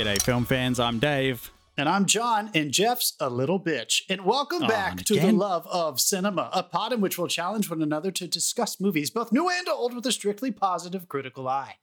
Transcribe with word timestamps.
G'day, 0.00 0.22
film 0.22 0.46
fans. 0.46 0.80
I'm 0.80 0.98
Dave. 0.98 1.50
And 1.76 1.86
I'm 1.86 2.06
John, 2.06 2.50
and 2.54 2.72
Jeff's 2.72 3.12
a 3.20 3.28
little 3.28 3.60
bitch. 3.60 4.00
And 4.08 4.22
welcome 4.24 4.62
Oh, 4.62 4.66
back 4.66 4.92
and 4.92 5.06
to 5.06 5.20
the 5.20 5.30
love 5.30 5.66
of 5.66 6.00
cinema, 6.00 6.48
a 6.54 6.62
pod 6.62 6.94
in 6.94 7.02
which 7.02 7.18
we'll 7.18 7.28
challenge 7.28 7.68
one 7.68 7.82
another 7.82 8.10
to 8.12 8.26
discuss 8.26 8.80
movies, 8.80 9.10
both 9.10 9.30
new 9.30 9.50
and 9.50 9.68
old, 9.68 9.92
with 9.94 10.06
a 10.06 10.12
strictly 10.12 10.50
positive 10.52 11.06
critical 11.06 11.46
eye. 11.46 11.76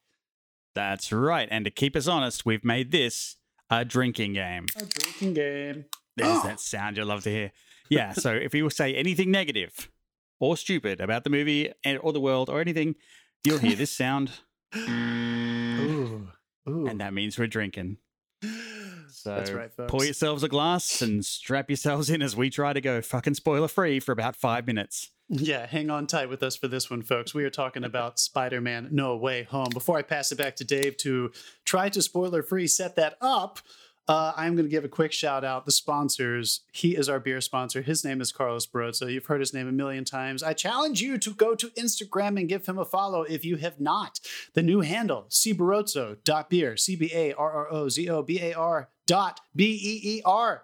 That's 0.74 1.12
right. 1.12 1.48
And 1.52 1.64
to 1.66 1.70
keep 1.70 1.96
us 1.96 2.08
honest, 2.08 2.44
we've 2.44 2.66
made 2.66 2.92
this 2.92 3.36
a 3.70 3.86
drinking 3.86 4.34
game. 4.34 4.66
A 4.76 4.86
drinking 4.86 5.34
game. 5.36 5.86
There's 6.16 6.40
Oh. 6.40 6.44
that 6.48 6.60
sound 6.60 6.98
you'll 6.98 7.06
love 7.06 7.22
to 7.26 7.30
hear. 7.30 7.52
Yeah. 7.88 8.14
So 8.18 8.34
if 8.34 8.56
you 8.56 8.68
say 8.72 8.96
anything 8.96 9.30
negative 9.30 9.92
or 10.40 10.58
stupid 10.58 11.00
about 11.02 11.24
the 11.24 11.30
movie 11.30 11.72
or 12.02 12.12
the 12.14 12.20
world 12.20 12.50
or 12.50 12.62
anything, 12.62 12.96
you'll 13.44 13.60
hear 13.60 13.76
this 13.76 13.92
sound, 13.92 14.32
Ooh. 14.76 16.30
Ooh. 16.68 16.88
and 16.88 17.00
that 17.00 17.14
means 17.14 17.38
we're 17.38 17.46
drinking. 17.46 17.98
So 18.42 19.36
That's 19.36 19.52
right, 19.52 19.72
folks. 19.74 19.92
pour 19.92 20.06
yourselves 20.06 20.44
a 20.44 20.48
glass 20.48 21.02
and 21.02 21.26
strap 21.26 21.70
yourselves 21.70 22.10
in 22.10 22.22
as 22.22 22.36
we 22.36 22.50
try 22.50 22.74
to 22.74 22.82
go 22.82 23.02
fucking 23.02 23.34
spoiler 23.34 23.68
free 23.68 24.00
for 24.00 24.12
about 24.12 24.36
five 24.36 24.68
minutes. 24.68 25.12
Yeah, 25.30 25.66
hang 25.66 25.90
on 25.90 26.08
tight 26.08 26.30
with 26.30 26.42
us 26.42 26.56
for 26.56 26.68
this 26.68 26.90
one, 26.90 27.02
folks. 27.02 27.34
We 27.34 27.44
are 27.44 27.50
talking 27.50 27.84
about 27.84 28.20
Spider 28.20 28.62
Man 28.62 28.90
No 28.92 29.18
Way 29.18 29.44
Home. 29.44 29.70
Before 29.74 29.98
I 29.98 30.02
pass 30.02 30.32
it 30.32 30.38
back 30.38 30.56
to 30.58 30.64
Dave 30.64 30.98
to 30.98 31.32
try 31.66 31.90
to 31.90 32.02
spoiler 32.02 32.44
free 32.44 32.68
set 32.68 32.96
that 32.96 33.18
up, 33.20 33.60
uh, 34.08 34.34
I'm 34.38 34.56
going 34.56 34.66
to 34.66 34.72
give 34.72 34.86
a 34.86 34.90
quick 34.90 35.12
shout 35.12 35.44
out. 35.44 35.66
The 35.66 35.72
sponsors. 35.72 36.62
He 36.72 36.96
is 36.96 37.10
our 37.10 37.20
beer 37.20 37.42
sponsor. 37.42 37.82
His 37.82 38.06
name 38.06 38.22
is 38.22 38.32
Carlos 38.32 38.66
Barroso. 38.66 39.12
You've 39.12 39.26
heard 39.26 39.42
his 39.42 39.54
name 39.54 39.68
a 39.68 39.72
million 39.72 40.06
times. 40.06 40.44
I 40.44 40.54
challenge 40.54 41.02
you 41.02 41.18
to 41.18 41.34
go 41.34 41.56
to 41.56 41.68
Instagram 41.72 42.40
and 42.40 42.48
give 42.48 42.66
him 42.66 42.78
a 42.78 42.86
follow 42.86 43.24
if 43.24 43.44
you 43.44 43.58
have 43.58 43.80
not. 43.82 44.20
The 44.54 44.64
new 44.64 44.82
handle, 44.82 45.26
cbarrozo.beer, 45.30 46.78
C 46.78 46.96
B 46.96 47.12
A 47.14 47.34
R 47.34 47.52
R 47.52 47.72
O 47.72 47.90
Z 47.90 48.10
O 48.10 48.24
B 48.24 48.40
A 48.42 48.54
R 48.54 48.90
dot 49.06 49.42
B 49.56 49.66
E 49.66 50.18
E 50.18 50.22
R. 50.24 50.64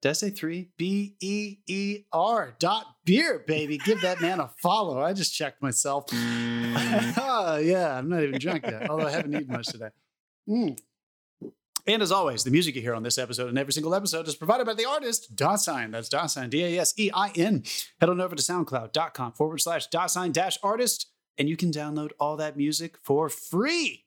Did 0.00 0.10
I 0.10 0.12
say 0.12 0.30
three? 0.30 0.70
B 0.76 1.16
E 1.20 1.58
E 1.66 2.02
R 2.12 2.54
dot 2.60 2.86
beer, 3.04 3.42
baby. 3.46 3.78
Give 3.78 4.00
that 4.02 4.20
man 4.20 4.38
a 4.38 4.50
follow. 4.60 5.00
I 5.00 5.12
just 5.12 5.34
checked 5.34 5.62
myself. 5.62 6.06
oh, 6.12 7.56
yeah, 7.62 7.98
I'm 7.98 8.08
not 8.08 8.22
even 8.22 8.38
drunk 8.38 8.64
yet, 8.66 8.88
although 8.88 9.06
I 9.06 9.10
haven't 9.10 9.34
eaten 9.34 9.52
much 9.52 9.66
today. 9.66 9.90
Mm. 10.48 10.78
And 11.86 12.00
as 12.00 12.12
always, 12.12 12.44
the 12.44 12.50
music 12.50 12.76
you 12.76 12.80
hear 12.80 12.94
on 12.94 13.02
this 13.02 13.18
episode 13.18 13.48
and 13.48 13.58
every 13.58 13.72
single 13.72 13.94
episode 13.94 14.28
is 14.28 14.36
provided 14.36 14.66
by 14.66 14.74
the 14.74 14.88
artist 14.88 15.34
Dasein. 15.34 15.90
That's 15.90 16.08
Dasein, 16.08 16.48
D 16.48 16.62
A 16.62 16.80
S 16.80 16.94
E 16.96 17.10
I 17.12 17.30
N. 17.34 17.64
Head 18.00 18.08
on 18.08 18.20
over 18.20 18.36
to 18.36 18.42
soundcloud.com 18.42 19.32
forward 19.32 19.60
slash 19.60 19.88
Dasein 19.88 20.32
dash 20.32 20.58
artist, 20.62 21.10
and 21.36 21.48
you 21.48 21.56
can 21.56 21.72
download 21.72 22.10
all 22.20 22.36
that 22.36 22.56
music 22.56 22.98
for 23.02 23.28
free. 23.28 24.04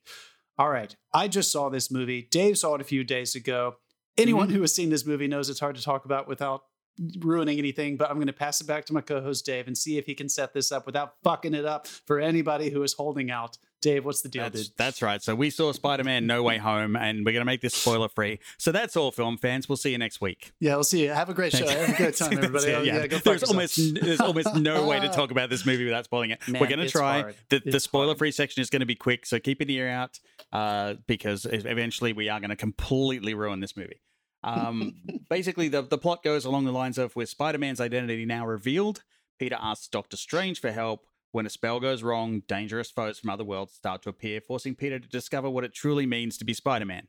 All 0.58 0.70
right, 0.70 0.96
I 1.12 1.28
just 1.28 1.52
saw 1.52 1.68
this 1.68 1.90
movie. 1.90 2.26
Dave 2.30 2.56
saw 2.56 2.76
it 2.76 2.80
a 2.80 2.84
few 2.84 3.04
days 3.04 3.34
ago. 3.34 3.76
Anyone 4.16 4.46
mm-hmm. 4.46 4.56
who 4.56 4.62
has 4.62 4.74
seen 4.74 4.88
this 4.88 5.04
movie 5.04 5.28
knows 5.28 5.50
it's 5.50 5.60
hard 5.60 5.76
to 5.76 5.82
talk 5.82 6.06
about 6.06 6.26
without 6.26 6.62
ruining 7.18 7.58
anything, 7.58 7.98
but 7.98 8.08
I'm 8.08 8.16
going 8.16 8.26
to 8.26 8.32
pass 8.32 8.60
it 8.62 8.66
back 8.66 8.86
to 8.86 8.94
my 8.94 9.02
co 9.02 9.20
host 9.20 9.44
Dave 9.44 9.66
and 9.66 9.76
see 9.76 9.98
if 9.98 10.06
he 10.06 10.14
can 10.14 10.30
set 10.30 10.54
this 10.54 10.72
up 10.72 10.86
without 10.86 11.14
fucking 11.22 11.52
it 11.52 11.66
up 11.66 11.86
for 11.86 12.20
anybody 12.20 12.70
who 12.70 12.82
is 12.82 12.94
holding 12.94 13.30
out. 13.30 13.58
Dave, 13.82 14.04
what's 14.04 14.22
the 14.22 14.28
deal, 14.28 14.42
That's, 14.44 14.68
dude? 14.68 14.76
that's 14.78 15.02
right. 15.02 15.22
So 15.22 15.34
we 15.34 15.50
saw 15.50 15.70
Spider 15.72 16.02
Man 16.02 16.26
No 16.26 16.42
Way 16.42 16.58
Home, 16.58 16.96
and 16.96 17.24
we're 17.24 17.32
going 17.32 17.42
to 17.42 17.44
make 17.46 17.60
this 17.60 17.74
spoiler 17.74 18.08
free. 18.08 18.38
So 18.58 18.72
that's 18.72 18.96
all, 18.96 19.10
film 19.12 19.36
fans. 19.36 19.68
We'll 19.68 19.76
see 19.76 19.90
you 19.92 19.98
next 19.98 20.20
week. 20.20 20.52
Yeah, 20.60 20.74
we'll 20.74 20.84
see 20.84 21.04
you. 21.04 21.10
Have 21.10 21.28
a 21.28 21.34
great 21.34 21.52
show. 21.52 21.68
Have 21.68 21.90
a 21.90 21.92
good 21.92 22.16
time, 22.16 22.32
everybody. 22.32 22.66
it, 22.70 22.74
Oh, 22.74 22.82
yeah. 22.82 23.06
there's 23.06 23.42
almost 23.44 23.78
there's 24.02 24.20
almost 24.20 24.54
no 24.56 24.86
way 24.86 24.98
to 24.98 25.08
talk 25.10 25.30
about 25.30 25.50
this 25.50 25.64
movie 25.66 25.84
without 25.84 26.04
spoiling 26.04 26.30
it. 26.30 26.40
Man, 26.48 26.60
We're 26.60 26.68
going 26.68 26.80
to 26.80 26.88
try. 26.88 27.20
hard. 27.20 27.34
The, 27.50 27.60
the 27.64 27.80
spoiler 27.80 28.14
free 28.14 28.32
section 28.32 28.60
is 28.60 28.70
going 28.70 28.80
to 28.80 28.86
be 28.86 28.94
quick, 28.96 29.26
so 29.26 29.38
keep 29.38 29.60
an 29.60 29.70
ear 29.70 29.88
out 29.88 30.18
uh, 30.52 30.94
because 31.06 31.46
eventually 31.48 32.12
we 32.12 32.28
are 32.28 32.40
going 32.40 32.50
to 32.50 32.56
completely 32.56 33.34
ruin 33.34 33.60
this 33.60 33.76
movie. 33.76 34.00
Um, 34.42 34.94
basically, 35.30 35.68
the, 35.68 35.82
the 35.82 35.98
plot 35.98 36.22
goes 36.22 36.44
along 36.44 36.64
the 36.64 36.72
lines 36.72 36.98
of 36.98 37.14
with 37.14 37.28
Spider 37.28 37.58
Man's 37.58 37.80
identity 37.80 38.24
now 38.24 38.46
revealed, 38.46 39.02
Peter 39.38 39.56
asks 39.60 39.88
Doctor 39.88 40.16
Strange 40.16 40.60
for 40.60 40.72
help. 40.72 41.06
When 41.36 41.44
a 41.44 41.50
spell 41.50 41.80
goes 41.80 42.02
wrong, 42.02 42.40
dangerous 42.48 42.90
foes 42.90 43.18
from 43.18 43.28
other 43.28 43.44
worlds 43.44 43.74
start 43.74 44.00
to 44.04 44.08
appear, 44.08 44.40
forcing 44.40 44.74
Peter 44.74 44.98
to 44.98 45.06
discover 45.08 45.50
what 45.50 45.64
it 45.64 45.74
truly 45.74 46.06
means 46.06 46.38
to 46.38 46.46
be 46.46 46.54
Spider 46.54 46.86
Man. 46.86 47.08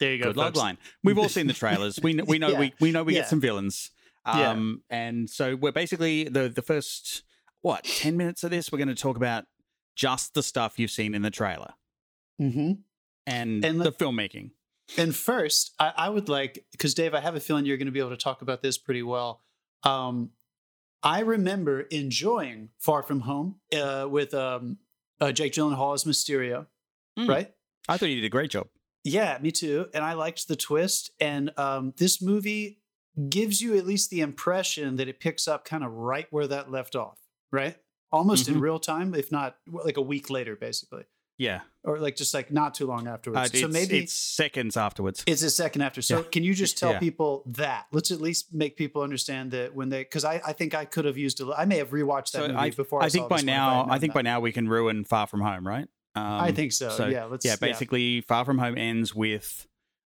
There 0.00 0.12
you 0.14 0.18
go. 0.18 0.30
Good 0.30 0.36
log 0.38 0.46
folks. 0.54 0.58
line. 0.58 0.78
We've 1.04 1.18
all 1.18 1.28
seen 1.38 1.46
the 1.46 1.52
trailers. 1.52 2.00
We 2.02 2.14
we 2.14 2.38
know 2.38 2.48
Yeah. 2.48 2.58
we 2.60 2.72
we 2.80 2.92
know 2.92 3.02
we 3.04 3.14
Yeah. 3.14 3.20
get 3.20 3.28
some 3.28 3.40
villains. 3.42 3.90
Yeah. 4.26 4.50
Um, 4.52 4.82
and 4.88 5.28
so 5.28 5.54
we're 5.54 5.70
basically 5.72 6.24
the 6.24 6.48
the 6.48 6.62
first 6.62 7.24
what 7.60 7.84
ten 7.84 8.16
minutes 8.16 8.42
of 8.42 8.50
this. 8.50 8.72
We're 8.72 8.78
going 8.78 8.88
to 8.88 8.94
talk 8.94 9.16
about 9.18 9.44
just 9.94 10.32
the 10.32 10.42
stuff 10.42 10.78
you've 10.78 10.90
seen 10.90 11.14
in 11.14 11.20
the 11.22 11.30
trailer 11.30 11.74
Mm-hmm. 12.40 12.72
and, 13.26 13.64
And 13.64 13.80
the 13.80 13.84
let- 13.84 13.98
filmmaking. 13.98 14.50
And 14.96 15.14
first, 15.14 15.74
I, 15.78 15.92
I 15.96 16.08
would 16.08 16.28
like 16.28 16.64
because 16.72 16.94
Dave, 16.94 17.12
I 17.14 17.20
have 17.20 17.34
a 17.34 17.40
feeling 17.40 17.66
you're 17.66 17.76
going 17.76 17.86
to 17.86 17.92
be 17.92 18.00
able 18.00 18.10
to 18.10 18.16
talk 18.16 18.40
about 18.40 18.62
this 18.62 18.78
pretty 18.78 19.02
well. 19.02 19.42
Um, 19.82 20.30
I 21.02 21.20
remember 21.20 21.82
enjoying 21.82 22.70
Far 22.78 23.02
From 23.02 23.20
Home 23.20 23.60
uh, 23.76 24.06
with 24.10 24.34
um, 24.34 24.78
uh, 25.20 25.32
Jake 25.32 25.52
Gyllenhaal 25.52 25.94
as 25.94 26.04
Mysterio, 26.04 26.66
Mm. 27.18 27.28
right? 27.28 27.52
I 27.88 27.96
thought 27.96 28.08
you 28.10 28.16
did 28.16 28.24
a 28.24 28.28
great 28.30 28.50
job. 28.50 28.66
Yeah, 29.04 29.38
me 29.40 29.50
too. 29.52 29.86
And 29.94 30.04
I 30.04 30.14
liked 30.14 30.48
the 30.48 30.56
twist. 30.56 31.10
And 31.20 31.50
um, 31.58 31.94
this 31.96 32.20
movie 32.20 32.80
gives 33.30 33.62
you 33.62 33.76
at 33.76 33.86
least 33.86 34.10
the 34.10 34.20
impression 34.20 34.96
that 34.96 35.08
it 35.08 35.20
picks 35.20 35.46
up 35.48 35.64
kind 35.64 35.82
of 35.84 35.92
right 35.92 36.26
where 36.30 36.46
that 36.48 36.70
left 36.70 36.94
off, 36.96 37.18
right? 37.52 37.76
Almost 38.12 38.48
in 38.48 38.56
Mhm. 38.56 38.60
real 38.60 38.78
time, 38.78 39.14
if 39.14 39.32
not 39.32 39.56
like 39.66 39.96
a 39.96 40.02
week 40.02 40.28
later, 40.28 40.56
basically, 40.56 41.04
Yeah, 41.38 41.60
or 41.84 41.98
like 41.98 42.16
just 42.16 42.32
like 42.32 42.50
not 42.50 42.74
too 42.74 42.86
long 42.86 43.06
uh, 43.06 43.12
afterwards. 43.12 43.50
it's, 43.52 43.60
so 43.60 43.68
maybe 43.68 43.98
it's 43.98 44.12
seconds 44.14 44.76
afterwards. 44.76 45.22
it's 45.26 45.42
a 45.42 45.50
second 45.50 45.82
after. 45.82 46.00
So 46.00 46.18
Yeah. 46.18 46.24
can 46.32 46.42
you 46.44 46.54
just 46.54 46.78
tell 46.78 46.92
Yeah. 46.92 46.98
people 46.98 47.42
that? 47.46 47.86
Let's 47.92 48.10
at 48.10 48.20
least 48.20 48.54
make 48.54 48.76
people 48.76 49.02
understand 49.02 49.50
that 49.50 49.74
when 49.74 49.90
they, 49.90 50.02
because 50.02 50.24
I, 50.24 50.40
I 50.46 50.52
think 50.54 50.74
I 50.74 50.84
could 50.86 51.04
have 51.04 51.18
used 51.18 51.40
a, 51.42 51.52
I 51.56 51.66
may 51.66 51.76
have 51.76 51.90
rewatched 51.90 52.32
that 52.32 52.38
So 52.38 52.48
movie 52.48 52.54
I, 52.58 52.70
before. 52.70 53.02
I, 53.02 53.06
I 53.06 53.08
think 53.10 53.24
saw 53.24 53.28
by 53.28 53.42
now, 53.42 53.86
I 53.90 53.98
think 53.98 54.12
that. 54.14 54.18
by 54.18 54.22
now 54.22 54.40
we 54.40 54.52
can 54.52 54.66
ruin 54.68 55.04
Far 55.04 55.26
From 55.26 55.42
Home, 55.42 55.66
right? 55.66 55.86
Um, 56.14 56.24
I 56.24 56.52
think 56.52 56.72
so. 56.72 57.06
yeah. 57.08 57.24
Let's. 57.26 57.44
yeah, 57.44 57.56
basically, 57.56 58.22
Far 58.22 58.46
From 58.46 58.58
Home 58.58 58.78
ends 58.78 59.14
with 59.14 59.66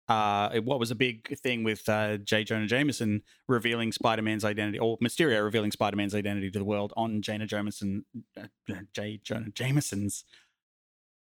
uh, 0.09 0.59
what 0.61 0.81
was 0.81 0.91
a 0.91 0.94
big 0.94 1.38
thing 1.41 1.65
with 1.65 1.87
uh, 1.87 2.17
J. 2.17 2.43
Jonah 2.44 2.67
Jameson 2.67 3.22
revealing 3.47 3.93
Spider 3.93 4.22
Man's 4.22 4.43
identity, 4.44 4.78
or 4.78 4.97
Mysterio 4.99 5.44
revealing 5.44 5.71
Spider 5.71 5.99
Man's 5.99 6.15
identity 6.15 6.50
to 6.50 6.59
the 6.59 6.65
world 6.65 6.94
on 6.97 7.21
Jonah 7.21 7.47
Jameson, 7.47 8.06
uh, 8.41 8.47
J. 8.94 9.21
Jonah 9.22 9.50
Jameson's 9.50 10.25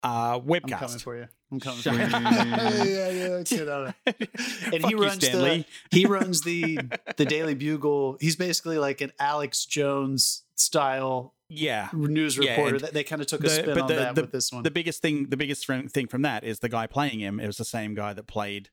uh, 0.04 0.38
I'm 0.46 0.60
coming 0.60 0.98
for 0.98 1.16
you. 1.16 1.28
I'm 1.50 1.60
coming 1.60 1.80
Shut 1.80 1.94
for 1.94 2.00
you. 2.00 2.06
yeah, 2.10 2.84
yeah, 2.84 3.08
yeah. 3.10 3.28
let's 3.28 3.50
get 3.50 3.68
on 3.68 3.94
it. 4.06 4.30
And 4.72 4.82
Fuck 4.82 4.90
he 4.90 4.94
runs 4.94 5.24
Stan 5.26 5.40
the 5.42 5.64
he 5.90 6.06
runs 6.06 6.42
the 6.42 6.78
the 7.16 7.24
Daily 7.24 7.54
Bugle. 7.54 8.18
He's 8.20 8.36
basically 8.36 8.78
like 8.78 9.00
an 9.00 9.12
Alex 9.18 9.64
Jones 9.64 10.42
style 10.56 11.34
yeah. 11.48 11.88
news 11.92 12.38
reporter. 12.38 12.76
and 12.76 12.84
that 12.84 12.92
they 12.92 13.04
kind 13.04 13.22
of 13.22 13.28
took 13.28 13.40
a 13.40 13.44
the- 13.44 13.50
spin 13.50 13.74
but 13.74 13.82
on 13.82 13.88
the- 13.88 13.94
that 13.94 14.14
the- 14.14 14.20
with 14.22 14.32
this 14.32 14.52
one. 14.52 14.62
The 14.62 14.70
biggest 14.70 15.00
thing, 15.00 15.28
the 15.30 15.36
biggest 15.36 15.66
thing 15.66 16.06
from 16.06 16.22
that 16.22 16.44
is 16.44 16.58
the 16.58 16.68
guy 16.68 16.86
playing 16.86 17.20
him. 17.20 17.40
It 17.40 17.46
was 17.46 17.56
the 17.56 17.64
same 17.64 17.94
guy 17.94 18.12
that 18.12 18.26
played 18.26 18.70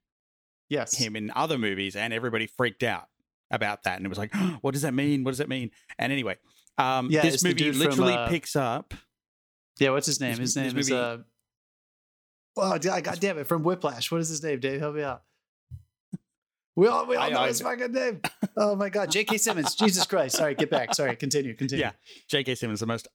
yes. 0.69 0.98
him 0.98 1.16
in 1.16 1.31
other 1.36 1.58
movies, 1.58 1.96
and 1.96 2.13
everybody 2.13 2.48
freaked 2.48 2.84
out 2.84 3.08
about 3.52 3.84
that, 3.84 3.98
and 3.98 4.06
it 4.06 4.09
was 4.09 4.18
like, 4.18 4.34
what 4.62 4.74
does 4.74 4.81
that 4.81 4.94
mean? 4.94 5.24
What 5.24 5.31
does 5.31 5.40
that 5.40 5.50
mean? 5.50 5.72
And 5.98 6.12
anyway, 6.12 6.38
um, 6.78 7.09
Yeah, 7.09 7.22
this 7.22 7.44
movie 7.44 7.56
dude 7.56 7.75
from, 7.75 7.86
literally 7.86 8.13
uh, 8.13 8.28
picks 8.28 8.56
up. 8.56 8.94
Yeah. 9.80 9.92
What's 9.92 10.06
his 10.08 10.20
name? 10.20 10.38
His 10.38 10.54
this 10.54 10.56
name 10.56 10.78
is 10.78 10.90
movie- 10.90 11.02
uh. 11.02 11.18
Oh, 12.58 12.78
God 12.78 13.20
damn 13.20 13.38
it! 13.40 13.48
From 13.48 13.64
Whiplash. 13.64 14.12
What 14.12 14.20
is 14.22 14.28
his 14.30 14.44
name? 14.44 14.59
Dave, 14.59 14.80
help 14.82 14.96
me 14.96 15.04
out. 15.04 15.24
We 16.76 16.88
all 16.88 17.06
we 17.06 17.16
all 17.16 17.24
I- 17.24 17.30
know 17.30 17.40
I- 17.40 17.48
his 17.48 17.62
fucking 17.62 17.92
name. 17.92 18.22
Oh 18.57 18.75
my 18.75 18.90
God, 18.90 19.10
J.K. 19.10 19.38
Simmons. 19.38 19.75
Jesus 19.75 20.06
Christ! 20.06 20.36
Sorry, 20.36 20.54
get 20.56 20.69
back. 20.69 20.94
Sorry, 20.94 21.16
continue. 21.16 21.54
Continue. 21.56 21.86
Yeah, 21.86 21.92
J.K. 22.28 22.56
Simmons, 22.56 22.81
the 22.81 22.86
most 22.86 23.07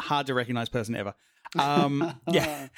hard 0.00 0.26
to 0.28 0.34
recognize 0.34 0.70
person 0.70 0.96
ever. 0.96 1.12
Um, 1.58 2.18
yeah, 2.28 2.68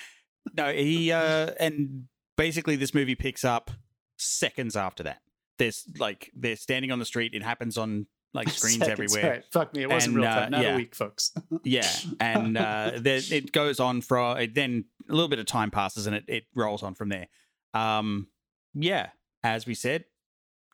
no, 0.57 0.73
he 0.73 1.13
uh, 1.13 1.53
and 1.61 2.07
basically 2.37 2.75
this 2.75 2.93
movie 2.93 3.15
picks 3.15 3.45
up 3.45 3.71
seconds 4.17 4.75
after 4.77 5.05
that. 5.05 5.21
There's 5.59 5.85
like 5.99 6.33
they're 6.35 6.57
standing 6.57 6.91
on 6.91 6.99
the 6.99 7.05
street. 7.05 7.35
It 7.35 7.45
happens 7.45 7.79
on 7.79 8.07
like 8.35 8.49
screens 8.51 8.83
everywhere. 8.83 9.31
right. 9.31 9.45
Fuck 9.53 9.75
me. 9.75 9.83
It 9.83 9.91
wasn't 9.91 10.15
And, 10.17 10.23
real 10.23 10.31
uh, 10.31 10.35
time. 10.35 10.51
Not 10.53 10.63
yeah. 10.63 10.75
a 10.75 10.77
week, 10.77 10.95
folks. 10.95 11.33
Yeah, 11.65 11.89
and 12.19 12.57
uh, 12.57 12.93
there, 12.97 13.21
it 13.31 13.53
goes 13.53 13.79
on 13.79 14.01
for 14.01 14.39
it 14.41 14.55
then 14.55 14.87
a 15.09 15.13
little 15.13 15.29
bit 15.29 15.39
of 15.39 15.47
time 15.47 15.71
passes 15.71 16.07
and 16.07 16.17
it, 16.17 16.25
it 16.29 16.45
rolls 16.55 16.83
on 16.83 16.95
from 16.95 17.09
there. 17.09 17.29
Um, 17.75 18.29
yeah, 18.75 19.09
as 19.45 19.67
we 19.67 19.75
said, 19.75 20.05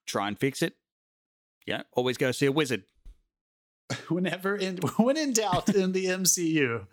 try 0.06 0.28
and 0.28 0.38
fix 0.38 0.62
it. 0.62 0.74
Yeah, 1.66 1.82
always 1.92 2.16
go 2.16 2.32
see 2.32 2.46
a 2.46 2.52
wizard. 2.52 2.84
Whenever 4.08 4.56
in 4.56 4.78
when 4.96 5.16
in 5.16 5.32
doubt 5.32 5.68
in 5.74 5.92
the 5.92 6.06
MCU, 6.06 6.86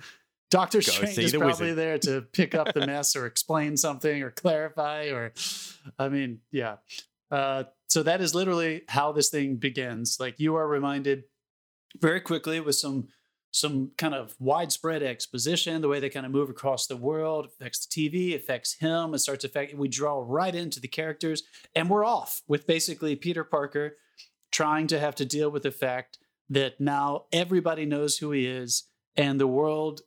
Doctor 0.49 0.81
Strange 0.81 1.17
is 1.17 1.31
probably 1.31 1.47
wizard. 1.71 1.77
there 1.77 1.97
to 1.99 2.21
pick 2.21 2.55
up 2.55 2.73
the 2.73 2.85
mess 2.85 3.15
or 3.15 3.25
explain 3.25 3.77
something 3.77 4.21
or 4.21 4.31
clarify 4.31 5.07
or, 5.09 5.33
I 5.97 6.09
mean, 6.09 6.39
yeah. 6.51 6.77
Uh, 7.31 7.63
so 7.87 8.03
that 8.03 8.21
is 8.21 8.35
literally 8.35 8.83
how 8.87 9.11
this 9.11 9.29
thing 9.29 9.55
begins. 9.55 10.17
Like 10.19 10.39
you 10.39 10.55
are 10.55 10.67
reminded 10.67 11.23
very 11.99 12.21
quickly 12.21 12.59
with 12.59 12.75
some 12.75 13.07
some 13.51 13.91
kind 13.97 14.13
of 14.13 14.35
widespread 14.37 15.01
exposition, 15.01 15.81
the 15.81 15.87
way 15.87 16.01
they 16.01 16.09
kind 16.09 16.25
of 16.25 16.31
move 16.31 16.49
across 16.49 16.87
the 16.87 16.97
world 16.97 17.45
affects 17.45 17.85
the 17.85 18.09
TV, 18.09 18.35
affects 18.35 18.73
him, 18.79 19.13
it 19.13 19.19
starts 19.19 19.45
affecting. 19.45 19.79
We 19.79 19.87
draw 19.87 20.21
right 20.27 20.53
into 20.53 20.81
the 20.81 20.89
characters, 20.89 21.43
and 21.73 21.89
we're 21.89 22.03
off 22.03 22.41
with 22.49 22.67
basically 22.67 23.15
Peter 23.15 23.45
Parker 23.45 23.95
trying 24.51 24.87
to 24.87 24.99
have 24.99 25.15
to 25.15 25.25
deal 25.25 25.49
with 25.49 25.63
the 25.63 25.71
fact 25.71 26.17
that 26.49 26.81
now 26.81 27.27
everybody 27.31 27.85
knows 27.85 28.17
who 28.17 28.31
he 28.31 28.45
is, 28.45 28.89
and 29.15 29.39
the 29.39 29.47
world 29.47 30.01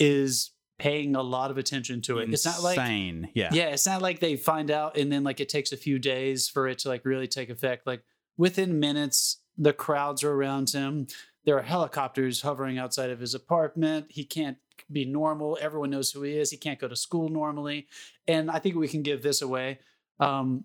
is 0.00 0.52
paying 0.78 1.14
a 1.14 1.22
lot 1.22 1.50
of 1.50 1.58
attention 1.58 2.00
to 2.02 2.18
it. 2.18 2.32
It's 2.32 2.44
not 2.44 2.62
like 2.62 2.78
Insane. 2.78 3.30
Yeah. 3.34 3.50
yeah, 3.52 3.68
it's 3.68 3.86
not 3.86 4.02
like 4.02 4.20
they 4.20 4.36
find 4.36 4.70
out 4.70 4.96
and 4.96 5.10
then 5.10 5.22
like 5.24 5.40
it 5.40 5.48
takes 5.48 5.72
a 5.72 5.76
few 5.76 5.98
days 5.98 6.48
for 6.48 6.66
it 6.68 6.78
to 6.80 6.88
like 6.88 7.04
really 7.04 7.28
take 7.28 7.48
effect. 7.48 7.86
Like 7.86 8.02
within 8.36 8.80
minutes, 8.80 9.38
the 9.56 9.72
crowds 9.72 10.24
are 10.24 10.32
around 10.32 10.70
him. 10.70 11.06
There 11.44 11.56
are 11.56 11.62
helicopters 11.62 12.42
hovering 12.42 12.78
outside 12.78 13.10
of 13.10 13.20
his 13.20 13.34
apartment. 13.34 14.06
He 14.08 14.24
can't 14.24 14.56
be 14.90 15.04
normal. 15.04 15.58
Everyone 15.60 15.90
knows 15.90 16.10
who 16.10 16.22
he 16.22 16.36
is. 16.36 16.50
He 16.50 16.56
can't 16.56 16.78
go 16.78 16.88
to 16.88 16.96
school 16.96 17.28
normally. 17.28 17.86
And 18.26 18.50
I 18.50 18.58
think 18.58 18.74
we 18.74 18.88
can 18.88 19.02
give 19.02 19.22
this 19.22 19.42
away, 19.42 19.78
um, 20.18 20.64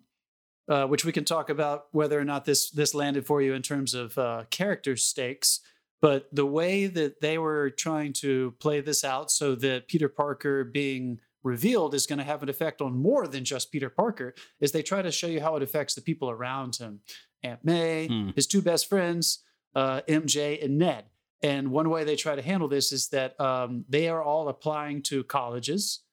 uh, 0.68 0.86
which 0.86 1.06
we 1.06 1.12
can 1.12 1.26
talk 1.26 1.50
about 1.50 1.88
whether 1.92 2.20
or 2.20 2.26
not 2.26 2.46
this 2.46 2.70
this 2.72 2.94
landed 2.96 3.26
for 3.26 3.42
you 3.42 3.54
in 3.54 3.62
terms 3.62 3.94
of 3.94 4.18
uh, 4.18 4.46
character 4.50 4.96
stakes. 4.96 5.60
But 6.02 6.28
the 6.32 6.46
way 6.46 6.88
that 6.88 7.20
they 7.22 7.38
were 7.38 7.70
trying 7.70 8.14
to 8.14 8.54
play 8.60 8.80
this 8.82 9.04
out 9.04 9.32
so 9.32 9.56
that 9.56 9.88
Peter 9.88 10.08
Parker 10.08 10.64
being 10.64 11.20
revealed 11.44 11.94
is 11.94 12.06
going 12.06 12.20
to 12.20 12.26
have 12.26 12.44
an 12.44 12.50
effect 12.50 12.82
on 12.82 12.98
more 12.98 13.28
than 13.28 13.44
just 13.44 13.72
Peter 13.72 13.90
Parker 13.90 14.34
is 14.60 14.72
they 14.72 14.84
try 14.84 15.02
to 15.02 15.12
show 15.12 15.28
you 15.28 15.42
how 15.42 15.56
it 15.56 15.64
affects 15.64 15.96
the 15.96 16.02
people 16.02 16.30
around 16.30 16.76
him. 16.78 17.00
Aunt 17.44 17.64
May, 17.64 18.08
Hmm. 18.08 18.30
his 18.36 18.48
two 18.48 18.62
best 18.62 18.88
friends, 18.88 19.44
uh, 19.76 20.02
MJ 20.08 20.60
and 20.64 20.78
Ned. 20.78 21.06
And 21.42 21.72
one 21.72 21.90
way 21.90 22.04
they 22.04 22.18
try 22.18 22.36
to 22.36 22.42
handle 22.42 22.68
this 22.68 22.92
is 22.92 23.10
that 23.10 23.40
um, 23.40 23.86
they 23.88 24.10
are 24.10 24.22
all 24.22 24.50
applying 24.50 25.02
to 25.04 25.24
colleges 25.24 26.04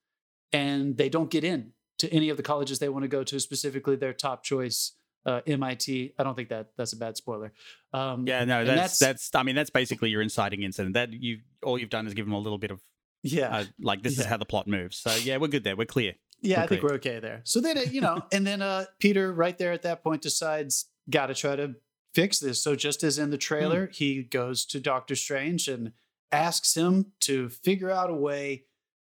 and 0.52 0.96
they 0.96 1.08
don't 1.08 1.30
get 1.30 1.42
in 1.42 1.72
to 1.98 2.08
any 2.12 2.28
of 2.28 2.36
the 2.36 2.42
colleges 2.44 2.78
they 2.78 2.88
want 2.88 3.02
to 3.02 3.08
go 3.08 3.24
to, 3.24 3.40
specifically 3.40 3.96
their 3.96 4.12
top 4.12 4.44
choice, 4.44 4.92
uh, 5.26 5.40
MIT. 5.46 6.14
I 6.18 6.22
don't 6.22 6.34
think 6.34 6.48
that 6.48 6.68
that's 6.78 6.94
a 6.94 6.96
bad 6.96 7.16
spoiler. 7.16 7.52
Um, 7.92 8.26
Yeah, 8.26 8.44
no, 8.44 8.60
and 8.60 8.68
that's, 8.68 8.98
that's 8.98 9.34
I 9.34 9.42
mean 9.42 9.54
that's 9.56 9.70
basically 9.70 10.08
your 10.10 10.22
inciting 10.22 10.62
incident. 10.62 10.94
That 10.94 11.12
you 11.12 11.40
all 11.62 11.78
you've 11.78 11.90
done 11.90 12.06
is 12.06 12.14
give 12.14 12.24
them 12.24 12.32
a 12.34 12.38
little 12.38 12.58
bit 12.58 12.70
of 12.70 12.80
yeah. 13.22 13.54
uh, 13.58 13.64
like 13.80 14.02
this 14.02 14.18
is 14.18 14.24
how 14.24 14.36
the 14.36 14.44
plot 14.46 14.66
moves. 14.66 14.96
So 14.96 15.14
yeah, 15.16 15.36
we're 15.36 15.48
good 15.48 15.64
there. 15.64 15.76
We're 15.76 15.84
clear. 15.86 16.14
Yeah, 16.42 16.60
I 16.60 16.64
Okay. 16.64 16.76
think 16.76 16.82
we're 16.84 16.94
okay 16.94 17.18
there. 17.18 17.40
So 17.44 17.60
then, 17.60 17.78
you 17.90 18.00
know, 18.00 18.22
and 18.32 18.46
then 18.46 18.62
uh, 18.62 18.84
Peter, 19.00 19.32
right 19.32 19.56
there 19.58 19.72
at 19.72 19.82
that 19.82 20.02
point, 20.02 20.22
decides 20.22 20.86
got 21.10 21.26
to 21.26 21.34
try 21.34 21.56
to 21.56 21.74
fix 22.14 22.38
this. 22.38 22.62
So 22.62 22.76
just 22.76 23.02
as 23.02 23.18
in 23.18 23.30
the 23.30 23.38
trailer, 23.38 23.88
he 23.92 24.22
goes 24.22 24.64
to 24.66 24.80
Doctor 24.80 25.16
Strange 25.16 25.66
and 25.66 25.92
asks 26.30 26.76
him 26.76 27.12
to 27.20 27.48
figure 27.48 27.90
out 27.90 28.10
a 28.10 28.14
way 28.14 28.64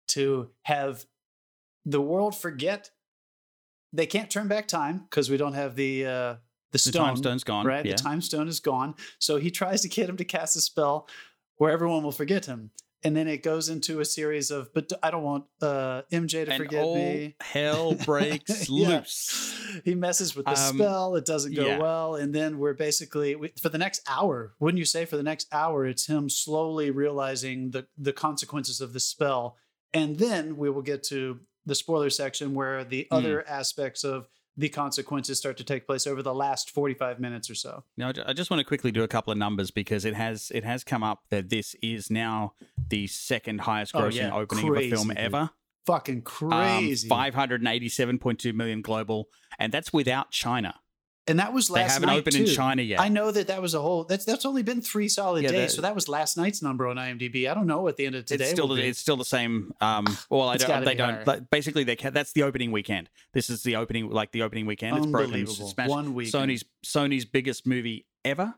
to 0.09 0.49
have 0.63 1.05
the 1.85 2.01
world 2.01 2.35
forget 2.35 2.89
they 3.93 4.05
can't 4.05 4.29
turn 4.29 4.47
back 4.47 4.67
time 4.67 4.99
because 5.09 5.29
we 5.29 5.37
don't 5.37 5.53
have 5.53 5.75
the 5.75 6.05
uh, 6.05 6.09
the 6.09 6.37
The 6.73 6.77
stone. 6.79 7.05
time 7.07 7.17
stone's 7.17 7.43
gone. 7.43 7.65
Right, 7.65 7.85
Yeah. 7.85 7.95
the 7.95 8.01
time 8.01 8.21
stone 8.21 8.47
is 8.47 8.59
gone. 8.59 8.95
So 9.19 9.37
he 9.37 9.51
tries 9.51 9.81
to 9.81 9.89
get 9.89 10.07
him 10.09 10.17
to 10.17 10.25
cast 10.25 10.55
a 10.55 10.61
spell 10.61 11.07
where 11.57 11.71
everyone 11.71 12.03
will 12.03 12.11
forget 12.13 12.45
him. 12.45 12.71
And 13.03 13.15
then 13.17 13.27
it 13.27 13.41
goes 13.41 13.67
into 13.67 13.99
a 13.99 14.05
series 14.05 14.51
of, 14.51 14.71
but 14.75 14.91
I 15.01 15.09
don't 15.09 15.23
want 15.23 15.45
uh, 15.59 16.03
MJ 16.11 16.45
to 16.45 16.51
and 16.51 16.63
forget 16.63 16.85
me. 16.85 17.35
hell 17.41 17.95
breaks 18.05 18.69
Yeah. 18.69 18.99
loose. 18.99 19.81
He 19.83 19.95
messes 19.95 20.35
with 20.35 20.45
the 20.45 20.51
Um, 20.51 20.75
spell. 20.77 21.15
It 21.15 21.25
doesn't 21.25 21.55
go 21.55 21.65
yeah. 21.65 21.79
well. 21.79 22.15
And 22.15 22.33
then 22.33 22.59
we're 22.59 22.75
basically, 22.75 23.35
we, 23.35 23.53
for 23.59 23.69
the 23.69 23.79
next 23.79 24.01
hour, 24.07 24.53
wouldn't 24.59 24.77
you 24.77 24.85
say 24.85 25.05
for 25.05 25.17
the 25.17 25.23
next 25.23 25.47
hour, 25.51 25.85
it's 25.87 26.05
him 26.05 26.29
slowly 26.29 26.91
realizing 26.91 27.71
the, 27.71 27.87
the 27.97 28.13
consequences 28.13 28.79
of 28.81 28.93
the 28.93 28.99
spell. 28.99 29.57
And 29.93 30.17
then 30.19 30.55
we 30.55 30.69
will 30.69 30.83
get 30.83 31.01
to 31.05 31.39
the 31.65 31.75
spoiler 31.75 32.09
section 32.09 32.53
where 32.53 32.83
the 32.83 33.07
Hmm. 33.09 33.17
other 33.17 33.47
aspects 33.47 34.03
of 34.03 34.27
the 34.57 34.67
consequences 34.67 35.37
start 35.37 35.55
to 35.57 35.63
take 35.63 35.87
place 35.87 36.05
over 36.05 36.21
the 36.21 36.33
last 36.33 36.69
45 36.71 37.19
minutes 37.21 37.49
or 37.49 37.55
so. 37.55 37.85
Now, 37.97 38.11
I 38.25 38.33
just 38.33 38.49
want 38.51 38.59
to 38.59 38.65
quickly 38.65 38.91
do 38.91 39.01
a 39.01 39.07
couple 39.07 39.31
of 39.31 39.37
numbers 39.37 39.71
because 39.71 40.03
it 40.03 40.13
has 40.13 40.51
it 40.53 40.63
has 40.65 40.83
come 40.83 41.03
up 41.03 41.21
that 41.29 41.49
this 41.49 41.73
is 41.81 42.09
now 42.11 42.53
the 42.89 43.07
second 43.07 43.61
highest 43.61 43.95
Oh, 43.95 44.01
grossing 44.01 44.15
yeah. 44.15 44.33
opening 44.35 44.67
of 44.67 44.77
a 44.77 44.89
film 44.89 45.07
dude. 45.07 45.17
ever. 45.17 45.49
Fucking 45.85 46.17
Um, 46.17 46.21
crazy. 46.23 47.07
587.2 47.09 48.53
million 48.53 48.81
global, 48.81 49.29
and 49.57 49.71
that's 49.71 49.93
without 49.93 50.31
China. 50.31 50.80
And 51.27 51.39
that 51.39 51.53
was 51.53 51.69
last. 51.69 51.87
They 51.87 51.93
haven't 51.93 52.07
night 52.07 52.19
opened 52.19 52.35
too. 52.35 52.43
in 52.43 52.49
China 52.49 52.81
yet. 52.81 52.99
I 52.99 53.07
know 53.07 53.31
that 53.31 53.47
that 53.47 53.61
was 53.61 53.73
a 53.73 53.81
whole. 53.81 54.03
That's 54.05 54.25
that's 54.25 54.45
only 54.45 54.63
been 54.63 54.81
three 54.81 55.07
solid 55.07 55.43
Yeah, 55.43 55.51
days. 55.51 55.69
that- 55.71 55.75
so 55.75 55.81
that 55.83 55.93
was 55.95 56.07
last 56.09 56.35
night's 56.37 56.61
number 56.61 56.87
on 56.87 56.95
IMDb. 56.97 57.49
I 57.49 57.53
don't 57.53 57.67
know 57.67 57.81
what 57.81 57.97
the 57.97 58.05
end 58.05 58.15
of 58.15 58.25
today. 58.25 58.43
it's 58.45 58.51
still 58.53 58.67
the, 58.67 58.81
it's 58.83 58.99
still 58.99 59.17
the 59.17 59.25
same. 59.25 59.73
Um, 59.81 60.05
well, 60.29 60.49
I 60.49 60.57
don't. 60.57 60.83
They 60.85 60.95
don't. 60.95 61.25
like, 61.27 61.49
basically, 61.49 61.83
they 61.83 61.95
ca- 61.95 62.09
that's 62.09 62.33
the 62.33 62.43
opening 62.43 62.71
weekend. 62.71 63.09
This 63.33 63.49
is 63.49 63.63
the 63.63 63.75
opening, 63.75 64.09
like 64.09 64.31
the 64.31 64.41
opening 64.41 64.65
weekend. 64.65 64.97
It's 64.97 65.05
broken. 65.05 65.45
One 65.87 66.13
weekend. 66.15 66.49
Sony's 66.49 66.65
Sony's 66.85 67.25
biggest 67.25 67.65
movie 67.67 68.05
ever. 68.25 68.55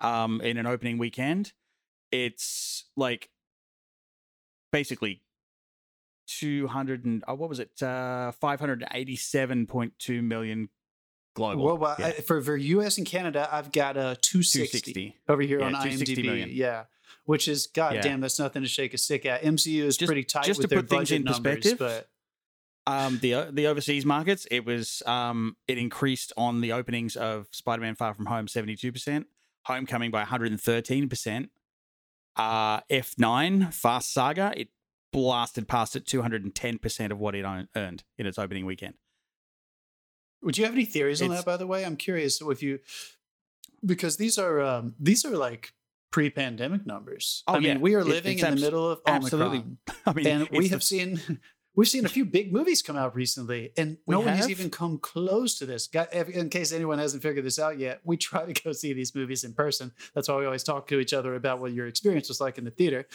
Um, 0.00 0.40
in 0.40 0.56
an 0.56 0.66
opening 0.66 0.98
weekend, 0.98 1.52
it's 2.10 2.86
like 2.96 3.30
basically 4.72 5.22
two 6.26 6.66
hundred 6.66 7.04
and 7.04 7.22
oh, 7.28 7.34
what 7.34 7.48
was 7.48 7.60
it? 7.60 7.80
Uh, 7.82 8.32
five 8.32 8.58
hundred 8.58 8.84
eighty-seven 8.92 9.66
point 9.66 9.92
two 9.98 10.22
million 10.22 10.68
global. 11.34 11.64
Well, 11.64 11.78
well 11.78 11.96
Yeah. 11.98 12.06
I, 12.06 12.12
for 12.12 12.40
for 12.42 12.56
US 12.56 12.98
and 12.98 13.06
Canada, 13.06 13.48
I've 13.50 13.72
got 13.72 13.96
a 13.96 14.16
260, 14.20 14.92
260. 14.92 15.16
over 15.28 15.42
here 15.42 15.60
Yeah, 15.60 15.66
on 15.66 15.72
260 15.72 16.16
IMDb. 16.16 16.24
million. 16.26 16.50
Yeah, 16.52 16.84
which 17.24 17.48
is 17.48 17.66
goddamn, 17.66 18.04
Yeah. 18.04 18.16
that's 18.18 18.38
nothing 18.38 18.62
to 18.62 18.68
shake 18.68 18.94
a 18.94 18.98
stick 18.98 19.24
at. 19.26 19.42
MCU 19.42 19.84
is 19.84 19.96
Just- 19.96 20.08
pretty 20.08 20.24
tight 20.24 20.44
just 20.44 20.58
with 20.58 20.70
to 20.70 20.74
their 20.76 20.82
put 20.82 20.90
things 20.90 21.10
in 21.12 21.24
numbers, 21.24 21.56
perspective, 21.56 21.78
but 21.78 22.08
um, 22.86 23.18
the 23.22 23.48
the 23.52 23.66
overseas 23.68 24.04
markets, 24.04 24.46
it 24.50 24.64
was 24.64 25.02
um, 25.06 25.56
it 25.68 25.78
increased 25.78 26.32
on 26.36 26.60
the 26.60 26.72
openings 26.72 27.14
of 27.16 27.46
Spider-Man: 27.52 27.94
Far 27.94 28.12
From 28.14 28.26
Home, 28.26 28.48
seventy-two 28.48 28.90
percent, 28.90 29.26
Homecoming 29.66 30.10
by 30.10 30.18
one 30.20 30.26
hundred 30.28 30.50
and 30.50 30.60
thirteen 30.60 31.08
percent. 31.08 31.50
Uh, 32.34 32.80
F 32.90 33.14
nine 33.18 33.70
Fast 33.70 34.12
Saga, 34.12 34.52
it 34.56 34.68
blasted 35.12 35.68
past 35.68 35.94
it 35.94 36.06
two 36.06 36.22
hundred 36.22 36.42
and 36.42 36.54
ten 36.54 36.78
percent 36.78 37.12
of 37.12 37.20
what 37.20 37.34
it 37.36 37.44
earned 37.76 38.02
in 38.18 38.26
its 38.26 38.38
opening 38.38 38.64
weekend. 38.66 38.94
Would 40.42 40.58
you 40.58 40.64
have 40.64 40.74
any 40.74 40.84
theories 40.84 41.20
on 41.22 41.26
It's- 41.26 41.40
that? 41.40 41.46
By 41.50 41.56
the 41.56 41.66
way, 41.66 41.84
I'm 41.84 41.96
curious 41.96 42.40
if 42.40 42.62
you 42.62 42.80
because 43.84 44.16
these 44.16 44.38
are 44.38 44.60
um, 44.60 44.94
these 45.00 45.24
are 45.24 45.36
like 45.36 45.72
pre-pandemic 46.10 46.86
numbers. 46.86 47.42
Oh, 47.46 47.54
I 47.54 47.58
mean, 47.58 47.64
yeah. 47.68 47.78
we 47.78 47.94
are 47.94 48.04
living 48.04 48.34
it's 48.38 48.42
in 48.46 48.54
the 48.56 48.60
middle 48.60 48.90
of 48.90 49.00
absolutely. 49.06 49.64
I 50.06 50.12
mean, 50.12 50.26
and 50.26 50.48
we 50.50 50.68
have 50.68 50.80
the- 50.80 50.84
seen 50.84 51.20
we've 51.74 51.88
seen 51.88 52.04
a 52.04 52.08
few 52.08 52.24
big 52.24 52.52
movies 52.52 52.82
come 52.82 52.96
out 52.96 53.14
recently 53.16 53.72
and 53.78 53.96
We 54.06 54.12
no 54.12 54.20
one 54.20 54.34
has 54.34 54.50
even 54.50 54.68
come 54.68 54.98
close 54.98 55.58
to 55.58 55.64
this 55.66 55.88
in 56.12 56.50
case 56.50 56.70
anyone 56.70 56.98
hasn't 56.98 57.22
figured 57.22 57.46
this 57.46 57.58
out 57.58 57.78
yet 57.78 58.00
we 58.04 58.16
try 58.28 58.44
to 58.44 58.62
go 58.62 58.72
see 58.72 58.92
these 58.92 59.14
movies 59.14 59.42
in 59.42 59.54
person 59.54 59.92
that's 60.14 60.28
why 60.28 60.36
we 60.36 60.44
always 60.44 60.62
talk 60.64 60.86
to 60.88 61.00
each 61.00 61.14
other 61.14 61.34
about 61.34 61.60
what 61.60 61.72
your 61.72 61.86
experience 61.86 62.28
was 62.28 62.42
like 62.42 62.58
in 62.58 62.64
the 62.64 62.70
theater 62.70 63.06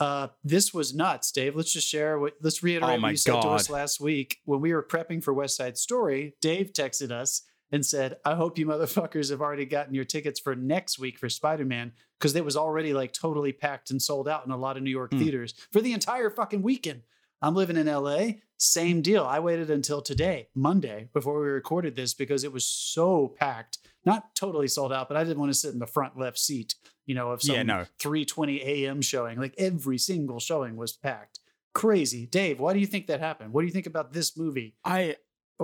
uh, 0.00 0.28
this 0.42 0.72
was 0.74 0.94
nuts 0.94 1.30
dave 1.30 1.54
let's 1.54 1.72
just 1.72 1.86
share 1.88 2.18
what 2.18 2.34
let's 2.42 2.62
reiterate 2.62 2.98
Oh 2.98 3.02
what 3.02 3.10
you 3.10 3.16
said 3.16 3.40
to 3.42 3.48
us 3.48 3.70
last 3.70 4.00
week 4.00 4.38
when 4.44 4.60
we 4.60 4.72
were 4.72 4.82
prepping 4.82 5.22
for 5.22 5.32
west 5.32 5.56
side 5.56 5.76
story 5.78 6.34
dave 6.40 6.72
texted 6.72 7.10
us 7.12 7.42
and 7.72 7.86
said, 7.86 8.16
I 8.24 8.34
hope 8.34 8.58
you 8.58 8.66
motherfuckers 8.66 9.30
have 9.30 9.40
already 9.40 9.64
gotten 9.64 9.94
your 9.94 10.04
tickets 10.04 10.40
for 10.40 10.56
next 10.56 10.98
week 10.98 11.16
for 11.20 11.28
Spider 11.28 11.64
Man 11.64 11.92
because 12.18 12.34
it 12.34 12.44
was 12.44 12.56
already 12.56 12.92
like 12.92 13.12
totally 13.12 13.52
packed 13.52 13.92
and 13.92 14.02
sold 14.02 14.26
out 14.28 14.44
in 14.44 14.50
a 14.50 14.56
lot 14.56 14.76
of 14.76 14.82
New 14.82 14.90
York 14.90 15.12
Hmm. 15.12 15.20
theaters 15.20 15.54
for 15.70 15.80
the 15.80 15.92
entire 15.92 16.30
fucking 16.30 16.62
weekend. 16.62 17.02
I'm 17.40 17.54
living 17.54 17.76
in 17.76 17.86
LA, 17.86 18.32
same 18.56 19.02
deal. 19.02 19.24
I 19.24 19.38
waited 19.38 19.70
until 19.70 20.02
today, 20.02 20.48
Monday, 20.52 21.10
before 21.12 21.40
we 21.40 21.46
recorded 21.46 21.94
this 21.94 22.12
because 22.12 22.42
it 22.42 22.52
was 22.52 22.66
so 22.66 23.34
packed. 23.38 23.78
Not 24.04 24.34
totally 24.34 24.68
sold 24.68 24.92
out, 24.92 25.08
but 25.08 25.16
I 25.16 25.24
didn't 25.24 25.38
want 25.40 25.52
to 25.52 25.58
sit 25.58 25.72
in 25.74 25.78
the 25.78 25.86
front 25.86 26.18
left 26.18 26.38
seat, 26.38 26.74
you 27.06 27.14
know, 27.14 27.30
of 27.32 27.42
some 27.42 27.54
Yeah, 27.56 27.62
no. 27.64 27.84
3:20 27.98 28.60
a.m. 28.64 29.02
showing. 29.02 29.38
Like 29.38 29.54
every 29.58 29.98
single 29.98 30.40
showing 30.40 30.76
was 30.76 30.92
packed. 30.92 31.40
Crazy. 31.74 32.26
Dave, 32.26 32.58
why 32.60 32.72
do 32.72 32.78
you 32.80 32.86
think 32.86 33.06
that 33.08 33.20
happened? 33.20 33.52
What 33.52 33.60
do 33.60 33.66
you 33.66 33.72
think 33.72 33.86
about 33.86 34.12
this 34.12 34.36
movie? 34.36 34.74
I 34.84 35.16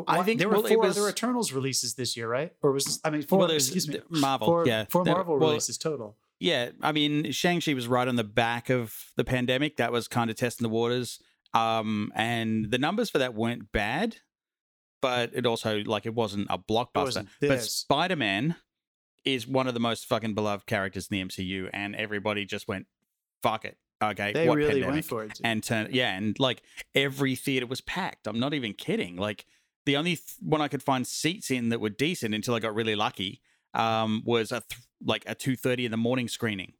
I 0.06 0.22
think- 0.22 0.38
there 0.38 0.48
were 0.48 0.56
well, 0.60 0.66
four 0.66 0.78
was- 0.82 0.98
other 0.98 1.08
Eternals 1.08 1.52
releases 1.52 1.94
this 1.94 2.16
year, 2.16 2.28
right? 2.28 2.52
Or 2.62 2.72
was 2.72 3.00
I 3.02 3.08
mean 3.10 3.22
four? 3.22 3.38
well, 3.38 3.50
excuse 3.50 3.88
me, 3.88 4.00
Marvel, 4.10 4.46
four, 4.46 4.66
yeah, 4.66 4.84
four 4.90 5.04
There- 5.04 5.14
Marvel 5.14 5.38
well, 5.38 5.48
releases 5.48 5.78
total. 5.78 6.16
Yeah, 6.38 6.72
I 6.82 6.92
mean, 6.92 7.32
Shang-Chi 7.32 7.72
was 7.72 7.88
right 7.88 8.06
on 8.06 8.16
the 8.16 8.22
back 8.24 8.68
of 8.68 8.94
the 9.16 9.24
pandemic. 9.24 9.78
That 9.78 9.90
was 9.90 10.06
kind 10.06 10.28
of 10.28 10.36
testing 10.36 10.66
the 10.66 10.68
waters. 10.68 11.18
Um, 11.54 12.12
and 12.14 12.70
the 12.70 12.76
numbers 12.76 13.08
for 13.08 13.16
that 13.16 13.32
weren't 13.34 13.72
bad, 13.72 14.18
but 15.06 15.30
it 15.34 15.46
also, 15.46 15.82
like, 15.84 16.06
it 16.06 16.14
wasn't 16.14 16.46
a 16.50 16.58
blockbuster. 16.58 17.04
wasn't 17.04 17.28
But. 17.40 17.62
Spider 17.62 18.16
Man 18.16 18.56
is 19.24 19.46
one 19.46 19.66
of 19.66 19.74
the 19.74 19.80
most 19.80 20.06
fucking 20.06 20.34
beloved 20.34 20.66
characters 20.66 21.08
in 21.10 21.18
the 21.18 21.24
MCU, 21.24 21.70
and 21.72 21.94
everybody 21.96 22.44
just 22.44 22.66
went, 22.68 22.86
fuck 23.42 23.64
it. 23.64 23.76
Okay, 24.02 24.32
They 24.32 24.46
what 24.48 24.56
really 24.58 24.72
pandemic? 24.82 24.92
went 24.92 25.04
for 25.06 25.24
it. 25.24 25.34
dude. 25.34 25.46
and 25.46 25.62
turn 25.64 25.88
yeah 25.90 26.14
and 26.16 26.38
like 26.38 26.62
every 26.94 27.34
theater 27.34 27.64
was 27.66 27.80
packed 27.80 28.26
i'm 28.28 28.38
not 28.38 28.52
even 28.52 28.74
kidding 28.74 29.16
like 29.16 29.46
the 29.86 29.96
only 29.96 30.16
th- 30.16 30.36
one 30.42 30.60
i 30.60 30.68
could 30.68 30.82
find 30.82 31.06
seats 31.06 31.50
in 31.50 31.70
that 31.70 31.80
were 31.80 31.88
decent 31.88 32.34
until 32.34 32.54
i 32.54 32.58
got 32.58 32.74
really 32.74 32.94
lucky 32.94 33.40
um 33.72 34.22
was 34.26 34.52
a 34.52 34.60
th- 34.68 34.82
like 35.02 35.24
a 35.26 35.34
2.30 35.34 35.86
in 35.86 35.90
the 35.92 35.96
morning 35.96 36.28
screening 36.28 36.74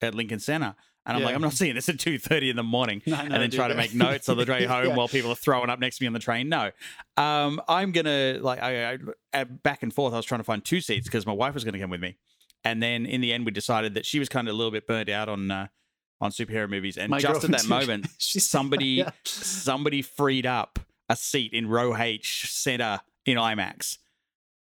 at 0.00 0.14
lincoln 0.14 0.38
center 0.40 0.74
And 1.06 1.16
I'm 1.16 1.20
Yeah. 1.20 1.26
like, 1.26 1.34
I'm 1.34 1.42
not 1.42 1.52
seeing 1.52 1.74
this 1.74 1.88
at 1.90 1.96
2:30 1.98 2.48
in 2.50 2.56
the 2.56 2.62
morning. 2.62 3.02
I 3.06 3.10
know, 3.10 3.18
and 3.18 3.32
then 3.34 3.50
try 3.50 3.68
to 3.68 3.74
make 3.74 3.92
notes 3.94 4.28
on 4.28 4.36
the 4.38 4.44
train 4.50 4.66
home 4.68 4.86
Yeah. 4.88 4.94
while 4.96 5.08
people 5.08 5.30
are 5.30 5.34
throwing 5.36 5.68
up 5.70 5.78
next 5.78 5.98
to 5.98 6.02
me 6.04 6.06
on 6.06 6.12
the 6.14 6.18
train. 6.18 6.48
No, 6.48 6.70
um, 7.16 7.60
I'm 7.68 7.92
gonna 7.92 8.38
like 8.40 8.62
I, 8.62 8.98
I 9.34 9.44
back 9.44 9.82
and 9.82 9.92
forth. 9.92 10.14
I 10.14 10.16
was 10.16 10.24
trying 10.26 10.40
to 10.40 10.44
find 10.44 10.64
two 10.64 10.80
seats 10.80 11.06
because 11.06 11.26
my 11.26 11.32
wife 11.32 11.52
was 11.54 11.62
gonna 11.64 11.78
come 11.78 11.90
with 11.90 12.00
me, 12.00 12.16
and 12.64 12.82
then 12.82 13.04
in 13.06 13.20
the 13.20 13.32
end 13.32 13.44
we 13.44 13.50
decided 13.52 13.94
that 13.94 14.06
she 14.06 14.18
was 14.18 14.28
kind 14.28 14.48
of 14.48 14.54
a 14.54 14.56
little 14.56 14.70
bit 14.72 14.86
burnt 14.86 15.08
out 15.10 15.28
on 15.28 15.50
uh, 15.50 15.66
on 16.22 16.30
superhero 16.30 16.68
movies, 16.70 16.96
and 16.96 17.10
My 17.10 17.18
just 17.18 17.44
at 17.44 17.50
that 17.50 17.66
moment, 17.68 18.06
somebody 18.18 18.86
yeah. 18.86 19.10
somebody 19.24 20.00
freed 20.00 20.46
up 20.46 20.78
a 21.10 21.16
seat 21.16 21.52
in 21.52 21.68
row 21.68 21.94
H 21.94 22.46
center 22.50 23.00
in 23.26 23.36
IMAX 23.36 23.98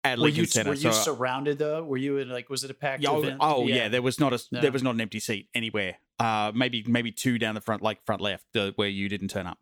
at 0.05 0.17
Were 0.17 0.25
Lincoln 0.25 0.41
you, 0.41 0.47
Center. 0.47 0.71
were 0.71 0.75
you 0.77 0.91
So- 0.93 1.03
surrounded 1.15 1.59
though? 1.59 1.85
Were 1.85 1.99
you 1.99 2.17
in 2.17 2.31
like 2.31 2.49
was 2.49 2.65
it 2.65 2.71
a 2.71 2.75
packed 2.75 3.03
yeah, 3.03 3.11
oh, 3.11 3.23
event? 3.23 3.37
oh 3.41 3.67
yeah. 3.67 3.89
there 3.89 4.01
was 4.01 4.19
not 4.19 4.33
a 4.33 4.43
Yeah. 4.51 4.61
there 4.63 4.73
was 4.73 4.83
not 4.83 4.95
an 4.95 5.03
empty 5.03 5.21
seat 5.21 5.49
anywhere. 5.55 5.97
Uh, 6.21 6.53
maybe 6.55 6.85
maybe 6.87 7.11
two 7.11 7.39
down 7.39 7.55
the 7.55 7.61
front, 7.61 7.81
like 7.83 8.05
front 8.05 8.21
left, 8.21 8.45
uh, 8.55 8.73
where 8.77 8.89
you 8.89 9.09
didn't 9.09 9.29
turn 9.29 9.47
up. 9.47 9.59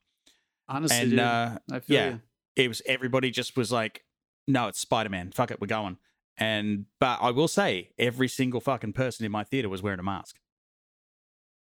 Honestly, 0.69 0.99
and 0.99 1.11
dude, 1.11 1.19
uh, 1.21 1.59
I 1.73 1.79
feel 1.81 1.97
yeah. 1.97 2.09
you. 2.11 2.21
it 2.57 2.69
was 2.69 2.83
everybody 2.85 3.31
just 3.31 3.57
was 3.57 3.71
like, 3.73 4.05
no, 4.49 4.67
it's 4.69 4.79
Spider 4.81 5.09
Man. 5.09 5.31
Fuck 5.31 5.51
it, 5.53 5.61
we're 5.61 5.69
going. 5.69 5.99
And 6.37 6.87
but 7.01 7.19
I 7.23 7.31
will 7.31 7.49
say, 7.49 7.91
every 7.99 8.29
single 8.29 8.61
fucking 8.61 8.93
person 8.93 9.25
in 9.25 9.33
my 9.33 9.45
theater 9.45 9.69
was 9.69 9.83
wearing 9.83 10.01
a 10.01 10.03
mask. 10.03 10.37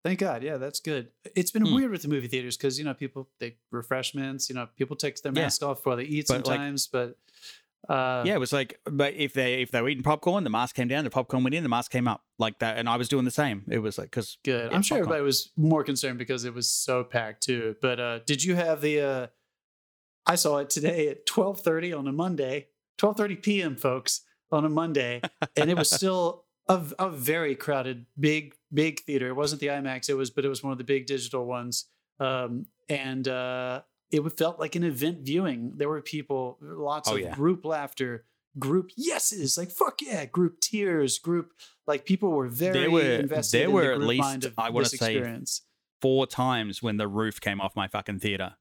Thank 0.03 0.19
God. 0.19 0.41
Yeah, 0.43 0.57
that's 0.57 0.79
good. 0.79 1.09
It's 1.35 1.51
been 1.51 1.65
Hmm. 1.65 1.75
weird 1.75 1.91
with 1.91 2.01
the 2.01 2.07
movie 2.07 2.27
theaters 2.27 2.55
because 2.57 2.79
you 2.79 2.85
know 2.85 2.93
people 2.93 3.29
they 3.39 3.57
refreshments. 3.71 4.49
You 4.49 4.55
know 4.55 4.67
people 4.77 4.95
take 4.95 5.21
their 5.21 5.31
Yeah. 5.33 5.43
mask 5.43 5.63
off 5.63 5.85
while 5.85 5.97
they 5.97 6.03
eat 6.05 6.25
But, 6.27 6.37
like- 6.37 6.45
sometimes, 6.45 6.87
but 6.87 7.17
uh, 7.89 8.23
yeah, 8.25 8.33
it 8.33 8.39
was 8.39 8.51
like, 8.51 8.79
but 8.85 9.13
if 9.13 9.33
they 9.33 9.61
if 9.61 9.71
they 9.71 9.81
were 9.81 9.89
eating 9.89 10.03
popcorn, 10.03 10.43
the 10.43 10.49
mask 10.49 10.75
came 10.75 10.87
down, 10.87 11.03
the 11.03 11.09
popcorn 11.09 11.43
went 11.43 11.53
in, 11.53 11.63
the 11.63 11.69
mask 11.69 11.91
came 11.91 12.07
up 12.07 12.23
like 12.37 12.59
that, 12.59 12.77
and 12.77 12.89
I 12.89 12.97
was 12.97 13.07
doing 13.07 13.23
the 13.23 13.31
same. 13.31 13.63
It 13.69 13.79
was 13.79 13.97
like 13.97 14.11
because 14.11 14.37
good. 14.43 14.73
I'm 14.73 14.81
sure 14.81 14.97
popcorn. 14.97 15.01
everybody 15.01 15.23
was 15.23 15.51
more 15.55 15.83
concerned 15.83 16.17
because 16.17 16.43
it 16.43 16.53
was 16.53 16.67
so 16.67 17.03
packed 17.03 17.43
too. 17.43 17.75
But 17.81 17.99
uh, 17.99 18.19
did 18.25 18.43
you 18.43 18.55
have 18.55 18.81
the? 18.81 19.01
Uh, 19.01 19.27
I 20.25 20.35
saw 20.35 20.57
it 20.57 20.69
today 20.69 21.07
at 21.07 21.25
12:30 21.25 21.97
on 21.97 22.07
a 22.07 22.11
Monday, 22.11 22.67
12:30 22.99 23.41
p.m. 23.41 23.75
folks 23.77 24.21
on 24.51 24.65
a 24.65 24.69
Monday, 24.69 25.21
and 25.55 25.69
it 25.69 25.77
was 25.77 25.89
still 25.89 26.43
a, 26.67 26.81
a 26.99 27.09
very 27.09 27.55
crowded, 27.55 28.05
big 28.19 28.53
big 28.73 28.99
theater. 29.01 29.29
It 29.29 29.35
wasn't 29.35 29.61
the 29.61 29.67
IMAX, 29.67 30.09
it 30.09 30.15
was, 30.15 30.29
but 30.29 30.43
it 30.43 30.49
was 30.49 30.61
one 30.61 30.73
of 30.73 30.77
the 30.77 30.83
big 30.83 31.05
digital 31.05 31.45
ones, 31.45 31.85
um, 32.19 32.65
and 32.89 33.25
uh, 33.29 33.81
it 34.11 34.21
felt 34.37 34.59
like 34.59 34.75
an 34.75 34.83
event 34.83 35.19
viewing. 35.19 35.73
There 35.75 35.89
were 35.89 36.01
people, 36.01 36.57
lots 36.61 37.09
Oh, 37.09 37.15
of 37.15 37.21
yeah. 37.21 37.35
group 37.35 37.65
laughter. 37.65 38.25
Group 38.59 38.89
yeses, 38.97 39.55
like 39.57 39.69
fuck 39.69 40.01
yeah, 40.01 40.25
group 40.25 40.59
tears, 40.59 41.19
group 41.19 41.53
like 41.85 42.05
people 42.05 42.31
were 42.31 42.47
very 42.47 42.87
were- 42.87 43.01
invested. 43.01 43.57
there 43.59 43.67
in 43.67 43.71
were 43.73 43.87
the 43.89 43.93
at 43.93 43.99
least, 44.01 44.47
I 44.57 44.69
wanna 44.71 44.85
this 44.89 44.97
say, 44.99 45.15
experience. 45.15 45.61
four 46.01 46.25
times 46.25 46.81
when 46.81 46.97
the 46.97 47.07
roof 47.07 47.39
came 47.39 47.61
off 47.61 47.75
my 47.75 47.87
fucking 47.87 48.17
theater. 48.19 48.55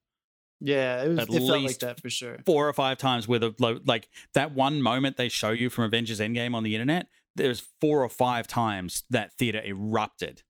Yeah, 0.60 1.02
it, 1.04 1.08
was, 1.08 1.18
At 1.20 1.28
it 1.30 1.32
felt 1.32 1.48
like 1.48 1.62
least 1.62 1.80
that 1.80 2.00
for 2.00 2.10
sure. 2.10 2.38
four 2.44 2.68
or 2.68 2.72
five 2.74 2.98
times 2.98 3.26
where 3.26 3.38
the 3.38 3.54
lo- 3.58 3.80
like 3.86 4.08
that 4.34 4.52
one 4.52 4.82
moment 4.82 5.16
they 5.16 5.30
show 5.30 5.50
you 5.50 5.70
from 5.70 5.84
Avengers 5.84 6.20
Endgame 6.20 6.54
on 6.54 6.62
the 6.62 6.74
internet. 6.74 7.08
There's 7.34 7.60
four 7.80 8.02
or 8.02 8.08
five 8.10 8.46
times 8.46 9.04
that 9.08 9.32
theater 9.38 9.62
erupted. 9.64 10.42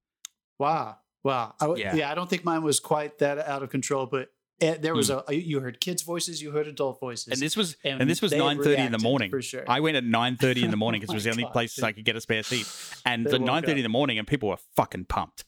Wow, 0.58 0.96
wow. 1.22 1.54
I, 1.60 1.72
Yeah. 1.74 1.94
yeah. 1.94 2.10
I 2.10 2.14
don't 2.16 2.28
think 2.30 2.44
mine 2.44 2.62
was 2.64 2.80
quite 2.80 3.18
that 3.18 3.38
out 3.38 3.62
of 3.62 3.70
control, 3.70 4.06
but 4.06 4.30
eh, 4.60 4.76
there 4.78 4.94
was 4.94 5.08
Hmm. 5.08 5.18
a 5.28 5.34
you 5.34 5.60
heard 5.60 5.80
kids' 5.80 6.02
voices, 6.02 6.40
you 6.42 6.50
heard 6.52 6.66
adult 6.66 6.98
voices, 7.00 7.28
And 7.32 7.40
this 7.40 7.56
was 7.56 7.76
and, 7.84 8.08
this 8.08 8.22
was 8.22 8.32
nine 8.32 8.62
thirty 8.62 8.82
in 8.82 8.92
the 8.92 8.98
morning. 8.98 9.30
for 9.30 9.42
sure. 9.42 9.64
I 9.68 9.80
went 9.80 9.96
at 9.96 10.04
nine 10.04 10.36
thirty 10.36 10.62
in 10.64 10.70
the 10.70 10.76
morning 10.84 11.00
because 11.00 11.10
Oh 11.12 11.14
it 11.14 11.16
was 11.16 11.24
the 11.24 11.30
only 11.30 11.42
God, 11.44 11.52
place 11.52 11.74
dude. 11.74 11.84
I 11.84 11.92
could 11.92 12.04
get 12.04 12.16
a 12.16 12.20
spare 12.20 12.42
seat. 12.42 12.66
And 13.04 13.26
the 13.26 13.38
nine 13.38 13.62
thirty 13.62 13.80
in 13.80 13.84
the 13.84 13.88
morning, 13.88 14.18
and 14.18 14.26
people 14.26 14.48
were 14.48 14.58
fucking 14.76 15.06
pumped. 15.06 15.44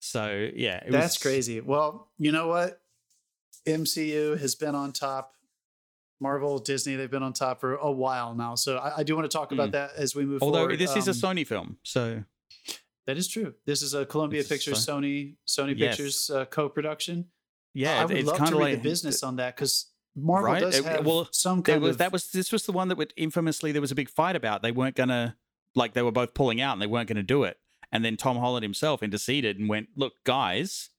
So 0.00 0.48
yeah, 0.54 0.76
it 0.84 0.90
That's 0.92 1.16
was, 1.16 1.22
crazy. 1.22 1.60
Well, 1.60 2.10
you 2.18 2.32
know 2.32 2.46
what? 2.48 2.80
MCU 3.66 4.38
has 4.40 4.54
been 4.54 4.74
on 4.74 4.92
top. 4.92 5.34
Marvel, 6.22 6.58
Disney, 6.58 6.96
they've 6.96 7.10
been 7.10 7.22
on 7.22 7.32
top 7.32 7.60
for 7.60 7.76
a 7.76 7.90
while 7.90 8.34
now. 8.34 8.54
So 8.54 8.76
I, 8.76 8.98
I 8.98 9.02
do 9.04 9.16
want 9.16 9.30
to 9.30 9.34
talk 9.34 9.52
about 9.52 9.70
Mm. 9.70 9.72
that 9.72 9.90
as 9.96 10.14
we 10.14 10.24
move 10.26 10.40
forward. 10.40 10.54
Although 10.56 10.66
forward. 10.68 10.78
this 10.78 10.94
is 10.96 11.08
a 11.08 11.12
Um, 11.26 11.36
Sony 11.36 11.46
film, 11.46 11.78
so 11.82 12.24
that 13.06 13.16
is 13.16 13.26
true. 13.26 13.54
This 13.64 13.80
is 13.80 13.94
a 13.94 14.04
Columbia 14.04 14.40
It's 14.40 14.48
Pictures, 14.50 14.84
Sony, 14.86 15.36
Sony 15.46 15.74
Yes. 15.78 15.96
Pictures 15.96 16.30
uh, 16.30 16.44
co-production. 16.44 17.30
Yeah, 17.74 18.00
I 18.00 18.04
would 18.04 18.16
it's 18.16 18.26
love 18.28 18.36
kind 18.38 18.50
to 18.50 18.56
of 18.56 18.60
read 18.60 18.70
like 18.74 18.82
the 18.82 18.88
business 18.88 19.22
on 19.22 19.36
that 19.36 19.56
because 19.56 19.90
Marvel 20.16 20.52
Right? 20.52 20.60
does 20.60 20.78
It- 20.78 20.84
have 20.84 21.06
well, 21.06 21.28
some 21.32 21.62
kind 21.62 21.80
was 21.80 21.92
of 21.92 21.98
that 21.98 22.12
was 22.12 22.30
this 22.32 22.50
was 22.52 22.64
the 22.66 22.72
one 22.72 22.88
that 22.88 22.98
would 22.98 23.12
infamously 23.16 23.72
there 23.72 23.80
was 23.80 23.92
a 23.92 23.94
big 23.94 24.08
fight 24.10 24.36
about. 24.36 24.62
They 24.62 24.72
weren't 24.72 24.96
gonna 24.96 25.36
like 25.74 25.94
they 25.94 26.02
were 26.02 26.10
both 26.12 26.34
pulling 26.34 26.60
out 26.60 26.72
and 26.72 26.82
they 26.82 26.86
weren't 26.86 27.08
gonna 27.08 27.22
do 27.22 27.44
it. 27.44 27.58
And 27.92 28.04
then 28.04 28.16
Tom 28.16 28.36
Holland 28.36 28.62
himself 28.62 29.02
interceded 29.02 29.58
and 29.58 29.68
went, 29.68 29.88
"Look, 29.96 30.14
guys, 30.24 30.90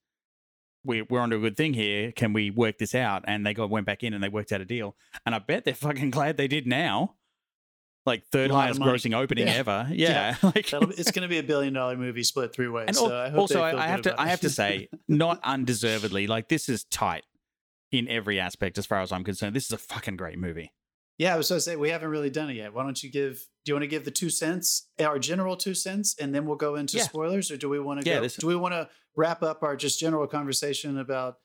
we 0.83 1.01
we're 1.03 1.19
onto 1.19 1.37
a 1.37 1.39
good 1.39 1.57
thing 1.57 1.73
here. 1.73 2.11
Can 2.11 2.33
we 2.33 2.49
work 2.49 2.77
this 2.77 2.95
out?" 2.95 3.23
And 3.27 3.45
they 3.45 3.53
got 3.53 3.69
went 3.69 3.85
back 3.85 4.03
in 4.03 4.13
and 4.13 4.23
they 4.23 4.29
worked 4.29 4.51
out 4.51 4.61
a 4.61 4.65
deal. 4.65 4.95
And 5.25 5.35
I 5.35 5.39
bet 5.39 5.65
they're 5.65 5.73
fucking 5.87 6.09
glad 6.11 6.37
they 6.37 6.47
did 6.47 6.65
now. 6.67 7.15
Like 8.05 8.25
third 8.31 8.49
highest 8.49 8.79
grossing 8.79 9.15
opening 9.15 9.47
Yeah. 9.47 9.53
ever. 9.53 9.87
Yeah, 9.91 10.35
like 10.43 10.71
be- 10.71 10.95
it's 10.97 11.11
going 11.11 11.21
to 11.21 11.27
be 11.27 11.37
a 11.37 11.43
billion 11.43 11.73
dollar 11.73 11.95
movie 11.95 12.23
split 12.23 12.51
three 12.53 12.67
ways. 12.67 12.85
and 12.87 12.95
so 12.95 13.15
I 13.15 13.29
hope 13.29 13.39
also, 13.41 13.61
I, 13.61 13.83
I 13.83 13.87
have 13.87 14.01
to, 14.03 14.19
I 14.19 14.27
have 14.27 14.41
to 14.41 14.49
say, 14.49 14.89
not 15.07 15.39
undeservedly, 15.43 16.25
like 16.25 16.47
this 16.47 16.67
is 16.67 16.83
tight 16.85 17.23
in 17.91 18.07
every 18.07 18.39
aspect 18.39 18.77
as 18.79 18.85
far 18.87 19.01
as 19.01 19.11
I'm 19.11 19.23
concerned. 19.23 19.55
This 19.55 19.65
is 19.65 19.71
a 19.71 19.77
fucking 19.77 20.15
great 20.17 20.39
movie. 20.39 20.71
yeah, 21.19 21.35
I 21.35 21.37
was 21.37 21.49
going 21.49 21.57
to 21.57 21.61
say 21.61 21.75
we 21.75 21.89
haven't 21.89 22.09
really 22.09 22.31
done 22.31 22.49
it 22.49 22.55
yet. 22.55 22.73
Why 22.73 22.83
don't 22.83 23.01
you 23.03 23.11
give? 23.11 23.45
Do 23.65 23.69
you 23.69 23.75
want 23.75 23.83
to 23.83 23.87
give 23.87 24.05
the 24.05 24.09
two 24.11 24.31
cents, 24.31 24.87
our 24.99 25.19
general 25.19 25.55
two 25.55 25.75
cents, 25.75 26.15
and 26.19 26.33
then 26.33 26.47
we'll 26.47 26.55
go 26.55 26.75
into 26.77 26.97
Yeah. 26.97 27.03
spoilers, 27.03 27.51
or 27.51 27.57
do 27.57 27.69
we 27.69 27.79
want 27.79 28.01
to 28.01 28.09
Yeah, 28.09 28.15
go? 28.15 28.21
this- 28.21 28.35
Do 28.37 28.47
we 28.47 28.55
want 28.55 28.73
to 28.73 28.89
wrap 29.15 29.43
up 29.43 29.61
our 29.61 29.75
just 29.75 29.99
general 29.99 30.25
conversation 30.25 30.97
about 30.97 31.37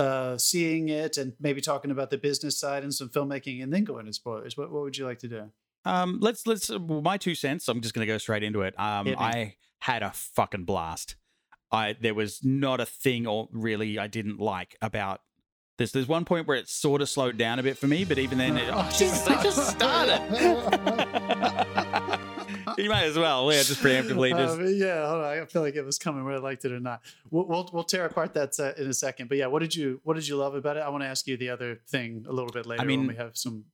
uh, 0.00 0.36
seeing 0.36 0.88
it 0.88 1.16
and 1.16 1.34
maybe 1.38 1.60
talking 1.60 1.90
about 1.92 2.10
the 2.10 2.18
business 2.18 2.58
side 2.58 2.82
and 2.82 2.92
some 2.92 3.08
filmmaking, 3.08 3.62
and 3.62 3.72
then 3.72 3.84
go 3.84 4.00
into 4.00 4.12
spoilers? 4.12 4.56
What 4.56 4.72
What 4.72 4.82
would 4.82 4.96
you 4.98 5.04
like 5.06 5.20
to 5.20 5.28
do? 5.28 5.52
Um, 5.86 6.18
let's 6.20 6.46
let's 6.46 6.68
well, 6.68 7.00
my 7.00 7.16
two 7.16 7.34
cents. 7.34 7.68
I'm 7.68 7.80
just 7.80 7.94
gonna 7.94 8.06
go 8.06 8.18
straight 8.18 8.42
into 8.42 8.62
it. 8.62 8.78
Um, 8.78 9.14
I 9.18 9.54
had 9.78 10.02
a 10.02 10.10
fucking 10.10 10.64
blast. 10.64 11.16
I 11.70 11.96
there 12.00 12.14
was 12.14 12.44
not 12.44 12.80
a 12.80 12.86
thing 12.86 13.26
or 13.26 13.48
really 13.52 13.98
I 13.98 14.06
didn't 14.06 14.38
like 14.40 14.76
about 14.82 15.20
this. 15.78 15.92
There's 15.92 16.08
one 16.08 16.24
point 16.24 16.46
where 16.48 16.56
it 16.56 16.68
sort 16.68 17.02
of 17.02 17.08
slowed 17.08 17.36
down 17.38 17.58
a 17.58 17.62
bit 17.62 17.78
for 17.78 17.86
me, 17.86 18.04
but 18.04 18.18
even 18.18 18.38
then, 18.38 18.56
it, 18.56 18.68
oh, 18.72 18.88
Jesus, 18.90 19.26
I 19.28 19.42
just 19.42 19.70
started. 19.70 20.20
you 22.78 22.88
might 22.90 23.04
as 23.04 23.16
well. 23.18 23.52
Yeah, 23.52 23.62
just 23.62 23.80
preemptively. 23.80 24.30
Just, 24.30 24.58
Uh, 24.58 24.64
yeah, 24.64 25.06
hold 25.08 25.24
on. 25.24 25.38
I 25.38 25.44
feel 25.46 25.62
like 25.62 25.76
it 25.76 25.84
was 25.84 25.98
coming 25.98 26.24
whether 26.24 26.38
I 26.38 26.40
liked 26.40 26.64
it 26.64 26.72
or 26.72 26.80
not. 26.80 27.02
We'll 27.30 27.46
we'll, 27.46 27.70
we'll 27.72 27.84
tear 27.84 28.06
apart 28.06 28.34
that 28.34 28.58
uh, 28.58 28.72
in 28.80 28.88
a 28.88 28.94
second. 28.94 29.28
But 29.28 29.38
yeah, 29.38 29.46
what 29.46 29.60
did 29.60 29.74
you 29.74 30.00
what 30.04 30.14
did 30.14 30.26
you 30.26 30.36
love 30.36 30.54
about 30.54 30.76
it? 30.76 30.80
I 30.80 30.88
want 30.88 31.02
to 31.04 31.08
ask 31.08 31.26
you 31.26 31.36
the 31.36 31.50
other 31.50 31.80
thing 31.88 32.24
a 32.28 32.32
little 32.32 32.50
bit 32.50 32.66
later 32.66 32.82
I 32.82 32.86
mean, 32.86 33.00
when 33.00 33.08
we 33.08 33.16
have 33.16 33.36
some 33.36 33.64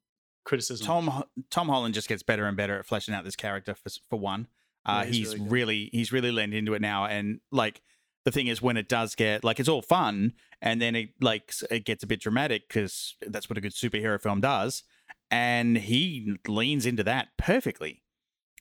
criticism. 0.44 0.86
Tom 0.86 1.24
Tom 1.50 1.68
Holland 1.68 1.94
just 1.94 2.08
gets 2.08 2.22
better 2.22 2.46
and 2.46 2.56
better 2.56 2.78
at 2.78 2.86
fleshing 2.86 3.14
out 3.14 3.24
this 3.24 3.36
character 3.36 3.74
for 3.74 3.90
for 4.08 4.18
one. 4.18 4.48
Uh, 4.84 5.02
Yeah, 5.04 5.12
he's 5.12 5.16
he's 5.16 5.38
really 5.38 5.48
really, 5.50 5.90
he's 5.92 6.12
really 6.12 6.32
leaned 6.32 6.54
into 6.54 6.74
it 6.74 6.82
now, 6.82 7.06
and 7.06 7.40
like 7.50 7.82
the 8.24 8.30
thing 8.30 8.46
is, 8.46 8.62
when 8.62 8.76
it 8.76 8.88
does 8.88 9.14
get 9.14 9.44
like 9.44 9.60
it's 9.60 9.68
all 9.68 9.82
fun, 9.82 10.34
and 10.60 10.80
then 10.80 10.94
it 10.94 11.10
like 11.20 11.52
it 11.70 11.84
gets 11.84 12.02
a 12.04 12.06
bit 12.06 12.20
dramatic 12.20 12.68
because 12.68 13.16
that's 13.26 13.48
what 13.48 13.58
a 13.58 13.60
good 13.60 13.72
superhero 13.72 14.20
film 14.20 14.40
does, 14.40 14.82
and 15.30 15.76
he 15.76 16.36
leans 16.46 16.86
into 16.86 17.02
that 17.04 17.28
perfectly. 17.38 18.02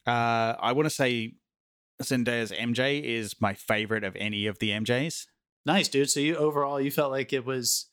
Uh, 0.08 0.56
I 0.60 0.72
want 0.72 0.88
to 0.88 0.90
say 0.90 1.36
Zendaya's 2.02 2.52
MJ 2.52 3.04
is 3.04 3.40
my 3.40 3.54
favorite 3.54 4.04
of 4.04 4.16
any 4.16 4.48
of 4.48 4.60
the 4.60 4.72
MJs. 4.72 5.28
nice, 5.66 5.88
dude. 5.88 6.10
So 6.10 6.20
you 6.20 6.36
overall 6.38 6.82
you 6.82 6.92
felt 6.92 7.12
like 7.12 7.34
it 7.34 7.46
was. 7.46 7.88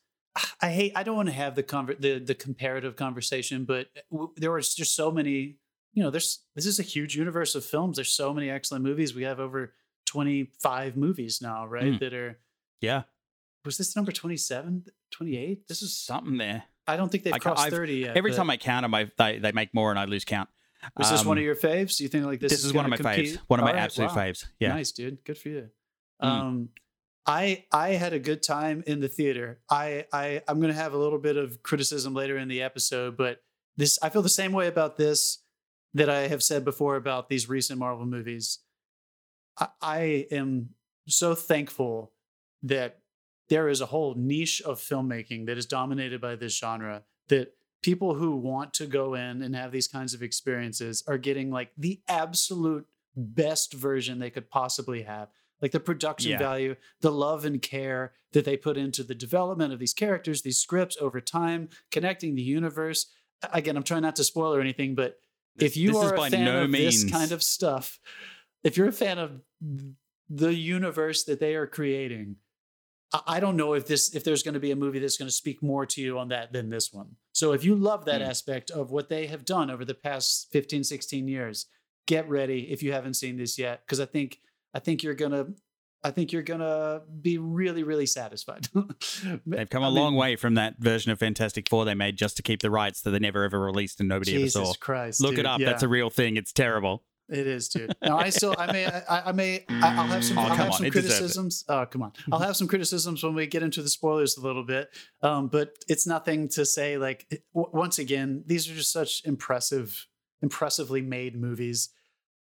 I 0.61 0.69
hate. 0.71 0.93
I 0.95 1.03
don't 1.03 1.15
want 1.15 1.27
to 1.29 1.33
have 1.35 1.55
the 1.55 1.63
conver- 1.63 1.99
the 1.99 2.19
the 2.19 2.35
comparative 2.35 2.95
conversation, 2.95 3.65
but 3.65 3.87
w- 4.11 4.31
there 4.37 4.51
was 4.51 4.73
just 4.75 4.95
so 4.95 5.11
many. 5.11 5.57
You 5.93 6.03
know, 6.03 6.09
there's 6.11 6.39
this 6.55 6.65
is 6.65 6.79
a 6.79 6.83
huge 6.83 7.15
universe 7.15 7.55
of 7.55 7.65
films. 7.65 7.95
There's 7.97 8.11
so 8.11 8.33
many 8.33 8.49
excellent 8.49 8.83
movies. 8.83 9.13
We 9.15 9.23
have 9.23 9.39
over 9.39 9.73
25 10.05 10.97
movies 10.97 11.39
now, 11.41 11.65
right? 11.65 11.83
Mm. 11.93 11.99
That 11.99 12.13
are 12.13 12.39
Yeah, 12.81 13.03
was 13.65 13.77
this 13.77 13.95
number 13.95 14.11
27 14.11 14.85
28 15.11 15.67
this 15.67 15.81
is 15.81 15.95
something 15.97 16.37
there. 16.37 16.63
i 16.87 16.95
don't 16.95 17.11
think 17.11 17.23
they've 17.23 17.33
I 17.33 17.39
crossed 17.39 17.61
I've- 17.61 17.75
30 17.75 17.93
yet 17.95 18.17
Every 18.17 18.31
but 18.31 18.37
time 18.37 18.49
I 18.49 18.57
count 18.57 18.83
them, 18.83 18.93
I, 18.93 19.11
they 19.17 19.39
they 19.39 19.51
make 19.51 19.73
more, 19.73 19.89
and 19.91 19.99
I 19.99 20.05
lose 20.05 20.23
count. 20.25 20.49
was 20.97 21.09
this 21.11 21.25
one 21.25 21.37
um, 21.37 21.39
of 21.39 21.43
your 21.43 21.55
faves 21.55 21.97
do 21.97 22.03
you 22.03 22.09
think 22.09 22.25
like 22.25 22.39
this, 22.39 22.51
This, 22.51 22.65
is, 22.65 22.73
one 22.73 22.85
of 22.85 22.91
my 22.91 22.97
gonna 22.97 23.15
faves. 23.17 23.37
One 23.47 23.59
of 23.59 23.63
my 23.65 23.71
All 23.71 23.75
right, 23.75 23.83
absolute 23.83 24.09
wow. 24.09 24.15
faves. 24.15 24.45
Yeah. 24.59 24.69
nice 24.69 24.91
dude 24.91 25.23
good 25.25 25.37
for 25.37 25.49
you 25.49 25.69
Mm. 26.21 26.27
um 26.27 26.69
i 27.25 27.63
i 27.71 27.89
had 27.89 28.13
a 28.13 28.19
good 28.19 28.41
time 28.43 28.83
in 28.87 28.99
the 28.99 29.07
theater. 29.07 29.59
I 29.69 30.05
i 30.13 30.41
i'm 30.47 30.59
gonna 30.59 30.73
have 30.73 30.93
a 30.93 30.97
little 30.97 31.19
bit 31.19 31.37
of 31.37 31.61
criticism 31.63 32.13
later 32.13 32.37
in 32.37 32.47
the 32.47 32.61
episode 32.61 33.17
but 33.17 33.41
this 33.77 33.99
i 34.01 34.09
feel 34.09 34.21
the 34.21 34.29
same 34.29 34.51
way 34.51 34.67
about 34.67 34.97
this 34.97 35.43
that 35.93 36.09
i 36.09 36.27
have 36.27 36.43
said 36.43 36.63
before 36.65 36.95
about 36.95 37.29
these 37.29 37.49
recent 37.49 37.79
marvel 37.79 38.05
movies. 38.05 38.59
I, 39.57 39.67
I 39.81 40.27
am 40.31 40.69
so 41.07 41.35
thankful 41.35 42.13
that 42.63 42.99
there 43.49 43.67
is 43.67 43.81
a 43.81 43.87
whole 43.87 44.13
niche 44.15 44.61
of 44.61 44.79
filmmaking 44.79 45.47
that 45.47 45.57
is 45.57 45.65
dominated 45.65 46.21
by 46.21 46.35
this 46.35 46.57
genre 46.57 47.03
that 47.29 47.55
people 47.81 48.13
who 48.13 48.35
want 48.35 48.73
to 48.75 48.85
go 48.85 49.13
in 49.13 49.41
and 49.41 49.55
have 49.55 49.71
these 49.71 49.87
kinds 49.87 50.13
of 50.13 50.21
experiences 50.21 51.03
are 51.07 51.17
getting 51.17 51.49
like 51.49 51.71
the 51.77 52.01
absolute 52.07 52.85
best 53.15 53.73
version 53.73 54.19
they 54.19 54.29
could 54.29 54.49
possibly 54.49 55.03
have 55.03 55.29
like 55.61 55.71
the 55.71 55.79
production 55.79 56.31
Yeah. 56.31 56.37
value, 56.37 56.75
the 57.01 57.11
love 57.11 57.45
and 57.45 57.61
care 57.61 58.13
that 58.31 58.45
they 58.45 58.57
put 58.57 58.77
into 58.77 59.03
the 59.03 59.15
development 59.15 59.73
of 59.73 59.79
these 59.79 59.93
characters, 59.93 60.41
these 60.41 60.57
scripts 60.59 60.97
over 61.01 61.19
time, 61.19 61.69
connecting 61.91 62.35
the 62.35 62.41
universe. 62.41 63.07
Again, 63.53 63.75
I'm 63.77 63.83
trying 63.83 64.01
not 64.03 64.15
to 64.17 64.23
spoil 64.23 64.53
or 64.53 64.61
anything, 64.61 64.95
but 64.95 65.19
if 65.57 65.75
you 65.75 65.97
are 65.97 66.13
a 66.13 66.29
fan 66.29 66.45
no 66.45 66.63
of 66.63 66.69
means 66.69 67.03
this 67.03 67.11
kind 67.11 67.31
of 67.31 67.43
stuff, 67.43 67.99
if 68.63 68.77
you're 68.77 68.87
a 68.87 68.93
fan 68.93 69.17
of 69.19 69.41
the 70.29 70.53
universe 70.53 71.23
that 71.25 71.39
they 71.39 71.55
are 71.55 71.67
creating, 71.67 72.37
I- 73.11 73.39
don't 73.39 73.57
know 73.57 73.73
if 73.73 73.87
this 73.87 74.13
if 74.13 74.23
there's 74.23 74.43
going 74.43 74.53
to 74.53 74.59
be 74.59 74.69
a 74.71 74.75
movie 74.75 74.99
that's 74.99 75.17
going 75.17 75.27
to 75.27 75.33
speak 75.35 75.63
more 75.63 75.85
to 75.87 76.01
you 76.01 76.19
on 76.19 76.27
that 76.29 76.53
than 76.53 76.69
this 76.69 76.93
one. 76.93 77.15
So 77.33 77.53
if 77.53 77.63
you 77.63 77.73
love 77.75 78.05
that 78.05 78.21
Hmm. 78.21 78.27
aspect 78.29 78.69
of 78.69 78.91
what 78.91 79.09
they 79.09 79.25
have 79.27 79.45
done 79.45 79.71
over 79.71 79.83
the 79.83 79.95
past 79.95 80.51
15 80.51 80.83
16 80.83 81.27
years, 81.27 81.65
get 82.05 82.29
ready 82.29 82.71
if 82.71 82.83
you 82.83 82.91
haven't 82.91 83.15
seen 83.15 83.37
this 83.37 83.57
yet 83.57 83.85
cuz 83.87 83.99
I 83.99 84.05
think 84.05 84.39
I 84.73 84.79
think 84.79 85.03
you're 85.03 85.15
to 85.31 85.47
I 86.01 86.11
think 86.11 86.31
you're 86.31 86.43
to 86.61 87.01
be 87.21 87.37
really 87.37 87.83
really 87.83 88.05
satisfied. 88.05 88.67
They've 89.45 89.69
come 89.69 89.83
a 89.83 89.87
a 89.87 89.89
long 89.89 90.15
way 90.15 90.35
from 90.35 90.55
that 90.55 90.75
version 90.79 91.11
of 91.11 91.19
Fantastic 91.19 91.67
Four 91.69 91.85
they 91.85 91.95
made 91.95 92.15
just 92.17 92.37
to 92.37 92.43
keep 92.43 92.61
the 92.61 92.71
rights 92.71 93.01
that 93.01 93.11
they 93.11 93.19
never 93.19 93.43
ever 93.43 93.59
released 93.59 93.99
and 93.99 94.07
nobody 94.07 94.31
Jesus 94.31 94.55
ever 94.55 94.65
saw. 94.67 94.73
Christ. 94.79 95.21
Look 95.21 95.31
dude. 95.31 95.39
it 95.39 95.45
up. 95.45 95.59
Yeah, 95.59 95.67
That's 95.67 95.83
a 95.83 95.87
real 95.89 96.09
thing. 96.09 96.37
It's 96.37 96.53
terrible. 96.53 97.03
it 97.27 97.45
is, 97.45 97.67
dude. 97.69 97.93
Now 98.01 98.17
I 98.17 98.29
still 98.29 98.55
I 98.57 98.71
may 98.71 98.85
I, 99.09 99.21
I 99.29 99.31
may 99.33 99.65
I- 99.69 99.95
I'll 99.97 100.07
have 100.07 100.23
some 100.23 100.37
Oh, 100.37 100.41
I'll 100.43 100.55
have 100.55 100.73
some 100.75 100.85
it 100.85 100.91
criticisms. 100.91 101.63
Oh, 101.67 101.85
come 101.85 102.01
on. 102.03 102.13
I'll 102.31 102.39
have 102.39 102.55
some 102.55 102.67
criticisms 102.67 103.21
when 103.23 103.35
we 103.35 103.45
get 103.47 103.61
into 103.61 103.81
the 103.83 103.89
spoilers 103.89 104.37
a 104.37 104.41
little 104.41 104.63
bit. 104.63 104.89
Um, 105.21 105.47
but 105.49 105.73
it's 105.87 106.07
nothing 106.07 106.47
to 106.49 106.65
say 106.65 106.97
like 106.97 107.25
it- 107.29 107.43
w- 107.53 107.69
once 107.73 107.99
again, 107.99 108.43
these 108.45 108.69
are 108.69 108.73
just 108.75 108.91
such 108.93 109.21
impressive, 109.25 110.07
impressively 110.41 111.01
made 111.01 111.35
movies. 111.39 111.89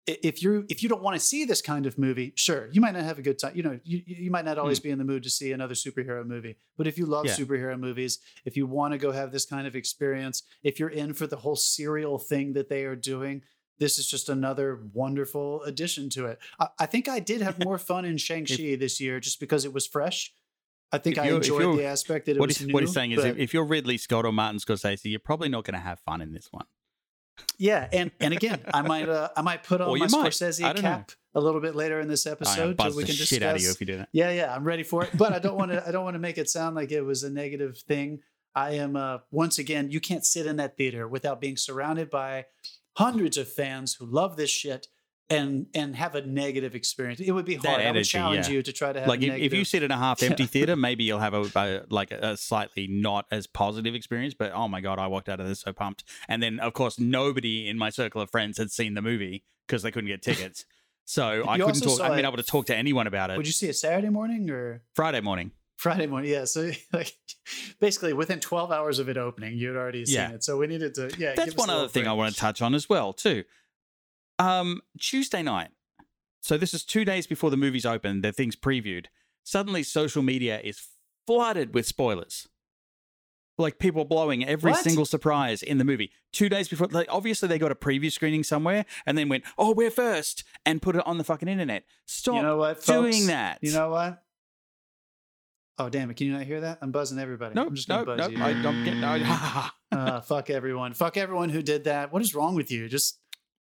If 0.07 0.41
you 0.41 0.65
if 0.69 0.83
you 0.83 0.89
don't 0.89 1.03
want 1.03 1.19
to 1.19 1.21
see 1.21 1.45
this 1.45 1.61
kind 1.61 1.85
of 1.85 1.99
movie, 1.99 2.33
sure, 2.37 2.69
you 2.71 2.81
might 2.81 2.95
not 2.95 3.03
have 3.03 3.19
a 3.19 3.23
good 3.23 3.41
time. 3.41 3.57
You 3.57 3.65
know, 3.65 3.81
you, 3.83 4.03
you 4.07 4.31
might 4.31 4.45
not 4.45 4.57
always 4.57 4.79
mm. 4.79 4.85
be 4.85 4.91
in 4.91 4.99
the 4.99 5.05
mood 5.05 5.25
to 5.25 5.31
see 5.31 5.51
another 5.51 5.75
superhero 5.75 6.25
movie. 6.25 6.57
But 6.77 6.87
if 6.87 6.97
you 6.97 7.07
love 7.07 7.27
Yeah. 7.27 7.35
superhero 7.35 7.79
movies, 7.79 8.21
if 8.45 8.57
you 8.57 8.67
want 8.67 8.93
to 8.93 8.99
go 8.99 9.11
have 9.11 9.33
this 9.33 9.45
kind 9.45 9.67
of 9.67 9.75
experience, 9.75 10.45
if 10.63 10.79
you're 10.79 10.89
in 10.91 11.13
for 11.13 11.27
the 11.27 11.37
whole 11.37 11.57
serial 11.57 12.19
thing 12.19 12.53
that 12.53 12.69
they 12.69 12.85
are 12.85 12.95
doing, 12.95 13.43
this 13.79 13.99
is 13.99 14.07
just 14.09 14.29
another 14.29 14.81
wonderful 14.93 15.63
addition 15.65 16.09
to 16.11 16.27
it. 16.27 16.39
I, 16.61 16.69
I 16.81 16.87
think 16.87 17.09
I 17.09 17.19
did 17.19 17.43
have 17.43 17.59
more 17.65 17.79
fun 17.79 18.05
in 18.05 18.17
Shang-Chi 18.17 18.77
this 18.77 19.01
year 19.01 19.19
just 19.21 19.41
because 19.41 19.65
it 19.65 19.73
was 19.73 19.87
fresh. 19.87 20.33
I 20.93 20.99
think 20.99 21.19
I 21.19 21.29
enjoyed 21.31 21.79
the 21.79 21.85
aspect 21.85 22.27
that 22.27 22.37
it 22.37 22.39
What 22.39 22.49
was 22.49 22.59
he's, 22.59 22.69
new. 22.69 22.73
what 22.73 22.83
he's 22.85 22.93
saying 22.93 23.11
is, 23.11 23.25
if, 23.25 23.37
if 23.37 23.53
you're 23.53 23.65
Ridley 23.65 23.99
Scott 23.99 24.25
or 24.25 24.33
Martin 24.33 24.61
Scorsese, 24.61 25.05
you're 25.07 25.19
probably 25.19 25.49
not 25.49 25.65
going 25.65 25.75
to 25.75 25.81
have 25.81 25.99
fun 26.01 26.21
in 26.21 26.33
this 26.33 26.49
one. 26.53 26.67
Yeah, 27.59 27.89
and 27.93 28.11
and 28.21 28.33
again, 28.35 28.61
I 28.73 28.83
might 28.83 29.09
uh, 29.09 29.29
I 29.37 29.43
might 29.43 29.63
put 29.63 29.81
on 29.81 29.89
Or 29.89 29.97
my 29.97 30.07
might. 30.07 30.33
Scorsese 30.33 30.61
don't 30.63 30.77
know. 30.77 30.81
cap 30.83 31.13
a 31.35 31.41
little 31.41 31.61
bit 31.61 31.75
later 31.75 32.01
in 32.01 32.09
this 32.09 32.27
episode, 32.27 32.77
so 32.81 32.89
we 32.97 33.05
can 33.05 33.07
discuss. 33.15 33.29
shit 33.29 33.43
out 33.43 33.57
of 33.57 33.63
you 33.63 33.71
if 33.71 33.81
you 33.81 33.87
do 33.87 33.99
that. 33.99 34.09
Yeah, 34.13 34.31
yeah, 34.31 34.55
I'm 34.55 34.65
ready 34.65 34.83
for 34.83 35.05
it. 35.05 35.11
But 35.17 35.33
I 35.33 35.39
don't 35.39 35.57
want 35.57 35.73
to. 35.73 35.87
I 35.87 35.91
don't 35.93 36.05
want 36.05 36.15
to 36.15 36.21
make 36.21 36.39
it 36.39 36.49
sound 36.49 36.77
like 36.77 36.93
it 36.93 37.03
was 37.03 37.23
a 37.23 37.31
negative 37.31 37.79
thing. 37.79 38.21
I 38.55 38.73
am. 38.73 38.97
Uh, 38.97 39.19
once 39.31 39.59
again, 39.59 39.91
you 39.91 40.01
can't 40.01 40.25
sit 40.25 40.47
in 40.47 40.57
that 40.57 40.77
theater 40.77 41.07
without 41.07 41.41
being 41.41 41.57
surrounded 41.57 42.11
by 42.11 42.47
hundreds 42.97 43.37
of 43.37 43.49
fans 43.51 43.95
who 43.95 44.07
love 44.07 44.37
this 44.37 44.51
shit 44.51 44.89
and 45.29 45.67
and 45.75 45.97
have 45.97 46.15
a 46.15 46.25
negative 46.25 46.75
experience. 46.75 47.21
It 47.21 47.33
would 47.33 47.45
be 47.45 47.57
hard. 47.57 47.67
I 47.67 47.77
would 47.79 47.87
energy, 47.87 48.11
challenge 48.11 48.47
yeah. 48.49 48.55
you 48.55 48.63
to 48.63 48.73
try 48.73 48.93
to 48.93 49.01
have 49.01 49.09
Like 49.09 49.21
if, 49.23 49.29
negative. 49.29 49.53
if 49.53 49.59
you 49.59 49.65
sit 49.65 49.83
in 49.83 49.91
a 49.91 49.97
half 49.97 50.23
empty 50.23 50.47
theater, 50.55 50.77
maybe 50.77 51.05
you'll 51.05 51.19
have 51.19 51.35
a, 51.35 51.51
a 51.57 51.83
like 51.89 52.13
a 52.13 52.37
slightly 52.37 52.87
not 52.87 53.27
as 53.31 53.47
positive 53.47 53.95
experience. 53.95 54.35
But 54.35 54.53
oh 54.55 54.69
my 54.69 54.81
god, 54.81 54.99
I 54.99 55.07
walked 55.09 55.29
out 55.29 55.41
of 55.41 55.49
this 55.49 55.61
so 55.61 55.73
pumped. 55.73 56.05
And 56.29 56.43
then 56.43 56.61
of 56.61 56.73
course 56.75 56.99
nobody 56.99 57.69
in 57.69 57.77
my 57.79 57.91
circle 57.91 58.21
of 58.21 58.31
friends 58.31 58.59
had 58.59 58.71
seen 58.71 58.95
the 58.95 59.03
movie 59.03 59.45
because 59.67 59.83
they 59.83 59.91
couldn't 59.91 60.09
get 60.09 60.23
tickets. 60.23 60.65
So 61.05 61.45
I 61.49 61.59
couldn't 61.59 61.81
talk. 61.81 62.01
I 62.01 62.05
haven't 62.05 62.19
been 62.19 62.27
able 62.27 62.37
to 62.37 62.43
talk 62.43 62.67
to 62.67 62.77
anyone 62.77 63.07
about 63.07 63.31
it. 63.31 63.37
would 63.37 63.47
you 63.47 63.53
see 63.53 63.69
it 63.69 63.75
Saturday 63.77 64.11
morning 64.11 64.49
or 64.51 64.83
Friday 64.95 65.21
morning. 65.21 65.51
Friday 65.77 66.07
morning? 66.07 66.31
Yeah. 66.31 66.45
So 66.45 66.71
like 66.93 67.13
basically 67.81 68.13
within 68.13 68.41
12 68.41 68.71
hours 68.71 68.99
of 68.99 69.09
it 69.09 69.17
opening, 69.17 69.59
you'd 69.59 69.77
already 69.77 70.07
seen 70.07 70.15
Yeah. 70.15 70.31
it. 70.33 70.45
So 70.45 70.57
we 70.57 70.67
needed 70.69 70.95
to. 70.95 71.11
Yeah. 71.19 71.35
That's 71.35 71.57
one 71.57 71.69
other 71.71 71.89
thing 71.89 72.07
I 72.07 72.13
want 72.13 72.33
to 72.33 72.41
touch 72.41 72.63
on 72.63 72.75
as 72.75 72.89
well 72.89 73.13
too. 73.13 73.45
Um, 74.39 74.83
Tuesday 75.01 75.43
night. 75.43 75.69
So 76.43 76.57
this 76.57 76.75
is 76.75 76.85
two 76.85 77.05
days 77.05 77.27
before 77.27 77.51
the 77.51 77.57
movie's 77.57 77.87
open. 77.87 78.21
The 78.21 78.33
thing's 78.33 78.57
previewed. 78.57 79.07
Suddenly, 79.45 79.83
social 79.83 80.23
media 80.23 80.61
is 80.63 80.81
flooded 81.27 81.75
with 81.75 81.87
spoilers. 81.87 82.47
Like 83.59 83.79
people 83.79 84.05
blowing 84.05 84.47
every 84.47 84.73
What? 84.73 84.85
single 84.85 85.07
surprise 85.07 85.63
in 85.63 85.79
the 85.79 85.85
movie. 85.85 86.11
Two 86.31 86.51
days 86.51 86.69
before, 86.69 86.89
like 86.91 87.07
obviously 87.11 87.49
they 87.49 87.59
got 87.59 87.73
a 87.73 87.75
preview 87.77 88.13
screening 88.13 88.45
somewhere, 88.45 88.85
and 89.07 89.17
then 89.17 89.31
went, 89.31 89.45
"Oh, 89.57 89.73
we're 89.73 89.91
first, 89.91 90.45
and 90.67 90.83
put 90.83 90.95
it 90.95 91.07
on 91.07 91.17
the 91.17 91.25
fucking 91.25 91.49
internet. 91.49 91.85
Stop 92.05 92.35
You 92.37 92.43
know 92.43 92.57
what? 92.59 92.85
doing 92.85 93.13
folks? 93.13 93.27
that. 93.29 93.59
You 93.63 93.73
know 93.73 93.89
what? 93.91 94.23
Oh 95.79 95.89
damn 95.89 96.11
it! 96.11 96.17
Can 96.19 96.27
you 96.27 96.35
not 96.35 96.43
hear 96.43 96.61
that? 96.61 96.79
I'm 96.83 96.91
buzzing 96.93 97.19
everybody. 97.19 97.55
no, 97.55 97.67
I'm 97.67 97.75
just 97.75 97.89
gonna 97.89 98.05
no. 98.05 98.17
buzz 98.17 98.31
you. 98.31 98.43
I 98.43 98.53
don't 98.63 98.85
get. 98.85 98.97
No, 98.99 99.69
uh, 99.93 100.21
fuck 100.23 100.51
everyone. 100.51 100.93
Fuck 100.93 101.17
everyone 101.17 101.49
who 101.49 101.63
did 101.63 101.85
that. 101.85 102.13
What 102.13 102.21
is 102.21 102.35
wrong 102.35 102.55
with 102.57 102.71
you? 102.71 102.89
Just 102.91 103.19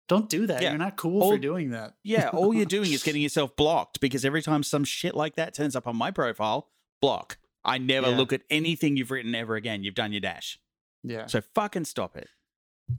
don't 0.07 0.29
do 0.29 0.45
that. 0.47 0.61
Yeah. 0.61 0.69
You're 0.71 0.79
not 0.79 0.97
cool 0.97 1.21
All- 1.23 1.31
for 1.31 1.37
doing 1.37 1.71
that. 1.71 1.95
Yeah, 2.03 2.29
all 2.29 2.53
you're 2.53 2.65
doing 2.65 2.91
is 2.91 3.03
getting 3.07 3.21
yourself 3.21 3.55
blocked 3.55 3.99
because 3.99 4.25
every 4.25 4.41
time 4.41 4.63
some 4.63 4.83
shit 4.83 5.15
like 5.15 5.35
that 5.35 5.53
turns 5.53 5.75
up 5.75 5.87
on 5.87 5.95
my 5.95 6.11
profile, 6.11 6.69
block. 7.01 7.37
I 7.65 7.77
never 7.77 8.09
Yeah. 8.09 8.17
look 8.17 8.33
at 8.33 8.41
anything 8.49 8.97
you've 8.97 9.11
written 9.11 9.33
ever 9.33 9.55
again. 9.55 9.83
You've 9.83 9.95
done 9.95 10.11
your 10.11 10.19
dash. 10.21 10.59
Yeah. 11.03 11.27
So 11.27 11.41
fucking 11.55 11.85
stop 11.85 12.17
it. 12.17 12.27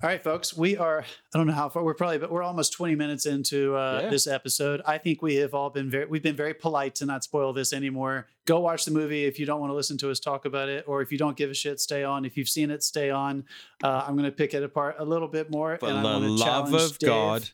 All 0.03 0.09
right, 0.09 0.23
folks. 0.23 0.57
We 0.57 0.77
are. 0.77 1.03
I 1.35 1.39
don't 1.39 1.47
know 1.47 1.53
how 1.53 1.69
far. 1.69 1.85
We're 1.85 1.95
probably, 1.95 2.19
but 2.19 2.31
we're 2.31 2.43
almost 2.43 2.73
20 2.73 2.95
minutes 2.95 3.27
into 3.27 3.77
uh, 3.77 4.01
Yeah. 4.05 4.11
this 4.11 4.27
episode. 4.27 4.83
I 4.87 4.99
think 4.99 5.23
we 5.23 5.37
have 5.37 5.55
all 5.55 5.71
been 5.71 5.89
very. 5.89 6.07
We've 6.07 6.23
been 6.23 6.35
very 6.37 6.53
polite 6.55 6.95
to 6.97 7.07
not 7.07 7.23
spoil 7.23 7.53
this 7.53 7.73
anymore. 7.73 8.27
Go 8.45 8.61
watch 8.61 8.85
the 8.87 8.91
movie 8.91 9.25
if 9.25 9.39
you 9.39 9.47
don't 9.47 9.61
want 9.61 9.71
to 9.71 9.75
listen 9.75 9.97
to 9.99 10.11
us 10.11 10.21
talk 10.21 10.47
about 10.47 10.69
it, 10.69 10.85
or 10.89 11.01
if 11.01 11.13
you 11.13 11.19
don't 11.19 11.37
give 11.37 11.51
a 11.51 11.55
shit, 11.55 11.81
stay 11.81 12.03
on. 12.03 12.25
If 12.25 12.37
you've 12.37 12.49
seen 12.49 12.71
it, 12.71 12.83
stay 12.83 13.11
on. 13.11 13.45
Uh, 13.83 14.05
I'm 14.07 14.15
going 14.15 14.25
to 14.29 14.33
pick 14.33 14.53
it 14.53 14.63
apart 14.63 14.97
a 14.99 15.05
little 15.05 15.29
bit 15.29 15.51
more. 15.51 15.77
For 15.79 15.89
and 15.89 16.05
the 16.05 16.19
love 16.19 16.75
of 16.75 16.99
Dave. 16.99 17.09
God, 17.09 17.49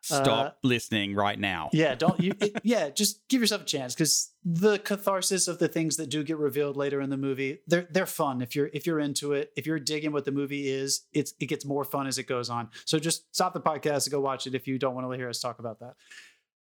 stop 0.00 0.46
Uh, 0.46 0.50
listening 0.62 1.14
right 1.14 1.38
now. 1.38 1.68
Yeah, 1.72 1.94
don't 1.94 2.18
you? 2.20 2.32
it- 2.40 2.60
yeah, 2.64 2.88
just 2.90 3.26
give 3.28 3.40
yourself 3.40 3.62
a 3.62 3.64
chance 3.64 3.94
because 3.94 4.30
the 4.44 4.78
catharsis 4.78 5.46
of 5.48 5.58
the 5.58 5.68
things 5.68 5.96
that 5.96 6.08
do 6.08 6.24
get 6.24 6.38
revealed 6.38 6.76
later 6.76 7.00
in 7.00 7.10
the 7.10 7.16
movie, 7.16 7.58
they're 7.66 7.86
they're 7.90 8.06
fun. 8.06 8.40
If 8.42 8.56
you're 8.56 8.70
if 8.72 8.86
you're 8.86 9.00
into 9.00 9.32
it, 9.34 9.52
if 9.56 9.66
you're 9.66 9.78
digging 9.78 10.12
what 10.12 10.24
the 10.24 10.32
movie 10.32 10.68
is, 10.68 11.02
it's 11.12 11.34
it 11.40 11.46
gets 11.46 11.64
more 11.64 11.84
fun 11.84 12.06
as 12.06 12.18
it 12.18 12.24
goes 12.24 12.48
on. 12.50 12.68
So 12.86 12.98
just 12.98 13.34
stop 13.34 13.52
the 13.54 13.60
podcast 13.60 14.06
and 14.06 14.12
go 14.12 14.20
watch 14.20 14.46
it 14.46 14.54
if 14.54 14.66
you 14.66 14.78
don't 14.78 14.94
want 14.94 15.10
to 15.10 15.16
hear 15.18 15.28
us 15.28 15.40
talk 15.40 15.58
about 15.58 15.80
that. 15.80 15.94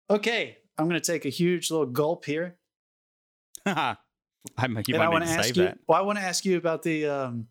Okay, 0.09 0.57
I'm 0.77 0.87
going 0.87 1.01
to 1.01 1.11
take 1.11 1.25
a 1.25 1.29
huge 1.29 1.71
little 1.71 1.87
gulp 1.87 2.25
here, 2.25 2.57
I'm, 3.65 3.97
you 4.87 4.93
and 4.93 5.01
I 5.01 5.09
want 5.09 5.23
to 5.25 5.29
ask 5.31 5.55
you. 5.55 5.63
that. 5.63 5.79
Well, 5.87 5.97
I 5.97 6.01
want 6.03 6.19
to 6.19 6.23
ask 6.23 6.45
you 6.45 6.57
about 6.57 6.83
the. 6.83 7.07
um 7.07 7.47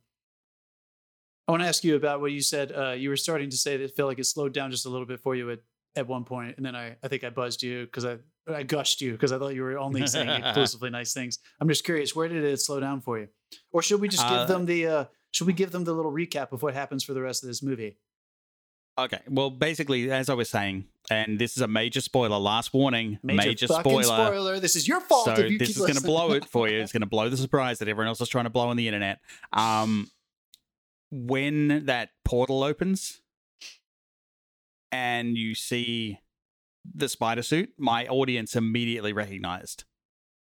I 1.46 1.52
want 1.52 1.62
to 1.62 1.68
ask 1.68 1.84
you 1.84 1.96
about 1.96 2.20
what 2.20 2.32
you 2.32 2.40
said. 2.40 2.72
Uh, 2.72 2.92
you 2.92 3.08
were 3.10 3.16
starting 3.16 3.50
to 3.50 3.56
say 3.56 3.76
that 3.76 3.84
it 3.84 3.96
felt 3.96 4.08
like 4.08 4.18
it 4.18 4.24
slowed 4.24 4.52
down 4.54 4.70
just 4.70 4.86
a 4.86 4.88
little 4.88 5.06
bit 5.06 5.20
for 5.20 5.34
you 5.34 5.50
at 5.50 5.60
at 5.96 6.08
one 6.08 6.24
point, 6.24 6.56
and 6.56 6.66
then 6.66 6.74
I, 6.74 6.96
I 7.04 7.08
think 7.08 7.22
I 7.22 7.30
buzzed 7.30 7.62
you 7.62 7.84
because 7.84 8.04
I, 8.04 8.16
I 8.52 8.64
gushed 8.64 9.00
you 9.00 9.12
because 9.12 9.30
I 9.30 9.38
thought 9.38 9.54
you 9.54 9.62
were 9.62 9.78
only 9.78 10.04
saying 10.08 10.28
exclusively 10.44 10.90
nice 10.90 11.12
things. 11.12 11.38
I'm 11.60 11.68
just 11.68 11.84
curious, 11.84 12.16
where 12.16 12.26
did 12.28 12.42
it 12.42 12.60
slow 12.60 12.80
down 12.80 13.00
for 13.00 13.18
you, 13.18 13.28
or 13.72 13.80
should 13.82 14.00
we 14.00 14.08
just 14.08 14.24
give 14.24 14.38
Uh, 14.38 14.44
them 14.46 14.66
the 14.66 14.86
uh, 14.86 15.04
should 15.30 15.46
we 15.46 15.52
give 15.52 15.70
them 15.70 15.84
the 15.84 15.92
little 15.92 16.10
recap 16.10 16.52
of 16.52 16.62
what 16.62 16.74
happens 16.74 17.04
for 17.04 17.14
the 17.14 17.22
rest 17.22 17.44
of 17.44 17.48
this 17.48 17.62
movie? 17.62 17.98
Okay. 18.96 19.18
Well, 19.28 19.50
basically, 19.50 20.10
as 20.10 20.28
I 20.28 20.34
was 20.34 20.48
saying, 20.48 20.84
and 21.10 21.38
this 21.38 21.56
is 21.56 21.62
a 21.62 21.66
major 21.68 22.00
spoiler. 22.00 22.38
Last 22.38 22.72
warning. 22.72 23.18
Major, 23.22 23.66
fucking 23.66 23.90
spoiler. 23.90 24.04
spoiler. 24.04 24.60
This 24.60 24.76
is 24.76 24.86
your 24.86 25.00
fault. 25.00 25.24
So 25.26 25.32
if 25.32 25.50
you 25.50 25.58
this 25.58 25.70
is 25.70 25.78
going 25.78 25.94
to 25.94 26.00
blow 26.00 26.32
it 26.32 26.44
for 26.44 26.68
you. 26.68 26.78
It's 26.80 26.92
going 26.92 27.00
to 27.02 27.06
blow 27.08 27.28
the 27.28 27.36
surprise 27.36 27.80
that 27.80 27.88
everyone 27.88 28.08
else 28.08 28.20
is 28.20 28.28
trying 28.28 28.44
to 28.44 28.50
blow 28.50 28.68
on 28.68 28.76
the 28.76 28.86
internet. 28.86 29.18
Um, 29.52 30.08
when 31.16 31.86
that 31.86 32.10
portal 32.24 32.64
opens 32.64 33.20
and 34.90 35.36
you 35.36 35.54
see 35.54 36.18
the 36.94 37.08
spider 37.08 37.42
suit, 37.42 37.70
my 37.78 38.06
audience 38.06 38.56
immediately 38.56 39.12
recognized 39.12 39.84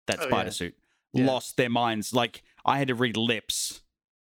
that 0.07 0.19
Oh, 0.19 0.27
spider 0.27 0.47
yeah. 0.47 0.51
suit. 0.51 0.75
Yeah. 1.13 1.25
Lost 1.27 1.57
their 1.57 1.69
minds. 1.69 2.13
Like 2.13 2.43
I 2.65 2.79
had 2.79 2.87
to 2.87 2.95
read 2.95 3.17
lips 3.17 3.81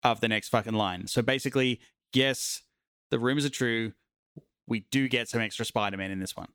of 0.04 0.22
the 0.22 0.28
next 0.28 0.50
fucking 0.50 0.74
line. 0.76 1.08
So 1.08 1.22
basically, 1.22 1.82
yes, 2.14 2.62
the 3.10 3.18
rumors 3.20 3.46
are 3.46 3.50
true. 3.50 3.94
We 4.68 4.82
do 4.92 5.08
get 5.08 5.28
some 5.28 5.42
extra 5.42 5.66
Spider-Man 5.66 6.12
in 6.12 6.20
this 6.20 6.36
one. 6.36 6.50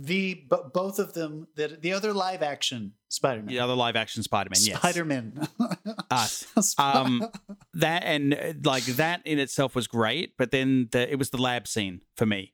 The 0.00 0.44
but 0.48 0.72
both 0.72 1.00
of 1.00 1.12
them 1.14 1.48
that 1.56 1.82
the 1.82 1.92
other 1.92 2.12
live 2.12 2.40
action 2.42 2.92
Spider 3.08 3.40
Man. 3.42 3.46
The 3.48 3.58
other 3.58 3.74
live 3.74 3.96
action 3.96 4.22
Spider-Man, 4.22 4.60
yes. 4.62 4.78
Spider 4.78 5.04
Man. 5.04 5.48
Us. 6.10 6.46
Um, 6.78 7.26
that 7.74 8.04
and 8.04 8.34
uh, 8.34 8.52
like 8.64 8.84
that 8.84 9.22
in 9.26 9.38
itself 9.38 9.74
was 9.74 9.86
great, 9.88 10.36
but 10.38 10.50
then 10.52 10.88
the, 10.92 11.10
it 11.10 11.18
was 11.18 11.30
the 11.30 11.38
lab 11.38 11.66
scene 11.66 12.02
for 12.16 12.26
me 12.26 12.52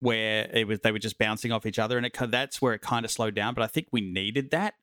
where 0.00 0.50
it 0.52 0.66
was 0.66 0.80
they 0.80 0.90
were 0.90 0.98
just 0.98 1.18
bouncing 1.18 1.52
off 1.52 1.66
each 1.66 1.78
other, 1.78 1.96
and 1.96 2.04
it 2.04 2.12
that's 2.30 2.60
where 2.60 2.74
it 2.74 2.80
kind 2.80 3.04
of 3.04 3.10
slowed 3.10 3.34
down. 3.36 3.54
But 3.54 3.62
I 3.62 3.68
think 3.68 3.86
we 3.92 4.00
needed 4.00 4.50
that 4.50 4.74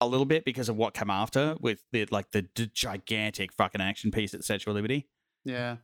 a 0.00 0.06
little 0.08 0.26
bit 0.26 0.44
because 0.44 0.68
of 0.68 0.76
what 0.76 0.94
came 0.94 1.10
after 1.10 1.56
with 1.60 1.84
the 1.92 2.06
like 2.10 2.32
the, 2.32 2.42
d 2.42 2.68
gigantic 2.74 3.52
fucking 3.52 3.80
action 3.80 4.10
piece 4.10 4.34
at 4.34 4.42
of 4.70 4.74
Liberty. 4.74 5.06
yeah. 5.44 5.76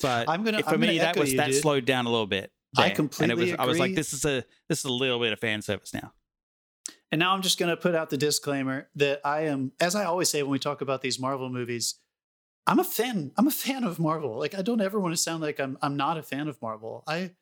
But 0.00 0.28
I'm 0.28 0.42
gonna- 0.42 0.64
for 0.64 0.70
I'm 0.70 0.80
me 0.80 0.98
that 0.98 1.16
was 1.16 1.34
that 1.34 1.50
dude. 1.50 1.62
slowed 1.62 1.84
down 1.84 2.06
a 2.06 2.10
little 2.10 2.26
bit. 2.26 2.50
I 2.76 2.82
there. 2.82 2.84
and 2.84 2.92
it 2.92 2.96
completely 2.96 3.50
was, 3.52 3.58
I 3.58 3.66
was 3.66 3.78
like, 3.78 3.94
this 3.94 4.12
is 4.12 4.24
a 4.24 4.44
this 4.68 4.80
is 4.80 4.84
a 4.84 4.92
little 4.92 5.20
bit 5.20 5.32
of 5.32 5.40
fan 5.40 5.62
service 5.62 5.92
now. 5.92 6.12
And 7.10 7.18
now 7.18 7.34
I'm 7.34 7.42
just 7.42 7.58
going 7.58 7.68
to 7.68 7.76
put 7.76 7.94
out 7.94 8.08
the 8.08 8.16
disclaimer 8.16 8.88
that 8.96 9.20
I 9.22 9.42
am, 9.42 9.72
as 9.78 9.94
I 9.94 10.04
always 10.04 10.30
say 10.30 10.42
when 10.42 10.50
we 10.50 10.58
talk 10.58 10.80
about 10.80 11.02
these 11.02 11.20
Marvel 11.20 11.50
movies, 11.50 11.96
I'm 12.66 12.78
a 12.78 12.84
fan. 12.84 13.32
I'm 13.36 13.46
a 13.46 13.50
fan 13.50 13.84
of 13.84 13.98
Marvel. 13.98 14.38
Like 14.38 14.54
I 14.54 14.62
don't 14.62 14.80
ever 14.80 14.98
want 14.98 15.14
to 15.14 15.20
sound 15.20 15.42
like 15.42 15.60
I'm 15.60 15.76
I'm 15.82 15.96
not 15.96 16.16
a 16.16 16.22
fan 16.22 16.48
of 16.48 16.60
Marvel. 16.62 17.04
I 17.06 17.32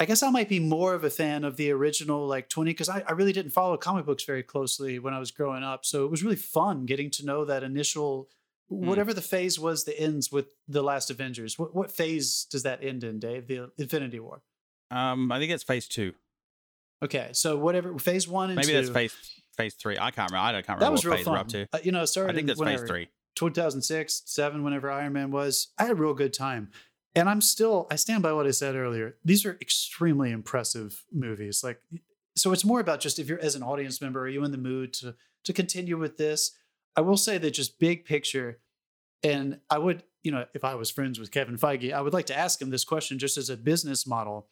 I 0.00 0.06
guess 0.06 0.22
I 0.22 0.30
might 0.30 0.48
be 0.48 0.58
more 0.58 0.94
of 0.94 1.04
a 1.04 1.10
fan 1.10 1.44
of 1.44 1.56
the 1.56 1.70
original 1.70 2.26
like 2.26 2.48
20 2.48 2.70
because 2.70 2.88
I, 2.88 3.04
I 3.06 3.12
really 3.12 3.34
didn't 3.34 3.52
follow 3.52 3.76
comic 3.76 4.06
books 4.06 4.24
very 4.24 4.42
closely 4.42 4.98
when 4.98 5.12
I 5.12 5.18
was 5.18 5.30
growing 5.30 5.62
up. 5.62 5.84
So 5.84 6.04
it 6.06 6.10
was 6.10 6.22
really 6.22 6.36
fun 6.36 6.86
getting 6.86 7.10
to 7.12 7.26
know 7.26 7.44
that 7.44 7.62
initial. 7.62 8.30
Whatever 8.70 9.12
the 9.12 9.20
phase 9.20 9.58
was 9.58 9.84
that 9.84 10.00
ends 10.00 10.32
with 10.32 10.46
the 10.68 10.82
last 10.82 11.10
Avengers. 11.10 11.58
What 11.58 11.74
what 11.74 11.92
phase 11.92 12.46
does 12.50 12.62
that 12.62 12.82
end 12.82 13.04
in, 13.04 13.18
Dave? 13.18 13.46
The 13.46 13.70
Infinity 13.76 14.20
War. 14.20 14.42
Um, 14.90 15.30
I 15.30 15.38
think 15.38 15.52
it's 15.52 15.62
phase 15.62 15.86
two. 15.86 16.14
Okay, 17.02 17.30
so 17.32 17.56
whatever 17.56 17.98
phase 17.98 18.28
one 18.28 18.50
and 18.50 18.56
Maybe 18.56 18.68
two. 18.68 18.74
that's 18.74 18.90
phase 18.90 19.14
phase 19.56 19.74
three. 19.74 19.96
I 19.98 20.10
can't 20.10 20.30
remember. 20.30 20.46
I 20.48 20.52
don't 20.52 20.66
can't 20.66 20.78
remember 20.80 20.84
that 20.84 20.92
was 20.92 21.04
what 21.04 21.10
real 21.10 21.16
phase 21.18 21.24
fun. 21.24 21.34
we're 21.34 21.40
up 21.40 21.48
to. 21.48 21.68
Uh, 21.72 21.78
you 21.82 21.92
know, 21.92 22.04
started 22.04 22.32
I 22.32 22.34
think 22.34 22.42
in 22.42 22.46
that's 22.46 22.60
whenever, 22.60 22.82
phase 22.82 22.88
three. 22.88 23.08
2006, 23.36 24.22
seven, 24.26 24.62
whenever 24.64 24.90
Iron 24.90 25.12
Man 25.12 25.30
was. 25.30 25.68
I 25.78 25.84
had 25.84 25.92
a 25.92 25.94
real 25.94 26.14
good 26.14 26.32
time. 26.34 26.70
And 27.14 27.28
I'm 27.28 27.40
still, 27.40 27.88
I 27.90 27.96
stand 27.96 28.22
by 28.22 28.32
what 28.32 28.46
I 28.46 28.52
said 28.52 28.76
earlier. 28.76 29.16
These 29.24 29.44
are 29.44 29.58
extremely 29.60 30.30
impressive 30.30 31.02
movies. 31.12 31.64
Like, 31.64 31.80
so 32.36 32.52
it's 32.52 32.64
more 32.64 32.78
about 32.78 33.00
just 33.00 33.18
if 33.18 33.28
you're 33.28 33.40
as 33.40 33.56
an 33.56 33.62
audience 33.62 34.00
member, 34.00 34.20
are 34.20 34.28
you 34.28 34.44
in 34.44 34.52
the 34.52 34.58
mood 34.58 34.92
to 34.94 35.16
to 35.44 35.52
continue 35.52 35.96
with 35.98 36.18
this? 36.18 36.52
I 36.96 37.00
will 37.02 37.16
say 37.16 37.38
that 37.38 37.52
just 37.52 37.78
big 37.78 38.04
picture, 38.04 38.60
and 39.22 39.60
I 39.70 39.78
would, 39.78 40.02
you 40.22 40.32
know, 40.32 40.46
if 40.54 40.64
I 40.64 40.74
was 40.74 40.90
friends 40.90 41.18
with 41.18 41.30
Kevin 41.30 41.56
Feige, 41.56 41.92
I 41.92 42.00
would 42.00 42.12
like 42.12 42.26
to 42.26 42.36
ask 42.36 42.60
him 42.60 42.70
this 42.70 42.84
question 42.84 43.18
just 43.18 43.36
as 43.38 43.48
a 43.50 43.56
business 43.56 44.06
model. 44.06 44.48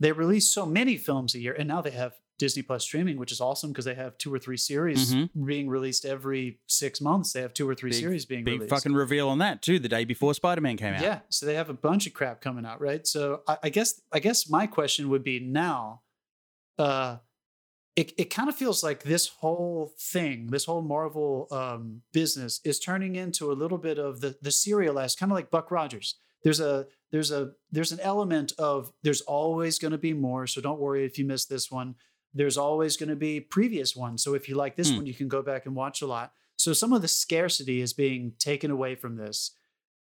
They 0.00 0.12
release 0.12 0.50
so 0.50 0.66
many 0.66 0.96
films 0.96 1.34
a 1.34 1.38
year, 1.40 1.52
and 1.56 1.68
now 1.68 1.80
they 1.80 1.90
have 1.92 2.14
Disney 2.38 2.62
Plus 2.62 2.82
streaming, 2.82 3.18
which 3.18 3.30
is 3.30 3.40
awesome 3.40 3.70
because 3.70 3.84
they 3.84 3.94
have 3.94 4.18
two 4.18 4.34
or 4.34 4.38
three 4.38 4.56
series 4.56 5.14
Mhm. 5.14 5.30
being 5.46 5.68
released 5.68 6.04
every 6.04 6.58
six 6.66 7.00
months. 7.00 7.32
They 7.32 7.40
have 7.40 7.54
two 7.54 7.68
or 7.68 7.74
three 7.76 7.90
Big- 7.90 8.00
series 8.00 8.24
being 8.26 8.42
Big 8.42 8.54
released. 8.54 8.70
fucking 8.70 8.94
reveal 8.94 9.28
on 9.28 9.38
that 9.38 9.62
too. 9.62 9.78
The 9.78 9.88
day 9.88 10.04
before 10.04 10.34
Spider 10.34 10.60
Man 10.60 10.76
came 10.76 10.94
out. 10.94 11.02
Yeah, 11.02 11.20
so 11.28 11.46
they 11.46 11.54
have 11.54 11.68
a 11.68 11.74
bunch 11.74 12.06
of 12.08 12.14
crap 12.14 12.40
coming 12.40 12.64
out, 12.66 12.80
right? 12.80 13.06
So 13.06 13.42
I, 13.46 13.58
I 13.64 13.68
guess 13.68 14.00
I 14.10 14.18
guess 14.18 14.48
my 14.50 14.66
question 14.66 15.08
would 15.10 15.22
be 15.22 15.38
now, 15.38 16.02
uh, 16.78 17.18
it 17.96 18.12
it 18.16 18.30
kind 18.30 18.48
of 18.48 18.54
feels 18.56 18.82
like 18.82 19.02
this 19.02 19.28
whole 19.28 19.92
thing, 19.98 20.48
this 20.48 20.64
whole 20.64 20.82
Marvel 20.82 21.46
um, 21.50 22.02
business, 22.12 22.60
is 22.64 22.78
turning 22.80 23.16
into 23.16 23.52
a 23.52 23.54
little 23.54 23.78
bit 23.78 23.98
of 23.98 24.20
the 24.20 24.36
the 24.40 24.50
serialized, 24.50 25.18
kind 25.18 25.30
of 25.30 25.36
like 25.36 25.50
Buck 25.50 25.70
Rogers. 25.70 26.16
There's 26.42 26.60
a 26.60 26.86
there's 27.10 27.30
a 27.30 27.52
there's 27.70 27.92
an 27.92 28.00
element 28.00 28.52
of 28.58 28.92
there's 29.02 29.20
always 29.22 29.78
going 29.78 29.92
to 29.92 29.98
be 29.98 30.14
more, 30.14 30.46
so 30.46 30.60
don't 30.60 30.80
worry 30.80 31.04
if 31.04 31.18
you 31.18 31.24
miss 31.24 31.44
this 31.44 31.70
one. 31.70 31.94
There's 32.34 32.56
always 32.56 32.96
going 32.96 33.10
to 33.10 33.16
be 33.16 33.40
previous 33.40 33.94
ones, 33.94 34.22
so 34.24 34.34
if 34.34 34.48
you 34.48 34.54
like 34.54 34.74
this 34.76 34.90
Hmm. 34.90 34.96
one, 34.98 35.06
you 35.06 35.14
can 35.14 35.28
go 35.28 35.42
back 35.42 35.66
and 35.66 35.74
watch 35.76 36.00
a 36.00 36.06
lot. 36.06 36.32
So 36.56 36.72
some 36.72 36.92
of 36.92 37.02
the 37.02 37.08
scarcity 37.08 37.80
is 37.82 37.92
being 37.92 38.32
taken 38.38 38.70
away 38.70 38.94
from 38.94 39.16
this. 39.16 39.52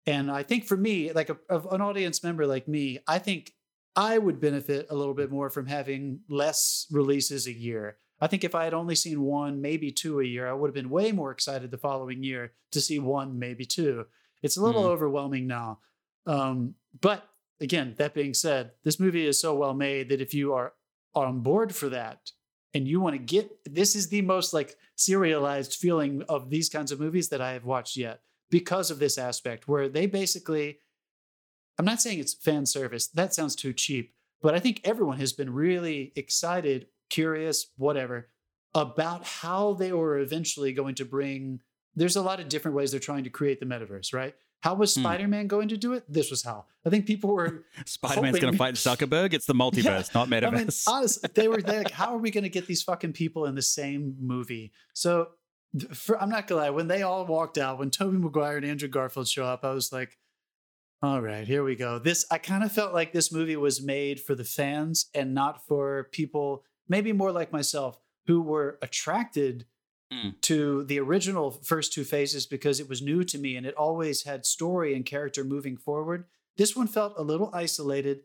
And 0.06 0.30
I 0.30 0.42
think 0.42 0.64
for 0.64 0.76
me, 0.76 1.12
like 1.12 1.30
a, 1.30 1.36
of 1.48 1.66
an 1.72 1.80
audience 1.80 2.22
member 2.22 2.46
like 2.46 2.66
me, 2.68 2.98
I 3.06 3.18
think 3.18 3.52
I 3.96 4.18
would 4.18 4.40
benefit 4.40 4.86
a 4.90 4.94
little 4.94 5.14
bit 5.14 5.30
more 5.30 5.48
from 5.48 5.66
having 5.66 6.20
less 6.28 6.86
releases 6.90 7.46
a 7.46 7.52
year. 7.52 7.96
I 8.20 8.26
think 8.26 8.44
if 8.44 8.54
I 8.54 8.64
had 8.64 8.74
only 8.74 8.94
seen 8.94 9.22
one, 9.22 9.60
maybe 9.60 9.90
two 9.90 10.20
a 10.20 10.24
year, 10.24 10.46
I 10.48 10.52
would 10.52 10.68
have 10.68 10.74
been 10.74 10.90
way 10.90 11.12
more 11.12 11.30
excited 11.32 11.70
the 11.70 11.78
following 11.78 12.22
year 12.22 12.52
to 12.72 12.80
see 12.80 12.98
one, 12.98 13.38
maybe 13.38 13.64
two. 13.64 14.06
It's 14.42 14.56
a 14.56 14.62
little 14.62 14.84
Mhm. 14.84 14.90
overwhelming 14.90 15.46
now. 15.46 15.80
Um, 16.26 16.74
but 17.00 17.28
again, 17.60 17.94
that 17.98 18.14
being 18.14 18.34
said, 18.34 18.72
this 18.84 19.00
movie 19.00 19.26
is 19.26 19.38
so 19.40 19.54
well 19.54 19.74
made 19.74 20.08
that 20.10 20.20
if 20.20 20.34
you 20.34 20.52
are 20.52 20.74
on 21.14 21.40
board 21.40 21.74
for 21.74 21.88
that 21.88 22.32
and 22.74 22.86
you 22.86 23.00
want 23.00 23.14
to 23.14 23.18
get 23.18 23.50
this 23.64 23.96
is 23.96 24.08
the 24.08 24.20
most 24.22 24.52
like 24.52 24.76
serialized 24.96 25.74
feeling 25.74 26.22
of 26.28 26.50
these 26.50 26.68
kinds 26.68 26.92
of 26.92 27.00
movies 27.00 27.28
that 27.30 27.40
I 27.40 27.52
have 27.52 27.64
watched 27.64 27.96
yet 27.96 28.20
because 28.50 28.90
of 28.90 28.98
this 28.98 29.16
aspect 29.18 29.66
where 29.68 29.88
they 29.88 30.06
basically 30.06 30.78
I'm 31.78 31.84
not 31.84 32.00
saying 32.00 32.18
it's 32.18 32.34
fan 32.34 32.66
service. 32.66 33.06
That 33.08 33.34
sounds 33.34 33.54
too 33.54 33.72
cheap, 33.72 34.14
but 34.42 34.54
I 34.54 34.60
think 34.60 34.80
everyone 34.84 35.18
has 35.18 35.32
been 35.32 35.52
really 35.52 36.12
excited, 36.16 36.86
curious, 37.10 37.66
whatever, 37.76 38.28
about 38.74 39.24
how 39.24 39.74
they 39.74 39.92
were 39.92 40.18
eventually 40.18 40.72
going 40.72 40.94
to 40.96 41.04
bring 41.04 41.60
there's 41.98 42.16
a 42.16 42.20
lot 42.22 42.40
of 42.40 42.48
different 42.50 42.76
ways 42.76 42.90
they're 42.90 43.00
trying 43.00 43.24
to 43.24 43.30
create 43.30 43.58
the 43.58 43.64
metaverse, 43.64 44.12
right? 44.12 44.34
How 44.60 44.74
was 44.74 44.94
Hmm. 44.94 45.00
Spider-Man 45.00 45.46
going 45.46 45.68
to 45.68 45.78
do 45.78 45.94
it? 45.94 46.04
This 46.08 46.30
was 46.30 46.42
how. 46.42 46.66
I 46.84 46.90
think 46.90 47.06
people 47.06 47.30
were 47.30 47.64
Spider 47.86 48.20
Man's 48.20 48.38
going 48.38 48.52
to 48.52 48.58
fight 48.58 48.74
Zuckerberg. 48.88 49.32
It's 49.32 49.46
the 49.46 49.54
multiverse, 49.54 50.14
not 50.14 50.30
I 50.30 50.50
mean, 50.50 50.66
metaverse. 50.66 50.84
honestly, 50.88 51.30
they 51.34 51.48
were 51.48 51.60
like, 51.60 51.90
how 52.00 52.14
are 52.14 52.18
we 52.18 52.30
going 52.30 52.44
to 52.44 52.50
get 52.50 52.66
these 52.66 52.82
fucking 52.82 53.14
people 53.14 53.46
in 53.46 53.54
the 53.54 53.62
same 53.62 54.14
movie? 54.20 54.72
So, 54.92 55.28
for, 55.94 56.20
I'm 56.20 56.28
not 56.30 56.46
gonna 56.46 56.60
lie. 56.62 56.70
When 56.70 56.88
they 56.88 57.02
all 57.02 57.24
walked 57.26 57.58
out, 57.58 57.78
when 57.78 57.90
Tobey 57.90 58.16
Maguire 58.18 58.56
and 58.58 58.64
Andrew 58.66 58.88
Garfield 58.88 59.28
show 59.28 59.44
up, 59.44 59.64
I 59.64 59.70
was 59.72 59.92
like, 59.92 60.16
all 61.06 61.22
right, 61.22 61.46
here 61.46 61.62
we 61.64 61.76
go. 61.76 61.98
This 61.98 62.26
I 62.30 62.38
kind 62.38 62.64
of 62.64 62.72
felt 62.72 62.92
like 62.92 63.12
this 63.12 63.32
movie 63.32 63.56
was 63.56 63.80
made 63.82 64.20
for 64.20 64.34
the 64.34 64.44
fans 64.44 65.08
and 65.14 65.34
not 65.34 65.66
for 65.66 66.08
people, 66.12 66.64
maybe 66.88 67.12
more 67.12 67.32
like 67.32 67.52
myself, 67.52 67.98
who 68.26 68.40
were 68.42 68.78
attracted 68.82 69.66
Mm. 70.12 70.40
to 70.42 70.84
the 70.84 71.00
original 71.00 71.50
first 71.50 71.92
two 71.92 72.04
phases 72.04 72.46
because 72.46 72.78
it 72.78 72.88
was 72.88 73.02
new 73.02 73.24
to 73.24 73.38
me 73.38 73.56
and 73.56 73.66
it 73.66 73.74
always 73.74 74.22
had 74.22 74.46
story 74.46 74.94
and 74.94 75.04
character 75.04 75.42
moving 75.42 75.76
forward. 75.76 76.26
This 76.56 76.76
one 76.76 76.86
felt 76.86 77.14
a 77.16 77.24
little 77.24 77.50
isolated 77.52 78.20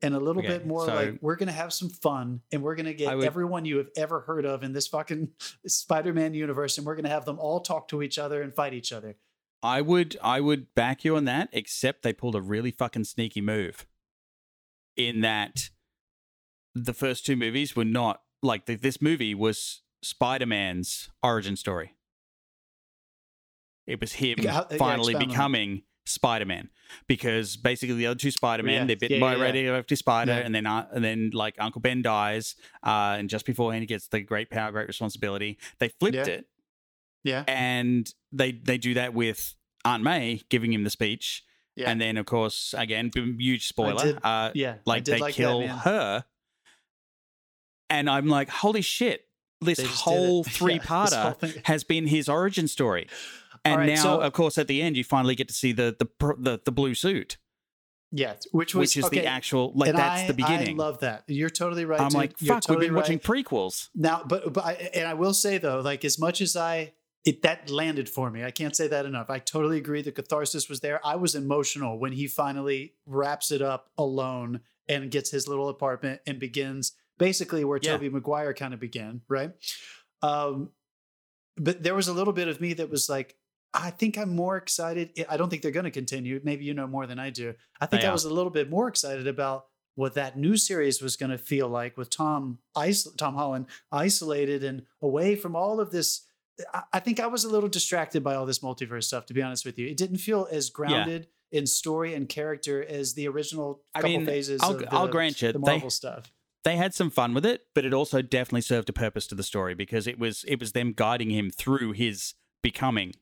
and 0.00 0.14
a 0.14 0.18
little 0.18 0.40
Okay, 0.42 0.48
bit 0.56 0.66
more 0.66 0.86
so- 0.86 0.94
like 0.94 1.18
we're 1.20 1.36
going 1.36 1.48
to 1.48 1.52
have 1.52 1.74
some 1.74 1.90
fun 1.90 2.40
and 2.52 2.62
we're 2.62 2.74
going 2.74 2.86
to 2.86 2.94
get 2.94 3.14
would- 3.14 3.26
everyone 3.26 3.66
you 3.66 3.76
have 3.76 3.90
ever 3.98 4.20
heard 4.20 4.46
of 4.46 4.62
in 4.62 4.72
this 4.72 4.86
fucking 4.88 5.28
Spider-Man 5.66 6.32
universe 6.32 6.78
and 6.78 6.86
we're 6.86 6.94
going 6.94 7.04
to 7.04 7.10
have 7.10 7.26
them 7.26 7.38
all 7.38 7.60
talk 7.60 7.88
to 7.88 8.00
each 8.02 8.18
other 8.18 8.40
and 8.40 8.54
fight 8.54 8.72
each 8.72 8.90
other. 8.90 9.16
I 9.62 9.80
would 9.80 10.16
I 10.22 10.40
would 10.40 10.74
back 10.74 11.04
you 11.04 11.16
on 11.16 11.24
that, 11.24 11.48
except 11.52 12.02
they 12.02 12.12
pulled 12.12 12.34
a 12.34 12.40
really 12.40 12.70
fucking 12.70 13.04
sneaky 13.04 13.40
move. 13.40 13.86
In 14.96 15.20
that 15.22 15.70
the 16.74 16.92
first 16.94 17.26
two 17.26 17.36
movies 17.36 17.74
were 17.76 17.84
not 17.84 18.22
like 18.42 18.66
th- 18.66 18.80
this 18.80 19.00
movie 19.02 19.34
was 19.34 19.82
Spider-Man's 20.02 21.10
origin 21.22 21.56
story. 21.56 21.94
It 23.86 24.00
was 24.00 24.14
him 24.14 24.38
Yeah, 24.40 24.52
how- 24.52 24.66
yeah, 24.70 24.76
finally 24.76 25.12
expound 25.12 25.22
on 25.24 25.28
that. 25.28 25.28
becoming 25.34 25.82
Spider-Man 26.06 26.70
because 27.08 27.56
basically 27.56 27.96
the 27.96 28.06
other 28.06 28.18
two 28.18 28.30
Spider-Man 28.30 28.74
Yeah, 28.74 28.84
they're 28.84 28.96
bitten 28.96 29.16
yeah, 29.16 29.20
by 29.20 29.32
a 29.32 29.36
yeah, 29.36 29.38
yeah. 29.38 29.44
radioactive 29.52 29.98
spider 29.98 30.32
Yeah. 30.32 30.38
and 30.38 30.54
then 30.54 30.66
uh, 30.66 30.86
and 30.92 31.04
then 31.04 31.30
like 31.32 31.56
Uncle 31.58 31.80
Ben 31.80 32.00
dies 32.02 32.54
uh, 32.84 33.16
and 33.18 33.28
just 33.28 33.44
beforehand 33.46 33.82
he 33.82 33.86
gets 33.86 34.06
the 34.08 34.20
great 34.20 34.50
power 34.50 34.70
great 34.72 34.86
responsibility. 34.88 35.58
They 35.78 35.88
flipped 35.88 36.16
Yeah. 36.16 36.26
it 36.26 36.46
Yeah. 37.26 37.44
and 37.48 38.08
they 38.32 38.52
they 38.52 38.78
do 38.78 38.94
that 38.94 39.12
with 39.14 39.54
Aunt 39.84 40.02
May 40.02 40.42
giving 40.48 40.72
him 40.72 40.84
the 40.84 40.90
speech, 40.90 41.44
Yeah. 41.74 41.90
and 41.90 42.00
then 42.00 42.16
of 42.16 42.26
course 42.26 42.74
again 42.76 43.10
huge 43.14 43.66
spoiler, 43.68 44.02
did- 44.04 44.18
uh, 44.24 44.50
yeah. 44.54 44.76
Like 44.86 45.04
they 45.04 45.18
like 45.18 45.34
kill 45.34 45.66
her, 45.66 46.24
and 47.90 48.08
I'm 48.10 48.26
like, 48.28 48.48
holy 48.48 48.82
shit! 48.82 49.22
This 49.60 49.78
They 49.78 49.84
just 49.84 50.04
did 50.04 50.10
whole 50.10 50.44
three 50.58 50.78
parter 50.78 51.36
thing- 51.38 51.62
has 51.64 51.84
been 51.84 52.06
his 52.06 52.28
origin 52.28 52.68
story, 52.68 53.08
and 53.64 53.80
right, 53.80 53.86
now 53.94 54.02
so- 54.02 54.20
of 54.20 54.32
course 54.32 54.58
at 54.58 54.66
the 54.68 54.82
end 54.82 54.96
you 54.96 55.04
finally 55.04 55.34
get 55.34 55.48
to 55.48 55.54
see 55.54 55.72
the 55.72 55.96
the 55.98 56.34
the, 56.38 56.60
the 56.64 56.72
blue 56.72 56.94
suit, 56.94 57.38
Yeah, 58.12 58.34
which 58.52 58.74
was 58.74 58.90
which 58.90 58.96
is 58.98 59.04
okay, 59.06 59.20
the 59.20 59.26
actual 59.26 59.72
like 59.74 59.90
and 59.90 59.98
that's 59.98 60.22
I- 60.22 60.26
the 60.26 60.34
beginning. 60.34 60.78
I 60.80 60.84
love 60.84 61.00
that. 61.00 61.24
You're 61.26 61.48
totally 61.50 61.84
right. 61.84 62.00
I'm 62.00 62.08
dude. 62.08 62.16
like, 62.18 62.38
fuck, 62.38 62.62
totally 62.62 62.86
we've 62.86 62.88
been 62.90 62.96
watching 62.96 63.18
prequels. 63.18 63.88
now, 63.94 64.22
but 64.26 64.52
but 64.52 64.64
I, 64.64 64.72
and 64.94 65.06
I 65.08 65.14
will 65.14 65.34
say 65.34 65.58
though, 65.58 65.80
like 65.80 66.04
as 66.04 66.18
much 66.18 66.40
as 66.40 66.54
I 66.56 66.92
it 67.26 67.42
that 67.42 67.68
landed 67.68 68.08
for 68.08 68.30
me, 68.30 68.44
I 68.44 68.52
can't 68.52 68.74
say 68.74 68.86
that 68.88 69.04
enough. 69.04 69.28
I 69.28 69.40
totally 69.40 69.78
agree. 69.78 70.00
The 70.00 70.12
catharsis 70.12 70.68
was 70.68 70.80
there. 70.80 71.04
I 71.04 71.16
was 71.16 71.34
emotional 71.34 71.98
when 71.98 72.12
he 72.12 72.28
finally 72.28 72.94
wraps 73.04 73.50
it 73.50 73.60
up 73.60 73.90
alone 73.98 74.60
and 74.88 75.10
gets 75.10 75.30
his 75.30 75.48
little 75.48 75.68
apartment 75.68 76.20
and 76.26 76.38
begins 76.38 76.92
basically 77.18 77.64
where 77.64 77.80
Yeah. 77.82 77.92
Tobey 77.92 78.08
Maguire 78.08 78.54
kind 78.54 78.72
of 78.72 78.78
began, 78.78 79.22
right? 79.28 79.50
Um, 80.22 80.70
but 81.56 81.82
there 81.82 81.96
was 81.96 82.06
a 82.06 82.12
little 82.12 82.32
bit 82.32 82.46
of 82.46 82.60
me 82.60 82.74
that 82.74 82.90
was 82.90 83.08
like, 83.08 83.36
I 83.74 83.90
think 83.90 84.16
I'm 84.16 84.34
more 84.34 84.56
excited. 84.56 85.26
I 85.28 85.36
don't 85.36 85.50
think 85.50 85.62
they're 85.62 85.72
going 85.72 85.84
to 85.84 85.90
continue. 85.90 86.40
Maybe 86.44 86.64
you 86.64 86.74
know 86.74 86.86
more 86.86 87.06
than 87.06 87.18
I 87.18 87.30
do. 87.30 87.54
I 87.80 87.86
think 87.86 88.02
They 88.02 88.08
I 88.08 88.12
was 88.12 88.24
a 88.24 88.32
little 88.32 88.52
bit 88.52 88.70
more 88.70 88.86
excited 88.88 89.26
about 89.26 89.66
what 89.96 90.14
that 90.14 90.38
new 90.38 90.56
series 90.56 91.02
was 91.02 91.16
going 91.16 91.30
to 91.30 91.38
feel 91.38 91.68
like 91.68 91.96
with 91.96 92.08
Tom 92.08 92.58
Tom 93.16 93.34
Holland 93.34 93.66
isolated 93.90 94.62
and 94.62 94.82
away 95.02 95.34
from 95.34 95.56
all 95.56 95.80
of 95.80 95.90
this. 95.90 96.25
I, 96.72 96.82
I 96.94 97.00
think 97.00 97.20
I 97.20 97.26
was 97.26 97.44
a 97.44 97.48
little 97.48 97.68
distracted 97.68 98.22
by 98.22 98.34
all 98.34 98.46
this 98.46 98.60
multiverse 98.60 99.04
stuff. 99.04 99.26
To 99.26 99.34
be 99.34 99.42
honest 99.42 99.64
with 99.64 99.78
you, 99.78 99.86
it 99.88 99.96
didn't 99.96 100.18
feel 100.18 100.48
as 100.50 100.70
grounded 100.70 101.28
in 101.52 101.66
story 101.66 102.14
and 102.14 102.28
character 102.28 102.84
as 102.84 103.14
the 103.14 103.28
original 103.28 103.82
I 103.94 104.00
couple 104.00 104.18
mean, 104.18 104.26
phases. 104.26 104.60
I'll- 104.62 104.72
of 104.72 104.78
the, 104.80 104.94
I'll 104.94 105.08
grant 105.08 105.40
you, 105.42 105.52
the 105.52 105.58
they- 105.58 105.72
Marvel 105.72 105.90
stuff. 105.90 106.32
they 106.64 106.76
had 106.76 106.94
some 106.94 107.10
fun 107.10 107.34
with 107.34 107.46
it, 107.46 107.66
but 107.74 107.84
it 107.84 107.94
also 107.94 108.22
definitely 108.22 108.62
served 108.62 108.88
a 108.88 108.92
purpose 108.92 109.26
to 109.28 109.34
the 109.34 109.42
story 109.44 109.74
because 109.74 110.06
it 110.06 110.18
was 110.18 110.44
it 110.48 110.58
was 110.58 110.72
them 110.72 110.92
guiding 110.94 111.30
him 111.30 111.50
through 111.50 111.92
his 111.92 112.34
becoming 112.62 113.12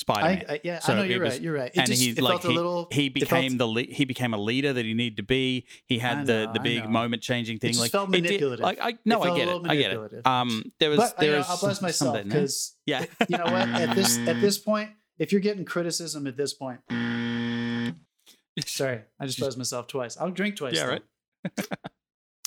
Spider-Man. 0.00 0.44
I, 0.48 0.52
I, 0.54 0.60
yeah, 0.64 0.78
So 0.80 0.92
I 0.92 0.96
know 0.96 1.02
you're 1.02 1.20
was- 1.22 1.34
right. 1.34 1.42
You're 1.42 1.54
right. 1.54 1.70
It 1.74 1.78
and 1.78 1.86
just 1.86 2.02
he 2.02 2.14
like 2.14 2.42
he, 2.42 2.48
little. 2.48 2.88
he 2.90 3.08
became 3.10 3.52
felt- 3.52 3.58
the 3.58 3.66
le- 3.66 3.82
he 3.94 4.04
became 4.06 4.32
a 4.34 4.38
leader 4.38 4.72
that 4.72 4.84
he 4.84 4.94
needed 4.94 5.18
to 5.18 5.22
be. 5.22 5.66
He 5.86 5.98
had 5.98 6.18
I 6.18 6.24
the 6.24 6.50
the 6.54 6.60
big 6.60 6.88
moment 6.88 7.22
changing 7.22 7.58
thing. 7.58 7.76
like 7.76 7.90
felt 7.90 8.08
it 8.08 8.12
did- 8.12 8.22
manipulative. 8.24 8.62
like 8.62 8.78
I 8.80 8.98
no, 9.04 9.20
I 9.22 9.36
get 9.36 9.48
it. 9.48 9.62
I 9.66 9.76
get 9.76 9.92
it. 9.92 10.26
Um, 10.26 10.72
there 10.80 10.90
was 10.90 10.98
But 11.16 11.22
know, 11.26 11.44
I'll 11.48 11.58
bless 11.58 11.80
myself 11.82 12.24
because 12.24 12.74
yeah, 12.86 13.04
you 13.28 13.36
know 13.38 13.44
what? 13.44 13.68
At 13.68 13.94
this 13.94 14.18
at 14.26 14.40
this 14.40 14.58
point, 14.68 14.90
if 15.18 15.32
you're 15.32 15.40
getting 15.42 15.64
criticism 15.64 16.26
at 16.26 16.36
this 16.36 16.54
point, 16.54 16.80
sorry, 18.66 19.00
I 19.20 19.26
just 19.26 19.38
buzzed 19.38 19.58
myself 19.58 19.86
twice. 19.86 20.16
I'll 20.16 20.30
drink 20.30 20.56
twice. 20.56 20.74
Yeah, 20.76 20.84
right. 20.86 21.02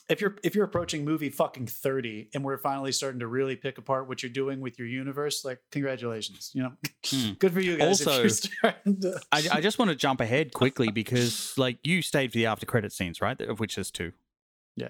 if 0.09 0.19
you're 0.21 0.35
if 0.43 0.53
you're 0.55 0.65
approaching 0.65 1.05
movie 1.05 1.29
fucking 1.29 1.65
30 1.67 2.29
and 2.33 2.43
we're 2.43 2.57
finally 2.57 2.91
starting 2.91 3.19
to 3.21 3.27
really 3.27 3.55
pick 3.55 3.77
apart 3.77 4.07
what 4.07 4.21
you're 4.21 4.31
doing 4.31 4.59
with 4.59 4.77
your 4.77 4.87
universe 4.87 5.45
like 5.45 5.59
congratulations 5.71 6.51
you 6.53 6.61
know 6.63 6.73
Hmm. 7.09 7.31
good 7.39 7.53
for 7.53 7.61
you 7.61 7.77
guys 7.77 8.05
Also, 8.05 8.27
to- 8.27 9.19
I, 9.31 9.43
I 9.53 9.61
just 9.61 9.79
want 9.79 9.89
to 9.89 9.95
jump 9.95 10.19
ahead 10.21 10.53
quickly 10.53 10.89
because 10.91 11.53
like 11.57 11.79
you 11.83 12.01
stayed 12.01 12.31
for 12.31 12.37
the 12.37 12.45
after 12.45 12.65
credit 12.65 12.91
scenes, 12.93 13.21
right? 13.21 13.39
Of 13.41 13.59
which 13.59 13.75
there's 13.75 13.91
two. 13.91 14.11
Yeah. 14.75 14.89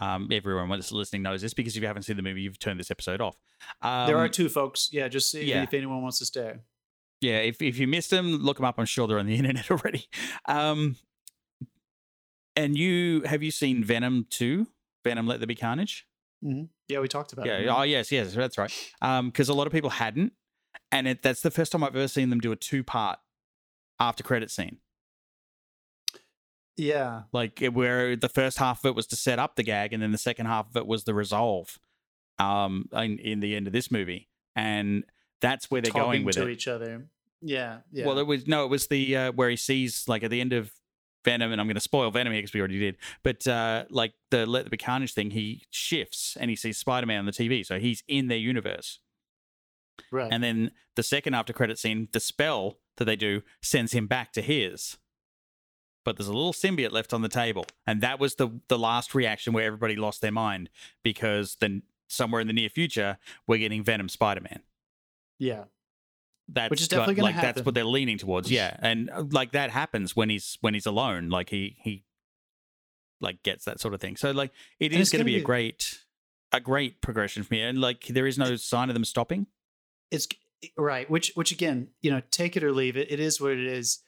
Um, 0.00 0.28
everyone 0.32 0.70
that's 0.70 0.90
listening 0.92 1.22
knows 1.22 1.42
this 1.42 1.52
because 1.54 1.76
if 1.76 1.82
you 1.82 1.86
haven't 1.86 2.04
seen 2.04 2.16
the 2.16 2.22
movie, 2.22 2.40
you've 2.42 2.58
turned 2.58 2.80
this 2.80 2.90
episode 2.90 3.20
off. 3.20 3.36
Um, 3.82 4.06
there 4.06 4.16
are 4.16 4.28
two 4.28 4.48
folks 4.48 4.88
yeah 4.92 5.08
just 5.08 5.30
see 5.30 5.44
yeah. 5.44 5.62
if 5.62 5.74
anyone 5.74 6.00
wants 6.02 6.18
to 6.20 6.24
stay 6.24 6.54
Yeah, 7.20 7.38
if 7.38 7.60
if 7.60 7.78
you 7.78 7.86
missed 7.86 8.10
them, 8.10 8.38
look 8.38 8.56
them 8.56 8.64
up. 8.66 8.76
I'm 8.78 8.86
sure 8.86 9.06
they're 9.06 9.18
on 9.18 9.26
the 9.26 9.36
internet 9.40 9.70
already. 9.70 10.06
Um, 10.46 10.96
and 12.56 12.76
you 12.76 13.22
have 13.22 13.42
you 13.42 13.50
seen 13.50 13.82
Venom 13.84 14.26
two? 14.30 14.66
Venom 15.04 15.26
Let 15.26 15.40
There 15.40 15.46
Be 15.46 15.54
Carnage. 15.54 16.06
yeah 16.42 17.00
we 17.00 17.08
talked 17.08 17.32
about 17.32 17.46
Yeah. 17.46 17.58
it 17.58 17.68
Oh 17.68 17.82
yes, 17.82 18.10
yes, 18.12 18.34
that's 18.34 18.58
right. 18.58 18.72
Um, 19.00 19.28
because 19.30 19.48
a 19.48 19.54
lot 19.54 19.66
of 19.66 19.72
people 19.72 19.90
hadn't, 19.90 20.32
and 20.90 21.06
it, 21.08 21.22
that's 21.22 21.40
the 21.42 21.50
first 21.50 21.72
time 21.72 21.82
I've 21.84 21.96
ever 21.96 22.08
seen 22.08 22.30
them 22.30 22.40
do 22.40 22.52
a 22.52 22.56
two 22.56 22.82
part 22.84 23.18
after 24.00 24.22
credit 24.22 24.50
scene. 24.50 24.78
yeah 26.76 27.22
Like 27.32 27.60
it- 27.62 27.74
where 27.74 28.16
the 28.16 28.28
first 28.28 28.58
half 28.58 28.84
of 28.84 28.88
it 28.90 28.94
was 28.94 29.06
to 29.08 29.16
set 29.16 29.38
up 29.38 29.56
the 29.56 29.62
gag, 29.62 29.92
and 29.92 30.02
then 30.02 30.12
the 30.12 30.18
second 30.18 30.46
half 30.46 30.68
of 30.70 30.76
it 30.76 30.86
was 30.86 31.04
the 31.04 31.14
resolve. 31.14 31.78
Um, 32.38 32.88
in, 32.92 33.18
in 33.18 33.40
the 33.40 33.54
end 33.54 33.66
of 33.66 33.72
this 33.72 33.90
movie, 33.90 34.28
and 34.56 35.04
that's 35.40 35.70
where 35.70 35.80
they're 35.80 35.90
talking 35.92 36.02
going 36.04 36.24
with 36.24 36.34
to 36.36 36.48
it. 36.48 36.50
each 36.52 36.66
other 36.66 37.06
yeah 37.44 37.80
yeah 37.92 38.06
Well, 38.06 38.18
it 38.18 38.26
was 38.26 38.46
no, 38.48 38.64
it 38.64 38.68
was 38.68 38.86
the 38.88 39.16
uh, 39.16 39.32
where 39.32 39.50
he 39.50 39.56
sees 39.56 40.08
like 40.08 40.22
at 40.24 40.30
the 40.30 40.40
end 40.40 40.52
of 40.52 40.72
Venom, 41.24 41.52
and 41.52 41.60
I'm 41.60 41.66
going 41.66 41.74
to 41.74 41.80
spoil 41.80 42.10
Venom 42.10 42.32
here 42.32 42.42
because 42.42 42.54
we 42.54 42.60
already 42.60 42.78
did. 42.78 42.96
But 43.22 43.46
uh, 43.46 43.84
like 43.90 44.14
the 44.30 44.46
Let 44.46 44.64
There 44.64 44.70
Be 44.70 44.76
Carnage 44.76 45.14
thing, 45.14 45.30
he 45.30 45.64
shifts 45.70 46.36
and 46.38 46.50
he 46.50 46.56
sees 46.56 46.78
Spider 46.78 47.06
Man 47.06 47.20
on 47.20 47.26
the 47.26 47.32
TV, 47.32 47.64
so 47.64 47.78
he's 47.78 48.02
in 48.08 48.28
their 48.28 48.38
universe. 48.38 48.98
right 50.10 50.32
And 50.32 50.42
then 50.42 50.72
the 50.96 51.02
second 51.02 51.34
after 51.34 51.52
credit 51.52 51.78
scene, 51.78 52.08
the 52.12 52.20
spell 52.20 52.78
that 52.96 53.04
they 53.04 53.16
do 53.16 53.42
sends 53.60 53.92
him 53.92 54.06
back 54.06 54.32
to 54.32 54.42
his. 54.42 54.98
But 56.04 56.16
there's 56.16 56.28
a 56.28 56.32
little 56.32 56.52
symbiote 56.52 56.90
left 56.90 57.14
on 57.14 57.22
the 57.22 57.28
table, 57.28 57.64
and 57.86 58.00
that 58.00 58.18
was 58.18 58.34
the 58.34 58.60
the 58.68 58.78
last 58.78 59.14
reaction 59.14 59.52
where 59.52 59.64
everybody 59.64 59.94
lost 59.94 60.20
their 60.20 60.32
mind 60.32 60.68
because 61.04 61.56
then 61.60 61.82
somewhere 62.08 62.40
in 62.40 62.46
the 62.46 62.52
near 62.52 62.68
future 62.68 63.18
we're 63.46 63.58
getting 63.58 63.82
Venom 63.82 64.08
Spider 64.08 64.42
Man 64.42 64.62
yeah 65.38 65.64
that's 66.52 66.70
Which 66.70 66.80
is 66.80 66.88
definitely 66.88 67.14
gonna 67.14 67.32
like 67.32 67.40
that's 67.40 67.64
what 67.64 67.74
they're 67.74 67.84
leaning 67.84 68.18
towards. 68.18 68.50
Yeah. 68.50 68.76
And 68.80 69.10
uh, 69.10 69.24
like 69.30 69.52
that 69.52 69.70
happens 69.70 70.14
when 70.14 70.28
he's 70.28 70.58
when 70.60 70.74
he's 70.74 70.86
alone. 70.86 71.28
Like 71.28 71.48
he 71.48 71.76
he 71.80 72.04
like 73.20 73.42
gets 73.42 73.64
that 73.64 73.80
sort 73.80 73.94
of 73.94 74.00
thing. 74.00 74.16
So 74.16 74.30
like 74.30 74.52
it 74.78 74.92
And 74.92 75.00
is 75.00 75.10
going 75.10 75.24
to 75.24 75.24
gonna 75.24 75.36
be 75.36 75.40
a 75.40 75.44
great 75.44 75.98
a 76.52 76.60
great 76.60 77.00
progression 77.00 77.42
for 77.42 77.54
me 77.54 77.62
and 77.62 77.80
like 77.80 78.06
there 78.08 78.26
is 78.26 78.38
no 78.38 78.56
sign 78.56 78.90
of 78.90 78.94
them 78.94 79.04
stopping. 79.04 79.46
It's 80.10 80.28
right. 80.76 81.08
Which 81.10 81.32
which 81.34 81.52
again 81.52 81.88
you 82.00 82.10
know 82.10 82.22
take 82.30 82.56
it 82.56 82.64
or 82.64 82.72
leave 82.72 82.96
it 82.96 83.10
it 83.10 83.20
is 83.20 83.40
what 83.40 83.52
it 83.52 83.66
is. 83.66 84.00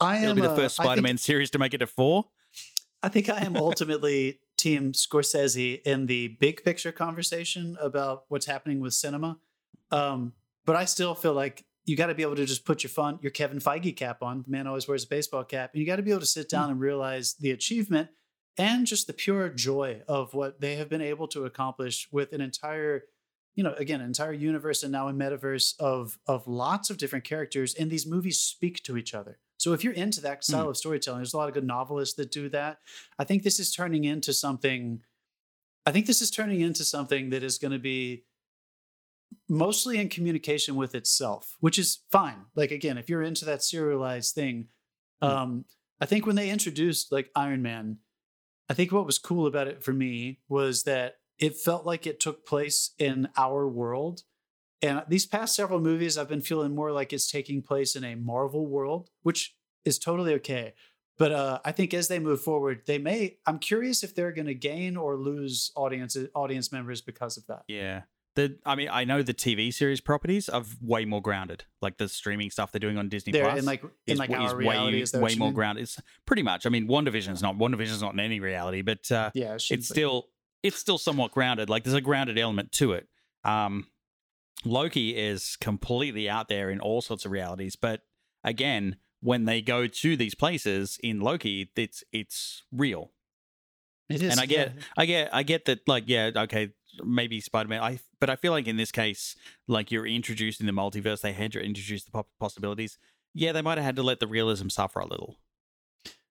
I 0.00 0.18
am 0.18 0.24
it'll 0.24 0.34
be 0.34 0.40
the 0.42 0.56
first 0.56 0.76
spider-man 0.76 1.16
series 1.16 1.50
to 1.50 1.58
make 1.58 1.72
it 1.72 1.78
to 1.78 1.86
four? 1.86 2.26
I 3.02 3.08
think 3.08 3.28
I 3.28 3.40
am 3.40 3.56
ultimately 3.56 4.40
team 4.58 4.92
Scorsese 4.92 5.80
in 5.82 6.06
the 6.06 6.28
big 6.40 6.64
picture 6.64 6.92
conversation 6.92 7.76
about 7.80 8.24
what's 8.28 8.46
happening 8.46 8.80
with 8.80 8.92
cinema. 8.94 9.38
Um, 9.90 10.32
but 10.66 10.76
I 10.76 10.84
still 10.84 11.14
feel 11.14 11.32
like 11.32 11.64
you 11.86 11.96
got 11.96 12.08
to 12.08 12.14
be 12.14 12.22
able 12.22 12.36
to 12.36 12.44
just 12.44 12.64
put 12.64 12.82
your 12.82 12.90
fun, 12.90 13.18
your 13.22 13.30
Kevin 13.30 13.60
Feige 13.60 13.96
cap 13.96 14.22
on. 14.22 14.42
The 14.42 14.50
man 14.50 14.66
always 14.66 14.88
wears 14.88 15.04
a 15.04 15.08
baseball 15.08 15.44
cap, 15.44 15.70
and 15.72 15.80
you 15.80 15.86
got 15.86 15.96
to 15.96 16.02
be 16.02 16.10
able 16.10 16.20
to 16.20 16.26
sit 16.26 16.50
hmm. 16.50 16.56
down 16.56 16.70
and 16.70 16.80
realize 16.80 17.34
the 17.34 17.52
achievement 17.52 18.10
and 18.58 18.86
just 18.86 19.06
the 19.06 19.12
pure 19.12 19.48
joy 19.48 20.02
of 20.08 20.34
what 20.34 20.60
they 20.60 20.76
have 20.76 20.88
been 20.88 21.00
able 21.00 21.28
to 21.28 21.44
accomplish 21.44 22.08
with 22.10 22.32
an 22.32 22.40
entire, 22.40 23.04
you 23.54 23.62
know, 23.62 23.74
again, 23.74 24.00
an 24.00 24.06
entire 24.06 24.32
universe 24.32 24.82
and 24.82 24.92
now 24.92 25.08
a 25.08 25.12
metaverse 25.12 25.78
of 25.78 26.18
of 26.26 26.46
lots 26.46 26.90
of 26.90 26.98
different 26.98 27.24
characters, 27.24 27.74
and 27.74 27.90
these 27.90 28.06
movies 28.06 28.38
speak 28.38 28.82
to 28.82 28.96
each 28.96 29.14
other. 29.14 29.38
So 29.58 29.72
if 29.72 29.82
you're 29.82 29.94
into 29.94 30.20
that 30.22 30.44
style 30.44 30.64
hmm. 30.64 30.70
of 30.70 30.76
storytelling, 30.76 31.20
there's 31.20 31.34
a 31.34 31.38
lot 31.38 31.48
of 31.48 31.54
good 31.54 31.64
novelists 31.64 32.16
that 32.16 32.32
do 32.32 32.48
that. 32.48 32.78
I 33.18 33.24
think 33.24 33.44
this 33.44 33.60
is 33.60 33.72
turning 33.72 34.04
into 34.04 34.32
something. 34.32 35.02
I 35.88 35.92
think 35.92 36.06
this 36.06 36.20
is 36.20 36.32
turning 36.32 36.62
into 36.62 36.84
something 36.84 37.30
that 37.30 37.44
is 37.44 37.58
going 37.58 37.70
to 37.70 37.78
be 37.78 38.24
mostly 39.48 39.98
in 39.98 40.08
communication 40.08 40.76
with 40.76 40.94
itself, 40.94 41.56
which 41.60 41.78
is 41.78 42.00
fine. 42.10 42.46
Like 42.54 42.70
again, 42.70 42.98
if 42.98 43.08
you're 43.08 43.22
into 43.22 43.44
that 43.44 43.62
serialized 43.62 44.34
thing, 44.34 44.68
Mm. 45.22 45.28
um, 45.28 45.64
I 45.98 46.04
think 46.04 46.26
when 46.26 46.36
they 46.36 46.50
introduced 46.50 47.10
like 47.10 47.30
Iron 47.34 47.62
Man, 47.62 47.98
I 48.68 48.74
think 48.74 48.92
what 48.92 49.06
was 49.06 49.18
cool 49.18 49.46
about 49.46 49.66
it 49.66 49.82
for 49.82 49.94
me 49.94 50.40
was 50.48 50.82
that 50.82 51.14
it 51.38 51.56
felt 51.56 51.86
like 51.86 52.06
it 52.06 52.20
took 52.20 52.44
place 52.46 52.90
in 52.98 53.28
our 53.36 53.66
world. 53.66 54.22
And 54.82 55.02
these 55.08 55.24
past 55.24 55.54
several 55.56 55.80
movies, 55.80 56.18
I've 56.18 56.28
been 56.28 56.42
feeling 56.42 56.74
more 56.74 56.92
like 56.92 57.14
it's 57.14 57.30
taking 57.30 57.62
place 57.62 57.96
in 57.96 58.04
a 58.04 58.14
Marvel 58.14 58.66
world, 58.66 59.08
which 59.22 59.56
is 59.86 59.98
totally 59.98 60.34
okay. 60.34 60.74
But 61.18 61.32
uh, 61.32 61.60
I 61.64 61.72
think 61.72 61.94
as 61.94 62.08
they 62.08 62.18
move 62.18 62.42
forward, 62.42 62.82
they 62.86 62.98
may. 62.98 63.38
I'm 63.46 63.58
curious 63.58 64.02
if 64.02 64.14
they're 64.14 64.32
going 64.32 64.48
to 64.48 64.54
gain 64.54 64.98
or 64.98 65.16
lose 65.16 65.72
audience 65.76 66.14
audience 66.34 66.70
members 66.72 67.00
because 67.00 67.38
of 67.38 67.46
that. 67.46 67.62
yeah 67.68 68.02
the 68.36 68.56
i 68.64 68.74
mean 68.76 68.88
i 68.90 69.02
know 69.04 69.22
the 69.22 69.34
tv 69.34 69.74
series 69.74 70.00
properties 70.00 70.48
are 70.48 70.62
way 70.80 71.04
more 71.04 71.20
grounded 71.20 71.64
like 71.82 71.98
the 71.98 72.08
streaming 72.08 72.50
stuff 72.50 72.70
they're 72.70 72.78
doing 72.78 72.96
on 72.96 73.08
disney 73.08 73.32
They're 73.32 73.44
plus 73.44 73.58
in 73.58 73.64
like 73.64 73.82
in 73.82 73.90
is, 74.14 74.18
like 74.18 74.30
is 74.30 74.36
our 74.36 74.56
reality. 74.56 74.96
way, 74.96 75.00
is 75.02 75.12
way 75.12 75.34
more 75.34 75.48
mean? 75.48 75.54
grounded 75.54 75.82
it's 75.82 76.00
pretty 76.26 76.42
much 76.42 76.64
i 76.64 76.68
mean 76.68 76.86
WandaVision 76.86 77.32
is 77.32 77.42
not 77.42 77.56
WandaVision 77.58 77.92
is 77.92 78.00
not 78.02 78.14
in 78.14 78.20
any 78.20 78.38
reality 78.38 78.82
but 78.82 79.10
uh 79.10 79.30
Yeah, 79.34 79.54
it 79.54 79.64
it's 79.68 79.68
be. 79.68 79.80
still 79.80 80.28
it's 80.62 80.78
still 80.78 80.98
somewhat 80.98 81.30
grounded. 81.32 81.68
Like 81.68 81.84
there's 81.84 81.94
a 81.94 82.00
grounded 82.00 82.38
element 82.38 82.72
to 82.72 82.92
it. 82.92 83.06
Um, 83.44 83.86
Loki 84.64 85.10
is 85.16 85.56
completely 85.60 86.28
out 86.28 86.48
there 86.48 86.70
in 86.70 86.80
all 86.80 87.00
sorts 87.02 87.24
of 87.24 87.30
realities, 87.30 87.76
but 87.76 88.00
again, 88.42 88.96
when 89.20 89.44
they 89.44 89.62
go 89.62 89.86
to 89.86 90.16
these 90.16 90.34
places 90.34 90.98
in 91.04 91.20
Loki, 91.20 91.70
it's 91.76 92.02
it's 92.12 92.64
real. 92.72 93.12
It 94.08 94.22
is, 94.22 94.32
and 94.32 94.40
I 94.40 94.46
get, 94.46 94.72
yeah. 94.74 94.82
I 94.96 95.06
get, 95.06 95.34
I 95.34 95.42
get 95.42 95.64
that. 95.66 95.80
Like, 95.86 96.04
yeah, 96.06 96.30
okay, 96.34 96.70
maybe 97.04 97.40
Spider 97.40 97.68
Man. 97.68 97.82
I, 97.82 98.00
but 98.20 98.30
I 98.30 98.36
feel 98.36 98.52
like 98.52 98.66
in 98.66 98.76
this 98.76 98.92
case, 98.92 99.36
like 99.68 99.90
you're 99.90 100.06
introducing 100.06 100.66
the 100.66 100.72
multiverse, 100.72 101.20
they 101.20 101.32
had 101.32 101.52
to 101.52 101.60
introduce 101.60 102.04
the 102.04 102.24
possibilities. 102.40 102.98
Yeah, 103.34 103.52
they 103.52 103.62
might 103.62 103.78
have 103.78 103.84
had 103.84 103.96
to 103.96 104.02
let 104.02 104.20
the 104.20 104.26
realism 104.26 104.68
suffer 104.68 105.00
a 105.00 105.06
little. 105.06 105.36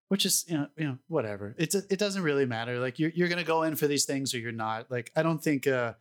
which 0.09 0.25
is 0.25 0.45
you 0.47 0.57
know 0.57 0.67
you 0.77 0.85
know 0.85 0.97
whatever. 1.07 1.55
It's 1.57 1.75
it 1.75 1.99
doesn't 1.99 2.23
really 2.23 2.45
matter. 2.45 2.79
Like 2.79 2.99
you're 2.99 3.11
you're 3.15 3.27
gonna 3.27 3.43
go 3.43 3.63
in 3.63 3.75
for 3.75 3.87
these 3.87 4.05
things 4.05 4.33
or 4.33 4.39
you're 4.39 4.51
not. 4.51 4.89
Like 4.91 5.11
I 5.15 5.23
don't 5.23 5.43
think. 5.43 5.67
uh 5.67 5.93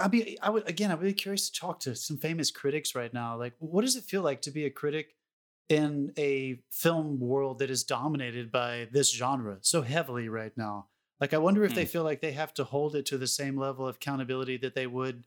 I'd 0.00 0.10
be 0.10 0.36
I 0.42 0.50
would 0.50 0.68
again. 0.68 0.90
I'd 0.90 1.00
be 1.00 1.12
curious 1.12 1.48
to 1.50 1.60
talk 1.60 1.80
to 1.80 1.94
some 1.94 2.16
famous 2.16 2.50
critics 2.50 2.94
right 2.96 3.12
now. 3.14 3.36
Like, 3.38 3.54
what 3.60 3.82
does 3.82 3.94
it 3.96 4.04
feel 4.04 4.22
like 4.22 4.42
to 4.42 4.50
be 4.50 4.64
a 4.64 4.70
critic 4.70 5.14
in 5.68 6.12
a 6.18 6.58
film 6.70 7.20
world 7.20 7.60
that 7.60 7.70
is 7.70 7.84
dominated 7.84 8.50
by 8.50 8.88
this 8.90 9.12
genre 9.12 9.58
so 9.60 9.82
heavily 9.82 10.28
right 10.28 10.52
now? 10.56 10.86
Like, 11.20 11.32
I 11.32 11.38
wonder 11.38 11.64
if 11.64 11.74
they 11.74 11.84
mm. 11.84 11.88
feel 11.88 12.04
like 12.04 12.20
they 12.20 12.32
have 12.32 12.52
to 12.54 12.64
hold 12.64 12.94
it 12.94 13.06
to 13.06 13.18
the 13.18 13.26
same 13.26 13.56
level 13.56 13.86
of 13.86 13.96
accountability 13.96 14.58
that 14.58 14.74
they 14.74 14.86
would, 14.86 15.24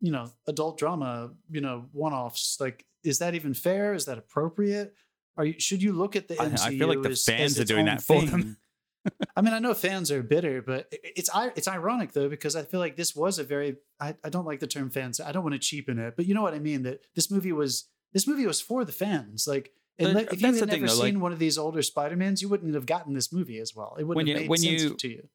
you 0.00 0.12
know, 0.12 0.30
adult 0.46 0.78
drama, 0.78 1.30
you 1.50 1.60
know, 1.60 1.86
one-offs. 1.92 2.58
Like, 2.60 2.84
is 3.02 3.18
that 3.20 3.34
even 3.34 3.54
fair? 3.54 3.94
Is 3.94 4.04
that 4.04 4.18
appropriate? 4.18 4.94
Are 5.36 5.44
you 5.44 5.54
should 5.58 5.82
you 5.82 5.92
look 5.92 6.14
at 6.14 6.28
the 6.28 6.40
I- 6.40 6.66
I 6.66 6.78
feel 6.78 6.88
like 6.88 7.02
the 7.02 7.10
as, 7.10 7.24
fans 7.24 7.52
as 7.52 7.60
are 7.60 7.64
doing 7.64 7.86
that 7.86 8.02
for 8.02 8.22
them. 8.22 8.56
I 9.36 9.42
mean, 9.42 9.52
I 9.52 9.58
know 9.58 9.74
fans 9.74 10.10
are 10.10 10.22
bitter, 10.22 10.62
but 10.62 10.88
it's 10.90 11.28
it's 11.56 11.68
ironic 11.68 12.12
though 12.12 12.28
because 12.28 12.56
I 12.56 12.62
feel 12.62 12.80
like 12.80 12.96
this 12.96 13.14
was 13.14 13.38
a 13.38 13.44
very 13.44 13.76
I, 14.00 14.14
I 14.24 14.28
don't 14.30 14.46
like 14.46 14.60
the 14.60 14.66
term 14.66 14.90
fans. 14.90 15.20
I 15.20 15.32
don't 15.32 15.42
want 15.42 15.54
to 15.54 15.58
cheapen 15.58 15.98
it, 15.98 16.14
but 16.16 16.26
you 16.26 16.34
know 16.34 16.42
what 16.42 16.54
I 16.54 16.58
mean. 16.58 16.84
That 16.84 17.00
this 17.14 17.30
movie 17.30 17.52
was 17.52 17.88
this 18.12 18.26
movie 18.26 18.46
was 18.46 18.60
for 18.60 18.84
the 18.84 18.92
fans. 18.92 19.46
Like, 19.46 19.72
and 19.98 20.14
But 20.14 20.32
if 20.32 20.32
you 20.34 20.38
that's 20.48 20.60
had 20.60 20.68
the 20.68 20.72
thing, 20.72 20.80
never 20.82 20.92
though, 20.92 20.98
like- 21.00 21.12
seen 21.12 21.20
one 21.20 21.32
of 21.32 21.38
these 21.38 21.56
older 21.58 21.82
Spider 21.82 22.16
Mans, 22.16 22.42
you 22.42 22.48
wouldn't 22.48 22.74
have 22.74 22.86
gotten 22.86 23.14
this 23.14 23.32
movie 23.32 23.58
as 23.58 23.74
well. 23.74 23.94
It 23.98 24.04
wouldn't 24.04 24.16
When 24.16 24.26
have 24.26 24.36
you- 24.36 24.40
made 24.42 24.50
when 24.50 24.58
sense 24.60 24.82
you- 24.82 24.94
to 24.96 25.08
you. 25.08 25.28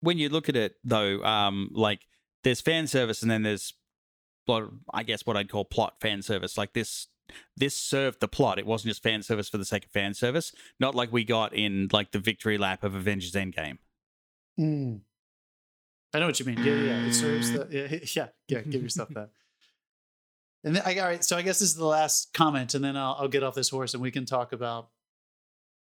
when 0.00 0.18
you 0.18 0.28
look 0.28 0.48
at 0.48 0.56
it 0.56 0.76
though, 0.84 1.22
um, 1.24 1.70
like 1.72 2.00
there's 2.42 2.60
fan 2.60 2.86
service 2.86 3.22
and 3.22 3.30
then 3.30 3.42
there's, 3.42 3.72
what 4.46 4.68
I 4.92 5.02
guess 5.02 5.24
what 5.26 5.36
I'd 5.36 5.48
call 5.48 5.64
plot 5.64 5.94
fan 6.00 6.20
service. 6.22 6.58
Like 6.58 6.74
this, 6.74 7.08
this 7.56 7.74
served 7.74 8.20
the 8.20 8.28
plot. 8.28 8.58
It 8.58 8.66
wasn't 8.66 8.90
just 8.90 9.02
fan 9.02 9.22
service 9.22 9.48
for 9.48 9.56
the 9.56 9.64
sake 9.64 9.86
of 9.86 9.90
fan 9.90 10.12
service. 10.12 10.52
Not 10.78 10.94
like 10.94 11.10
we 11.10 11.24
got 11.24 11.54
in 11.54 11.88
like 11.92 12.12
the 12.12 12.18
victory 12.18 12.58
lap 12.58 12.84
of 12.84 12.94
Avengers 12.94 13.32
Endgame. 13.32 13.78
Mm. 14.60 15.00
I 16.12 16.18
know 16.20 16.26
what 16.26 16.38
you 16.38 16.46
mean. 16.46 16.58
Yeah, 16.58 16.74
yeah. 16.74 17.06
It 17.06 17.14
serves 17.14 17.50
the 17.50 17.66
yeah, 17.70 17.98
yeah, 18.14 18.28
yeah. 18.48 18.60
Give 18.70 18.82
yourself 18.82 19.08
that. 19.14 19.30
And 20.64 20.76
then, 20.76 20.82
I, 20.86 20.98
all 20.98 21.06
right, 21.08 21.22
so 21.22 21.36
I 21.36 21.42
guess 21.42 21.58
this 21.58 21.68
is 21.70 21.74
the 21.76 21.84
last 21.84 22.32
comment, 22.32 22.74
and 22.74 22.82
then 22.84 22.96
I'll, 22.96 23.16
I'll 23.20 23.28
get 23.28 23.42
off 23.42 23.54
this 23.54 23.68
horse, 23.68 23.92
and 23.94 24.02
we 24.02 24.10
can 24.10 24.24
talk 24.24 24.52
about 24.52 24.88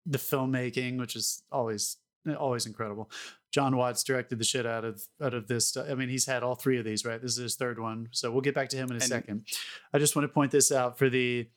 the 0.06 0.18
filmmaking, 0.18 0.98
which 1.00 1.16
is 1.16 1.44
always 1.52 1.98
always 2.40 2.66
incredible. 2.66 3.10
John 3.52 3.78
Watts 3.78 4.04
directed 4.04 4.38
the 4.40 4.44
shit 4.44 4.66
out 4.66 4.84
of 4.84 5.02
out 5.22 5.34
of 5.34 5.48
this. 5.48 5.78
I 5.78 5.94
mean, 5.96 6.10
he's 6.10 6.26
had 6.26 6.44
all 6.44 6.56
three 6.56 6.78
of 6.78 6.86
these, 6.86 7.06
right? 7.06 7.22
This 7.22 7.32
is 7.32 7.38
his 7.38 7.56
third 7.56 7.80
one, 7.80 8.10
so 8.12 8.32
we'll 8.32 8.42
get 8.42 8.56
back 8.56 8.70
to 8.70 8.78
him 8.78 8.88
in 8.90 8.94
a 8.94 8.96
And- 8.96 9.04
second. 9.04 9.46
I 9.94 10.00
just 10.00 10.16
want 10.16 10.28
to 10.28 10.34
point 10.34 10.52
this 10.52 10.72
out 10.72 10.98
for 10.98 11.10
the 11.10 11.48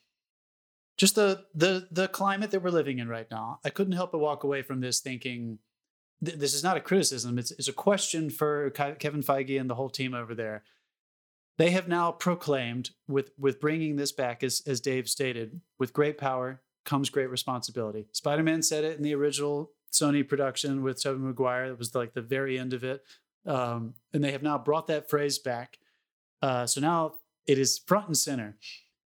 just 0.96 1.14
the 1.16 1.44
the 1.54 1.88
the 1.90 2.07
climate 2.09 2.50
that 2.52 2.62
we're 2.62 2.70
living 2.70 2.98
in 2.98 3.09
right 3.09 3.31
now. 3.31 3.59
I 3.64 3.70
couldn't 3.70 3.94
help 3.94 4.12
but 4.12 4.18
walk 4.18 4.44
away 4.44 4.62
from 4.62 4.81
this 4.81 5.00
thinking 5.00 5.59
th- 6.24 6.38
this 6.38 6.54
is 6.54 6.62
not 6.62 6.76
a 6.76 6.81
criticism. 6.81 7.38
It's 7.38 7.50
it's 7.52 7.68
a 7.68 7.72
question 7.72 8.31
for 8.31 8.70
Ke- 8.70 8.98
Kevin 8.98 9.22
Feige 9.22 9.61
and 9.61 9.68
the 9.68 9.74
whole 9.74 9.90
team 9.90 10.14
over 10.14 10.35
there. 10.35 10.62
They 11.58 11.70
have 11.70 11.88
now 11.88 12.12
proclaimed 12.12 12.90
with 13.08 13.32
with 13.36 13.60
bringing 13.60 13.96
this 13.96 14.12
back, 14.12 14.42
as 14.42 14.62
as 14.66 14.80
Dave 14.80 15.08
stated, 15.08 15.60
with 15.78 15.92
great 15.92 16.16
power 16.16 16.62
comes 16.84 17.10
great 17.10 17.30
responsibility. 17.30 18.06
Spider 18.12 18.42
Man 18.42 18.62
said 18.62 18.84
it 18.84 18.96
in 18.96 19.02
the 19.02 19.14
original 19.14 19.72
Sony 19.92 20.26
production 20.26 20.82
with 20.82 21.02
Tobey 21.02 21.20
Maguire. 21.20 21.66
It 21.66 21.78
was 21.78 21.94
like 21.94 22.14
the 22.14 22.22
very 22.22 22.58
end 22.58 22.72
of 22.72 22.84
it, 22.84 23.02
um, 23.44 23.94
and 24.12 24.22
they 24.22 24.32
have 24.32 24.42
now 24.42 24.56
brought 24.56 24.86
that 24.86 25.10
phrase 25.10 25.38
back. 25.38 25.78
Uh, 26.40 26.64
so 26.64 26.80
now 26.80 27.14
it 27.46 27.58
is 27.58 27.78
front 27.78 28.06
and 28.06 28.16
center. 28.16 28.56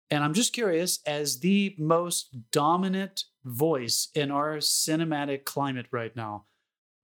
And 0.09 0.23
I'm 0.23 0.33
just 0.33 0.53
curious, 0.53 0.99
as 1.05 1.41
the 1.41 1.75
most 1.77 2.51
dominant 2.51 3.25
voice 3.43 4.07
in 4.15 4.31
our 4.31 4.57
cinematic 4.57 5.43
climate 5.43 5.87
right 5.91 6.15
now, 6.15 6.45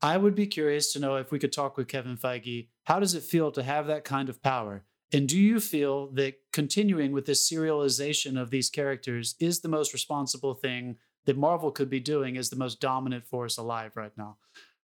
I 0.02 0.16
would 0.16 0.36
be 0.36 0.48
curious 0.48 0.94
to 0.94 1.00
know 1.00 1.18
if 1.18 1.30
we 1.30 1.40
could 1.40 1.52
talk 1.52 1.76
with 1.76 1.90
Kevin 1.90 2.16
Feige. 2.16 2.70
How 2.86 3.02
does 3.02 3.14
it 3.14 3.24
feel 3.24 3.52
to 3.52 3.64
have 3.64 3.88
that 3.88 4.06
kind 4.06 4.30
of 4.30 4.42
power? 4.42 4.86
And 5.14 5.30
do 5.30 5.40
you 5.40 5.60
feel 5.60 6.08
that 6.14 6.36
continuing 6.52 7.12
with 7.12 7.26
this 7.26 7.48
serialization 7.50 8.40
of 8.42 8.50
these 8.50 8.70
characters 8.70 9.36
is 9.40 9.60
the 9.62 9.70
most 9.70 9.94
responsible 9.94 10.56
thing 10.56 10.98
that 11.26 11.38
Marvel 11.38 11.72
could 11.72 11.90
be 11.90 12.00
doing 12.00 12.36
as 12.38 12.50
the 12.50 12.56
most 12.56 12.82
dominant 12.82 13.26
force 13.26 13.58
alive 13.58 13.92
right 13.96 14.12
now? 14.18 14.38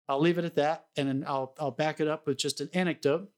I'll 0.09 0.21
leave 0.21 0.39
it 0.39 0.45
at 0.45 0.57
that, 0.57 0.87
and 0.97 1.09
then 1.09 1.25
I'll 1.27 1.55
I'll 1.59 1.71
back 1.71 2.01
it 2.01 2.09
up 2.09 2.27
with 2.27 2.39
just 2.39 2.61
an 2.61 2.69
anecdote. 2.75 3.29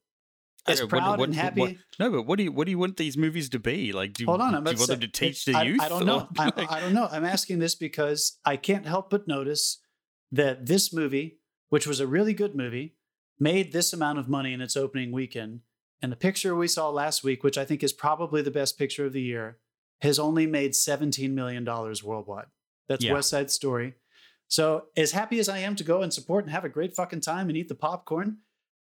As 0.67 0.79
Okay, 0.81 0.83
what- 0.83 0.89
proud 0.89 1.19
what- 1.19 1.29
and 1.29 1.35
happy. 1.35 1.61
what- 1.61 1.75
no, 1.99 2.11
but 2.11 2.23
what 2.23 2.37
do 2.37 2.43
you 2.43 2.51
what 2.51 2.65
do 2.65 2.71
you 2.71 2.77
want 2.79 2.97
these 2.97 3.17
movies 3.17 3.49
to 3.49 3.59
be? 3.59 3.91
Like, 3.91 4.13
do 4.13 4.23
you, 4.23 4.27
Hold 4.27 4.41
on, 4.41 4.53
I'm 4.55 4.63
do 4.63 4.71
you 4.71 4.77
want 4.77 4.89
them 4.89 4.99
to 4.99 5.07
teach 5.07 5.45
the 5.45 5.55
I, 5.55 5.63
youth? 5.63 5.81
I 5.81 5.89
don't 5.89 6.05
know. 6.11 6.27
I, 6.37 6.51
I 6.69 6.79
don't 6.79 6.93
know. 6.93 7.07
I'm 7.11 7.25
asking 7.25 7.59
this 7.59 7.75
because 7.75 8.37
I 8.45 8.55
can't 8.57 8.85
help 8.85 9.09
but 9.09 9.27
notice 9.27 9.79
that 10.31 10.65
this 10.67 10.93
movie, 10.93 11.39
which 11.69 11.87
was 11.87 11.99
a 11.99 12.07
really 12.07 12.33
good 12.33 12.55
movie, 12.55 12.95
made 13.39 13.71
this 13.71 13.93
amount 13.93 14.19
of 14.19 14.27
money 14.29 14.53
in 14.53 14.61
its 14.61 14.75
opening 14.77 15.11
weekend, 15.11 15.61
and 16.01 16.11
the 16.11 16.17
picture 16.17 16.55
we 16.55 16.67
saw 16.67 16.89
last 16.89 17.23
week, 17.23 17.43
which 17.43 17.57
I 17.57 17.65
think 17.65 17.83
is 17.83 17.93
probably 17.93 18.41
the 18.41 18.51
best 18.51 18.77
picture 18.77 19.05
of 19.05 19.13
the 19.13 19.21
year, 19.21 19.57
has 20.01 20.19
only 20.19 20.47
made 20.47 20.75
17 20.75 21.33
million 21.35 21.63
dollars 21.63 22.03
worldwide. 22.03 22.47
That's 22.87 23.03
Yeah. 23.03 23.13
West 23.13 23.29
Side 23.29 23.51
Story. 23.51 23.95
So, 24.47 24.85
as 24.97 25.11
happy 25.11 25.39
as 25.39 25.47
I 25.47 25.59
am 25.59 25.75
to 25.75 25.83
go 25.83 26.01
and 26.01 26.13
support 26.13 26.43
and 26.43 26.51
have 26.51 26.65
a 26.65 26.69
great 26.69 26.95
fucking 26.95 27.21
time 27.21 27.49
and 27.49 27.57
eat 27.57 27.69
the 27.69 27.75
popcorn, 27.75 28.39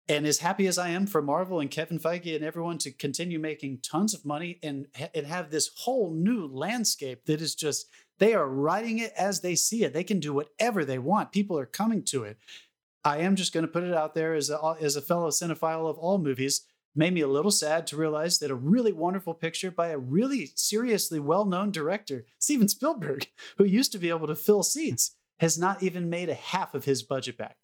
and 0.08 0.26
as 0.26 0.38
happy 0.38 0.66
as 0.66 0.78
I 0.78 0.88
am 0.88 1.06
for 1.06 1.20
Marvel 1.20 1.60
and 1.60 1.70
Kevin 1.70 1.98
Feige 1.98 2.34
and 2.34 2.42
everyone 2.42 2.78
to 2.78 2.90
continue 2.90 3.38
making 3.38 3.80
tons 3.82 4.14
of 4.14 4.24
money 4.24 4.58
and, 4.62 4.86
and 5.14 5.26
have 5.26 5.50
this 5.50 5.70
whole 5.76 6.10
new 6.14 6.46
landscape 6.46 7.26
that 7.26 7.42
is 7.42 7.54
just, 7.54 7.90
they 8.18 8.32
are 8.32 8.48
writing 8.48 8.98
it 8.98 9.12
as 9.18 9.42
they 9.42 9.54
see 9.54 9.84
it. 9.84 9.92
They 9.92 10.04
can 10.04 10.18
do 10.18 10.32
whatever 10.32 10.86
they 10.86 10.98
want. 10.98 11.32
People 11.32 11.58
are 11.58 11.66
coming 11.66 12.02
to 12.04 12.24
it. 12.24 12.38
I 13.04 13.18
am 13.18 13.36
just 13.36 13.52
going 13.52 13.66
to 13.66 13.72
put 13.72 13.84
it 13.84 13.94
out 13.94 14.14
there 14.14 14.32
as 14.32 14.48
a, 14.48 14.76
as 14.80 14.96
a 14.96 15.02
fellow 15.02 15.28
cinephile 15.28 15.88
of 15.88 15.98
all 15.98 16.16
movies. 16.16 16.62
Made 16.98 17.14
me 17.14 17.20
a 17.20 17.28
little 17.28 17.52
sad 17.52 17.86
to 17.86 17.96
realize 17.96 18.40
that 18.40 18.50
a 18.50 18.56
really 18.56 18.90
wonderful 18.90 19.32
picture 19.32 19.70
by 19.70 19.90
a 19.90 19.98
really 19.98 20.50
seriously 20.56 21.20
well 21.20 21.44
known 21.44 21.70
director, 21.70 22.26
Steven 22.40 22.66
Spielberg, 22.66 23.28
who 23.56 23.62
used 23.62 23.92
to 23.92 23.98
be 23.98 24.08
able 24.08 24.26
to 24.26 24.34
fill 24.34 24.64
seats, 24.64 25.14
has 25.38 25.56
not 25.56 25.80
even 25.80 26.10
made 26.10 26.28
a 26.28 26.34
half 26.34 26.74
of 26.74 26.86
his 26.86 27.04
budget 27.04 27.38
back. 27.38 27.56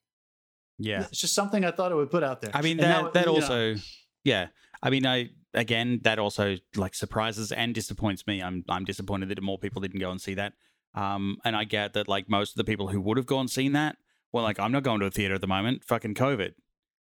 yeah. 0.78 1.00
It's 1.10 1.20
just 1.20 1.34
something 1.34 1.64
I 1.64 1.72
thought 1.72 1.90
I 1.90 1.96
would 1.96 2.12
put 2.12 2.22
out 2.22 2.42
there. 2.42 2.52
I 2.54 2.62
mean 2.62 2.76
that 2.76 3.02
now, 3.02 3.10
that 3.10 3.26
you 3.26 3.32
know, 3.32 3.34
also 3.34 3.74
yeah. 4.22 4.46
I 4.80 4.90
mean 4.90 5.04
I 5.04 5.30
again 5.52 5.98
that 6.04 6.20
also 6.20 6.54
like 6.76 6.94
surprises 6.94 7.50
and 7.50 7.74
disappoints 7.74 8.28
me. 8.28 8.40
I'm 8.40 8.64
I'm 8.68 8.84
disappointed 8.84 9.30
that 9.30 9.42
more 9.42 9.58
people 9.58 9.82
didn't 9.82 9.98
go 9.98 10.12
and 10.12 10.20
see 10.20 10.34
that. 10.34 10.52
Um 10.94 11.38
and 11.44 11.56
I 11.56 11.64
get 11.64 11.94
that 11.94 12.06
like 12.06 12.28
most 12.28 12.50
of 12.50 12.56
the 12.58 12.64
people 12.64 12.86
who 12.86 13.00
would 13.00 13.16
have 13.16 13.26
gone 13.26 13.40
and 13.40 13.50
seen 13.50 13.72
that 13.72 13.96
were 14.32 14.42
like 14.42 14.60
I'm 14.60 14.70
not 14.70 14.84
going 14.84 15.00
to 15.00 15.06
a 15.06 15.10
theater 15.10 15.34
at 15.34 15.40
the 15.40 15.48
moment, 15.48 15.82
fucking 15.82 16.14
COVID. 16.14 16.54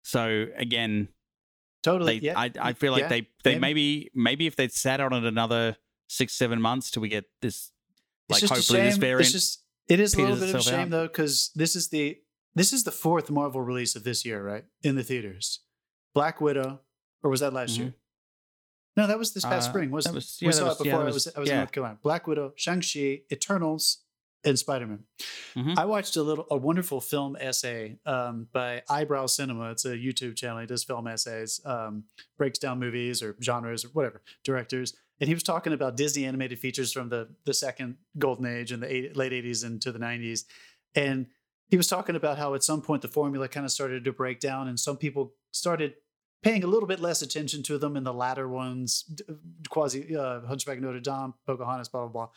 So 0.04 0.48
again, 0.58 1.08
totally. 1.84 2.20
they 2.20 2.26
yeah, 2.28 2.40
I 2.40 2.52
I 2.60 2.74
feel 2.74 2.92
like 2.92 3.02
yeah, 3.04 3.08
they 3.10 3.28
they 3.44 3.60
maybe. 3.60 3.60
maybe 3.60 4.12
maybe 4.14 4.48
if 4.48 4.56
they'd 4.56 4.72
sat 4.72 5.00
on 5.00 5.14
it 5.14 5.24
another 5.24 5.78
6 6.08 6.34
7 6.34 6.62
months 6.62 6.90
till 6.92 7.02
we 7.02 7.10
get 7.10 7.26
this 7.42 7.72
like 8.30 8.42
hopefully 8.44 8.82
this 8.82 8.98
variant 8.98 9.22
It's 9.22 9.32
just 9.32 9.64
it 9.88 10.00
is 10.00 10.14
a 10.14 10.22
little 10.22 10.36
bit 10.38 10.50
of 10.50 10.56
a 10.56 10.62
shame 10.64 10.80
out. 10.82 10.90
though 10.90 11.08
because 11.08 11.52
this 11.56 11.76
is 11.76 11.90
the 11.90 12.18
this 12.56 12.74
is 12.74 12.84
the 12.84 12.92
fourth 12.92 13.30
Marvel 13.30 13.62
release 13.62 13.96
of 13.96 14.04
this 14.04 14.26
year, 14.26 14.44
right? 14.44 14.66
In 14.84 14.96
the 14.96 15.04
theaters, 15.04 15.62
Black 16.14 16.42
Widow, 16.42 16.82
or 17.24 17.30
was 17.30 17.40
that 17.42 17.54
last 17.54 17.76
Mhm. 17.76 17.78
year? 17.78 17.94
No, 18.98 19.08
that 19.08 19.18
was 19.20 19.34
this 19.34 19.44
past 19.46 19.68
Uh, 19.68 19.72
spring. 19.72 19.92
Was, 19.92 20.06
that 20.06 20.14
was- 20.16 20.38
we 20.42 20.48
yeah, 20.48 20.52
saw 20.52 20.64
that 20.66 20.66
it 20.66 20.70
was- 20.70 20.78
yeah, 20.80 20.84
before 20.92 21.00
that 21.00 21.04
I 21.04 21.06
was 21.06 21.14
was- 21.26 21.36
I 21.36 21.40
was 21.40 21.50
in. 21.50 21.58
North 21.58 21.72
Carolina. 21.72 22.00
Black 22.02 22.28
Widow, 22.28 22.54
Shang 22.58 22.82
Chi, 22.82 23.22
Eternals, 23.32 24.00
and 24.44 24.58
Spider 24.58 24.88
Man. 24.88 25.04
Mhm. 25.56 25.78
I 25.78 25.86
watched 25.86 26.16
a 26.16 26.24
little 26.24 26.48
a 26.50 26.58
wonderful 26.58 27.02
film 27.02 27.36
essay 27.40 27.98
um, 28.06 28.48
by 28.54 28.84
Eyebrow 28.90 29.26
Cinema. 29.26 29.72
It's 29.72 29.86
a 29.86 29.98
YouTube 29.98 30.36
channel. 30.36 30.60
He 30.60 30.66
does 30.66 30.84
film 30.84 31.08
essays, 31.08 31.60
um, 31.66 32.06
breaks 32.38 32.60
down 32.60 32.80
movies 32.80 33.22
or 33.22 33.36
genres 33.42 33.84
or 33.86 33.90
whatever 33.90 34.22
directors. 34.44 34.96
And 35.20 35.28
he 35.28 35.34
was 35.34 35.44
talking 35.44 35.74
about 35.74 35.98
Disney 35.98 36.26
animated 36.26 36.60
features 36.60 36.94
from 36.94 37.10
the 37.10 37.28
the 37.44 37.54
second 37.54 37.98
golden 38.18 38.46
age 38.46 38.72
in 38.72 38.80
the 38.80 38.94
eight, 38.94 39.18
late 39.18 39.34
'80s 39.34 39.66
into 39.66 39.92
the 39.92 40.00
'90s, 40.00 40.46
and 40.96 41.28
he 41.68 41.78
was 41.78 41.88
talking 41.88 42.16
about 42.16 42.38
how 42.38 42.54
at 42.56 42.64
some 42.64 42.82
point 42.82 43.02
the 43.02 43.08
formula 43.10 43.48
kind 43.48 43.66
of 43.66 43.72
started 43.72 44.06
to 44.06 44.14
break 44.14 44.40
down, 44.40 44.68
and 44.70 44.80
some 44.80 44.96
people 44.98 45.34
started 45.52 45.96
paying 46.42 46.64
a 46.64 46.68
little 46.68 46.88
bit 46.88 47.02
less 47.02 47.22
attention 47.22 47.62
to 47.64 47.78
them 47.78 47.98
in 47.98 48.06
the 48.06 48.14
latter 48.14 48.48
ones, 48.48 49.04
quasi 49.70 50.16
uh, 50.16 50.40
Hunchback 50.48 50.78
of 50.78 50.84
Notre 50.84 51.02
Dame, 51.02 51.34
Pocahontas, 51.46 51.90
blah 51.90 52.08
blah 52.08 52.30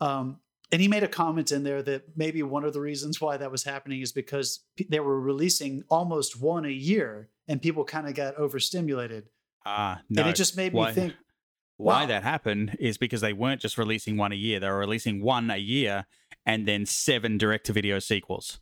blah. 0.00 0.08
Um, 0.08 0.40
and 0.74 0.80
he 0.82 0.88
made 0.88 1.04
a 1.04 1.08
comment 1.08 1.52
in 1.52 1.62
there 1.62 1.84
that 1.84 2.02
maybe 2.16 2.42
one 2.42 2.64
of 2.64 2.72
the 2.72 2.80
reasons 2.80 3.20
why 3.20 3.36
that 3.36 3.48
was 3.48 3.62
happening 3.62 4.00
is 4.00 4.10
because 4.10 4.64
p- 4.76 4.84
they 4.90 4.98
were 4.98 5.20
releasing 5.20 5.84
almost 5.88 6.40
one 6.40 6.64
a 6.64 6.68
year, 6.68 7.28
and 7.46 7.62
people 7.62 7.84
kind 7.84 8.08
of 8.08 8.14
got 8.16 8.34
overstimulated, 8.34 9.28
ah 9.64 10.00
no. 10.10 10.22
and 10.22 10.30
it 10.30 10.34
just 10.34 10.56
made 10.56 10.74
me 10.74 10.90
think. 10.90 11.14
Why 11.76 12.02
Wow. 12.02 12.06
that 12.08 12.24
happened 12.24 12.76
is 12.80 12.98
because 12.98 13.20
they 13.20 13.32
weren't 13.32 13.60
just 13.60 13.78
releasing 13.78 14.16
one 14.16 14.32
a 14.32 14.34
year; 14.34 14.58
they 14.58 14.68
were 14.68 14.78
releasing 14.78 15.22
one 15.22 15.48
a 15.48 15.58
year 15.58 16.06
and 16.44 16.66
then 16.66 16.86
seven 16.86 17.38
direct-to-video 17.38 18.00
sequels. 18.00 18.58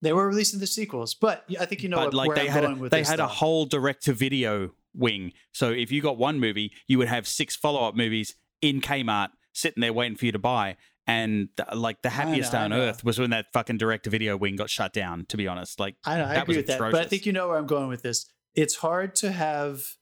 They 0.00 0.12
were 0.12 0.28
releasing 0.28 0.60
the 0.60 0.66
sequels, 0.68 1.12
but 1.14 1.44
I 1.58 1.66
think 1.66 1.82
you 1.82 1.88
know 1.88 1.96
but 1.96 2.14
like 2.14 2.28
where 2.28 2.36
they 2.36 2.46
I'm 2.46 2.52
had 2.52 2.62
going 2.62 2.78
a, 2.78 2.80
with 2.82 2.92
they 2.92 3.02
had 3.02 3.18
a 3.18 3.26
whole 3.26 3.66
direct-to-video 3.66 4.74
wing. 4.94 5.32
So 5.52 5.70
if 5.72 5.90
you 5.90 6.02
got 6.02 6.18
one 6.18 6.38
movie, 6.38 6.72
you 6.86 6.98
would 6.98 7.08
have 7.08 7.26
six 7.26 7.56
follow-up 7.56 7.96
movies 7.96 8.36
in 8.62 8.80
Kmart 8.80 9.30
sitting 9.52 9.80
there 9.80 9.92
waiting 9.92 10.16
for 10.16 10.26
you 10.26 10.32
to 10.32 10.38
buy. 10.38 10.76
And 11.08 11.48
like 11.74 12.02
the 12.02 12.10
happiest 12.10 12.52
know, 12.52 12.58
day 12.58 12.64
on 12.66 12.72
earth 12.74 13.02
was 13.02 13.18
when 13.18 13.30
that 13.30 13.46
fucking 13.52 13.78
direct-to-video 13.78 14.36
wing 14.36 14.56
got 14.56 14.70
shut 14.70 14.92
down. 14.92 15.24
To 15.30 15.36
be 15.36 15.48
honest, 15.48 15.80
like 15.80 15.96
I, 16.04 16.18
know, 16.18 16.24
I 16.24 16.34
agree 16.34 16.42
was 16.46 16.56
with 16.58 16.66
that, 16.66 16.78
but 16.78 16.94
I 16.96 17.04
think 17.06 17.26
you 17.26 17.32
know 17.32 17.48
where 17.48 17.56
I'm 17.56 17.66
going 17.66 17.88
with 17.88 18.02
this. 18.02 18.26
It's 18.54 18.76
hard 18.76 19.16
to 19.16 19.32
have 19.32 19.94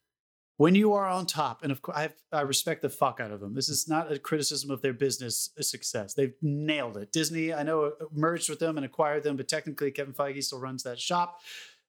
when 0.57 0.75
you 0.75 0.93
are 0.95 1.07
on 1.07 1.27
top, 1.27 1.63
and 1.63 1.71
of 1.71 1.81
course, 1.81 1.97
I, 1.97 2.11
I 2.33 2.41
respect 2.41 2.83
the 2.83 2.91
fuck 2.91 3.21
out 3.21 3.31
of 3.31 3.41
them. 3.41 3.55
This 3.55 3.69
is 3.69 3.89
not 3.89 4.11
a 4.11 4.19
criticism 4.19 4.71
of 4.71 4.83
their 4.83 4.93
business 4.93 5.51
success. 5.61 6.13
They've 6.13 6.35
nailed 6.43 6.97
it. 6.97 7.13
Disney, 7.13 7.55
I 7.55 7.63
know, 7.63 7.85
uh, 7.85 7.91
merged 8.13 8.51
with 8.51 8.59
them 8.59 8.77
and 8.77 8.85
acquired 8.85 9.23
them, 9.23 9.37
but 9.37 9.49
technically, 9.49 9.93
Kevin 9.93 10.13
Feige 10.13 10.43
still 10.43 10.59
runs 10.59 10.83
that 10.83 10.99
shop. 10.99 11.41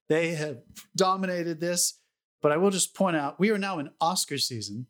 They 0.08 0.34
have 0.36 0.58
dominated 0.96 1.60
this. 1.60 1.94
But 2.40 2.52
I 2.52 2.56
will 2.56 2.70
just 2.70 2.94
point 2.94 3.16
out, 3.16 3.40
we 3.40 3.50
are 3.50 3.58
now 3.58 3.80
in 3.80 3.90
Oscar 4.00 4.38
season. 4.38 4.86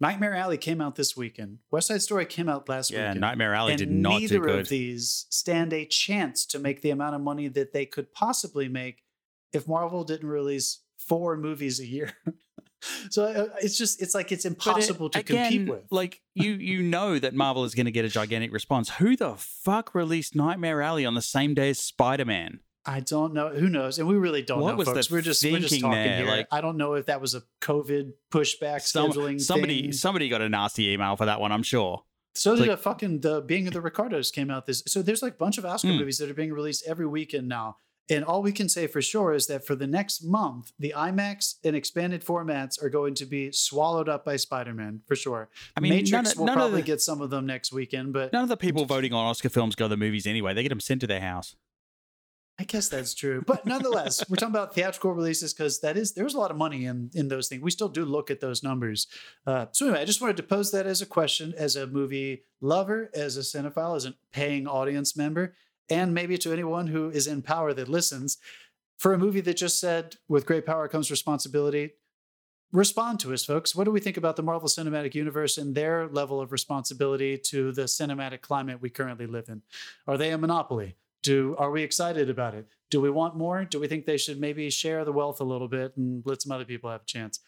Nightmare 0.00 0.34
Alley 0.34 0.58
came 0.58 0.80
out 0.80 0.96
this 0.96 1.16
weekend. 1.16 1.58
West 1.70 1.88
Side 1.88 2.02
Story 2.02 2.26
came 2.26 2.48
out 2.48 2.68
last 2.68 2.90
yeah, 2.90 3.00
weekend 3.08 3.20
Nightmare 3.20 3.54
Alley 3.54 3.72
and 3.72 3.78
did 3.78 3.90
not 3.90 4.20
neither 4.20 4.36
do 4.36 4.40
good. 4.40 4.46
Neither 4.48 4.60
of 4.60 4.68
these 4.68 5.26
stand 5.30 5.72
a 5.72 5.86
chance 5.86 6.44
to 6.46 6.58
make 6.58 6.82
the 6.82 6.90
amount 6.90 7.14
of 7.14 7.20
money 7.20 7.48
that 7.48 7.72
they 7.72 7.86
could 7.86 8.12
possibly 8.12 8.68
make 8.68 9.02
if 9.52 9.68
Marvel 9.68 10.04
didn't 10.04 10.28
release 10.28 10.80
four 10.98 11.36
movies 11.36 11.78
a 11.80 11.86
year. 11.86 12.12
so 13.10 13.24
uh, 13.24 13.46
it's 13.62 13.78
just 13.78 14.02
it's 14.02 14.14
like 14.14 14.32
it's 14.32 14.44
But 14.44 14.52
it- 14.52 14.56
impossible 14.56 15.10
to 15.10 15.20
again, 15.20 15.50
compete 15.50 15.68
with. 15.68 15.84
Like 15.90 16.20
you, 16.34 16.52
you 16.52 16.82
know 16.82 17.18
that 17.18 17.34
Marvel 17.34 17.64
is 17.64 17.74
going 17.74 17.86
to 17.86 17.92
get 17.92 18.04
a 18.04 18.08
gigantic 18.08 18.52
response. 18.52 18.90
Who 18.90 19.16
the 19.16 19.36
fuck 19.36 19.94
released 19.94 20.34
Nightmare 20.34 20.82
Alley 20.82 21.06
on 21.06 21.14
the 21.14 21.22
same 21.22 21.54
day 21.54 21.70
as 21.70 21.78
Spider 21.78 22.24
Man? 22.24 22.60
I 22.86 23.00
don't 23.00 23.32
know. 23.32 23.48
Who 23.48 23.68
knows? 23.68 23.98
And 23.98 24.06
we 24.06 24.14
really 24.16 24.42
don't 24.42 24.58
know 24.58 24.64
What 24.64 24.70
know, 24.72 24.76
was 24.78 24.88
the 24.88 24.94
folks. 24.94 25.10
We're 25.10 25.20
just 25.22 25.42
we're 25.44 25.58
just 25.58 25.80
talking 25.80 25.90
there? 25.90 26.16
here. 26.18 26.26
Like- 26.26 26.48
I 26.52 26.60
don't 26.60 26.76
know 26.76 26.94
if 26.94 27.06
that 27.06 27.20
was 27.20 27.34
a 27.34 27.42
COVID 27.62 28.12
pushback 28.30 28.82
Some, 28.82 29.10
scheduling 29.10 29.40
somebody, 29.40 29.82
thing. 29.82 29.92
somebody 29.92 30.28
got 30.28 30.42
a 30.42 30.48
nasty 30.48 30.90
email 30.90 31.16
for 31.16 31.24
that 31.26 31.40
one. 31.40 31.50
I'm 31.52 31.62
sure. 31.62 32.02
So 32.34 32.54
did 32.56 32.62
like- 32.62 32.70
a 32.70 32.76
fucking 32.76 33.20
the 33.20 33.40
Being 33.40 33.66
of 33.68 33.72
the 33.72 33.80
Ricardos 33.80 34.30
came 34.30 34.50
out 34.50 34.66
this. 34.66 34.82
So 34.86 35.00
there's 35.02 35.22
like 35.22 35.34
a 35.34 35.36
bunch 35.36 35.56
of 35.56 35.64
Oscar 35.64 35.88
Hmm. 35.92 35.98
movies 35.98 36.18
that 36.18 36.28
are 36.30 36.34
being 36.34 36.52
released 36.52 36.84
every 36.86 37.06
weekend 37.06 37.48
now. 37.48 37.76
And 38.10 38.22
all 38.22 38.42
we 38.42 38.52
can 38.52 38.68
say 38.68 38.86
for 38.86 39.00
sure 39.00 39.32
is 39.32 39.46
that 39.46 39.66
for 39.66 39.74
the 39.74 39.86
next 39.86 40.22
month, 40.22 40.72
the 40.78 40.92
IMAX 40.94 41.54
and 41.64 41.74
expanded 41.74 42.22
formats 42.22 42.82
are 42.82 42.90
going 42.90 43.14
to 43.14 43.24
be 43.24 43.50
swallowed 43.50 44.10
up 44.10 44.26
by 44.26 44.36
Spider 44.36 44.74
Man 44.74 45.00
for 45.06 45.16
sure. 45.16 45.48
I 45.74 45.80
mean, 45.80 45.94
Matrix 45.94 46.32
of- 46.32 46.38
will 46.40 46.48
probably 46.48 46.82
the- 46.82 46.86
get 46.86 47.00
some 47.00 47.22
of 47.22 47.30
them 47.30 47.46
next 47.46 47.72
weekend, 47.72 48.12
but 48.12 48.30
None 48.30 48.42
of 48.42 48.50
the 48.50 48.58
people 48.58 48.84
voting 48.84 49.14
on 49.14 49.24
Oscar 49.24 49.48
films 49.48 49.74
go 49.74 49.86
to 49.86 49.88
the 49.88 49.96
movies 49.96 50.26
anyway. 50.26 50.52
They 50.52 50.62
get 50.62 50.68
them 50.68 50.80
sent 50.80 51.00
to 51.00 51.06
their 51.06 51.22
house. 51.22 51.56
I 52.56 52.62
guess 52.62 52.88
that's 52.88 53.14
true. 53.14 53.42
But 53.44 53.66
nonetheless, 53.66 54.24
we're 54.30 54.36
talking 54.36 54.54
about 54.54 54.74
theatrical 54.74 55.12
releases 55.12 55.52
because 55.52 55.80
that 55.80 55.96
is 55.96 56.12
there's 56.12 56.34
a 56.34 56.38
lot 56.38 56.52
of 56.52 56.56
money 56.56 56.84
in 56.84 57.10
in 57.12 57.26
those 57.26 57.48
things. 57.48 57.62
We 57.62 57.72
still 57.72 57.88
do 57.88 58.04
look 58.04 58.30
at 58.30 58.40
those 58.40 58.62
numbers. 58.62 59.08
Uh, 59.44 59.66
so 59.72 59.86
anyway, 59.86 60.02
I 60.02 60.04
just 60.04 60.20
wanted 60.20 60.36
to 60.36 60.44
pose 60.44 60.70
that 60.70 60.86
as 60.86 61.02
a 61.02 61.06
question, 61.06 61.52
as 61.56 61.74
a 61.74 61.86
movie 61.88 62.44
lover, 62.60 63.10
as 63.12 63.36
a 63.36 63.40
cinephile, 63.40 63.96
as 63.96 64.06
a 64.06 64.14
paying 64.30 64.68
audience 64.68 65.16
member, 65.16 65.54
and 65.90 66.14
maybe 66.14 66.38
to 66.38 66.52
anyone 66.52 66.86
who 66.86 67.10
is 67.10 67.26
in 67.26 67.42
power 67.42 67.72
that 67.74 67.88
listens. 67.88 68.38
For 68.98 69.12
a 69.12 69.18
movie 69.18 69.40
that 69.40 69.56
just 69.56 69.80
said, 69.80 70.16
"With 70.28 70.46
great 70.46 70.64
power 70.64 70.86
comes 70.86 71.10
responsibility." 71.10 71.94
Respond 72.70 73.20
to 73.20 73.32
us, 73.32 73.44
folks. 73.44 73.74
What 73.74 73.84
do 73.84 73.92
we 73.92 74.00
think 74.00 74.16
about 74.16 74.34
the 74.34 74.42
Marvel 74.42 74.68
Cinematic 74.68 75.14
Universe 75.14 75.58
and 75.58 75.74
their 75.74 76.08
level 76.08 76.40
of 76.40 76.50
responsibility 76.50 77.38
to 77.38 77.70
the 77.70 77.82
cinematic 77.82 78.40
climate 78.40 78.80
we 78.80 78.90
currently 78.90 79.26
live 79.26 79.48
in? 79.48 79.62
Are 80.08 80.16
they 80.16 80.30
a 80.30 80.38
monopoly? 80.38 80.96
Do 81.24 81.56
are 81.58 81.70
we 81.72 81.82
excited 81.82 82.30
about 82.30 82.54
it? 82.54 82.66
Do 82.90 83.00
we 83.00 83.10
want 83.10 83.34
more? 83.36 83.64
Do 83.64 83.80
we 83.80 83.88
think 83.88 84.06
they 84.06 84.16
should 84.18 84.38
maybe 84.40 84.70
share 84.70 85.04
the 85.04 85.12
wealth 85.12 85.40
a 85.40 85.44
little 85.44 85.66
bit 85.68 85.96
and 85.96 86.22
let 86.24 86.42
some 86.42 86.52
other 86.52 86.64
people 86.64 86.90
have 86.90 87.02
a 87.02 87.06
chance? 87.06 87.40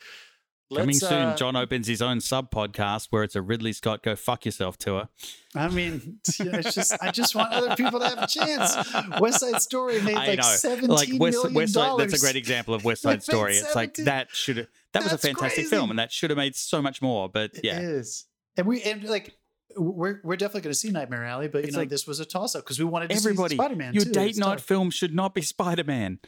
Coming 0.75 0.87
Let's, 0.89 0.99
soon, 0.99 1.13
uh, 1.13 1.37
John 1.37 1.55
opens 1.55 1.87
his 1.87 2.03
own 2.03 2.21
sub 2.21 2.51
podcast 2.51 3.07
where 3.11 3.23
it's 3.23 3.37
a 3.37 3.43
Ridley 3.43 3.73
Scott 3.73 4.03
go 4.03 4.17
fuck 4.17 4.45
yourself 4.45 4.77
tour. 4.77 5.09
I 5.55 5.69
mean, 5.69 6.19
it's 6.27 6.75
just 6.75 6.93
I 7.01 7.13
just 7.13 7.37
want 7.37 7.53
other 7.53 7.77
people 7.77 8.01
to 8.01 8.09
have 8.09 8.19
a 8.19 8.27
chance. 8.27 8.75
West 9.21 9.39
Side 9.41 9.63
Story 9.63 10.03
made 10.03 10.17
I 10.17 10.27
like 10.27 10.39
know. 10.39 10.43
seventeen 10.45 10.89
Like 10.91 11.09
million 11.11 11.21
West, 11.21 11.55
West 11.55 11.73
Side, 11.75 11.87
dollars. 11.87 12.11
that's 12.11 12.21
a 12.21 12.25
great 12.25 12.35
example 12.35 12.75
of 12.75 12.85
West 12.91 13.03
Side 13.03 13.23
Story. 13.23 13.55
It's 13.57 13.77
like 13.77 13.95
that 13.95 14.35
should 14.35 14.57
have 14.57 14.67
that 14.93 15.05
was 15.05 15.13
a 15.13 15.19
fantastic 15.19 15.55
crazy. 15.55 15.69
film 15.71 15.91
and 15.91 15.99
that 16.01 16.11
should 16.11 16.31
have 16.31 16.37
made 16.37 16.57
so 16.57 16.83
much 16.83 17.01
more. 17.01 17.29
But 17.29 17.53
yeah, 17.63 17.79
it 17.79 17.85
is. 17.85 18.25
and 18.57 18.67
we 18.67 18.83
and 18.83 19.05
like 19.05 19.37
we're 19.77 20.21
we're 20.25 20.37
definitely 20.37 20.63
going 20.63 20.73
to 20.73 20.79
see 20.79 20.91
Nightmare 20.91 21.25
Alley, 21.25 21.49
but 21.49 21.59
you 21.59 21.65
It's 21.69 21.75
know 21.75 21.81
like- 21.83 21.89
this 21.89 22.07
was 22.07 22.21
a 22.21 22.25
toss 22.25 22.55
up 22.55 22.65
because 22.65 22.79
we 22.79 22.85
wanted 22.85 23.11
to 23.11 23.17
everybody, 23.17 23.51
see 23.51 23.57
Spider 23.57 23.77
Man. 23.77 23.95
your 23.95 24.05
date 24.05 24.37
night 24.37 24.61
film 24.61 24.91
should 24.91 25.15
not 25.15 25.35
be 25.35 25.43
Spider 25.55 25.85
Man. 25.85 26.19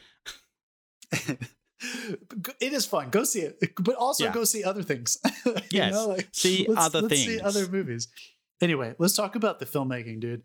it 2.61 2.73
is 2.73 2.87
fun. 2.87 3.11
Go 3.11 3.25
see 3.25 3.41
it, 3.41 3.59
but 3.81 3.95
also 3.95 4.25
Yeah. 4.25 4.33
go 4.33 4.45
see 4.45 4.65
other 4.65 4.83
things. 4.83 5.17
You 5.47 5.55
Yes. 5.71 5.93
know, 5.93 6.09
like, 6.09 6.29
See 6.33 6.67
let's- 6.69 6.87
other 6.87 7.03
let's 7.03 7.17
See 7.25 7.41
other 7.41 7.69
movies. 7.69 8.09
Anyway, 8.61 8.95
let's 8.99 9.15
talk 9.15 9.35
about 9.37 9.59
the 9.61 9.67
filmmaking, 9.67 10.21
dude. 10.21 10.43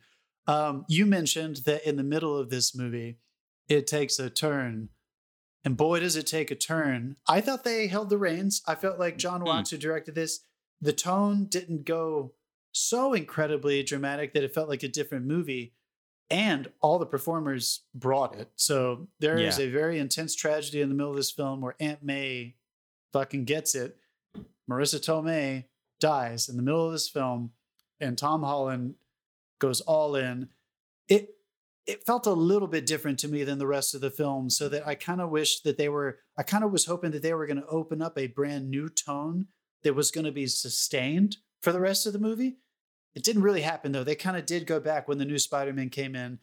Um, 0.48 0.86
you 0.88 1.06
mentioned 1.06 1.58
that 1.66 1.88
in 1.88 1.96
the 1.96 2.04
middle 2.04 2.38
of 2.38 2.50
this 2.50 2.76
movie, 2.76 3.18
it 3.68 3.88
takes 3.88 4.20
a 4.20 4.30
turn, 4.30 4.90
and 5.64 5.76
boy, 5.78 6.00
does 6.02 6.16
it 6.16 6.28
take 6.28 6.52
a 6.52 6.56
turn! 6.56 7.16
I 7.28 7.42
thought 7.42 7.64
they 7.64 7.88
held 7.88 8.10
the 8.10 8.18
reins. 8.18 8.62
I 8.68 8.76
felt 8.76 9.00
like 9.00 9.18
Jon 9.18 9.40
Hmm. 9.42 9.48
Watts, 9.48 9.72
who 9.72 9.78
directed 9.78 10.16
this, 10.16 10.42
the 10.82 10.94
tone 10.94 11.46
didn't 11.46 11.86
go 11.86 12.34
so 12.74 13.14
incredibly 13.14 13.82
dramatic 13.84 14.34
that 14.34 14.44
it 14.44 14.54
felt 14.54 14.68
like 14.68 14.84
a 14.84 14.88
different 14.90 15.26
movie 15.26 15.74
and 16.30 16.70
all 16.82 17.00
the 17.00 17.06
performers 17.06 17.82
brought 17.94 18.36
it. 18.36 18.50
So 18.56 19.08
there 19.20 19.38
is 19.38 19.60
Yeah. 19.60 19.66
a 19.66 19.70
very 19.70 20.00
intense 20.00 20.36
tragedy 20.36 20.82
in 20.82 20.90
the 20.90 20.96
middle 20.96 21.12
of 21.12 21.18
this 21.18 21.32
film 21.32 21.62
where 21.62 21.76
Aunt 21.80 22.04
May 22.04 22.56
fucking 23.12 23.46
gets 23.46 23.76
it. 23.76 23.98
Marisa 24.70 25.00
Tomei 25.00 25.66
dies 26.00 26.50
in 26.50 26.58
the 26.58 26.64
middle 26.64 26.86
of 26.86 26.92
this 26.92 27.08
film, 27.10 27.54
and 28.00 28.18
Tom 28.18 28.42
Holland 28.44 28.96
goes 29.60 29.82
all 29.82 30.16
in. 30.16 30.50
It 31.08 31.38
it 31.86 32.06
felt 32.06 32.26
a 32.26 32.32
little 32.32 32.70
bit 32.70 32.86
different 32.86 33.20
to 33.20 33.28
me 33.28 33.44
than 33.44 33.60
the 33.60 33.68
rest 33.68 33.94
of 33.94 34.00
the 34.00 34.10
film, 34.10 34.50
so 34.50 34.70
that 34.70 34.88
I 34.88 34.96
kind 34.96 35.20
of 35.20 35.30
wish 35.30 35.60
that 35.62 35.78
they 35.78 35.90
were. 35.90 36.20
I 36.38 36.44
kind 36.44 36.64
of 36.64 36.72
was 36.72 36.86
hoping 36.86 37.12
that 37.12 37.22
they 37.22 37.34
were 37.34 37.46
going 37.46 37.62
to 37.62 37.68
open 37.68 38.02
up 38.02 38.18
a 38.18 38.28
brand 38.28 38.70
new 38.72 38.88
tone 38.88 39.48
that 39.84 39.94
was 39.94 40.10
going 40.10 40.24
to 40.24 40.32
be 40.32 40.48
sustained 40.48 41.38
for 41.62 41.74
the 41.74 41.82
rest 41.82 42.06
of 42.08 42.14
the 42.14 42.20
movie. 42.20 42.56
It 43.16 43.24
didn't 43.24 43.44
really 43.44 43.62
happen 43.62 43.92
though. 43.92 44.04
They 44.04 44.16
kind 44.16 44.38
of 44.38 44.46
did 44.46 44.66
go 44.66 44.80
back 44.80 45.08
when 45.08 45.18
the 45.20 45.26
new 45.26 45.38
Spider-Man 45.38 45.90
came 45.90 46.16
in, 46.16 46.40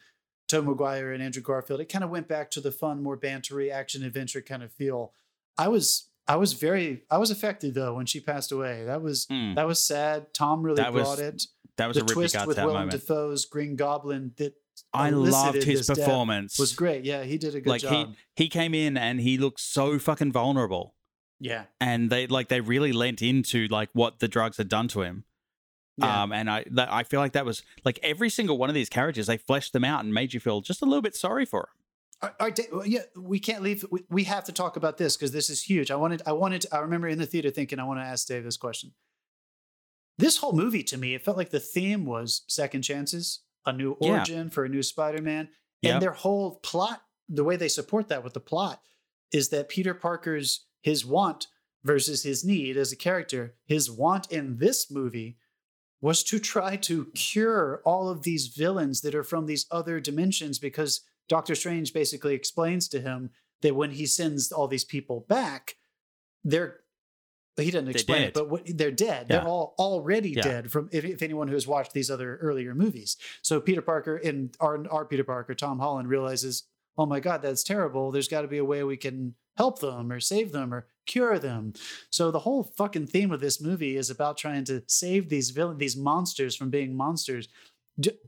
Tobey 0.49 0.68
Maguire 0.68 1.12
and 1.12 1.23
Andrew 1.23 1.43
Garfield. 1.43 1.81
It 1.81 1.87
kind 1.87 2.05
of 2.05 2.11
went 2.11 2.29
back 2.29 2.51
to 2.53 2.61
the 2.61 2.71
fun, 2.73 3.03
more 3.03 3.16
bantery 3.16 3.73
action 3.73 4.05
adventure 4.05 4.41
kind 4.41 4.62
of 4.62 4.73
feel. 4.73 5.12
I 5.59 5.68
was 5.68 6.09
I 6.29 6.37
was 6.37 6.53
very 6.53 7.03
I 7.11 7.18
was 7.18 7.31
affected 7.31 7.75
though 7.75 7.95
when 7.95 8.07
she 8.07 8.21
passed 8.21 8.53
away. 8.53 8.85
That 8.85 9.03
was 9.03 9.27
Mm. 9.27 9.57
that 9.57 9.66
was 9.66 9.79
sad. 9.79 10.33
Tom 10.33 10.62
really 10.62 10.77
That 10.83 10.93
was 10.93 11.03
brought 11.05 11.18
it. 11.18 11.43
That 11.77 11.87
was 11.89 11.97
The 11.97 12.03
a 12.03 12.05
rip 12.05 12.12
twist 12.14 12.47
with 12.47 12.57
that 12.57 12.66
Willem 12.66 12.83
moment. 12.83 12.93
Dafoe's 12.93 13.45
Green 13.47 13.75
Goblin 13.75 14.33
that 14.37 14.55
I 14.93 15.11
loved 15.11 15.62
his 15.62 15.87
performance. 15.87 16.59
was 16.59 16.73
great. 16.75 17.05
Yeah, 17.05 17.23
he 17.25 17.39
did 17.39 17.55
a 17.55 17.61
good 17.61 17.71
like 17.71 17.81
job. 17.83 18.14
he 18.37 18.45
he 18.45 18.49
came 18.49 18.75
in 18.75 18.97
and 18.97 19.21
he 19.21 19.39
looked 19.39 19.61
so 19.61 19.99
fucking 19.99 20.31
vulnerable. 20.33 20.95
yeah, 21.41 21.64
and 21.81 22.11
they 22.11 22.27
like 22.27 22.49
they 22.49 22.61
really 22.61 22.93
lent 22.93 23.23
into 23.23 23.66
like 23.68 23.89
what 23.93 24.18
the 24.21 24.29
drugs 24.29 24.57
had 24.57 24.68
done 24.68 24.89
to 24.89 25.03
him. 25.03 25.25
Yeah. 26.01 26.22
Um, 26.22 26.32
and 26.32 26.51
I 26.51 26.64
that, 26.72 26.92
I 26.92 27.03
feel 27.05 27.20
like 27.20 27.32
that 27.32 27.44
was 27.44 27.62
like 27.84 27.98
every 28.03 28.30
single 28.30 28.59
one 28.59 28.68
of 28.68 28.74
these 28.74 28.88
characters 28.88 29.26
they 29.26 29.36
fleshed 29.36 29.72
them 29.72 29.84
out 29.84 30.05
and 30.05 30.12
made 30.12 30.32
you 30.34 30.40
feel 30.40 30.61
just 30.61 30.82
a 30.82 30.84
little 30.84 31.03
bit 31.03 31.14
sorry 31.14 31.44
for 31.44 31.68
them. 32.22 32.30
All 32.40 32.46
right, 32.46 32.55
Da- 32.55 32.82
yeah, 32.84 33.01
we 33.16 33.38
can't 33.38 33.62
leave. 33.62 33.84
We, 33.90 34.05
we 34.11 34.24
have 34.24 34.44
to 34.44 34.53
talk 34.53 34.76
about 34.76 34.98
this 34.98 35.16
because 35.16 35.32
this 35.32 35.48
is 35.48 35.62
huge. 35.62 35.90
I 35.90 35.96
wanted, 35.96 36.20
I 36.26 36.32
wanted. 36.32 36.66
I 36.70 36.78
remember 36.80 37.09
in 37.09 37.18
the 37.18 37.24
theater 37.26 37.51
thinking, 37.51 37.78
I 37.78 37.84
want 37.84 37.98
to 38.01 38.05
ask 38.05 38.26
Dave 38.26 38.44
this 38.44 38.59
question. 38.59 38.92
This 40.18 40.36
whole 40.38 40.53
movie 40.53 40.82
to 40.84 40.98
me, 40.98 41.14
it 41.14 41.22
felt 41.24 41.36
like 41.38 41.48
the 41.51 41.61
theme 41.61 42.05
was 42.05 42.42
second 42.46 42.82
chances, 42.82 43.40
a 43.64 43.72
new 43.72 43.96
Yeah. 44.01 44.11
origin 44.18 44.51
for 44.51 44.64
a 44.64 44.68
new 44.68 44.82
Spider-Man, 44.82 45.48
and 45.82 45.92
Yep. 45.94 46.01
their 46.01 46.12
whole 46.12 46.57
plot. 46.57 47.03
The 47.28 47.44
way 47.44 47.57
they 47.57 47.68
support 47.68 48.09
that 48.09 48.22
with 48.24 48.34
the 48.34 48.40
plot 48.40 48.82
is 49.32 49.48
that 49.51 49.68
Peter 49.68 49.94
Parker's 49.94 50.66
his 50.82 51.07
want 51.07 51.46
versus 51.84 52.22
his 52.24 52.44
need 52.44 52.76
as 52.76 52.92
a 52.92 52.96
character. 52.96 53.55
His 53.64 53.90
want 53.90 54.30
in 54.30 54.59
this 54.59 54.90
movie 54.90 55.38
was 56.01 56.22
to 56.24 56.38
try 56.38 56.76
to 56.76 57.07
cure 57.14 57.82
all 57.84 58.09
of 58.09 58.22
these 58.22 58.46
villains 58.48 59.03
that 59.03 59.14
are 59.14 59.22
from 59.24 59.46
these 59.46 59.66
other 59.70 60.01
dimensions 60.01 60.59
because 60.59 61.03
Doctor 61.28 61.55
Strange 61.55 61.92
basically 61.92 62.34
explains 62.34 62.88
to 62.88 63.01
him 63.01 63.30
that 63.62 63.76
when 63.76 63.90
he 63.90 64.07
sends 64.07 64.51
all 64.51 64.66
these 64.66 64.84
people 64.84 65.26
back, 65.28 65.76
they're 66.44 66.80
he 67.57 67.70
doesn't 67.70 67.88
explain 67.88 68.22
it, 68.22 68.32
but 68.32 68.48
what, 68.48 68.62
they're 68.64 68.90
dead. 68.90 69.26
Yeah. 69.28 69.40
They're 69.40 69.48
all 69.48 69.74
already 69.78 70.30
Yeah. 70.30 70.42
dead 70.42 70.70
from 70.72 70.88
if, 70.92 71.05
if 71.05 71.20
anyone 71.20 71.46
who 71.48 71.55
has 71.55 71.66
watched 71.66 71.92
these 71.92 72.11
other 72.11 72.36
earlier 72.36 72.74
movies. 72.74 73.18
So 73.42 73.61
Peter 73.61 73.82
Parker 73.82 74.16
and 74.16 74.57
our, 74.61 74.86
our 74.88 75.05
Peter 75.05 75.24
Parker, 75.24 75.55
Tom 75.55 75.78
Holland, 75.78 76.09
realizes, 76.09 76.62
oh 76.96 77.05
my 77.05 77.20
God, 77.20 77.42
that's 77.42 77.62
terrible. 77.62 78.12
There's 78.12 78.28
got 78.28 78.42
to 78.42 78.48
be 78.48 78.59
a 78.59 78.64
way 78.64 78.82
we 78.82 78.96
can 78.96 79.34
help 79.61 79.78
them 79.80 80.11
or 80.11 80.20
save 80.20 80.52
them 80.52 80.72
or 80.74 80.86
cure 81.06 81.38
them. 81.38 81.72
So 82.11 82.30
the 82.30 82.38
whole 82.46 82.62
fucking 82.80 83.08
theme 83.08 83.30
of 83.32 83.40
this 83.40 83.61
movie 83.61 83.96
is 84.02 84.08
about 84.11 84.38
trying 84.38 84.64
to 84.70 84.82
save 84.86 85.28
these 85.28 85.50
villain, 85.50 85.78
these 85.78 85.96
monsters 85.96 86.56
from 86.56 86.70
being 86.70 86.96
monsters. 86.96 87.48
D- 88.04 88.18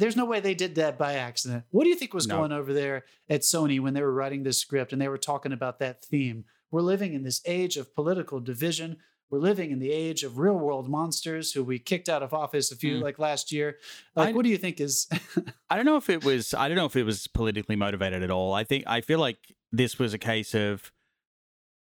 There's 0.00 0.16
no 0.22 0.24
way 0.32 0.38
they 0.40 0.54
did 0.54 0.76
that 0.76 0.96
by 1.04 1.14
accident. 1.14 1.64
What 1.74 1.84
do 1.84 1.90
you 1.90 1.96
think 1.96 2.14
was 2.14 2.26
No. 2.28 2.36
going 2.38 2.52
over 2.52 2.72
there 2.72 3.04
at 3.28 3.40
Sony 3.42 3.78
when 3.80 3.94
they 3.94 4.02
were 4.02 4.14
writing 4.20 4.42
this 4.44 4.58
script 4.64 4.92
and 4.92 5.00
they 5.02 5.08
were 5.08 5.18
talking 5.30 5.52
about 5.52 5.78
that 5.80 6.04
theme? 6.04 6.44
We're 6.70 6.82
living 6.94 7.12
in 7.14 7.22
this 7.24 7.40
age 7.44 7.76
of 7.76 7.94
political 7.94 8.38
division. 8.40 8.90
We're 9.30 9.40
living 9.50 9.70
in 9.72 9.78
the 9.80 9.90
age 10.04 10.22
of 10.22 10.38
real 10.38 10.58
world 10.66 10.88
monsters 10.88 11.52
who 11.52 11.62
we 11.64 11.78
kicked 11.78 12.08
out 12.08 12.22
of 12.22 12.32
office 12.32 12.70
a 12.72 12.76
few 12.76 12.94
Mm. 12.98 13.02
like 13.02 13.18
last 13.18 13.50
year. 13.52 13.68
Like, 14.14 14.28
I- 14.28 14.32
what 14.36 14.44
do 14.44 14.50
you 14.50 14.58
think 14.64 14.80
is? 14.80 15.06
I 15.70 15.74
don't 15.76 15.84
know 15.90 15.96
if 15.96 16.08
it 16.08 16.24
was 16.24 16.54
I 16.54 16.64
don't 16.68 16.76
know 16.80 16.86
if 16.92 16.96
it 16.96 17.04
was 17.12 17.26
politically 17.38 17.76
motivated 17.76 18.22
at 18.22 18.30
all. 18.30 18.50
I 18.60 18.64
think 18.64 18.84
I 18.86 19.00
feel 19.00 19.18
like 19.28 19.40
this 19.72 19.98
was 19.98 20.14
a 20.14 20.18
case 20.18 20.54
of 20.54 20.92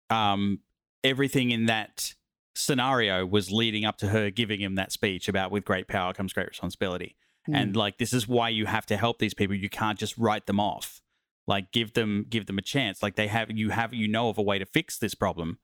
um 0.09 0.59
everything 1.03 1.51
in 1.51 1.65
that 1.67 2.13
scenario 2.55 3.26
was 3.26 3.51
leading 3.51 3.86
up 3.86 3.97
to 3.97 4.07
her 4.09 4.30
giving 4.30 4.59
him 4.59 4.76
that 4.76 4.91
speech 4.91 5.28
about 5.30 5.51
with 5.51 5.63
great 5.63 5.88
power 5.88 6.13
comes 6.13 6.34
great 6.34 6.47
responsibility. 6.47 7.15
And 7.51 7.76
like 7.76 7.97
this 7.97 8.13
is 8.13 8.28
why 8.28 8.49
you 8.49 8.67
have 8.67 8.86
to 8.88 8.97
help 8.97 9.17
these 9.17 9.34
people. 9.34 9.55
You 9.55 9.70
can't 9.70 9.97
just 9.97 10.15
write 10.20 10.45
them 10.45 10.59
off. 10.59 11.01
Like 11.47 11.72
give 11.72 11.93
them 11.93 12.28
give 12.30 12.45
them 12.45 12.59
a 12.59 12.61
chance. 12.61 13.01
Like 13.01 13.15
they 13.15 13.26
have 13.28 13.49
you 13.49 13.72
have 13.72 13.91
you 13.91 14.07
know 14.07 14.30
of 14.30 14.38
a 14.38 14.43
way 14.43 14.59
to 14.59 14.65
fix 14.67 14.99
this 14.99 15.15
problem. 15.15 15.57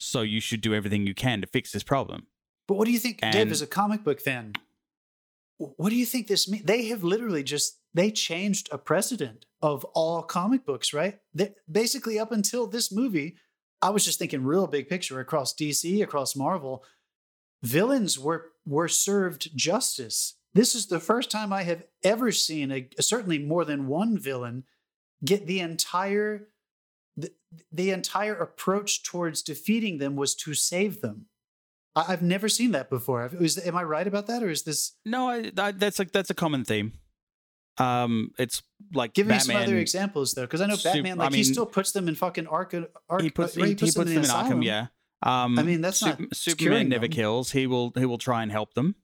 So 0.00 0.22
you 0.22 0.40
should 0.40 0.60
do 0.60 0.74
everything 0.74 1.06
you 1.06 1.14
can 1.14 1.40
to 1.40 1.46
fix 1.46 1.70
this 1.70 1.84
problem. 1.84 2.26
But 2.66 2.74
what 2.74 2.86
do 2.86 2.92
you 2.92 2.98
think, 2.98 3.20
Dave, 3.20 3.34
And- 3.34 3.50
as 3.52 3.62
a 3.62 3.66
comic 3.68 4.02
book 4.02 4.20
fan? 4.20 4.54
What 5.58 5.90
do 5.90 5.96
you 5.96 6.06
think 6.06 6.26
this 6.26 6.48
means? 6.48 6.64
They 6.64 6.86
have 6.86 7.04
literally 7.04 7.44
just 7.44 7.78
they 7.94 8.10
changed 8.10 8.68
a 8.72 8.78
precedent 8.78 9.46
of 9.60 9.84
all 9.94 10.22
comic 10.22 10.64
books, 10.64 10.92
right? 10.92 11.18
They, 11.34 11.54
basically, 11.70 12.18
up 12.18 12.32
until 12.32 12.66
this 12.66 12.92
movie, 12.92 13.36
I 13.82 13.90
was 13.90 14.04
just 14.04 14.18
thinking 14.18 14.44
real 14.44 14.66
big 14.66 14.88
picture 14.88 15.20
across 15.20 15.54
DC, 15.54 16.02
across 16.02 16.36
Marvel. 16.36 16.84
Villains 17.62 18.18
were 18.18 18.52
were 18.64 18.88
served 18.88 19.56
justice. 19.56 20.34
This 20.54 20.74
is 20.74 20.86
the 20.86 21.00
first 21.00 21.30
time 21.30 21.52
I 21.52 21.62
have 21.64 21.84
ever 22.02 22.32
seen 22.32 22.70
a 22.70 22.88
certainly 23.00 23.38
more 23.38 23.64
than 23.64 23.88
one 23.88 24.18
villain 24.18 24.64
get 25.24 25.46
the 25.46 25.60
entire 25.60 26.48
the, 27.16 27.32
the 27.72 27.90
entire 27.90 28.34
approach 28.34 29.02
towards 29.02 29.42
defeating 29.42 29.98
them 29.98 30.14
was 30.14 30.34
to 30.36 30.54
save 30.54 31.00
them. 31.00 31.26
I- 31.96 32.12
I've 32.12 32.22
never 32.22 32.48
seen 32.48 32.70
that 32.72 32.88
before. 32.90 33.28
Is, 33.40 33.58
am 33.66 33.76
I 33.76 33.82
right 33.82 34.06
about 34.06 34.26
that, 34.28 34.42
or 34.42 34.50
is 34.50 34.62
this? 34.62 34.94
No, 35.04 35.28
I, 35.28 35.50
I, 35.56 35.72
that's 35.72 35.98
like 35.98 36.12
that's 36.12 36.30
a 36.30 36.34
common 36.34 36.64
theme. 36.64 36.92
Um, 37.78 38.32
it's 38.38 38.62
like 38.92 39.14
Give 39.14 39.26
me 39.26 39.38
some 39.38 39.56
other 39.56 39.76
examples 39.78 40.32
though, 40.34 40.42
because 40.42 40.60
I 40.60 40.66
know 40.66 40.76
Sup- 40.76 40.94
Batman, 40.94 41.20
I 41.20 41.24
like 41.24 41.34
he 41.34 41.44
still 41.44 41.66
puts 41.66 41.92
them 41.92 42.08
in 42.08 42.14
fucking 42.14 42.46
Arkham. 42.46 42.88
Ark, 43.08 43.22
He 43.22 43.30
puts, 43.30 43.56
uh, 43.56 43.62
he, 43.62 43.68
he 43.70 43.74
puts, 43.76 43.94
them 43.94 44.08
in, 44.08 44.18
asylum. 44.18 44.60
Arkham. 44.60 44.64
Yeah. 44.64 44.86
Um, 45.22 45.58
I 45.58 45.62
mean, 45.62 45.80
that's 45.80 46.02
not 46.02 46.18
Sup- 46.18 46.34
securing 46.34 46.58
Superman 46.78 46.88
never 46.88 47.06
them. 47.08 47.12
kills. 47.12 47.50
He 47.52 47.66
will. 47.66 47.92
He 47.96 48.04
will 48.04 48.18
try 48.18 48.42
and 48.42 48.50
help 48.52 48.74
them. 48.74 48.94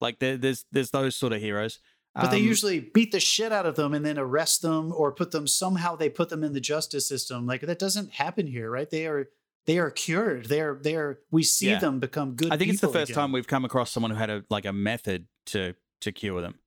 Like 0.00 0.18
there, 0.18 0.36
there's 0.36 0.64
there's 0.72 0.90
those 0.90 1.16
sort 1.16 1.32
of 1.32 1.40
heroes. 1.40 1.78
But 2.14 2.30
they 2.30 2.38
Um, 2.40 2.44
usually 2.44 2.80
beat 2.80 3.12
the 3.12 3.20
shit 3.20 3.52
out 3.52 3.66
of 3.66 3.76
them 3.76 3.94
and 3.94 4.04
then 4.04 4.18
arrest 4.18 4.62
them 4.62 4.92
or 4.92 5.12
put 5.12 5.30
them 5.30 5.46
somehow 5.46 5.94
they 5.94 6.08
put 6.08 6.28
them 6.28 6.42
in 6.42 6.52
the 6.54 6.60
justice 6.60 7.06
system. 7.06 7.46
Like 7.46 7.60
that 7.60 7.78
doesn't 7.78 8.10
happen 8.14 8.46
here, 8.48 8.68
right? 8.70 8.90
They 8.90 9.06
are 9.06 9.28
they 9.66 9.78
are 9.78 9.90
cured. 9.90 10.46
They 10.46 10.60
are 10.60 10.74
they 10.82 10.96
are 10.96 11.20
we 11.30 11.42
see 11.44 11.68
Yeah. 11.70 11.78
them 11.78 12.00
become 12.00 12.34
good. 12.34 12.50
I 12.52 12.56
think 12.56 12.70
it's 12.72 12.80
the 12.80 12.88
first 12.88 13.10
again. 13.10 13.14
time 13.22 13.32
we've 13.32 13.46
come 13.46 13.64
across 13.64 13.92
someone 13.92 14.10
who 14.10 14.16
had 14.16 14.28
a 14.30 14.44
like 14.50 14.64
a 14.64 14.72
method 14.72 15.26
to 15.46 15.74
to 16.00 16.10
cure 16.10 16.40
them. 16.40 16.58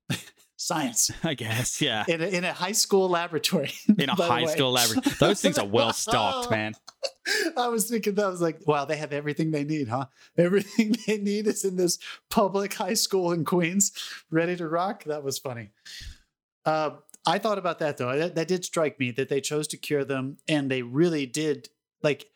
Science 0.58 1.12
I 1.24 1.34
guess. 1.34 1.82
Yeah. 1.82 2.06
in 2.08 2.22
a, 2.22 2.26
in 2.26 2.44
a 2.44 2.54
high 2.54 2.72
school 2.72 3.10
laboratory. 3.10 3.72
In 3.98 4.10
a 4.10 4.16
high 4.16 4.46
school 4.46 4.72
laboratory. 4.72 5.16
Those 5.20 5.42
things 5.42 5.58
are 5.58 5.66
well 5.66 5.94
stocked, 5.94 6.52
man. 6.52 6.74
I 7.58 7.68
was 7.68 7.90
thinking 7.90 8.16
that 8.16 8.26
I 8.26 8.30
was 8.30 8.42
like, 8.42 8.66
wow, 8.68 8.86
they 8.86 8.98
have 8.98 9.14
everything 9.14 9.52
they 9.52 9.64
need, 9.64 9.88
huh? 9.90 10.06
Everything 10.38 10.96
they 11.08 11.18
need 11.18 11.48
is 11.48 11.64
in 11.64 11.76
this 11.76 12.00
public 12.30 12.74
high 12.74 12.94
school 12.94 13.32
in 13.32 13.46
Queens, 13.46 13.92
ready 14.32 14.56
to 14.56 14.68
rock. 14.68 15.04
That 15.06 15.24
was 15.24 15.38
funny. 15.38 15.70
Uh, 16.66 16.92
I 17.26 17.38
thought 17.40 17.58
about 17.58 17.80
that 17.80 17.98
though. 17.98 18.18
That, 18.18 18.36
that 18.36 18.48
did 18.48 18.66
strike 18.66 19.00
me 19.00 19.12
that 19.12 19.30
they 19.30 19.42
chose 19.42 19.68
to 19.70 19.78
cure 19.78 20.04
them, 20.06 20.38
and 20.48 20.70
they 20.70 20.82
really 20.82 21.26
did. 21.26 21.70
Like, 22.02 22.28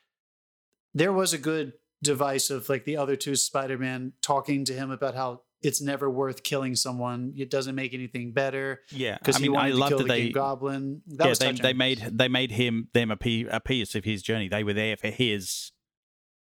there 0.94 1.14
was 1.14 1.34
a 1.34 1.38
good 1.38 1.74
device 2.02 2.50
of 2.50 2.70
like 2.70 2.86
the 2.86 2.98
other 2.98 3.16
two 3.16 3.36
Spider-Man 3.36 4.14
talking 4.22 4.66
to 4.66 4.74
him 4.74 4.92
about 4.92 5.16
how 5.16 5.42
it's 5.62 5.82
never 5.82 6.10
worth 6.10 6.44
killing 6.44 6.76
someone. 6.76 7.34
It 7.36 7.50
doesn't 7.50 7.74
make 7.76 7.94
anything 7.94 8.32
better 8.32 8.82
Yeah. 8.92 9.18
because 9.18 9.38
I 9.38 9.40
he 9.40 9.50
mean, 9.50 9.58
I 9.58 9.70
love 9.70 9.90
kill 9.90 9.98
that 10.00 10.04
the 10.04 10.10
they 10.10 10.22
Green 10.22 10.34
Goblin. 10.34 11.02
That 11.08 11.28
yeah, 11.28 11.52
they, 11.52 11.52
they 11.60 11.74
made 11.74 12.00
they 12.12 12.28
made 12.28 12.52
him 12.52 12.90
them 12.94 13.12
a, 13.12 13.18
piece 13.18 13.96
of 13.96 14.04
his 14.04 14.22
journey. 14.22 14.48
They 14.50 14.64
were 14.64 14.74
there 14.74 14.96
for 14.98 15.08
his 15.08 15.72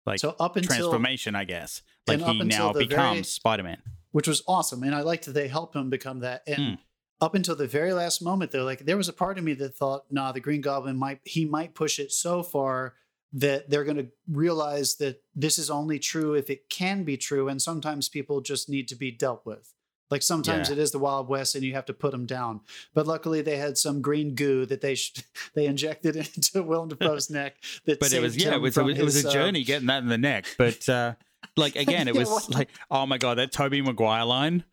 like 0.06 0.20
so 0.20 0.36
up 0.38 0.56
until 0.56 0.68
transformation, 0.76 1.34
I 1.34 1.44
guess. 1.44 1.82
Like 2.06 2.20
he 2.20 2.42
now 2.44 2.72
becomes 2.72 3.28
Spider 3.28 3.62
Man. 3.64 3.82
which 4.12 4.26
was 4.28 4.42
awesome. 4.48 4.82
And 4.82 4.94
I 4.94 5.00
liked 5.02 5.26
that 5.26 5.32
they 5.32 5.48
helped 5.48 5.76
him 5.76 5.90
become 5.90 6.20
that. 6.20 6.42
And 6.46 6.56
Hmm. 6.58 6.74
up 7.20 7.34
until 7.34 7.54
the 7.56 7.66
very 7.66 7.92
last 7.92 8.22
moment, 8.22 8.50
though, 8.52 8.64
like 8.64 8.86
there 8.86 8.96
was 8.96 9.08
a 9.08 9.12
part 9.12 9.38
of 9.38 9.44
me 9.44 9.54
that 9.54 9.74
thought, 9.76 10.04
nah, 10.10 10.32
the 10.32 10.40
Green 10.40 10.60
Goblin 10.60 10.96
might 10.96 11.20
he 11.24 11.44
might 11.44 11.74
push 11.74 11.98
it 11.98 12.12
so 12.12 12.42
far 12.42 12.94
that 13.32 13.70
they're 13.70 13.84
going 13.84 13.96
to 13.96 14.08
realize 14.28 14.96
that 14.96 15.22
this 15.34 15.58
is 15.58 15.70
only 15.70 15.98
true 15.98 16.34
if 16.34 16.50
it 16.50 16.68
can 16.68 17.04
be 17.04 17.16
true, 17.16 17.48
and 17.48 17.60
sometimes 17.62 18.08
people 18.08 18.40
just 18.40 18.68
need 18.68 18.88
to 18.88 18.96
be 18.96 19.10
dealt 19.10 19.46
with. 19.46 19.72
Like 20.10 20.22
sometimes 20.22 20.68
Yeah. 20.68 20.72
it 20.72 20.78
is 20.80 20.90
the 20.90 20.98
Wild 20.98 21.28
West, 21.28 21.54
and 21.54 21.62
you 21.62 21.74
have 21.74 21.84
to 21.84 21.92
put 21.94 22.10
them 22.10 22.26
down. 22.26 22.62
But 22.94 23.06
luckily, 23.06 23.42
they 23.42 23.58
had 23.58 23.78
some 23.78 24.02
green 24.02 24.34
goo 24.34 24.66
that 24.66 24.80
they 24.80 24.96
sh- 24.96 25.14
they 25.54 25.66
injected 25.66 26.16
into 26.36 26.62
Willem 26.64 26.88
Dafoe's 26.88 27.30
neck. 27.40 27.56
That 27.86 28.00
But 28.00 28.12
it 28.12 28.20
was 28.20 28.36
yeah, 28.36 28.54
it 28.56 28.60
was 28.60 28.76
it 28.76 28.82
was, 28.84 28.98
it 28.98 29.04
was 29.04 29.14
his, 29.14 29.24
a 29.26 29.28
uh, 29.28 29.32
journey 29.32 29.62
getting 29.62 29.86
that 29.86 30.02
in 30.02 30.08
the 30.08 30.18
neck. 30.18 30.46
But 30.58 30.88
uh 30.88 31.14
like 31.56 31.76
again, 31.76 32.08
it 32.08 32.14
Yeah, 32.14 32.20
was 32.22 32.28
what- 32.28 32.50
like, 32.50 32.68
oh 32.90 33.06
my 33.06 33.18
god, 33.18 33.38
that 33.38 33.52
Tobey 33.52 33.80
Maguire 33.82 34.24
line. 34.24 34.64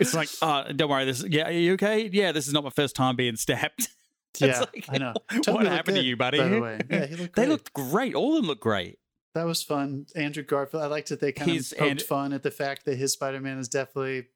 It's 0.00 0.12
like, 0.12 0.28
uh, 0.42 0.72
don't 0.72 0.90
worry, 0.90 1.04
this 1.06 1.24
yeah, 1.24 1.48
are 1.48 1.52
you 1.52 1.74
okay? 1.74 2.10
Yeah, 2.12 2.32
this 2.32 2.46
is 2.48 2.52
not 2.52 2.64
my 2.64 2.70
first 2.70 2.94
time 2.96 3.14
being 3.16 3.36
stabbed. 3.36 3.88
It's 4.40 4.58
Yeah, 4.58 4.60
like, 4.60 4.84
I 4.88 4.98
know. 4.98 5.12
What 5.32 5.42
Tobey 5.44 5.58
looked 5.64 5.68
happened 5.76 5.96
to 5.98 6.02
you, 6.02 6.16
buddy? 6.16 6.38
By 6.38 6.48
the 6.48 6.60
way, 6.60 6.80
yeah, 6.90 7.06
he 7.06 7.16
looked 7.16 7.36
they 7.36 7.46
looked 7.46 7.72
great. 7.72 8.14
All 8.14 8.30
of 8.30 8.36
them 8.42 8.46
look 8.46 8.60
great. 8.60 8.98
That 9.34 9.44
was 9.46 9.62
fun. 9.62 10.06
Andrew 10.14 10.42
Garfield. 10.44 10.82
I 10.82 10.86
liked 10.86 11.08
that 11.08 11.20
they 11.20 11.32
kind 11.32 11.50
He's- 11.50 11.72
of 11.72 11.78
poked 11.78 11.90
and- 11.90 12.02
fun 12.02 12.32
at 12.32 12.42
the 12.42 12.50
fact 12.50 12.84
that 12.84 12.96
his 12.96 13.12
Spider 13.12 13.40
Man 13.40 13.58
is 13.58 13.68
definitely 13.68 14.26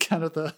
kind 0.00 0.24
of 0.24 0.32
the 0.34 0.54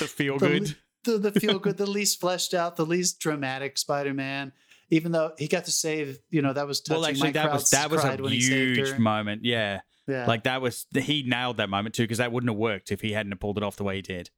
The 0.00 0.06
feel 0.06 0.38
The 0.38 0.48
good. 0.48 0.76
the, 1.04 1.18
the 1.30 1.40
feel 1.40 1.58
good, 1.58 1.76
the 1.76 1.86
least 1.90 2.18
fleshed 2.20 2.54
out, 2.54 2.76
the 2.76 2.86
least 2.86 3.20
dramatic 3.20 3.78
Spider 3.78 4.14
Man. 4.14 4.52
Even 4.90 5.12
though 5.12 5.32
he 5.38 5.48
got 5.48 5.64
to 5.64 5.72
save, 5.72 6.18
you 6.30 6.42
know, 6.42 6.52
that 6.52 6.66
was 6.66 6.80
touching. 6.80 7.00
Well, 7.00 7.08
actually, 7.10 7.28
Mike 7.28 7.34
that 7.34 7.52
was 7.52 7.70
that 7.70 7.90
was 7.90 8.04
a 8.04 8.16
when 8.16 8.32
he 8.32 8.40
saved 8.40 8.76
huge 8.78 8.98
moment. 8.98 9.44
Yeah, 9.44 9.80
Yeah, 10.06 10.26
like 10.26 10.44
that 10.44 10.60
was 10.60 10.86
he 10.94 11.22
nailed 11.26 11.56
that 11.56 11.70
moment 11.70 11.94
too 11.94 12.02
because 12.04 12.18
that 12.18 12.32
wouldn't 12.32 12.50
have 12.50 12.58
worked 12.58 12.92
if 12.92 13.00
he 13.00 13.12
hadn't 13.12 13.36
pulled 13.40 13.56
it 13.56 13.62
off 13.64 13.76
the 13.76 13.84
way 13.84 13.96
he 13.96 14.02
did. 14.02 14.30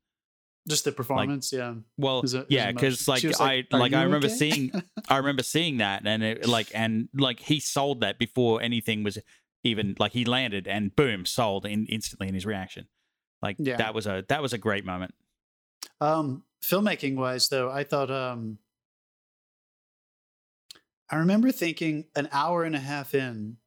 Just 0.69 0.85
the 0.85 0.93
performance. 0.93 1.53
yeah, 1.53 1.75
Well, 1.97 2.23
a- 2.27 2.47
yeah, 2.49 2.73
because 2.73 3.07
emotion. 3.07 3.31
like, 3.31 3.41
I 3.41 3.77
like, 3.77 3.93
I 3.93 4.03
remember 4.03 4.27
okay?" 4.27 4.37
seeing 4.37 4.73
I 5.09 5.19
remember 5.19 5.43
seeing 5.43 5.79
that 5.79 6.07
and 6.07 6.23
it 6.23 6.47
like 6.49 6.69
and 6.75 7.09
like 7.14 7.41
he 7.41 7.61
sold 7.61 8.01
that 8.01 8.19
before 8.19 8.61
anything 8.62 9.03
was 9.05 9.19
even 9.62 9.95
like 9.99 10.12
he 10.12 10.25
landed 10.25 10.67
and 10.69 10.95
boom 10.95 11.25
sold 11.27 11.67
in 11.67 11.87
instantly 11.87 12.29
in 12.29 12.35
his 12.35 12.45
reaction. 12.47 12.87
Like 13.43 13.57
Yeah. 13.59 13.77
that 13.77 13.95
was 13.95 14.07
a 14.07 14.25
that 14.29 14.43
was 14.43 14.53
a 14.53 14.59
great 14.59 14.85
moment. 14.85 15.14
Um, 16.01 16.43
filmmaking 16.62 17.17
wise, 17.17 17.49
though, 17.49 17.71
I 17.71 17.85
thought 17.85 18.11
um, 18.11 18.59
I 21.11 21.17
remember 21.17 21.53
thinking 21.53 22.07
an 22.17 22.29
hour 22.33 22.64
and 22.64 22.75
a 22.75 22.81
half 22.81 23.14
in. 23.14 23.59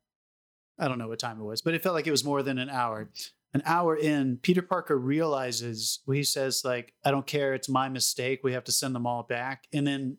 I 0.78 0.88
don't 0.88 0.98
know 0.98 1.08
what 1.08 1.20
time 1.20 1.40
it 1.40 1.44
was, 1.44 1.62
but 1.62 1.74
it 1.74 1.84
felt 1.84 1.96
like 1.96 2.08
it 2.08 2.12
was 2.12 2.24
more 2.24 2.42
than 2.44 2.58
an 2.58 2.70
hour. 2.70 3.10
An 3.54 3.64
hour 3.66 3.96
in, 3.96 4.38
Peter 4.38 4.62
Parker 4.62 4.98
realizes 4.98 6.00
he 6.06 6.24
says, 6.24 6.64
like, 6.64 6.94
I 7.04 7.12
don't 7.12 7.26
care, 7.26 7.54
it's 7.54 7.70
my 7.70 7.90
mistake. 7.90 8.42
We 8.44 8.54
have 8.54 8.64
to 8.66 8.72
send 8.72 8.94
them 8.94 9.08
all 9.08 9.24
back. 9.24 9.68
And 9.74 9.88
then 9.88 10.18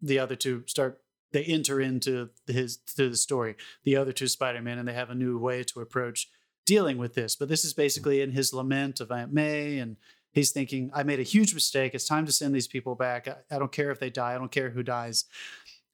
the 0.00 0.18
other 0.18 0.34
two 0.34 0.64
start 0.66 1.00
they 1.32 1.44
enter 1.44 1.80
into 1.80 2.28
his 2.46 2.76
to 2.96 3.08
the 3.08 3.16
story, 3.16 3.56
the 3.84 3.96
other 3.96 4.12
two 4.12 4.28
Spider-Man, 4.28 4.78
and 4.78 4.86
they 4.86 4.92
have 4.92 5.10
a 5.10 5.14
new 5.14 5.38
way 5.38 5.64
to 5.64 5.80
approach 5.80 6.28
dealing 6.66 6.98
with 6.98 7.14
this. 7.14 7.36
But 7.36 7.48
this 7.48 7.64
is 7.64 7.72
basically 7.72 8.20
in 8.20 8.32
his 8.32 8.52
lament 8.52 9.00
of 9.00 9.10
Aunt 9.10 9.32
May 9.32 9.78
and 9.78 9.96
he's 10.32 10.50
thinking, 10.50 10.90
I 10.94 11.02
made 11.02 11.20
a 11.20 11.24
huge 11.24 11.54
mistake. 11.54 11.94
It's 11.94 12.06
time 12.06 12.26
to 12.26 12.32
send 12.32 12.54
these 12.54 12.68
people 12.68 12.94
back. 12.94 13.28
I, 13.28 13.36
I 13.50 13.58
don't 13.58 13.72
care 13.72 13.90
if 13.90 14.00
they 14.00 14.10
die. 14.10 14.34
I 14.34 14.38
don't 14.38 14.52
care 14.52 14.70
who 14.70 14.82
dies. 14.82 15.24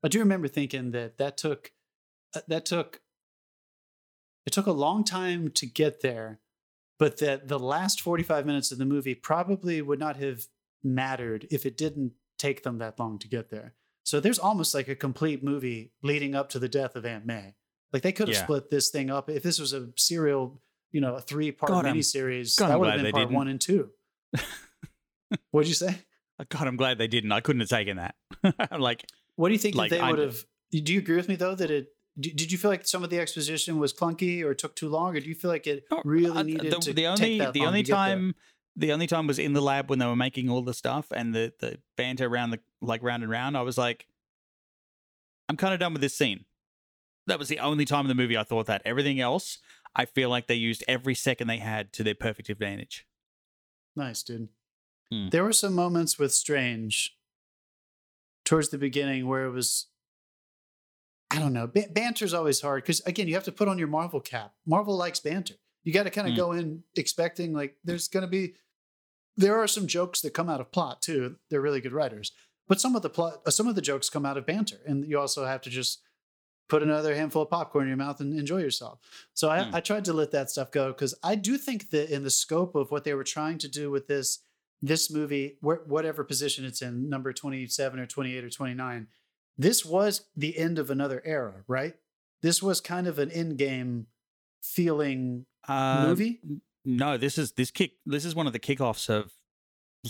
I 0.03 0.09
do 0.09 0.18
remember 0.20 0.49
thinking 0.49 0.93
that 0.93 1.18
that 1.18 1.36
took 1.36 1.72
uh, 2.34 2.41
that 2.49 2.66
took 2.66 3.01
it 4.47 4.53
took 4.53 4.66
a 4.66 4.72
long 4.72 5.05
time 5.05 5.51
to 5.51 5.66
get 5.66 6.01
there, 6.01 6.41
but 6.99 7.18
that 7.18 7.49
the 7.49 7.59
last 7.59 8.01
45 8.01 8.44
minutes 8.46 8.72
of 8.72 8.78
the 8.78 8.84
movie 8.84 9.14
probably 9.14 9.80
would 9.82 9.99
not 10.01 10.16
have 10.16 10.46
mattered 10.82 11.46
if 11.51 11.64
it 11.66 11.76
didn't 11.76 12.12
take 12.38 12.62
them 12.62 12.78
that 12.78 12.99
long 12.99 13.18
to 13.18 13.28
get 13.28 13.51
there. 13.51 13.74
So 14.05 14.20
there's 14.20 14.38
almost 14.38 14.74
like 14.74 14.88
a 14.88 14.94
complete 14.94 15.42
movie 15.44 15.92
leading 16.03 16.34
up 16.34 16.49
to 16.51 16.59
the 16.59 16.68
death 16.68 16.96
of 16.96 17.05
Aunt 17.05 17.26
May. 17.26 17.55
Like 17.92 18.03
they 18.03 18.12
could 18.12 18.28
have 18.28 18.36
Yeah. 18.36 18.44
split 18.44 18.70
this 18.70 18.90
thing 18.90 19.11
up 19.11 19.28
if 19.30 19.42
this 19.42 19.59
was 19.59 19.72
a 19.72 19.90
serial, 19.96 20.61
you 20.92 21.01
know, 21.01 21.14
a 21.16 21.20
three 21.20 21.53
part 21.53 21.72
miniseries. 21.84 22.57
God, 22.59 22.70
that 22.70 22.78
would 22.80 22.88
have 22.90 23.03
been 23.03 23.12
part 23.12 23.22
didn't. 23.24 23.34
one 23.36 23.49
and 23.49 23.61
two. 23.61 23.90
What'd 25.51 25.68
you 25.68 25.74
say? 25.74 25.99
Uh, 26.38 26.44
God, 26.49 26.66
I'm 26.68 26.76
glad 26.76 26.99
they 26.99 27.09
didn't. 27.09 27.32
I 27.32 27.40
couldn't 27.40 27.61
have 27.61 27.68
taken 27.68 27.96
that. 27.96 28.14
I'm 28.70 28.80
like, 28.80 29.05
What 29.36 29.49
do 29.49 29.55
you 29.55 29.59
think 29.59 29.74
Like, 29.74 29.90
they 29.90 30.01
would 30.01 30.18
have? 30.18 30.44
Do 30.70 30.92
you 30.92 30.99
agree 31.01 31.16
with 31.16 31.28
me 31.28 31.36
though 31.36 31.55
that 31.55 31.70
it? 31.70 31.88
Did 32.19 32.37
did 32.37 32.53
you 32.53 32.59
feel 32.59 32.71
like 32.71 32.87
some 32.87 33.05
of 33.05 33.11
the 33.11 33.19
exposition 33.21 33.79
was 33.79 33.93
clunky 33.93 34.43
or 34.43 34.55
took 34.55 34.75
too 34.75 34.89
long, 34.89 35.16
or 35.16 35.21
do 35.21 35.29
you 35.29 35.35
feel 35.35 35.51
like 35.51 35.66
it 35.66 35.85
Oh, 35.91 36.03
really 36.05 36.39
uh, 36.39 36.43
needed 36.43 36.73
the, 36.73 36.77
to 36.79 36.93
the 36.93 37.03
take 37.03 37.07
only 37.23 37.39
that 37.39 37.53
the 37.53 37.61
only 37.66 37.83
to 37.83 37.87
get 37.91 37.95
there? 37.95 38.05
time 38.16 38.35
the 38.77 38.93
only 38.93 39.07
time 39.07 39.27
was 39.27 39.39
in 39.39 39.53
the 39.53 39.61
lab 39.61 39.91
when 39.91 39.99
they 39.99 40.07
were 40.07 40.16
making 40.16 40.49
all 40.49 40.62
the 40.62 40.75
stuff 40.75 41.07
and 41.14 41.35
the 41.35 41.53
the 41.61 41.79
banter 41.97 42.27
around 42.27 42.51
the 42.51 42.61
like 42.81 43.03
round 43.03 43.23
and 43.23 43.31
round. 43.31 43.57
I 43.57 43.62
was 43.62 43.79
like, 43.79 44.07
I'm 45.49 45.57
kind 45.57 45.75
of 45.75 45.81
done 45.81 45.93
with 45.93 46.03
this 46.03 46.14
scene. 46.16 46.45
That 47.27 47.39
was 47.39 47.49
the 47.49 47.59
only 47.59 47.85
time 47.85 48.05
in 48.05 48.09
the 48.09 48.14
movie 48.14 48.37
I 48.39 48.43
thought 48.45 48.66
that. 48.66 48.83
Everything 48.85 49.21
else, 49.21 49.59
I 49.95 50.05
feel 50.07 50.31
like 50.31 50.47
they 50.47 50.55
used 50.55 50.83
every 50.89 51.14
second 51.14 51.47
they 51.47 51.59
had 51.59 51.93
to 51.95 52.03
their 52.03 52.14
perfect 52.14 52.49
advantage. 52.49 53.07
Nice, 53.95 54.23
dude. 54.23 54.49
Hmm. 55.12 55.29
There 55.29 55.45
were 55.45 55.53
some 55.53 55.75
moments 55.75 56.19
with 56.19 56.33
Strange 56.33 57.16
towards 58.45 58.71
the 58.71 58.79
beginning 58.79 59.27
where 59.27 59.45
it 59.45 59.51
was, 59.51 59.89
I 61.31 61.39
don't 61.39 61.53
know, 61.53 61.66
ba- 61.66 61.89
banter's 61.91 62.33
always 62.35 62.61
hard 62.61 62.83
because 62.85 63.01
again, 63.01 63.29
you 63.29 63.35
have 63.35 63.45
to 63.45 63.53
put 63.53 63.68
on 63.68 63.79
your 63.79 63.89
Marvel 63.89 64.20
cap. 64.20 64.55
Marvel 64.66 64.97
likes 64.97 65.20
banter. 65.20 65.55
You 65.85 65.93
got 65.93 66.05
to 66.05 66.11
kind 66.11 66.26
of 66.26 66.33
Hmm. 66.33 66.39
go 66.39 66.53
in 66.53 66.83
expecting 66.97 67.53
like 67.53 67.76
there's 67.85 68.09
going 68.09 68.22
to 68.22 68.29
be, 68.29 68.55
there 69.37 69.59
are 69.59 69.68
some 69.68 69.87
jokes 69.87 70.20
that 70.22 70.35
come 70.35 70.49
out 70.49 70.61
of 70.61 70.72
plot 70.72 71.03
too. 71.03 71.37
They're 71.51 71.61
really 71.61 71.81
good 71.81 71.93
writers, 71.93 72.33
but 72.66 72.81
some 72.81 72.97
of 72.97 73.03
the 73.03 73.11
plot, 73.11 73.43
uh, 73.47 73.51
some 73.51 73.68
of 73.68 73.74
the 73.74 73.83
jokes 73.83 74.09
come 74.11 74.26
out 74.26 74.37
of 74.37 74.47
banter, 74.47 74.79
and 74.87 75.07
you 75.07 75.18
also 75.18 75.45
have 75.45 75.61
to 75.62 75.70
just 75.70 76.03
put 76.68 76.83
another 76.83 77.14
handful 77.14 77.43
of 77.43 77.49
popcorn 77.51 77.85
in 77.85 77.89
your 77.89 77.97
mouth 77.97 78.20
and 78.20 78.39
enjoy 78.39 78.59
yourself. 78.61 78.99
So 79.35 79.49
I, 79.49 79.64
Hmm. 79.64 79.74
I 79.74 79.81
tried 79.81 80.05
to 80.07 80.12
let 80.12 80.33
that 80.33 80.51
stuff 80.51 80.70
go 80.70 80.89
because 80.93 81.14
I 81.22 81.35
do 81.35 81.57
think 81.57 81.91
that 81.91 82.11
in 82.12 82.24
the 82.24 82.31
scope 82.31 82.74
of 82.74 82.91
what 82.91 83.05
they 83.05 83.14
were 83.14 83.24
trying 83.24 83.59
to 83.59 83.68
do 83.68 83.91
with 83.91 84.07
this 84.07 84.41
this 84.81 85.11
movie, 85.11 85.57
wh- 85.61 85.85
whatever 85.89 86.22
position 86.22 86.64
it's 86.64 86.83
in, 86.83 87.09
number 87.09 87.33
twenty 87.33 87.66
seven 87.66 87.99
or 87.99 88.07
twenty 88.07 88.37
eight 88.37 88.45
or 88.45 88.51
twenty 88.51 88.74
nine, 88.74 89.09
this 89.59 89.84
was 89.84 90.22
the 90.36 90.56
end 90.56 90.78
of 90.78 90.90
another 90.90 91.20
era, 91.24 91.64
right? 91.66 91.94
This 92.42 92.62
was 92.62 92.80
kind 92.80 93.06
of 93.06 93.18
an 93.18 93.30
end 93.30 93.59
game 93.59 94.06
feeling 94.62 95.46
Uh, 95.66 96.06
movie. 96.06 96.40
No, 96.84 97.18
this 97.18 97.36
is 97.36 97.52
this 97.52 97.70
kick. 97.70 97.92
This 98.06 98.24
is 98.24 98.34
one 98.34 98.46
of 98.46 98.52
the 98.52 98.59
kickoffs 98.61 99.11
of 99.11 99.32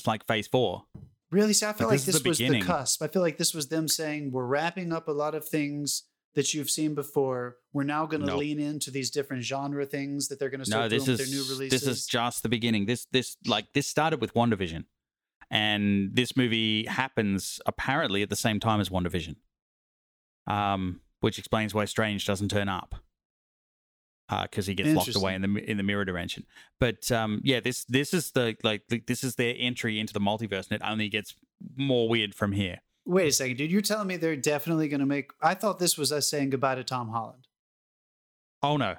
like 0.07 0.26
Phase 0.26 0.46
Four. 0.46 0.84
Really, 1.30 1.53
so 1.53 1.68
I 1.68 1.72
feel 1.72 1.88
Like, 1.88 1.99
like 1.99 2.07
this 2.07 2.14
this 2.14 2.22
the 2.22 2.28
was 2.28 2.38
the 2.38 2.61
cusp. 2.62 3.03
I 3.03 3.09
feel 3.09 3.22
like 3.22 3.36
this 3.38 3.53
was 3.53 3.68
them 3.68 3.88
saying 3.88 4.30
we're 4.30 4.46
wrapping 4.46 4.92
up 4.92 5.09
a 5.09 5.12
lot 5.12 5.34
of 5.34 5.46
things 5.46 6.05
that 6.34 6.55
you've 6.55 6.70
seen 6.70 6.94
before. 6.94 7.57
We're 7.72 7.82
now 7.82 8.07
going 8.07 8.20
to 8.20 8.26
Nope. 8.28 8.38
lean 8.40 8.61
into 8.61 8.90
these 8.90 9.11
different 9.11 9.42
genre 9.42 9.84
things 9.84 10.28
that 10.28 10.38
they're 10.38 10.51
going 10.51 10.62
to 10.62 10.70
No, 10.70 10.76
start 10.76 10.90
this 10.90 11.05
doing 11.05 11.14
is 11.14 11.20
with 11.20 11.28
their 11.30 11.36
new 11.38 11.49
releases. 11.51 11.80
this 11.82 11.88
is 11.99 12.07
just 12.07 12.42
the 12.42 12.49
beginning. 12.49 12.86
This 12.86 13.07
this 13.11 13.36
like 13.46 13.72
this 13.74 13.88
started 13.88 14.20
with 14.20 14.32
WandaVision. 14.34 14.84
And 15.51 16.14
this 16.14 16.36
movie 16.36 16.84
happens 16.86 17.61
apparently 17.66 18.22
at 18.22 18.30
the 18.30 18.36
same 18.36 18.61
time 18.61 18.80
as 18.80 18.88
WandaVision, 18.88 19.36
um, 20.46 21.01
which 21.20 21.38
explains 21.38 21.74
why 21.74 21.84
Strange 21.84 22.26
doesn't 22.26 22.49
turn 22.49 22.68
up 22.68 22.94
because 24.42 24.66
he 24.66 24.74
gets 24.74 24.94
locked 24.94 25.16
away 25.16 25.34
in 25.34 25.42
the 25.42 25.70
in 25.70 25.76
the 25.76 25.82
mirror 25.82 26.05
dimension. 26.05 26.44
But 26.78 27.11
um, 27.11 27.40
yeah, 27.44 27.61
this 27.61 27.84
this 27.84 28.12
is 28.12 28.32
the 28.32 28.57
like 28.62 28.82
this 29.07 29.24
is 29.24 29.36
their 29.36 29.55
entry 29.57 29.99
into 29.99 30.12
the 30.12 30.20
multiverse, 30.20 30.70
and 30.70 30.80
it 30.80 30.82
only 30.84 31.09
gets 31.09 31.34
more 31.76 32.09
weird 32.09 32.34
from 32.34 32.53
here. 32.53 32.80
Wait 33.07 33.28
a 33.28 33.32
second, 33.32 33.57
dude. 33.57 33.70
You're 33.70 33.80
telling 33.80 34.07
me 34.07 34.18
they're 34.18 34.36
definitely 34.36 34.88
going 34.88 35.01
to 35.01 35.07
make? 35.07 35.30
I 35.40 35.55
thought 35.55 35.78
this 35.78 35.96
was 35.96 36.12
us 36.12 36.28
saying 36.28 36.51
goodbye 36.51 36.74
to 36.74 36.84
Tom 36.84 37.09
Holland. 37.09 37.46
Oh 38.62 38.76
no, 38.76 38.96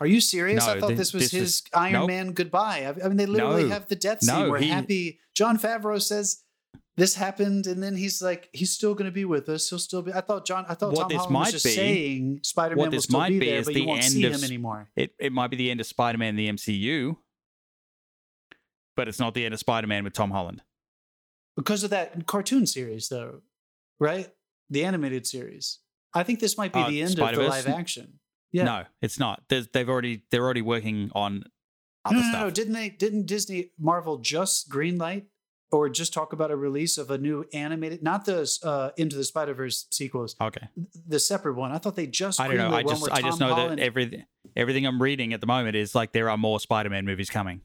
are 0.00 0.06
you 0.06 0.20
serious? 0.20 0.66
No, 0.66 0.72
I 0.72 0.80
thought 0.80 0.96
this 0.96 1.12
was 1.12 1.24
this 1.24 1.32
his 1.32 1.48
is, 1.48 1.62
Iron 1.72 1.92
nope. 1.92 2.08
Man 2.08 2.32
goodbye. 2.32 2.84
I, 2.86 3.04
I, 3.04 3.08
mean, 3.08 3.16
they 3.16 3.26
literally 3.26 3.64
no, 3.64 3.70
have 3.70 3.88
the 3.88 3.96
death 3.96 4.22
scene 4.22 4.42
no, 4.42 4.50
where 4.50 4.60
he, 4.60 4.68
Happy 4.68 5.20
Jon 5.34 5.58
Favreau 5.58 6.00
says 6.00 6.42
this 6.96 7.14
happened, 7.14 7.66
and 7.66 7.82
then 7.82 7.96
he's 7.96 8.22
like, 8.22 8.48
he's 8.52 8.72
still 8.72 8.94
going 8.94 9.06
to 9.06 9.12
be 9.12 9.24
with 9.24 9.48
us. 9.48 9.68
He'll 9.68 9.78
still 9.78 10.02
be. 10.02 10.12
I 10.12 10.20
thought 10.20 10.46
John. 10.46 10.64
I 10.68 10.74
thought 10.74 10.92
what 10.92 11.10
Tom 11.10 11.18
Holland 11.18 11.34
was 11.34 11.52
just 11.52 11.64
be, 11.64 11.70
saying 11.72 12.40
Spider 12.42 12.76
Man 12.76 12.90
will 12.90 13.00
still 13.00 13.22
be, 13.26 13.38
be 13.38 13.46
there, 13.46 13.62
but 13.62 13.74
the 13.74 13.80
you 13.80 13.86
won't 13.86 14.04
see 14.04 14.24
of, 14.24 14.34
him 14.34 14.44
anymore. 14.44 14.88
It 14.96 15.14
it 15.18 15.32
might 15.32 15.48
be 15.48 15.56
the 15.56 15.70
end 15.70 15.80
of 15.80 15.86
Spider 15.86 16.18
Man 16.18 16.36
the 16.36 16.48
MCU, 16.50 17.16
but 18.96 19.08
it's 19.08 19.18
not 19.18 19.34
the 19.34 19.44
end 19.44 19.54
of 19.54 19.60
Spider 19.60 19.86
Man 19.86 20.04
with 20.04 20.12
Tom 20.12 20.30
Holland 20.30 20.62
because 21.56 21.82
of 21.82 21.90
that 21.90 22.26
cartoon 22.26 22.66
series, 22.66 23.08
though, 23.08 23.40
right? 23.98 24.28
The 24.70 24.84
animated 24.84 25.26
series. 25.26 25.78
I 26.14 26.22
think 26.22 26.40
this 26.40 26.56
might 26.56 26.72
be 26.72 26.80
uh, 26.80 26.88
the 26.88 27.02
end 27.02 27.12
Spider-Verse? 27.12 27.58
of 27.58 27.64
the 27.64 27.70
live 27.70 27.78
action. 27.78 28.18
Yeah. 28.56 28.64
No, 28.64 28.84
it's 29.02 29.18
not. 29.18 29.42
There's, 29.48 29.68
they've 29.68 29.88
already 29.88 30.22
they're 30.30 30.42
already 30.42 30.62
working 30.62 31.10
on 31.14 31.44
other 32.06 32.16
no, 32.16 32.22
no, 32.22 32.28
stuff. 32.28 32.42
No, 32.42 32.50
didn't 32.50 32.72
they? 32.72 32.88
Didn't 32.88 33.26
Disney 33.26 33.72
Marvel 33.78 34.16
just 34.16 34.70
greenlight 34.70 35.26
or 35.70 35.90
just 35.90 36.14
talk 36.14 36.32
about 36.32 36.50
a 36.50 36.56
release 36.56 36.96
of 36.96 37.10
a 37.10 37.18
new 37.18 37.44
animated, 37.52 38.02
not 38.02 38.24
the 38.24 38.50
uh, 38.62 38.92
Into 38.96 39.14
the 39.14 39.24
Spider 39.24 39.52
Verse 39.52 39.86
sequels. 39.90 40.36
Okay, 40.40 40.68
the 41.06 41.18
separate 41.18 41.54
one. 41.54 41.70
I 41.70 41.76
thought 41.76 41.96
they 41.96 42.06
just. 42.06 42.40
I 42.40 42.48
don't 42.48 42.56
know. 42.56 42.74
I 42.74 42.82
just 42.82 43.10
I 43.10 43.20
just 43.20 43.40
know 43.40 43.54
Holland... 43.54 43.78
that 43.78 43.84
everything 43.84 44.24
everything 44.56 44.86
I'm 44.86 45.02
reading 45.02 45.34
at 45.34 45.42
the 45.42 45.46
moment 45.46 45.76
is 45.76 45.94
like 45.94 46.12
there 46.12 46.30
are 46.30 46.38
more 46.38 46.58
Spider 46.58 46.88
Man 46.88 47.04
movies 47.04 47.28
coming. 47.28 47.60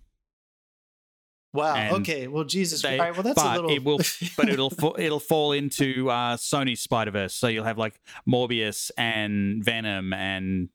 Wow. 1.54 1.76
And 1.76 1.96
okay. 1.98 2.28
Well, 2.28 2.46
Jesus. 2.46 2.82
They, 2.82 2.98
right. 2.98 3.14
Well, 3.14 3.24
that's 3.24 3.42
but 3.42 3.58
a 3.58 3.62
little. 3.62 3.72
it 3.72 3.84
will, 3.84 4.00
but 4.38 4.50
it'll 4.50 4.74
it'll 4.98 5.20
fall 5.20 5.54
into 5.54 6.10
uh, 6.10 6.36
Sony's 6.36 6.82
Spider 6.82 7.12
Verse. 7.12 7.34
So 7.34 7.48
you'll 7.48 7.66
have 7.66 7.78
like 7.78 8.00
Morbius 8.28 8.92
and 8.98 9.64
Venom 9.64 10.12
and 10.12 10.70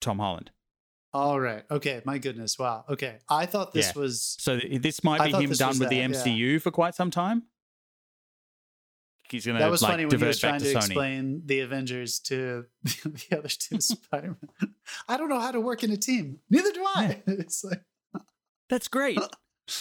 Tom 0.00 0.18
Holland. 0.18 0.50
All 1.12 1.40
right. 1.40 1.64
Okay. 1.70 2.02
My 2.04 2.18
goodness. 2.18 2.58
Wow. 2.58 2.84
Okay. 2.90 3.18
I 3.28 3.46
thought 3.46 3.72
this 3.72 3.92
yeah. 3.94 4.00
was. 4.00 4.36
So 4.38 4.58
this 4.58 5.02
might 5.02 5.22
be 5.24 5.30
him 5.30 5.50
done 5.52 5.70
with 5.70 5.78
that, 5.78 5.90
the 5.90 6.00
MCU 6.00 6.52
yeah. 6.52 6.58
for 6.58 6.70
quite 6.70 6.94
some 6.94 7.10
time. 7.10 7.44
He's 9.30 9.46
gonna. 9.46 9.58
That 9.58 9.70
was 9.70 9.82
like, 9.82 9.92
funny 9.92 10.06
when 10.06 10.18
he 10.18 10.24
was 10.24 10.38
trying 10.38 10.60
to, 10.60 10.72
to 10.72 10.76
explain 10.76 11.42
the 11.46 11.60
Avengers 11.60 12.20
to 12.20 12.66
the 12.84 13.38
other 13.38 13.48
two 13.48 13.80
Spider-Man. 13.80 14.36
I 15.08 15.16
don't 15.16 15.28
know 15.28 15.40
how 15.40 15.52
to 15.52 15.60
work 15.60 15.82
in 15.82 15.90
a 15.90 15.96
team. 15.96 16.40
Neither 16.50 16.70
do 16.72 16.84
I. 16.84 17.22
it's 17.26 17.64
like. 17.64 17.82
That's 18.68 18.88
great. 18.88 19.18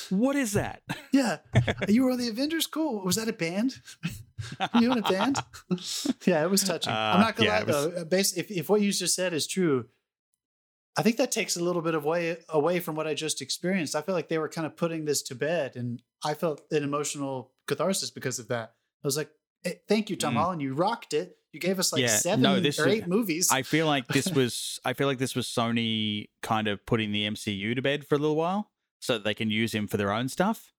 What 0.10 0.36
is 0.36 0.54
that? 0.54 0.82
Yeah. 1.12 1.38
You 1.88 2.06
were 2.06 2.12
on 2.12 2.18
the 2.18 2.30
Avengers? 2.30 2.66
Cool. 2.66 3.04
Was 3.04 3.18
that 3.18 3.28
a 3.28 3.34
band? 3.34 3.76
were 4.60 4.82
you 4.82 4.92
in 4.92 5.00
a 5.00 5.02
band? 5.02 5.40
yeah, 6.26 6.44
it 6.44 6.50
was 6.50 6.64
touching. 6.64 6.94
Uh, 6.94 7.14
I'm 7.16 7.20
not 7.20 7.36
gonna 7.36 7.50
yeah, 7.50 7.60
lie 7.60 7.64
was... 7.64 7.94
though. 7.94 8.06
Based, 8.06 8.38
if, 8.38 8.50
if 8.52 8.70
what 8.70 8.82
you 8.82 8.92
just 8.92 9.16
said 9.16 9.34
is 9.34 9.48
true, 9.48 9.86
I 10.98 11.02
think 11.02 11.18
that 11.18 11.32
takes 11.32 11.58
a 11.58 11.64
little 11.64 11.82
bit 11.82 11.94
of 11.94 12.06
way 12.06 12.38
away 12.50 12.80
from 12.80 12.96
what 12.96 13.06
I 13.08 13.14
just 13.14 13.42
experienced. 13.42 13.96
I 13.96 14.02
feel 14.02 14.16
like 14.16 14.30
they 14.30 14.38
were 14.38 14.48
kind 14.48 14.66
of 14.66 14.78
putting 14.78 15.06
this 15.06 15.22
to 15.24 15.36
bed, 15.36 15.76
and 15.76 16.02
I 16.24 16.34
felt 16.34 16.62
an 16.72 16.84
emotional 16.84 17.52
catharsis 17.68 18.10
because 18.12 18.40
of 18.40 18.48
that. 18.48 18.74
I 19.04 19.08
was 19.08 19.18
like, 19.18 19.30
hey, 19.64 19.82
"Thank 19.90 20.10
you, 20.10 20.16
Tom 20.16 20.36
mm. 20.36 20.38
Holland. 20.38 20.62
You 20.62 20.74
rocked 20.74 21.14
it. 21.14 21.38
You 21.52 21.60
gave 21.60 21.80
us 21.80 21.92
like 21.92 22.02
yeah, 22.02 22.08
seven 22.08 22.42
no, 22.42 22.60
this 22.60 22.80
or 22.80 22.88
eight 22.88 23.08
movies." 23.08 23.50
I 23.52 23.64
feel 23.64 23.88
like 23.88 24.08
this 24.08 24.28
was. 24.32 24.80
I 24.86 24.94
feel 24.94 25.08
like 25.08 25.18
this 25.18 25.36
was 25.36 25.48
Sony 25.48 26.30
kind 26.42 26.68
of 26.68 26.86
putting 26.86 27.12
the 27.12 27.28
MCU 27.28 27.76
to 27.76 27.82
bed 27.82 28.08
for 28.08 28.16
a 28.16 28.18
little 28.18 28.38
while, 28.38 28.72
so 29.00 29.14
that 29.14 29.26
they 29.26 29.34
can 29.34 29.50
use 29.50 29.74
him 29.74 29.88
for 29.88 29.98
their 29.98 30.14
own 30.14 30.30
stuff. 30.30 30.72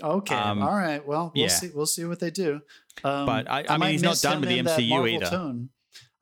Okay. 0.00 0.36
Um, 0.36 0.62
All 0.62 0.76
right. 0.76 1.04
Well, 1.04 1.32
we'll 1.34 1.44
yeah. 1.44 1.48
see. 1.48 1.70
We'll 1.74 1.86
see 1.86 2.04
what 2.04 2.20
they 2.20 2.30
do. 2.30 2.60
Um, 3.02 3.26
but 3.26 3.50
I, 3.50 3.60
I, 3.60 3.64
I 3.70 3.76
mean, 3.78 3.90
he's 3.90 4.02
not 4.02 4.20
done 4.20 4.40
with 4.40 4.48
the 4.48 4.58
MCU 4.58 5.10
either. 5.10 5.26
Tone. 5.26 5.70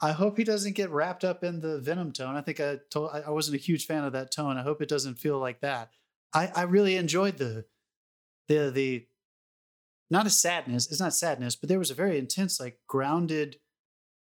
I 0.01 0.12
hope 0.12 0.37
he 0.37 0.45
doesn't 0.45 0.77
get 0.77 0.91
wrapped 0.91 1.24
up 1.24 1.43
in 1.43 1.61
the 1.61 1.81
Venom 1.81 2.12
tone. 2.12 2.37
I 2.37 2.43
think 2.43 2.61
I 2.61 2.79
told 2.91 3.11
I 3.12 3.31
wasn't 3.31 3.57
a 3.57 3.62
huge 3.62 3.87
fan 3.87 4.05
of 4.05 4.12
that 4.12 4.31
tone. 4.31 4.57
I 4.57 4.62
hope 4.62 4.83
it 4.83 4.89
doesn't 4.89 5.18
feel 5.18 5.39
like 5.39 5.61
that. 5.61 5.91
I, 6.35 6.51
I 6.55 6.62
really 6.62 6.97
enjoyed 6.97 7.39
the 7.39 7.64
the 8.49 8.70
the 8.70 9.07
not 10.11 10.27
a 10.27 10.31
sadness. 10.31 10.91
It's 10.91 11.01
not 11.01 11.14
sadness, 11.14 11.57
but 11.57 11.68
there 11.68 11.79
was 11.79 11.91
a 11.91 11.95
very 11.95 12.18
intense, 12.18 12.61
like 12.61 12.79
grounded. 12.87 13.57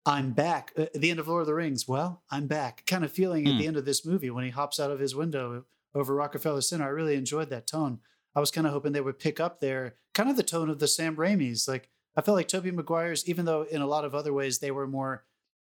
I'm 0.05 0.31
back 0.31 0.71
uh, 0.77 0.83
at 0.83 0.93
the 0.93 1.09
end 1.09 1.19
of 1.19 1.27
Lord 1.27 1.41
of 1.41 1.47
the 1.47 1.55
Rings. 1.55 1.87
Well, 1.87 2.23
I'm 2.29 2.47
back. 2.47 2.85
Kind 2.85 3.03
of 3.03 3.11
feeling 3.11 3.45
mm. 3.45 3.49
at 3.49 3.57
the 3.57 3.63
hmm. 3.63 3.69
end 3.69 3.77
of 3.77 3.85
this 3.85 4.05
movie 4.05 4.29
when 4.29 4.43
he 4.43 4.51
hops 4.51 4.79
out 4.79 4.91
of 4.91 4.99
his 4.99 5.15
window 5.15 5.65
over 5.95 6.13
Rockefeller 6.13 6.61
Center. 6.61 6.85
I 6.85 6.89
really 6.89 7.15
enjoyed 7.15 7.49
that 7.49 7.67
tone. 7.67 7.99
I 8.35 8.39
was 8.39 8.51
kind 8.51 8.67
of 8.67 8.73
hoping 8.73 8.91
they 8.91 9.01
would 9.01 9.17
pick 9.17 9.39
up 9.39 9.61
there, 9.61 9.95
kind 10.13 10.29
of 10.29 10.37
the 10.37 10.43
tone 10.43 10.69
of 10.69 10.79
the 10.79 10.87
Sam 10.87 11.15
Raimi's. 11.15 11.67
Like 11.67 11.89
I 12.15 12.21
felt 12.21 12.35
like 12.35 12.47
Tobey 12.47 12.71
Maguire's, 12.71 13.27
even 13.27 13.45
though 13.45 13.63
in 13.63 13.81
a 13.81 13.87
lot 13.87 14.05
of 14.05 14.13
other 14.13 14.33
ways 14.33 14.59
they 14.59 14.71
were 14.71 14.87
more 14.87 15.25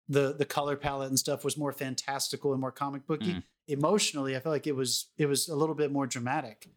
the 0.09 0.34
the 0.36 0.44
color 0.44 0.76
palette 0.76 1.09
and 1.09 1.18
stuff 1.18 1.44
was 1.44 1.56
more 1.56 1.72
fantastical 1.72 2.52
and 2.52 2.61
more 2.61 2.72
comic 2.72 3.06
booky. 3.06 3.34
Mm. 3.34 3.42
Emotionally, 3.66 4.34
I 4.34 4.40
felt 4.40 4.54
like 4.54 4.66
it 4.66 4.76
was 4.76 5.09
it 5.18 5.26
was 5.26 5.48
a 5.48 5.56
little 5.56 5.74
bit 5.74 5.92
more 5.92 6.06
dramatic. 6.06 6.68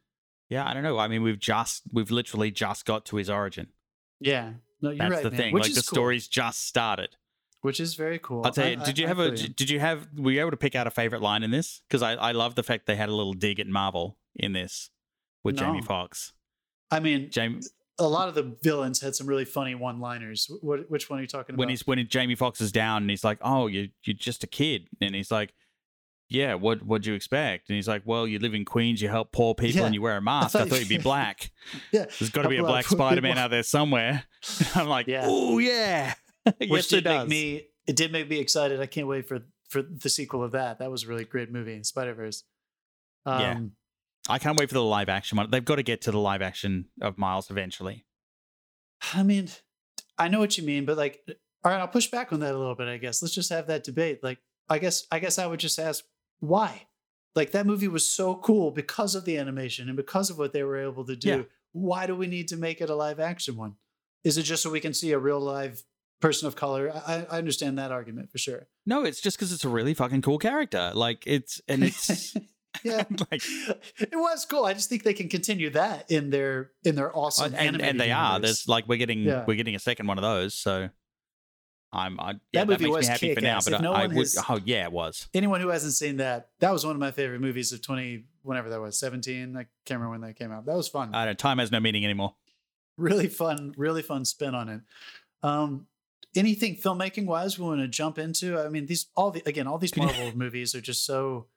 Yeah, 0.49 0.67
I 0.67 0.73
don't 0.73 0.83
know. 0.83 0.97
I 0.97 1.07
mean, 1.07 1.23
we've 1.23 1.39
just 1.39 1.83
we've 1.93 2.11
literally 2.11 2.51
just 2.51 2.85
got 2.85 3.05
to 3.05 3.15
his 3.15 3.29
origin. 3.29 3.67
Yeah, 4.19 4.53
no, 4.81 4.89
you're 4.89 4.97
That's 4.97 5.11
right, 5.13 5.23
the 5.23 5.31
man. 5.31 5.39
thing. 5.39 5.53
Which 5.53 5.63
like 5.63 5.73
the 5.73 5.81
cool. 5.81 5.95
story's 5.95 6.27
just 6.27 6.67
started. 6.67 7.15
Which 7.61 7.79
is 7.79 7.93
very 7.93 8.19
cool. 8.19 8.41
I'll 8.43 8.51
tell 8.51 8.67
you. 8.67 8.77
I, 8.79 8.83
did 8.83 8.97
you 8.97 9.05
I, 9.05 9.07
have 9.07 9.19
I 9.19 9.25
a? 9.25 9.31
Did 9.31 9.69
you 9.69 9.79
have? 9.79 10.07
Were 10.17 10.31
you 10.31 10.41
able 10.41 10.51
to 10.51 10.57
pick 10.57 10.75
out 10.75 10.87
a 10.87 10.91
favorite 10.91 11.21
line 11.21 11.43
in 11.43 11.51
this? 11.51 11.81
Because 11.87 12.01
I 12.01 12.13
I 12.15 12.31
love 12.33 12.55
the 12.55 12.63
fact 12.63 12.85
they 12.85 12.95
had 12.95 13.09
a 13.09 13.15
little 13.15 13.33
dig 13.33 13.59
at 13.59 13.67
Marvel 13.67 14.17
in 14.35 14.51
this 14.53 14.89
with 15.43 15.55
no. 15.55 15.61
Jamie 15.61 15.81
Foxx. 15.81 16.33
I 16.89 16.99
mean, 16.99 17.29
Jamie 17.29 17.61
a 17.99 18.07
lot 18.07 18.27
of 18.27 18.35
the 18.35 18.55
villains 18.63 19.01
had 19.01 19.15
some 19.15 19.27
really 19.27 19.45
funny 19.45 19.75
one-liners. 19.75 20.49
What, 20.61 20.89
which 20.89 21.09
one 21.09 21.19
are 21.19 21.21
you 21.21 21.27
talking 21.27 21.55
about? 21.55 21.59
When 21.59 21.69
he's 21.69 21.85
when 21.85 22.05
Jamie 22.07 22.35
Foxx 22.35 22.61
is 22.61 22.71
down 22.71 23.03
and 23.03 23.09
he's 23.09 23.23
like, 23.23 23.37
"Oh, 23.41 23.67
you 23.67 23.89
you're 24.03 24.15
just 24.15 24.43
a 24.43 24.47
kid," 24.47 24.87
and 25.01 25.13
he's 25.13 25.31
like, 25.31 25.53
"Yeah, 26.29 26.55
what 26.55 26.83
what'd 26.83 27.05
you 27.05 27.13
expect?" 27.13 27.69
And 27.69 27.75
he's 27.75 27.87
like, 27.87 28.03
"Well, 28.05 28.27
you 28.27 28.39
live 28.39 28.53
in 28.53 28.65
Queens, 28.65 29.01
you 29.01 29.09
help 29.09 29.31
poor 29.31 29.53
people, 29.53 29.81
yeah. 29.81 29.85
and 29.85 29.93
you 29.93 30.01
wear 30.01 30.17
a 30.17 30.21
mask. 30.21 30.55
I 30.55 30.59
thought, 30.59 30.67
I 30.67 30.69
thought 30.69 30.79
you'd 30.79 30.89
be 30.89 30.97
black. 31.11 31.51
yeah, 31.91 32.05
there's 32.19 32.29
got 32.31 32.43
to 32.43 32.49
be 32.49 32.57
a 32.57 32.63
black 32.63 32.85
Spider-Man 32.85 33.37
out 33.37 33.51
there 33.51 33.63
somewhere." 33.63 34.23
I'm 34.75 34.87
like, 34.87 35.07
yeah. 35.07 35.25
"Oh 35.25 35.59
yeah." 35.59 36.13
yes, 36.59 36.69
Which 36.69 36.87
did 36.87 37.05
make 37.05 37.27
me 37.27 37.67
it 37.87 37.95
did 37.95 38.11
make 38.11 38.29
me 38.29 38.39
excited. 38.39 38.79
I 38.79 38.85
can't 38.85 39.07
wait 39.07 39.27
for 39.27 39.39
for 39.69 39.81
the 39.81 40.09
sequel 40.09 40.43
of 40.43 40.51
that. 40.51 40.79
That 40.79 40.91
was 40.91 41.03
a 41.03 41.07
really 41.07 41.23
great 41.25 41.51
movie, 41.51 41.81
Spider 41.83 42.13
Verse. 42.13 42.43
Um, 43.25 43.41
yeah. 43.41 43.59
I 44.29 44.37
can't 44.39 44.57
wait 44.57 44.69
for 44.69 44.75
the 44.75 44.83
live 44.83 45.09
action 45.09 45.37
one. 45.37 45.49
They've 45.49 45.65
got 45.65 45.75
to 45.75 45.83
get 45.83 46.01
to 46.01 46.11
the 46.11 46.19
live 46.19 46.41
action 46.41 46.89
of 47.01 47.17
Miles 47.17 47.49
eventually. 47.49 48.05
I 49.13 49.23
mean, 49.23 49.49
I 50.17 50.27
know 50.27 50.39
what 50.39 50.57
you 50.57 50.63
mean, 50.63 50.85
but 50.85 50.97
like, 50.97 51.21
all 51.63 51.71
right, 51.71 51.79
I'll 51.79 51.87
push 51.87 52.07
back 52.07 52.31
on 52.31 52.39
that 52.41 52.53
a 52.53 52.57
little 52.57 52.75
bit. 52.75 52.87
I 52.87 52.97
guess 52.97 53.21
let's 53.21 53.33
just 53.33 53.49
have 53.49 53.67
that 53.67 53.83
debate. 53.83 54.23
Like, 54.23 54.39
I 54.69 54.79
guess, 54.79 55.05
I 55.11 55.19
guess 55.19 55.39
I 55.39 55.47
would 55.47 55.59
just 55.59 55.79
ask 55.79 56.03
why. 56.39 56.87
Like 57.35 57.51
that 57.51 57.65
movie 57.65 57.87
was 57.87 58.05
so 58.05 58.35
cool 58.35 58.71
because 58.71 59.15
of 59.15 59.25
the 59.25 59.37
animation 59.37 59.87
and 59.87 59.95
because 59.95 60.29
of 60.29 60.37
what 60.37 60.53
they 60.53 60.63
were 60.63 60.77
able 60.77 61.05
to 61.05 61.15
do. 61.15 61.29
Yeah. 61.29 61.41
Why 61.71 62.05
do 62.05 62.15
we 62.15 62.27
need 62.27 62.49
to 62.49 62.57
make 62.57 62.81
it 62.81 62.89
a 62.89 62.95
live 62.95 63.19
action 63.19 63.55
one? 63.55 63.75
Is 64.23 64.37
it 64.37 64.43
just 64.43 64.61
so 64.61 64.69
we 64.69 64.81
can 64.81 64.93
see 64.93 65.13
a 65.13 65.19
real 65.19 65.39
live 65.39 65.83
person 66.19 66.47
of 66.47 66.55
color? 66.55 66.91
I, 66.93 67.25
I 67.31 67.37
understand 67.37 67.77
that 67.77 67.91
argument 67.91 68.31
for 68.31 68.37
sure. 68.37 68.67
No, 68.85 69.03
it's 69.03 69.21
just 69.21 69.37
because 69.37 69.53
it's 69.53 69.63
a 69.63 69.69
really 69.69 69.93
fucking 69.93 70.21
cool 70.21 70.37
character. 70.37 70.91
Like 70.93 71.23
it's 71.25 71.61
and 71.69 71.83
it's 71.83 72.35
yeah, 72.83 73.03
like 73.31 73.43
it 73.99 74.13
was 74.13 74.45
cool. 74.45 74.65
I 74.65 74.73
just 74.73 74.89
think 74.89 75.03
they 75.03 75.13
can 75.13 75.29
continue 75.29 75.69
that 75.71 76.09
in 76.09 76.29
their 76.29 76.71
in 76.83 76.95
their 76.95 77.15
awesome 77.15 77.53
and, 77.55 77.81
and 77.81 77.99
they 77.99 78.07
universe. 78.07 78.31
are. 78.31 78.39
There's 78.39 78.67
like 78.67 78.87
we're 78.87 78.97
getting 78.97 79.19
yeah. 79.19 79.43
we're 79.45 79.55
getting 79.55 79.75
a 79.75 79.79
second 79.79 80.07
one 80.07 80.17
of 80.17 80.21
those. 80.21 80.53
So 80.53 80.89
I'm 81.91 82.19
I, 82.19 82.31
yeah, 82.53 82.61
that 82.61 82.67
movie 82.67 82.85
that 82.85 82.91
was 82.91 83.07
me 83.07 83.11
happy 83.11 83.35
for 83.35 83.41
now. 83.41 83.59
But 83.63 83.81
no 83.81 83.91
I, 83.91 84.03
I 84.03 84.07
would 84.07 84.15
has, 84.15 84.37
oh 84.49 84.59
yeah, 84.63 84.85
it 84.85 84.91
was. 84.91 85.27
Anyone 85.33 85.59
who 85.59 85.67
hasn't 85.67 85.93
seen 85.93 86.17
that, 86.17 86.49
that 86.59 86.71
was 86.71 86.85
one 86.85 86.95
of 86.95 86.99
my 86.99 87.11
favorite 87.11 87.41
movies 87.41 87.73
of 87.73 87.81
twenty 87.81 88.25
whenever 88.43 88.69
that 88.69 88.79
was 88.79 88.97
seventeen. 88.97 89.57
I 89.57 89.65
can't 89.85 89.99
remember 89.99 90.11
when 90.11 90.21
that 90.21 90.37
came 90.37 90.51
out. 90.51 90.65
That 90.65 90.75
was 90.75 90.87
fun. 90.87 91.13
I 91.13 91.25
don't. 91.25 91.37
Time 91.37 91.57
has 91.57 91.71
no 91.71 91.79
meaning 91.79 92.05
anymore. 92.05 92.35
Really 92.97 93.27
fun, 93.27 93.73
really 93.77 94.01
fun 94.01 94.23
spin 94.23 94.55
on 94.55 94.69
it. 94.69 94.81
Um, 95.43 95.87
anything 96.35 96.75
filmmaking 96.75 97.25
wise 97.25 97.59
we 97.59 97.65
want 97.65 97.81
to 97.81 97.87
jump 97.87 98.17
into? 98.17 98.57
I 98.57 98.69
mean, 98.69 98.85
these 98.85 99.07
all 99.15 99.31
the 99.31 99.43
again 99.45 99.67
all 99.67 99.77
these 99.77 99.95
Marvel 99.97 100.31
movies 100.35 100.73
are 100.73 100.81
just 100.81 101.05
so 101.05 101.47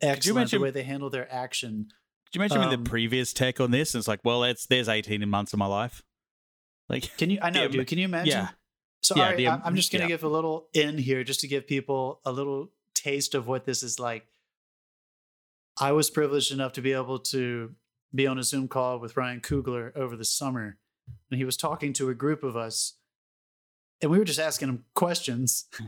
excellent 0.00 0.26
you 0.26 0.34
mention, 0.34 0.58
the 0.58 0.62
way 0.62 0.70
they 0.70 0.82
handle 0.82 1.10
their 1.10 1.32
action. 1.32 1.88
Did 2.26 2.36
you 2.36 2.40
mention 2.40 2.62
um, 2.62 2.70
the 2.70 2.78
previous 2.78 3.32
tech 3.32 3.60
on 3.60 3.70
this? 3.70 3.94
it's 3.94 4.08
like, 4.08 4.20
well, 4.24 4.44
it's 4.44 4.66
there's 4.66 4.88
18 4.88 5.28
months 5.28 5.52
of 5.52 5.58
my 5.58 5.66
life. 5.66 6.02
Like, 6.88 7.16
can 7.16 7.30
you? 7.30 7.38
I 7.40 7.50
know, 7.50 7.68
dude. 7.68 7.86
Can 7.86 7.98
you 7.98 8.04
imagine? 8.04 8.32
Yeah. 8.32 8.48
So, 9.02 9.16
yeah, 9.16 9.34
the, 9.34 9.48
I'm 9.48 9.76
just 9.76 9.92
going 9.92 10.00
to 10.00 10.06
yeah. 10.06 10.14
give 10.14 10.24
a 10.24 10.28
little 10.28 10.68
in 10.72 10.96
here, 10.96 11.24
just 11.24 11.40
to 11.40 11.48
give 11.48 11.66
people 11.66 12.20
a 12.24 12.32
little 12.32 12.70
taste 12.94 13.34
of 13.34 13.46
what 13.46 13.66
this 13.66 13.82
is 13.82 14.00
like. 14.00 14.26
I 15.78 15.92
was 15.92 16.08
privileged 16.08 16.52
enough 16.52 16.72
to 16.72 16.80
be 16.80 16.92
able 16.92 17.18
to 17.18 17.74
be 18.14 18.26
on 18.26 18.38
a 18.38 18.42
Zoom 18.42 18.66
call 18.66 18.98
with 18.98 19.16
Ryan 19.16 19.40
Coogler 19.40 19.94
over 19.94 20.16
the 20.16 20.24
summer, 20.24 20.78
and 21.30 21.38
he 21.38 21.44
was 21.44 21.56
talking 21.56 21.92
to 21.94 22.08
a 22.08 22.14
group 22.14 22.42
of 22.42 22.56
us, 22.56 22.94
and 24.00 24.10
we 24.10 24.18
were 24.18 24.24
just 24.24 24.40
asking 24.40 24.68
him 24.68 24.84
questions, 24.94 25.66
Hmm. 25.74 25.86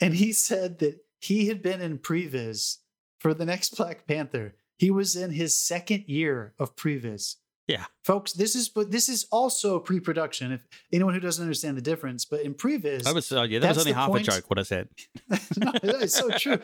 and 0.00 0.14
he 0.14 0.32
said 0.32 0.78
that 0.78 1.00
he 1.20 1.48
had 1.48 1.62
been 1.62 1.80
in 1.80 1.98
previs 1.98 2.78
for 3.24 3.32
the 3.32 3.46
next 3.46 3.70
Black 3.78 4.06
Panther. 4.06 4.54
He 4.76 4.90
was 4.90 5.16
in 5.16 5.30
his 5.30 5.58
second 5.58 6.04
year 6.06 6.52
of 6.58 6.76
previs. 6.76 7.36
Yeah. 7.66 7.86
folks, 8.04 8.34
this 8.34 8.54
is 8.54 8.68
but 8.68 8.90
this 8.90 9.08
is 9.08 9.26
also 9.32 9.78
pre-production. 9.78 10.52
If 10.52 10.68
anyone 10.92 11.14
who 11.14 11.20
doesn't 11.20 11.42
understand 11.42 11.78
the 11.78 11.82
difference, 11.82 12.26
but 12.26 12.42
in 12.42 12.52
previs, 12.52 13.06
I 13.06 13.12
was 13.12 13.32
uh, 13.32 13.42
yeah, 13.44 13.60
that 13.60 13.68
was 13.68 13.78
only 13.78 13.92
half 13.92 14.10
point. 14.10 14.28
a 14.28 14.30
joke. 14.30 14.50
What 14.50 14.58
I 14.58 14.64
said. 14.64 14.90
no, 15.56 15.72
it's 15.82 16.14
so 16.14 16.28
true. 16.28 16.58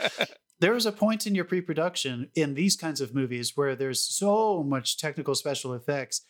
There 0.59 0.77
is 0.77 0.85
a 0.85 0.93
point 0.93 1.27
in 1.27 1.35
your 1.35 1.47
pre-production 1.47 2.29
in 2.35 2.53
these 2.53 2.77
kinds 2.77 3.01
of 3.01 3.15
movies 3.15 3.57
where 3.57 3.75
there's 3.75 4.03
so 4.03 4.63
much 4.63 4.99
technical 4.99 5.35
special 5.35 5.73
effects 5.73 6.21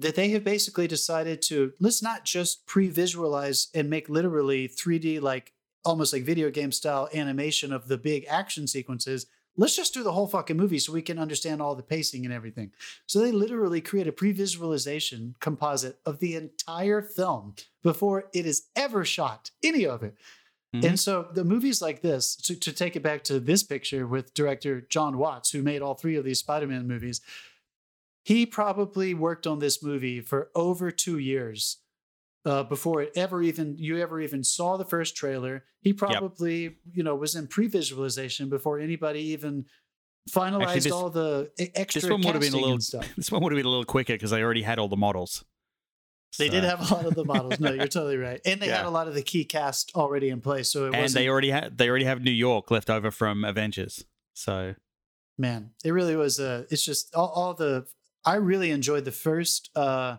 that 0.00 0.16
they 0.16 0.30
have 0.30 0.42
basically 0.42 0.88
decided 0.88 1.40
to 1.42 1.72
let's 1.78 2.02
not 2.02 2.24
just 2.24 2.66
pre-visualize 2.66 3.68
and 3.76 3.88
make 3.88 4.08
literally 4.08 4.66
3D 4.66 5.22
like 5.22 5.52
almost 5.84 6.12
like 6.12 6.24
video 6.24 6.50
game 6.50 6.72
style 6.72 7.08
animation 7.14 7.72
of 7.72 7.86
the 7.86 7.98
big 7.98 8.26
action 8.28 8.66
sequences. 8.66 9.26
Let's 9.60 9.76
just 9.76 9.92
do 9.92 10.02
the 10.02 10.12
whole 10.12 10.26
fucking 10.26 10.56
movie 10.56 10.78
so 10.78 10.90
we 10.90 11.02
can 11.02 11.18
understand 11.18 11.60
all 11.60 11.74
the 11.74 11.82
pacing 11.82 12.24
and 12.24 12.32
everything. 12.32 12.72
So 13.04 13.20
they 13.20 13.30
literally 13.30 13.82
create 13.82 14.08
a 14.08 14.12
pre-visualization 14.12 15.36
composite 15.38 15.98
of 16.06 16.18
the 16.18 16.34
entire 16.34 17.02
film 17.02 17.56
before 17.82 18.30
it 18.32 18.46
is 18.46 18.68
ever 18.74 19.04
shot, 19.04 19.50
any 19.62 19.84
of 19.84 20.02
it. 20.02 20.14
Mhm. 20.74 20.84
And 20.84 21.00
so 21.00 21.28
the 21.34 21.44
movies 21.44 21.82
like 21.82 22.00
this, 22.00 22.36
to, 22.36 22.56
to 22.56 22.72
take 22.72 22.96
it 22.96 23.02
back 23.02 23.22
to 23.24 23.38
this 23.38 23.62
picture 23.62 24.06
with 24.06 24.32
director 24.32 24.80
Jon 24.80 25.18
Watts, 25.18 25.50
who 25.50 25.62
made 25.62 25.82
all 25.82 25.94
three 25.94 26.16
of 26.16 26.24
these 26.24 26.38
Spider-Man 26.38 26.88
movies, 26.88 27.20
he 28.24 28.46
probably 28.46 29.12
worked 29.12 29.46
on 29.46 29.58
this 29.58 29.82
movie 29.82 30.22
for 30.22 30.50
over 30.54 30.90
two 30.90 31.18
years 31.18 31.78
uh, 32.44 32.62
before 32.64 33.02
it 33.02 33.12
ever 33.16 33.42
even 33.42 33.76
you 33.78 33.98
ever 33.98 34.20
even 34.20 34.42
saw 34.44 34.76
the 34.76 34.84
first 34.84 35.16
trailer. 35.16 35.64
He 35.80 35.92
probably 35.92 36.76
you 36.92 37.02
know 37.02 37.14
was 37.14 37.34
in 37.34 37.46
pre-visualization 37.46 38.48
before 38.48 38.78
anybody 38.80 39.20
even 39.20 39.66
finalized 40.30 40.84
this- 40.84 40.92
all 40.92 41.10
the 41.10 41.50
extra 41.74 42.00
This 42.02 42.10
one 42.10 42.20
would 42.22 42.34
have 42.34 42.40
been 42.42 42.54
a 42.54 42.56
little. 42.58 42.80
stuff. 42.80 43.06
This 43.16 43.30
one 43.32 43.42
would 43.42 43.52
have 43.52 43.56
been 43.58 43.66
a 43.66 43.70
little 43.70 43.84
quicker 43.84 44.14
because 44.14 44.30
they 44.30 44.42
already 44.42 44.62
had 44.62 44.78
all 44.78 44.88
the 44.88 44.96
models. 44.96 45.44
They 46.38 46.48
did 46.48 46.62
have 46.62 46.88
a 46.88 46.94
lot 46.94 47.06
of 47.06 47.14
the 47.16 47.24
models. 47.24 47.58
No, 47.58 47.72
you're 47.72 47.88
totally 47.88 48.16
right, 48.16 48.40
and 48.46 48.62
they 48.62 48.68
had 48.68 48.84
a 48.86 48.90
lot 48.90 49.08
of 49.08 49.14
the 49.14 49.22
key 49.22 49.44
cast 49.44 49.90
already 49.96 50.28
in 50.28 50.40
place. 50.40 50.70
So 50.70 50.86
it 50.86 50.94
and 50.94 51.12
they 51.12 51.28
already 51.28 51.50
had 51.50 51.76
they 51.76 51.88
already 51.88 52.04
have 52.04 52.22
New 52.22 52.30
York 52.30 52.70
left 52.70 52.88
over 52.88 53.10
from 53.10 53.44
Avengers. 53.44 54.04
So 54.34 54.74
man 55.38 55.70
it 55.84 55.90
really 55.92 56.14
was 56.16 56.38
uh 56.38 56.64
it's 56.70 56.84
just 56.84 57.14
all, 57.14 57.28
all 57.28 57.54
the 57.54 57.86
i 58.26 58.34
really 58.34 58.70
enjoyed 58.70 59.06
the 59.06 59.10
first 59.10 59.70
uh 59.74 60.18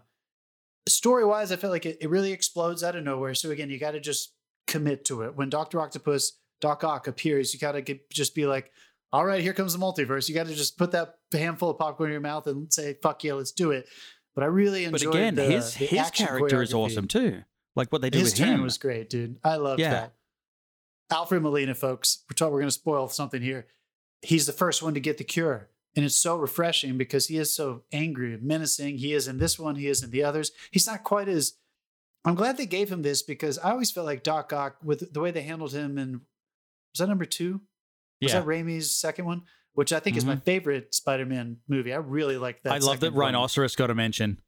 story 0.87 1.23
wise 1.25 1.51
i 1.51 1.55
felt 1.55 1.71
like 1.71 1.85
it, 1.85 1.97
it 2.01 2.09
really 2.09 2.31
explodes 2.31 2.83
out 2.83 2.95
of 2.95 3.03
nowhere 3.03 3.33
so 3.35 3.51
again 3.51 3.69
you 3.69 3.77
got 3.79 3.91
to 3.91 3.99
just 3.99 4.33
commit 4.67 5.05
to 5.05 5.21
it 5.23 5.35
when 5.35 5.49
dr 5.49 5.79
octopus 5.79 6.39
doc 6.59 6.83
ock 6.83 7.07
appears 7.07 7.53
you 7.53 7.59
got 7.59 7.73
to 7.73 7.99
just 8.11 8.33
be 8.35 8.45
like 8.45 8.71
all 9.13 9.25
right 9.25 9.41
here 9.41 9.53
comes 9.53 9.73
the 9.73 9.79
multiverse 9.79 10.27
you 10.29 10.35
got 10.35 10.47
to 10.47 10.55
just 10.55 10.77
put 10.77 10.91
that 10.91 11.15
handful 11.33 11.69
of 11.69 11.77
popcorn 11.77 12.09
in 12.09 12.13
your 12.13 12.21
mouth 12.21 12.47
and 12.47 12.71
say 12.71 12.95
fuck 13.01 13.23
yeah 13.23 13.33
let's 13.33 13.51
do 13.51 13.71
it 13.71 13.87
but 14.35 14.43
i 14.43 14.47
really 14.47 14.85
enjoyed. 14.85 15.11
but 15.11 15.17
again, 15.17 15.35
the, 15.35 15.43
his 15.43 15.73
the 15.75 15.85
his 15.85 16.11
character 16.11 16.61
is 16.61 16.73
awesome 16.73 17.07
too. 17.07 17.41
Like 17.75 17.91
what 17.91 18.01
they 18.01 18.09
did 18.09 18.19
his 18.19 18.31
with 18.31 18.39
turn 18.39 18.55
him. 18.55 18.61
was 18.63 18.77
great 18.77 19.09
dude 19.09 19.37
i 19.43 19.55
loved 19.55 19.79
Yeah. 19.79 19.91
that 19.91 20.13
alfred 21.11 21.41
molina 21.41 21.75
folks 21.75 22.23
we're, 22.29 22.35
talking, 22.35 22.53
we're 22.53 22.59
going 22.59 22.67
to 22.69 22.71
spoil 22.71 23.07
something 23.09 23.41
here 23.41 23.67
he's 24.21 24.45
the 24.45 24.53
first 24.53 24.83
one 24.83 24.93
to 24.93 24.99
get 24.99 25.17
the 25.17 25.23
cure. 25.23 25.67
And 25.95 26.05
it's 26.05 26.15
so 26.15 26.37
refreshing 26.37 26.97
because 26.97 27.27
he 27.27 27.37
is 27.37 27.53
so 27.53 27.83
angry 27.91 28.33
and 28.33 28.43
menacing. 28.43 28.97
He 28.97 29.13
is 29.13 29.27
in 29.27 29.39
this 29.39 29.59
one, 29.59 29.75
he 29.75 29.87
is 29.87 30.03
in 30.03 30.11
the 30.11 30.23
others. 30.23 30.51
He's 30.71 30.87
not 30.87 31.03
quite 31.03 31.27
as. 31.27 31.53
I'm 32.23 32.35
glad 32.35 32.55
they 32.55 32.67
gave 32.67 32.91
him 32.91 33.01
this 33.01 33.23
because 33.23 33.57
I 33.57 33.71
always 33.71 33.91
felt 33.91 34.05
like 34.05 34.23
Doc 34.23 34.53
Ock, 34.53 34.77
with 34.83 35.11
the 35.11 35.19
way 35.19 35.31
they 35.31 35.41
handled 35.41 35.73
him, 35.73 35.97
and 35.97 36.21
was 36.93 36.99
that 36.99 37.09
number 37.09 37.25
two? 37.25 37.61
Was 38.21 38.31
yeah, 38.31 38.39
that 38.39 38.45
Raimi's 38.45 38.93
second 38.93 39.25
one? 39.25 39.43
Which 39.73 39.91
I 39.91 39.99
think 39.99 40.17
is 40.17 40.25
my 40.25 40.33
mm-hmm. 40.35 40.43
favorite 40.43 40.93
Spider 40.93 41.25
Man 41.25 41.57
movie. 41.67 41.93
I 41.93 41.97
really 41.97 42.37
like 42.37 42.61
that. 42.63 42.73
I 42.73 42.77
love 42.77 42.99
that 42.99 43.13
one. 43.13 43.19
Rhinoceros 43.19 43.75
got 43.75 43.89
a 43.89 43.95
mention. 43.95 44.39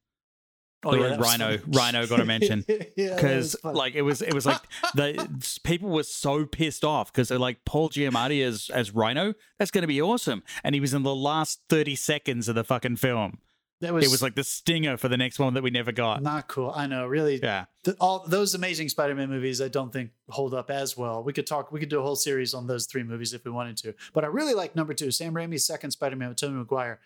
Oh, 0.86 0.94
yeah, 0.94 1.00
word 1.02 1.12
that 1.12 1.20
was 1.20 1.28
Rhino-. 1.28 1.60
Rhino 1.68 2.08
got 2.08 2.20
a 2.20 2.26
mention. 2.26 2.66
Because 2.96 3.56
fun. 3.62 3.76
like 3.76 3.96
it 3.96 4.02
was 4.02 4.22
it 4.22 4.34
was 4.34 4.46
like 4.46 4.62
the 4.96 5.28
people 5.64 5.90
were 5.90 6.04
so 6.04 6.46
pissed 6.46 6.84
off 6.84 7.12
because 7.12 7.30
they're 7.30 7.40
like 7.40 7.66
Paul 7.66 7.90
Giamatti 7.90 8.46
as 8.46 8.70
as 8.74 8.94
Rhino 8.94 9.34
that's 9.58 9.72
going 9.72 9.82
to 9.82 9.88
be 9.88 10.02
awesome 10.02 10.44
and 10.64 10.76
he 10.76 10.82
was 10.82 10.94
in 10.94 11.04
the 11.04 11.16
last 11.16 11.62
30 11.70 11.96
seconds 11.96 12.48
of 12.48 12.56
the 12.56 12.64
fucking 12.64 12.98
film 12.98 13.40
that 13.82 13.94
was, 13.94 14.06
it 14.06 14.12
was 14.12 14.22
like 14.22 14.36
the 14.36 14.44
stinger 14.44 14.98
for 14.98 15.08
the 15.08 15.18
next 15.18 15.40
one 15.40 15.54
that 15.56 15.64
we 15.64 15.70
never 15.70 15.92
got 15.92 16.22
not 16.22 16.48
cool. 16.48 16.72
I 16.76 16.88
know, 16.88 17.08
really. 17.08 17.40
yeah 17.42 17.66
the, 17.84 17.96
all 18.00 18.26
those 18.28 18.54
amazing 18.56 18.90
Spider-Man 18.90 19.30
movies 19.30 19.62
I 19.62 19.68
don't 19.68 19.92
think 19.92 20.12
hold 20.30 20.54
up 20.54 20.70
as 20.70 20.98
well. 20.98 21.24
We 21.24 21.34
could 21.34 21.48
talk 21.48 21.72
we 21.72 21.80
could 21.80 21.90
do 21.90 22.00
a 22.00 22.04
whole 22.04 22.16
series 22.16 22.54
on 22.54 22.68
those 22.68 22.86
three 22.86 23.04
movies 23.04 23.34
if 23.34 23.44
we 23.46 23.52
wanted 23.52 23.78
to. 23.78 23.94
But 24.14 24.24
I 24.24 24.28
really 24.28 24.54
like 24.54 24.76
number 24.76 24.94
2, 24.94 25.12
Sam 25.12 25.34
Raimi's 25.34 25.66
second 25.66 25.92
Spider-Man 25.92 26.30
with 26.30 26.38
Tobey 26.38 26.54
Maguire. 26.54 27.00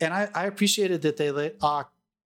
And 0.00 0.12
I, 0.12 0.28
I 0.34 0.46
appreciated 0.46 1.02
that 1.02 1.16
they 1.16 1.30
let 1.30 1.56
Ock, 1.62 1.92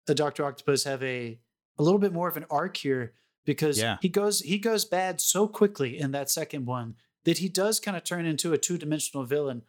the 0.07 0.14
Dr. 0.14 0.44
Octopus 0.44 0.84
have 0.84 1.02
a 1.02 1.38
a 1.78 1.82
little 1.82 1.98
bit 1.98 2.12
more 2.12 2.28
of 2.28 2.36
an 2.36 2.46
arc 2.50 2.76
here 2.76 3.14
because 3.44 3.78
Yeah. 3.78 3.96
he 4.00 4.09
goes 4.09 4.40
he 4.40 4.59
goes 4.59 4.84
bad 4.84 5.20
so 5.20 5.48
quickly 5.48 5.98
in 5.98 6.12
that 6.12 6.30
second 6.30 6.66
one 6.66 6.94
that 7.24 7.38
he 7.38 7.48
does 7.48 7.80
kind 7.80 7.96
of 7.96 8.05
turn 8.05 8.26
into 8.26 8.52
a 8.52 8.59
two-dimensional 8.59 9.24
villain. 9.24 9.62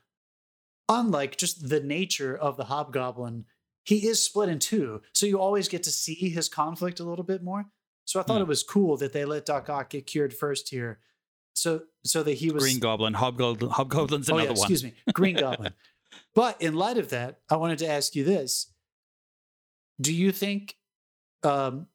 Unlike 0.87 1.37
just 1.37 1.69
the 1.69 1.79
nature 1.79 2.35
of 2.37 2.57
the 2.57 2.65
Hobgoblin, 2.65 3.45
he 3.83 4.05
is 4.07 4.23
split 4.23 4.49
in 4.49 4.59
two. 4.59 5.01
So 5.13 5.25
you 5.25 5.39
always 5.39 5.67
get 5.67 5.83
to 5.83 5.91
see 5.91 6.29
his 6.29 6.47
conflict 6.47 6.99
a 6.99 7.03
little 7.03 7.25
bit 7.25 7.41
more. 7.41 7.65
So 8.03 8.19
I 8.19 8.23
thought 8.23 8.37
Hmm. 8.37 8.43
it 8.43 8.47
was 8.47 8.61
cool 8.61 8.97
that 8.97 9.11
they 9.13 9.25
let 9.25 9.45
Doc 9.45 9.67
Ock 9.69 9.89
get 9.89 10.05
cured 10.05 10.33
first 10.33 10.69
here. 10.69 10.99
So 11.53 11.83
so 12.03 12.21
that 12.23 12.33
he 12.33 12.51
was 12.51 12.61
Green 12.63 12.79
Goblin 12.79 13.13
Hobgoblin 13.15 13.71
Hobgoblin's 13.71 14.29
oh, 14.29 14.35
another 14.37 14.51
yeah, 14.53 14.59
one 14.59 14.71
excuse 14.71 14.83
me, 14.83 14.93
Green 15.13 15.37
Goblin. 15.37 15.73
But 16.33 16.61
in 16.61 16.75
light 16.75 16.97
of 16.97 17.09
that, 17.09 17.39
I 17.49 17.55
wanted 17.57 17.79
to 17.79 17.87
ask 17.89 18.15
you 18.15 18.23
this: 18.23 18.67
Do 19.99 20.13
you 20.13 20.31
think, 20.31 20.75
um, 21.43 21.87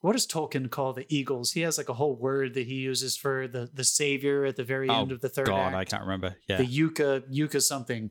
what 0.00 0.12
does 0.12 0.26
Tolkien 0.26 0.70
call 0.70 0.92
the 0.92 1.06
eagles? 1.08 1.52
He 1.52 1.62
has 1.62 1.76
like 1.78 1.88
a 1.88 1.94
whole 1.94 2.14
word 2.14 2.54
that 2.54 2.66
he 2.66 2.74
uses 2.76 3.16
for 3.16 3.48
the 3.48 3.68
the 3.72 3.82
savior 3.84 4.44
at 4.44 4.56
the 4.56 4.64
very 4.64 4.88
Oh, 4.88 5.00
end 5.02 5.12
of 5.12 5.20
the 5.20 5.28
third 5.28 5.46
God 5.48 5.72
act. 5.72 5.76
I 5.76 5.84
can't 5.84 6.02
remember 6.02 6.36
yeah 6.48 6.58
The 6.58 6.66
Yuka 6.66 7.22
Yuka 7.34 7.60
something. 7.60 8.10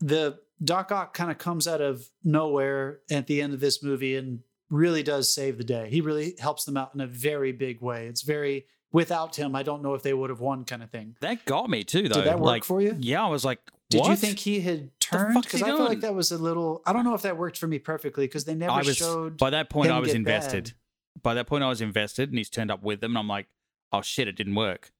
The 0.00 0.38
Doc 0.62 0.90
Ock 0.92 1.12
kind 1.14 1.30
of 1.30 1.36
comes 1.38 1.68
out 1.68 1.80
of 1.82 2.08
nowhere 2.24 3.00
at 3.10 3.26
the 3.26 3.42
end 3.42 3.52
of 3.52 3.60
this 3.60 3.82
movie 3.82 4.16
and 4.16 4.40
really 4.70 5.02
does 5.02 5.32
save 5.32 5.58
the 5.58 5.64
day. 5.64 5.88
He 5.90 6.00
really 6.00 6.34
helps 6.38 6.64
them 6.64 6.76
out 6.78 6.94
in 6.94 7.00
a 7.00 7.06
very 7.06 7.52
big 7.52 7.80
way. 7.82 8.06
It's 8.06 8.22
very 8.22 8.64
without 8.92 9.36
him, 9.36 9.54
I 9.54 9.62
don't 9.62 9.82
know 9.82 9.92
if 9.94 10.02
they 10.02 10.14
would 10.14 10.30
have 10.30 10.40
won 10.40 10.64
kind 10.64 10.82
of 10.82 10.90
thing. 10.90 11.16
that 11.20 11.44
got 11.44 11.68
me 11.68 11.84
too 11.84 12.08
though 12.08 12.14
Did 12.14 12.24
that 12.24 12.38
work 12.38 12.46
like 12.46 12.64
for 12.64 12.80
you? 12.80 12.96
yeah 12.98 13.22
I 13.24 13.28
was 13.28 13.44
like 13.44 13.58
Did 13.90 14.06
you 14.06 14.16
think 14.16 14.38
he 14.38 14.60
had 14.60 14.95
turned? 15.10 15.42
Because 15.42 15.62
I 15.62 15.66
feel 15.66 15.84
like 15.84 16.00
that 16.00 16.14
was 16.14 16.32
a 16.32 16.38
little. 16.38 16.82
I 16.86 16.92
don't 16.92 17.04
know 17.04 17.14
if 17.14 17.22
that 17.22 17.36
worked 17.36 17.58
for 17.58 17.66
me 17.66 17.78
perfectly 17.78 18.26
because 18.26 18.44
they 18.44 18.54
never 18.54 18.72
I 18.72 18.82
was 18.82 18.96
showed. 18.96 19.36
by 19.38 19.50
that 19.50 19.70
point 19.70 19.90
I 19.90 19.98
was 19.98 20.14
invested 20.14 20.64
bad. 20.64 21.22
by 21.22 21.34
that 21.34 21.46
point 21.46 21.64
I 21.64 21.68
was 21.68 21.80
invested 21.80 22.28
and 22.30 22.38
he's 22.38 22.50
turned 22.50 22.70
up 22.70 22.82
with 22.82 23.00
them 23.00 23.12
and 23.12 23.18
I'm 23.18 23.28
like 23.28 23.46
oh 23.92 24.02
shit 24.02 24.28
it 24.28 24.36
didn't 24.36 24.54
work 24.56 24.90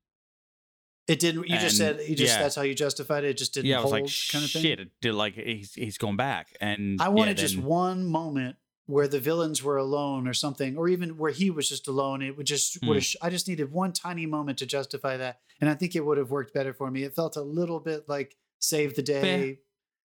It 1.09 1.19
didn't. 1.21 1.49
You 1.49 1.59
just 1.59 1.77
said 1.77 2.01
you 2.09 2.17
just 2.17 2.35
yeah. 2.35 2.43
that's 2.43 2.55
how 2.57 2.63
you 2.63 2.75
justified 2.75 3.25
it. 3.25 3.31
It 3.31 3.37
just 3.37 3.55
didn't 3.55 3.67
yeah 3.67 3.79
I 3.79 3.83
was 3.83 3.91
hold 3.93 4.03
like 4.03 4.13
kind 4.33 4.45
of 4.45 4.51
thing. 4.51 4.63
shit 4.63 4.81
it 4.81 4.89
did 5.01 5.15
like 5.15 5.35
he's 5.35 5.75
he's 5.75 5.99
gone 5.99 6.17
back 6.17 6.49
and 6.61 7.01
I 7.01 7.05
yeah, 7.05 7.09
wanted 7.11 7.37
just 7.37 7.57
then- 7.57 7.65
one 7.65 8.07
moment 8.07 8.57
where 8.89 9.09
the 9.09 9.19
villains 9.19 9.65
were 9.65 9.77
alone 9.79 10.29
or 10.29 10.33
something, 10.33 10.77
or 10.79 10.89
even 10.89 11.17
where 11.19 11.33
he 11.33 11.51
was 11.51 11.69
just 11.69 11.89
alone. 11.89 12.23
It 12.23 12.37
would 12.37 12.47
just 12.47 12.79
Hmm. 12.81 12.87
would 12.87 12.97
have. 12.99 13.07
I 13.21 13.31
just 13.31 13.49
needed 13.49 13.73
one 13.73 13.93
tiny 13.93 14.27
moment 14.27 14.59
to 14.59 14.67
justify 14.67 15.17
that, 15.17 15.41
and 15.61 15.69
I 15.69 15.75
think 15.75 15.97
it 15.97 16.07
would 16.07 16.19
have 16.19 16.31
worked 16.31 16.55
better 16.55 16.73
for 16.73 16.89
me. 16.89 17.03
It 17.03 17.13
felt 17.13 17.35
a 17.35 17.43
little 17.43 17.81
bit 17.81 18.09
like 18.09 18.37
save 18.61 18.95
the 18.95 19.03
day, 19.03 19.59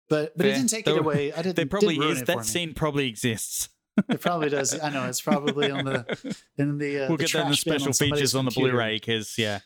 But 0.08 0.36
but 0.36 0.46
it 0.46 0.54
didn't 0.54 0.70
take 0.70 0.86
it 0.86 0.96
away. 0.96 1.32
I 1.32 1.42
didn't. 1.42 1.56
There 1.56 1.66
probably 1.66 1.98
didn't 1.98 2.10
is. 2.18 2.22
That 2.24 2.44
scene 2.46 2.74
probably 2.74 3.08
exists. 3.08 3.68
It 4.08 4.20
probably 4.20 4.48
does. 4.48 4.78
I 4.78 4.90
know 4.90 5.06
it's 5.06 5.20
probably 5.20 5.70
on 5.70 5.84
the 5.84 6.36
in 6.58 6.78
the. 6.78 7.04
Uh, 7.04 7.08
we'll 7.08 7.16
the 7.18 7.24
get 7.24 7.32
that 7.32 7.44
in 7.44 7.50
the 7.50 7.56
special 7.56 7.92
features 7.92 8.34
on 8.34 8.44
the 8.44 8.50
computer. 8.50 8.72
Blu-ray 8.72 8.96
because 8.96 9.36
yeah, 9.36 9.58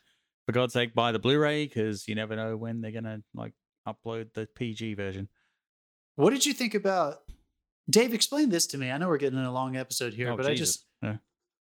for 0.46 0.52
God's 0.52 0.72
sake, 0.72 0.94
buy 0.94 1.12
the 1.12 1.18
Blu-ray 1.18 1.66
because 1.66 2.08
you 2.08 2.14
never 2.14 2.34
know 2.34 2.56
when 2.56 2.80
they're 2.80 2.92
gonna 2.92 3.22
like 3.34 3.52
upload 3.86 4.32
the 4.32 4.46
PG 4.54 4.94
version. 4.94 5.28
What 6.16 6.30
did 6.30 6.44
you 6.46 6.54
think 6.54 6.74
about 6.74 7.18
Dave? 7.88 8.14
Explain 8.14 8.48
this 8.48 8.66
to 8.68 8.78
me. 8.78 8.90
I 8.90 8.98
know 8.98 9.08
we're 9.08 9.18
getting 9.18 9.38
in 9.38 9.44
a 9.44 9.52
long 9.52 9.76
episode 9.76 10.14
here, 10.14 10.30
Oh, 10.32 10.36
but 10.36 10.46
I 10.46 10.54
just 10.54 10.86
Yeah. 11.02 11.16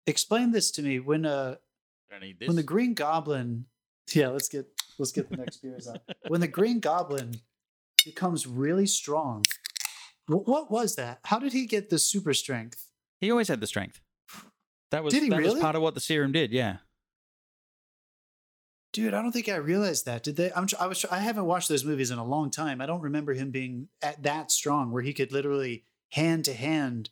explain 0.06 0.50
this 0.52 0.70
to 0.72 0.82
me 0.82 0.98
when 1.00 1.26
uh 1.26 1.56
when 2.46 2.56
the 2.56 2.62
Green 2.62 2.94
Goblin. 2.94 3.66
Yeah, 4.14 4.28
let's 4.28 4.48
get 4.48 4.66
let's 4.98 5.12
get 5.12 5.30
the 5.30 5.36
next 5.36 5.58
beers 5.62 5.88
out. 5.88 6.00
When 6.28 6.40
the 6.40 6.48
Green 6.48 6.80
Goblin 6.80 7.40
becomes 8.04 8.46
really 8.46 8.86
strong, 8.86 9.42
what, 10.26 10.48
what 10.48 10.70
was 10.70 10.96
that? 10.96 11.20
How 11.24 11.38
did 11.38 11.52
he 11.52 11.66
get 11.66 11.90
the 11.90 11.98
super 11.98 12.34
strength? 12.34 12.88
he 13.20 13.30
always 13.30 13.48
had 13.48 13.60
the 13.60 13.66
strength. 13.66 14.00
That 14.90 15.04
was 15.04 15.14
that 15.14 15.30
was 15.42 15.58
part 15.60 15.74
of 15.76 15.82
what 15.82 15.94
the 15.94 16.00
serum 16.00 16.32
did. 16.32 16.50
Yeah, 16.52 16.78
Dude, 18.92 19.14
I 19.14 19.22
don't 19.22 19.32
think 19.32 19.48
I 19.48 19.56
realized 19.56 20.04
that. 20.04 20.22
Did 20.22 20.36
they? 20.36 20.52
I'm. 20.54 20.66
I 20.78 20.86
was. 20.86 21.02
I 21.06 21.18
haven't 21.20 21.46
watched 21.46 21.70
those 21.70 21.82
movies 21.84 22.10
in 22.10 22.18
a 22.18 22.24
long 22.24 22.50
time. 22.50 22.82
I 22.82 22.86
don't 22.86 23.00
remember 23.00 23.32
him 23.32 23.50
being 23.50 23.88
at 24.02 24.22
that 24.24 24.50
strong, 24.52 24.90
where 24.92 25.02
he 25.02 25.14
could 25.14 25.32
literally 25.32 25.84
hand 26.10 26.44
to 26.44 26.52
hand 26.52 27.08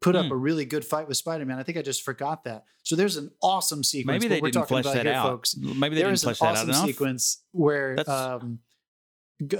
put 0.00 0.16
up 0.16 0.26
Hmm. 0.26 0.32
a 0.32 0.36
really 0.36 0.64
good 0.64 0.84
fight 0.84 1.06
with 1.06 1.16
Spider-Man. 1.16 1.58
I 1.58 1.62
think 1.62 1.78
I 1.78 1.82
just 1.82 2.02
forgot 2.02 2.42
that. 2.44 2.64
So 2.82 2.96
there's 2.96 3.16
an 3.16 3.30
awesome 3.40 3.84
sequence. 3.84 4.20
Maybe 4.20 4.28
they 4.34 4.40
we're 4.40 4.48
didn't 4.48 4.54
talking 4.68 4.82
flesh 4.82 4.84
about 4.84 4.94
that 4.96 5.06
here, 5.06 5.14
out. 5.14 5.28
folks. 5.28 5.56
Maybe 5.56 5.94
they 5.94 6.02
There 6.02 6.10
didn't 6.10 6.20
flesh 6.20 6.38
that 6.40 6.46
awesome 6.52 6.70
out 6.70 6.74
enough. 6.74 6.86
sequence 6.86 7.42
where 7.52 7.96
That's- 7.96 8.14
um, 8.42 8.58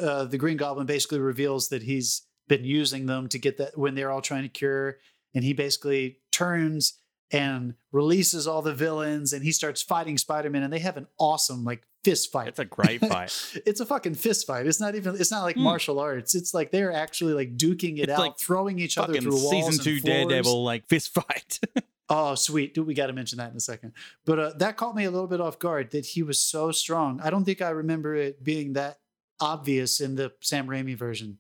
uh, 0.00 0.24
the 0.24 0.38
Green 0.38 0.56
Goblin 0.56 0.86
basically 0.86 1.18
reveals 1.20 1.68
that 1.68 1.82
he's 1.82 2.22
been 2.48 2.64
using 2.64 3.06
them 3.06 3.28
to 3.28 3.38
get 3.38 3.58
that 3.58 3.76
when 3.76 3.94
they're 3.94 4.10
all 4.10 4.22
trying 4.22 4.42
to 4.42 4.48
cure, 4.48 4.98
and 5.34 5.42
he 5.44 5.52
basically 5.52 6.18
turns 6.32 6.98
and 7.32 7.74
releases 7.90 8.46
all 8.46 8.62
the 8.62 8.72
villains, 8.74 9.32
and 9.32 9.42
he 9.42 9.50
starts 9.52 9.82
fighting 9.82 10.16
Spider-Man, 10.16 10.62
and 10.62 10.72
they 10.72 10.78
have 10.78 10.96
an 10.96 11.08
awesome 11.18 11.64
like 11.64 11.82
fist 12.04 12.30
fight. 12.30 12.46
It's 12.48 12.58
a 12.60 12.64
great 12.64 13.00
fight. 13.08 13.32
it's 13.66 13.80
a 13.80 13.86
fucking 13.86 14.14
fist 14.14 14.46
fight. 14.46 14.66
It's 14.66 14.78
not 14.80 14.94
even. 14.94 15.16
It's 15.16 15.32
not 15.32 15.42
like 15.42 15.56
Hmm. 15.56 15.62
martial 15.64 15.98
arts. 15.98 16.34
It's 16.36 16.54
like 16.54 16.70
they're 16.70 16.92
actually 16.92 17.32
like 17.34 17.56
duking 17.56 17.98
it 17.98 18.02
It's 18.02 18.12
out, 18.12 18.18
like 18.20 18.38
throwing 18.38 18.78
each 18.78 18.96
other 18.96 19.20
through 19.20 19.32
walls. 19.32 19.50
season 19.50 19.84
two. 19.84 20.00
Daredevil 20.00 20.62
like 20.64 20.86
fist 20.88 21.12
fight. 21.12 21.58
Oh, 22.08 22.36
sweet. 22.36 22.72
Dude, 22.72 22.86
we 22.86 22.94
got 22.94 23.08
to 23.08 23.12
mention 23.12 23.38
that 23.38 23.50
in 23.50 23.56
a 23.56 23.60
second. 23.60 23.90
But 24.24 24.38
uh, 24.38 24.52
that 24.58 24.76
caught 24.76 24.94
me 24.94 25.06
a 25.06 25.10
little 25.10 25.26
bit 25.26 25.40
off 25.40 25.58
guard 25.58 25.90
that 25.90 26.06
he 26.06 26.22
was 26.22 26.38
so 26.38 26.70
strong. 26.70 27.18
I 27.20 27.30
don't 27.30 27.44
think 27.44 27.60
I 27.60 27.70
remember 27.70 28.14
it 28.14 28.44
being 28.44 28.74
that 28.74 28.98
obvious 29.41 30.01
in 30.01 30.14
the 30.16 30.32
Sam 30.41 30.66
Raimi 30.66 30.97
version. 30.97 31.39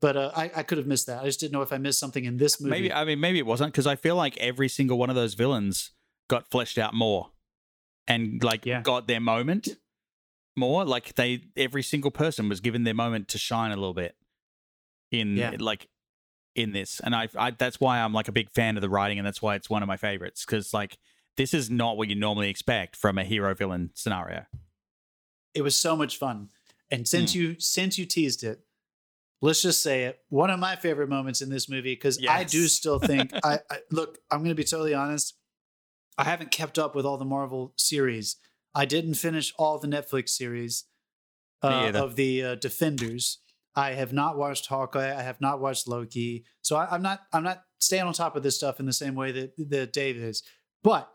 But 0.00 0.16
uh, 0.16 0.30
I, 0.36 0.50
I 0.56 0.62
could 0.62 0.78
have 0.78 0.86
missed 0.86 1.06
that. 1.08 1.22
I 1.22 1.26
just 1.26 1.40
didn't 1.40 1.52
know 1.52 1.62
if 1.62 1.72
I 1.72 1.78
missed 1.78 1.98
something 1.98 2.24
in 2.24 2.36
this 2.36 2.60
movie. 2.60 2.70
maybe 2.70 2.92
I 2.92 3.04
mean 3.04 3.18
maybe 3.20 3.38
it 3.38 3.46
wasn't 3.46 3.72
because 3.72 3.86
I 3.86 3.96
feel 3.96 4.14
like 4.16 4.36
every 4.38 4.68
single 4.68 4.96
one 4.98 5.10
of 5.10 5.16
those 5.16 5.34
villains 5.34 5.90
got 6.28 6.50
fleshed 6.50 6.78
out 6.78 6.94
more 6.94 7.30
and 8.06 8.42
like 8.44 8.64
Yeah. 8.64 8.80
got 8.82 9.08
their 9.08 9.20
moment 9.20 9.68
more. 10.56 10.84
Like 10.84 11.14
they 11.16 11.42
every 11.56 11.82
single 11.82 12.10
person 12.12 12.48
was 12.48 12.60
given 12.60 12.84
their 12.84 12.94
moment 12.94 13.26
to 13.28 13.38
shine 13.38 13.72
a 13.72 13.76
little 13.76 13.94
bit 13.94 14.14
in 15.10 15.36
Yeah. 15.36 15.56
like 15.58 15.88
in 16.54 16.72
this, 16.72 17.00
and 17.00 17.14
I, 17.14 17.28
I 17.36 17.50
that's 17.52 17.78
why 17.80 18.00
I'm 18.00 18.12
like 18.12 18.26
a 18.28 18.32
big 18.32 18.50
fan 18.50 18.76
of 18.76 18.80
the 18.82 18.88
writing, 18.88 19.18
and 19.18 19.26
that's 19.26 19.40
why 19.42 19.54
it's 19.54 19.70
one 19.70 19.82
of 19.82 19.86
my 19.86 19.96
favorites 19.96 20.44
because 20.44 20.72
like 20.74 20.98
this 21.36 21.54
is 21.54 21.70
not 21.70 21.96
what 21.96 22.08
you 22.08 22.14
normally 22.16 22.50
expect 22.50 22.96
from 22.96 23.16
a 23.18 23.22
hero 23.24 23.54
villain 23.54 23.90
scenario. 23.94 24.46
it 25.54 25.62
was 25.62 25.76
so 25.76 25.96
much 25.96 26.18
fun. 26.18 26.48
And 26.90 27.06
since 27.06 27.32
Hmm. 27.34 27.38
you 27.40 27.60
since 27.60 27.98
you 27.98 28.06
teased 28.06 28.44
it, 28.44 28.60
let's 29.42 29.62
just 29.62 29.82
say 29.82 30.04
it. 30.04 30.20
One 30.28 30.50
of 30.50 30.58
my 30.58 30.76
favorite 30.76 31.08
moments 31.08 31.42
in 31.42 31.50
this 31.50 31.68
movie 31.68 31.94
because 31.94 32.18
I 32.28 32.44
do 32.44 32.66
still 32.68 32.98
think 32.98 33.30
I, 33.44 33.60
I 33.70 33.78
look. 33.90 34.18
I'm 34.30 34.38
going 34.38 34.50
to 34.50 34.54
be 34.54 34.64
totally 34.64 34.94
honest. 34.94 35.34
I 36.16 36.24
haven't 36.24 36.50
kept 36.50 36.78
up 36.78 36.94
with 36.96 37.04
all 37.06 37.16
the 37.18 37.24
Marvel 37.24 37.72
series. 37.76 38.36
I 38.74 38.84
didn't 38.86 39.14
finish 39.14 39.52
all 39.58 39.78
the 39.78 39.86
Netflix 39.88 40.30
series 40.30 40.84
uh, 41.62 41.92
of 41.94 42.16
the 42.16 42.42
uh, 42.44 42.54
Defenders. 42.56 43.38
I 43.76 43.92
have 43.92 44.12
not 44.12 44.36
watched 44.36 44.66
Hawkeye. 44.66 45.16
I 45.16 45.22
have 45.22 45.40
not 45.40 45.60
watched 45.60 45.86
Loki. 45.86 46.44
So 46.62 46.76
I, 46.76 46.88
I'm 46.92 47.02
not. 47.02 47.20
I'm 47.32 47.44
not 47.44 47.62
staying 47.80 48.02
on 48.04 48.12
top 48.14 48.34
of 48.34 48.42
this 48.42 48.56
stuff 48.56 48.80
in 48.80 48.86
the 48.86 48.92
same 48.92 49.14
way 49.14 49.30
that 49.32 49.52
that 49.70 49.92
Dave 49.92 50.16
is. 50.16 50.42
But 50.82 51.08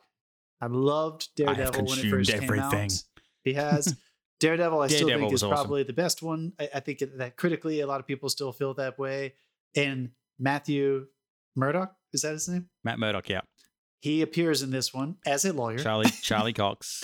I 0.62 0.68
loved 0.68 1.30
Daredevil 1.36 1.66
I 1.66 1.78
when 1.82 1.84
it 1.84 1.88
consumed 1.88 2.10
first 2.12 2.30
everything. 2.32 2.70
came 2.70 2.80
out. 2.82 3.04
He 3.44 3.54
has. 3.54 3.96
Daredevil, 4.48 4.80
I 4.82 4.88
still 4.88 5.08
think 5.08 5.34
is 5.34 5.44
awesome. 5.44 5.56
probably 5.56 5.84
the 5.84 5.94
best 5.94 6.22
one. 6.22 6.54
I, 6.60 6.70
I 6.76 6.80
think 6.80 7.02
that 7.18 7.36
critically, 7.38 7.80
a 7.82 7.88
lot 7.88 8.00
of 8.00 8.08
people 8.08 8.30
still 8.30 8.52
feel 8.52 8.74
that 8.76 9.00
way. 9.00 9.34
And 9.76 10.12
Matthew 10.40 11.08
Murdock, 11.56 11.96
is 12.14 12.22
that 12.22 12.34
his 12.34 12.48
name? 12.48 12.70
Matt 12.84 13.00
Murdock, 13.00 13.30
yeah, 13.30 13.42
He 14.02 14.22
appears 14.22 14.62
in 14.62 14.72
this 14.72 14.94
one 14.94 15.18
as 15.26 15.46
a 15.46 15.54
lawyer. 15.54 15.78
Charlie 15.80 16.10
Charlie 16.22 16.54
Cox. 16.54 17.04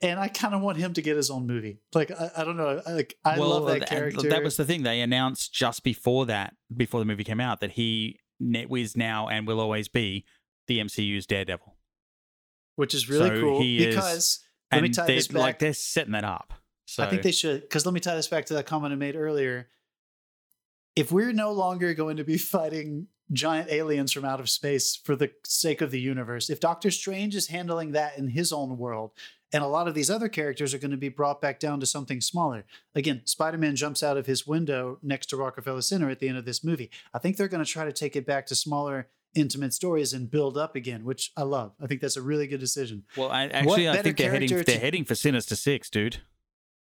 and 0.00 0.18
I 0.20 0.28
kind 0.28 0.54
of 0.54 0.60
want 0.62 0.78
him 0.78 0.92
to 0.94 1.02
get 1.02 1.16
his 1.16 1.30
own 1.30 1.46
movie. 1.46 1.78
Like 1.94 2.10
I, 2.10 2.30
I 2.38 2.44
don't 2.44 2.56
know, 2.56 2.80
like 2.86 3.16
I 3.24 3.38
well, 3.38 3.50
love 3.50 3.66
that 3.66 3.78
th- 3.80 3.88
character. 3.88 4.28
That 4.28 4.42
was 4.44 4.56
the 4.56 4.64
thing 4.64 4.82
they 4.82 5.00
announced 5.00 5.52
just 5.52 5.82
before 5.82 6.26
that, 6.26 6.54
before 6.74 7.00
the 7.00 7.06
movie 7.06 7.24
came 7.24 7.40
out, 7.40 7.60
that 7.60 7.72
he 7.72 8.18
net 8.40 8.66
is 8.70 8.96
now 8.96 9.28
and 9.28 9.46
will 9.46 9.60
always 9.60 9.88
be 9.88 10.24
the 10.68 10.78
MCU's 10.78 11.26
Daredevil. 11.26 11.74
which 12.76 12.92
is 12.94 13.08
really 13.08 13.28
so 13.30 13.40
cool 13.40 13.60
he 13.60 13.78
is- 13.86 13.94
because 13.94 14.40
let 14.72 14.82
me 14.82 14.88
And 14.88 14.94
tie 14.94 15.06
this 15.06 15.28
back. 15.28 15.42
like 15.42 15.58
they're 15.60 15.72
setting 15.72 16.12
that 16.12 16.24
up. 16.24 16.52
So 16.96 17.02
I 17.02 17.10
think 17.10 17.20
they 17.20 17.32
should 17.32 17.60
because 17.60 17.84
let 17.84 17.92
me 17.92 18.00
tie 18.00 18.14
this 18.14 18.26
back 18.26 18.46
to 18.46 18.54
that 18.54 18.64
comment 18.64 18.90
I 18.90 18.96
made 18.96 19.16
earlier. 19.16 19.68
If 20.94 21.12
we're 21.12 21.32
no 21.32 21.52
longer 21.52 21.92
going 21.92 22.16
to 22.16 22.24
be 22.24 22.38
fighting 22.38 23.08
giant 23.30 23.70
aliens 23.70 24.12
from 24.12 24.24
out 24.24 24.40
of 24.40 24.48
space 24.48 24.96
for 24.96 25.14
the 25.14 25.30
sake 25.44 25.82
of 25.82 25.90
the 25.90 26.00
universe, 26.00 26.48
if 26.48 26.58
Doctor 26.58 26.90
Strange 26.90 27.34
is 27.34 27.48
handling 27.48 27.92
that 27.92 28.16
in 28.16 28.28
his 28.28 28.50
own 28.50 28.78
world, 28.78 29.10
and 29.52 29.62
a 29.62 29.66
lot 29.66 29.88
of 29.88 29.94
these 29.94 30.08
other 30.08 30.30
characters 30.30 30.72
are 30.72 30.78
going 30.78 30.90
to 30.90 30.96
be 30.96 31.10
brought 31.10 31.42
back 31.42 31.60
down 31.60 31.80
to 31.80 31.86
something 31.86 32.22
smaller. 32.22 32.64
Again, 32.94 33.20
Spider 33.26 33.58
Man 33.58 33.76
jumps 33.76 34.02
out 34.02 34.16
of 34.16 34.24
his 34.24 34.46
window 34.46 34.98
next 35.02 35.26
to 35.26 35.36
Rockefeller 35.36 35.82
Center 35.82 36.08
at 36.08 36.18
the 36.18 36.28
end 36.30 36.38
of 36.38 36.46
this 36.46 36.64
movie. 36.64 36.90
I 37.12 37.18
think 37.18 37.36
they're 37.36 37.46
going 37.46 37.64
to 37.64 37.70
try 37.70 37.84
to 37.84 37.92
take 37.92 38.16
it 38.16 38.24
back 38.24 38.46
to 38.46 38.54
smaller, 38.54 39.08
intimate 39.34 39.74
stories 39.74 40.14
and 40.14 40.30
build 40.30 40.56
up 40.56 40.74
again, 40.74 41.04
which 41.04 41.30
I 41.36 41.42
love. 41.42 41.72
I 41.78 41.86
think 41.86 42.00
that's 42.00 42.16
a 42.16 42.22
really 42.22 42.46
good 42.46 42.60
decision. 42.60 43.04
well, 43.18 43.30
I, 43.30 43.48
actually, 43.48 43.86
I 43.86 44.00
think 44.00 44.16
they're 44.16 44.30
heading 44.30 44.48
character 44.48 44.72
they're 44.72 44.80
heading 44.80 45.04
for 45.04 45.14
Sinister 45.14 45.56
Six, 45.56 45.90
dude. 45.90 46.18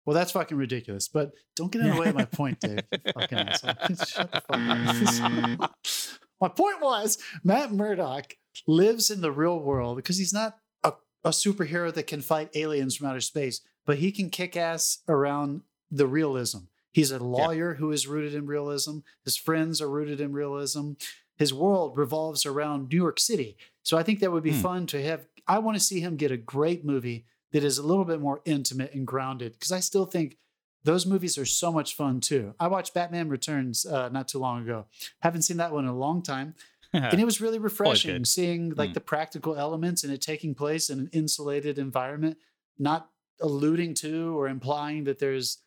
Well, 0.04 0.14
that's 0.14 0.32
fucking 0.32 0.56
ridiculous. 0.56 1.08
But 1.08 1.32
don't 1.56 1.70
get 1.70 1.82
in 1.82 1.90
the 1.90 2.00
way 2.00 2.08
of 2.08 2.14
my 2.14 2.24
point, 2.24 2.60
Dave. 2.60 2.80
Fucking 3.14 3.38
asshole. 3.38 3.74
Shut 4.06 4.32
the 4.32 4.42
fuck 4.48 5.60
up. 5.60 5.74
my 6.40 6.48
point 6.48 6.80
was 6.80 7.18
Matt 7.44 7.72
Murdock 7.72 8.34
lives 8.66 9.10
in 9.10 9.20
the 9.20 9.30
real 9.32 9.60
world 9.60 9.96
because 9.96 10.18
he's 10.18 10.32
not 10.32 10.56
a, 10.82 10.92
a 11.24 11.30
superhero 11.30 11.92
that 11.94 12.06
can 12.08 12.20
fight 12.20 12.50
aliens 12.54 12.96
from 12.96 13.06
outer 13.08 13.20
space, 13.20 13.60
but 13.86 13.98
he 13.98 14.10
can 14.10 14.28
kick 14.30 14.56
ass 14.56 14.98
around 15.08 15.62
the 15.90 16.06
realism. 16.06 16.58
He's 16.90 17.10
a 17.12 17.22
lawyer 17.22 17.74
who 17.74 17.90
is 17.92 18.06
rooted 18.06 18.34
in 18.34 18.46
realism. 18.46 18.98
His 19.24 19.36
friends 19.36 19.80
are 19.80 19.88
rooted 19.88 20.20
in 20.20 20.32
realism. 20.32 20.92
His 21.38 21.54
world 21.54 21.96
revolves 21.96 22.44
around 22.44 22.88
New 22.90 22.96
York 22.98 23.18
City. 23.18 23.56
So 23.82 23.96
I 23.96 24.02
think 24.02 24.20
that 24.20 24.30
would 24.32 24.42
be 24.42 24.52
Hmm. 24.52 24.60
fun 24.60 24.86
to 24.88 25.02
have. 25.02 25.26
I 25.46 25.58
want 25.60 25.76
to 25.76 25.82
see 25.82 26.00
him 26.00 26.16
get 26.16 26.30
a 26.30 26.36
great 26.36 26.84
movie 26.84 27.24
that 27.52 27.64
is 27.64 27.78
a 27.78 27.86
little 27.86 28.04
bit 28.04 28.20
more 28.20 28.40
intimate 28.44 28.92
and 28.94 29.06
grounded 29.06 29.52
because 29.52 29.72
I 29.72 29.80
still 29.80 30.06
think 30.06 30.36
those 30.84 31.06
movies 31.06 31.38
are 31.38 31.44
so 31.46 31.70
much 31.70 31.94
fun 31.94 32.20
too. 32.20 32.54
I 32.58 32.66
watched 32.66 32.92
Batman 32.94 33.28
Returns 33.28 33.86
uh, 33.86 34.08
not 34.08 34.26
too 34.28 34.38
long 34.40 34.62
ago. 34.62 34.86
Haven't 35.20 35.42
seen 35.42 35.58
that 35.58 35.72
one 35.72 35.84
in 35.84 35.90
a 35.90 35.96
long 35.96 36.22
time, 36.22 36.54
and 36.92 37.20
it 37.20 37.24
was 37.32 37.40
really 37.40 37.58
refreshing 37.60 38.24
seeing 38.24 38.70
like 38.74 38.90
Mm. 38.90 38.94
the 38.94 39.00
practical 39.00 39.54
elements 39.56 40.02
and 40.02 40.12
it 40.12 40.20
taking 40.20 40.54
place 40.54 40.90
in 40.90 40.98
an 40.98 41.08
insulated 41.12 41.78
environment, 41.78 42.36
not 42.78 43.10
alluding 43.40 43.94
to 43.94 44.36
or 44.38 44.48
implying 44.48 45.04
that 45.04 45.18
there's 45.18 45.58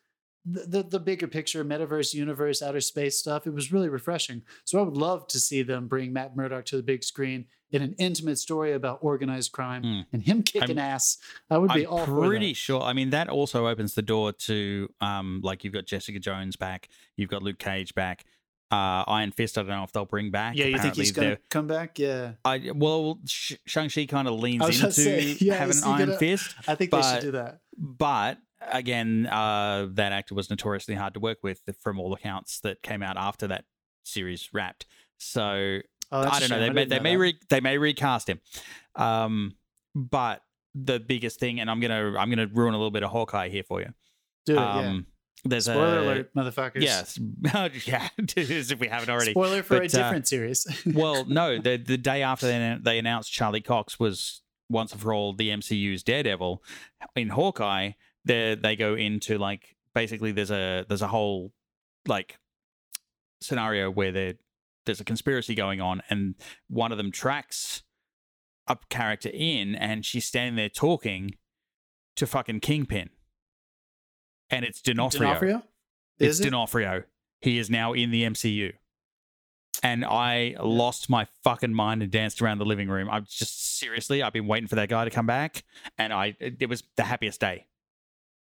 the, 0.44 0.60
the, 0.60 0.82
the 0.84 1.00
bigger 1.00 1.26
picture, 1.26 1.64
metaverse, 1.64 2.14
universe, 2.14 2.62
outer 2.62 2.80
space 2.80 3.18
stuff. 3.18 3.46
It 3.46 3.52
was 3.54 3.72
really 3.72 3.88
refreshing. 3.88 4.42
So 4.64 4.78
I 4.78 4.82
would 4.82 4.96
love 4.96 5.26
to 5.28 5.40
see 5.40 5.62
them 5.62 5.88
bring 5.88 6.12
Matt 6.12 6.36
Murdock 6.36 6.66
to 6.66 6.76
the 6.76 6.82
big 6.84 7.02
screen 7.02 7.46
in 7.72 7.82
an 7.82 7.94
intimate 7.98 8.38
story 8.38 8.72
about 8.72 8.98
organized 9.02 9.52
crime 9.52 9.82
Mm. 9.82 10.06
and 10.12 10.22
him 10.22 10.42
kicking 10.42 10.78
ass. 10.78 11.18
I 11.50 11.58
would 11.58 11.72
be 11.72 11.86
I'm 11.86 11.92
all 11.92 12.06
pretty 12.06 12.52
sure. 12.54 12.80
I 12.82 12.92
mean, 12.92 13.10
that 13.10 13.28
also 13.28 13.66
opens 13.66 13.94
the 13.94 14.02
door 14.02 14.32
to 14.32 14.88
um, 15.00 15.40
like 15.42 15.64
you've 15.64 15.72
got 15.72 15.84
Jessica 15.86 16.18
Jones 16.20 16.56
back, 16.56 16.88
you've 17.16 17.28
got 17.30 17.42
Luke 17.42 17.58
Cage 17.58 17.94
back, 17.94 18.24
uh, 18.70 19.02
Iron 19.08 19.32
Fist. 19.32 19.58
I 19.58 19.62
don't 19.62 19.70
know 19.70 19.82
if 19.84 19.92
they'll 19.92 20.04
bring 20.04 20.30
back. 20.30 20.56
Yeah, 20.56 20.66
you 20.66 20.78
think 20.78 20.94
he's 20.94 21.12
going 21.12 21.30
to 21.36 21.38
come 21.50 21.66
back? 21.66 21.98
Yeah. 21.98 22.32
I 22.44 22.70
well, 22.74 23.18
Sh- 23.26 23.54
Shang 23.66 23.88
Chi 23.90 24.06
kind 24.06 24.28
of 24.28 24.34
leans 24.38 24.64
into 24.64 24.92
say, 24.92 25.36
yeah, 25.40 25.54
having 25.54 25.76
an 25.76 25.84
Iron 25.84 25.98
gonna- 26.06 26.18
Fist, 26.18 26.54
I 26.68 26.74
think 26.76 26.90
they 26.92 26.98
But- 26.98 27.14
should 27.14 27.22
do 27.22 27.30
that. 27.32 27.60
but 27.76 28.38
again, 28.72 29.26
uh, 29.26 29.86
that 29.92 30.12
actor 30.12 30.34
was 30.34 30.50
notoriously 30.50 30.94
hard 30.94 31.14
to 31.14 31.20
work 31.20 31.38
with 31.42 31.60
from 31.80 31.98
all 32.00 32.12
accounts 32.14 32.60
that 32.60 32.82
came 32.82 33.02
out 33.02 33.16
after 33.16 33.46
that 33.48 33.64
series 34.04 34.48
wrapped. 34.52 34.86
So 35.18 35.80
Oh, 36.12 36.20
I 36.20 36.38
a 36.38 36.40
don't 36.40 36.50
know. 36.50 36.60
They 36.60 36.70
may 36.70 36.84
they 36.84 36.96
know 36.96 37.02
may 37.02 37.16
re- 37.16 37.38
they 37.48 37.60
may 37.60 37.78
recast 37.78 38.28
him, 38.28 38.40
um, 38.94 39.56
but 39.94 40.42
the 40.74 41.00
biggest 41.00 41.40
thing, 41.40 41.60
and 41.60 41.70
I'm 41.70 41.80
gonna 41.80 42.16
I'm 42.16 42.30
gonna 42.30 42.46
ruin 42.46 42.74
a 42.74 42.76
little 42.76 42.90
bit 42.90 43.02
of 43.02 43.10
Hawkeye 43.10 43.48
here 43.48 43.64
for 43.64 43.80
you. 43.80 43.88
do 44.44 44.54
it. 44.54 44.58
Um, 44.58 45.06
There's 45.44 45.66
yeah. 45.66 45.74
Spoiler 45.74 45.98
a 45.98 46.02
alert, 46.02 46.34
motherfuckers. 46.34 46.82
yes, 46.82 47.18
yeah, 47.86 48.08
as 48.36 48.70
if 48.70 48.78
we 48.78 48.88
haven't 48.88 49.08
already. 49.10 49.32
Spoiler 49.32 49.62
for 49.62 49.76
a 49.76 49.80
But, 49.80 49.94
uh, 49.94 49.98
different 50.02 50.28
series. 50.28 50.66
well, 50.86 51.24
no, 51.24 51.58
the 51.58 51.76
the 51.76 51.98
day 51.98 52.22
after 52.22 52.46
they, 52.46 52.78
they 52.80 52.98
announced 52.98 53.32
Charlie 53.32 53.60
Cox 53.60 53.98
was 53.98 54.42
once 54.68 54.92
and 54.92 55.00
for 55.00 55.12
all 55.12 55.32
the 55.32 55.50
MCU's 55.50 56.02
Daredevil, 56.02 56.62
in 57.14 57.30
Hawkeye, 57.30 57.92
they 58.24 58.54
they 58.54 58.76
go 58.76 58.94
into 58.94 59.38
like 59.38 59.76
basically 59.94 60.32
there's 60.32 60.50
a 60.50 60.84
there's 60.88 61.02
a 61.02 61.08
whole 61.08 61.52
like 62.06 62.38
scenario 63.40 63.90
where 63.90 64.12
there 64.12 64.34
there's 64.86 65.00
a 65.00 65.04
conspiracy 65.04 65.54
going 65.54 65.80
on, 65.80 66.02
and 66.08 66.34
one 66.68 66.92
of 66.92 66.98
them 66.98 67.10
tracks 67.12 67.82
a 68.66 68.76
character 68.88 69.30
in, 69.32 69.74
and 69.74 70.04
she's 70.04 70.24
standing 70.24 70.56
there 70.56 70.68
talking 70.68 71.36
to 72.16 72.26
fucking 72.26 72.60
Kingpin, 72.60 73.10
and 74.50 74.64
it's 74.64 74.80
D'Onofrio. 74.80 75.28
D'Onofrio? 75.28 75.62
It's 76.18 76.38
Is 76.38 76.40
it? 76.40 76.44
D'Onofrio. 76.44 77.04
He 77.40 77.58
is 77.58 77.68
now 77.68 77.92
in 77.92 78.10
the 78.10 78.22
MCU. 78.24 78.72
And 79.82 80.06
I 80.06 80.56
lost 80.58 81.10
my 81.10 81.26
fucking 81.44 81.74
mind 81.74 82.02
and 82.02 82.10
danced 82.10 82.40
around 82.40 82.58
the 82.58 82.64
living 82.64 82.88
room. 82.88 83.10
I'm 83.10 83.26
just 83.28 83.78
seriously, 83.78 84.22
I've 84.22 84.32
been 84.32 84.46
waiting 84.46 84.68
for 84.68 84.76
that 84.76 84.88
guy 84.88 85.04
to 85.04 85.10
come 85.10 85.26
back, 85.26 85.64
and 85.98 86.12
I 86.14 86.34
it 86.40 86.68
was 86.68 86.82
the 86.96 87.04
happiest 87.04 87.40
day. 87.40 87.66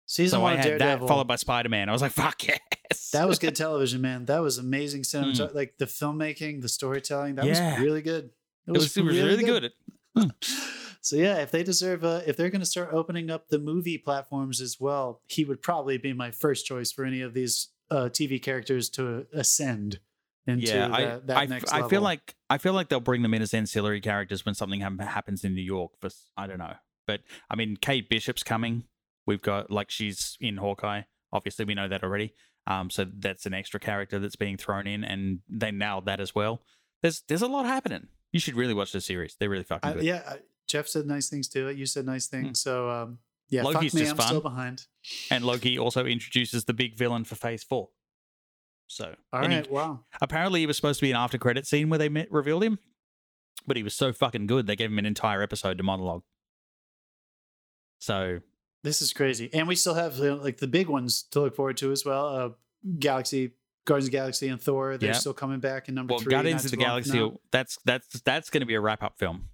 Season 0.07 0.37
so 0.39 0.43
one 0.43 0.53
I 0.53 0.57
had 0.57 0.65
Daredevil. 0.65 1.07
that 1.07 1.13
followed 1.13 1.27
by 1.29 1.37
Spider 1.37 1.69
Man. 1.71 1.89
I 1.89 1.93
was 1.93 2.03
like, 2.03 2.13
fuck 2.13 2.47
yes. 2.47 3.11
that 3.13 3.27
was 3.27 3.39
good 3.41 3.57
television, 3.57 4.01
man. 4.03 4.27
That 4.27 4.41
was 4.41 4.59
amazing 4.59 5.05
cinema. 5.05 5.51
Like 5.55 5.79
the 5.79 5.87
filmmaking, 5.87 6.61
the 6.61 6.69
storytelling. 6.69 7.37
That 7.37 7.45
Hmm. 7.47 7.53
Yeah. 7.55 7.73
was 7.75 7.81
really 7.83 8.03
good. 8.03 8.31
It 8.67 8.73
was, 8.73 8.97
it 8.97 9.05
was 9.05 9.17
really, 9.19 9.45
good. 9.45 9.73
So 11.01 11.17
yeah, 11.17 11.43
if 11.43 11.51
they 11.51 11.63
deserve 11.63 12.03
a, 12.03 12.23
if 12.27 12.39
they're 12.39 12.49
going 12.49 12.63
to 12.63 12.67
start 12.67 12.89
opening 12.95 13.31
up 13.31 13.49
the 13.49 13.59
movie 13.59 13.99
platforms 13.99 14.63
as 14.63 14.81
well, 14.81 15.21
he 15.29 15.45
would 15.45 15.61
probably 15.61 15.99
be 15.99 16.15
my 16.15 16.31
first 16.31 16.65
choice 16.65 16.91
for 16.93 17.05
any 17.05 17.21
of 17.21 17.35
these 17.35 17.69
uh, 17.91 18.09
TV 18.11 18.43
characters 18.43 18.89
to 18.91 19.27
ascend 19.35 19.99
into 20.47 20.67
yeah, 20.69 20.89
I, 20.91 21.05
that, 21.05 21.27
that 21.27 21.37
I, 21.37 21.45
next 21.45 21.71
I 21.73 21.77
level. 21.77 21.91
feel 21.91 22.01
like 22.01 22.35
I 22.49 22.57
feel 22.57 22.73
like 22.73 22.89
they'll 22.89 23.01
bring 23.01 23.21
them 23.21 23.35
in 23.35 23.43
as 23.43 23.53
ancillary 23.53 24.01
characters 24.01 24.47
when 24.47 24.55
something 24.55 24.81
ha- 24.81 25.05
happens 25.07 25.45
in 25.45 25.55
New 25.55 25.61
York. 25.61 25.93
For 26.01 26.09
I 26.39 26.47
don't 26.47 26.57
know, 26.59 26.73
but 27.07 27.21
I 27.51 27.57
mean, 27.57 27.77
Kate 27.77 28.09
Bishop's 28.09 28.43
coming. 28.43 28.85
We've 29.27 29.43
got 29.43 29.71
like 29.71 29.91
she's 29.91 30.37
in 30.41 30.57
Hawkeye. 30.59 31.03
Obviously, 31.33 31.65
we 31.65 31.75
know 31.75 31.89
that 31.89 32.03
already. 32.05 32.35
Um, 32.67 32.89
so 32.91 33.05
that's 33.19 33.45
an 33.47 33.55
extra 33.55 33.79
character 33.81 34.19
that's 34.19 34.37
being 34.37 34.57
thrown 34.57 34.87
in, 34.87 35.05
and 35.05 35.41
they 35.49 35.71
nailed 35.71 36.07
that 36.07 36.21
as 36.21 36.35
well. 36.35 36.63
There's 37.03 37.23
there's 37.29 37.43
a 37.43 37.47
lot 37.47 37.67
happening. 37.67 38.09
You 38.33 38.41
should 38.41 38.55
really 38.55 38.75
watch 38.75 38.93
the 38.93 39.01
series. 39.01 39.37
They're 39.39 39.51
really 39.51 39.65
fucking 39.65 39.93
good. 39.93 40.03
yeah, 40.03 40.23
I, 40.27 40.37
Jeff 40.67 40.89
said 40.89 41.07
nice 41.07 41.29
things 41.29 41.49
too. 41.49 41.69
You 41.71 41.87
said 41.87 42.07
nice 42.07 42.27
things. 42.27 42.61
So 42.61 42.89
um, 42.91 43.19
yeah, 43.51 43.61
Hmm. 43.61 43.67
Loki's 43.67 43.93
fuck 43.93 43.95
me, 43.95 44.01
just 44.01 44.11
I'm 44.13 44.17
fun. 44.17 44.27
still 44.29 44.41
behind. 44.41 44.87
And 45.31 45.45
Loki 45.45 45.79
also 45.79 46.05
introduces 46.07 46.65
the 46.65 46.73
big 46.73 46.97
villain 46.97 47.25
for 47.25 47.35
Phase 47.35 47.63
Four. 47.63 47.91
So 48.87 49.15
All 49.33 49.45
and 49.45 49.53
he- 49.67 49.71
wow. 49.71 50.01
apparently 50.21 50.61
he 50.61 50.67
was 50.67 50.77
supposed 50.77 51.01
to 51.01 51.07
be 51.07 51.11
an 51.11 51.17
after 51.17 51.39
credit 51.39 51.67
scene 51.67 51.89
where 51.91 51.99
they 51.99 52.09
met, 52.09 52.31
revealed 52.31 52.63
him, 52.65 52.79
but 53.67 53.77
he 53.77 53.83
was 53.83 53.95
so 53.95 54.13
fucking 54.13 54.47
good 54.47 54.67
they 54.67 54.77
gave 54.77 54.91
him 54.91 54.99
an 54.99 55.07
entire 55.07 55.43
episode 55.43 55.77
to 55.79 55.85
monologue. 55.85 56.23
So 57.99 58.41
This 58.85 59.03
is 59.03 59.13
crazy, 59.13 59.51
and 59.53 59.67
we 59.67 59.75
still 59.75 59.95
have 59.95 60.19
know, 60.21 60.37
like 60.37 60.59
the 60.59 60.69
big 60.69 60.89
ones 60.89 61.25
to 61.33 61.41
look 61.41 61.57
forward 61.57 61.77
to 61.79 61.91
as 61.91 62.05
well. 62.05 62.27
Uh, 62.29 62.49
Galaxy, 62.99 63.53
Guardians 63.87 64.07
of 64.09 64.13
the 64.13 64.17
Galaxy, 64.19 64.49
and 64.49 64.61
Thor. 64.61 64.97
They're 64.99 65.09
Yeah. 65.11 65.15
still 65.17 65.35
coming 65.35 65.59
back 65.59 65.89
in 65.89 65.95
number 65.97 66.13
well, 66.13 66.21
three. 66.21 66.31
Guardians 66.31 66.65
of 66.67 66.71
the 66.71 66.77
too 66.77 66.83
long 66.83 67.03
from 67.03 67.11
Galaxy 67.13 67.19
now. 67.35 67.41
that's 67.51 67.79
that's 67.85 68.21
that's 68.21 68.51
going 68.51 68.61
to 68.61 68.67
be 68.67 68.75
a 68.75 68.81
wrap 68.81 69.03
up 69.03 69.19
film 69.19 69.49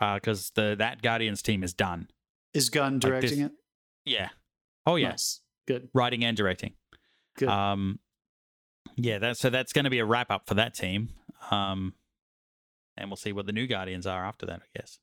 Uh 0.00 0.14
because 0.14 0.50
the 0.54 0.74
that 0.78 1.02
Guardians 1.02 1.42
team 1.42 1.62
is 1.62 1.74
done. 1.74 2.08
is 2.54 2.70
Gunn 2.70 2.94
this- 2.98 3.08
directing 3.10 3.40
it. 3.40 3.52
Yeah. 4.06 4.30
Oh 4.86 4.96
yeah, 4.96 5.10
Nice. 5.10 5.42
good, 5.68 5.90
writing 5.94 6.24
and 6.24 6.34
directing. 6.36 6.72
good. 7.36 7.48
Um, 7.50 8.00
yeah, 8.96 9.18
that 9.18 9.36
so 9.36 9.50
that's 9.50 9.74
going 9.74 9.84
to 9.84 9.90
be 9.90 9.98
a 9.98 10.06
wrap 10.06 10.30
up 10.30 10.48
for 10.48 10.54
that 10.54 10.72
team. 10.74 11.10
Um, 11.50 11.92
and 12.96 13.10
we'll 13.10 13.16
see 13.16 13.32
what 13.32 13.44
the 13.44 13.52
new 13.52 13.66
Guardians 13.66 14.06
are 14.06 14.24
after 14.24 14.46
that. 14.46 14.62
I 14.62 14.78
guess. 14.78 14.98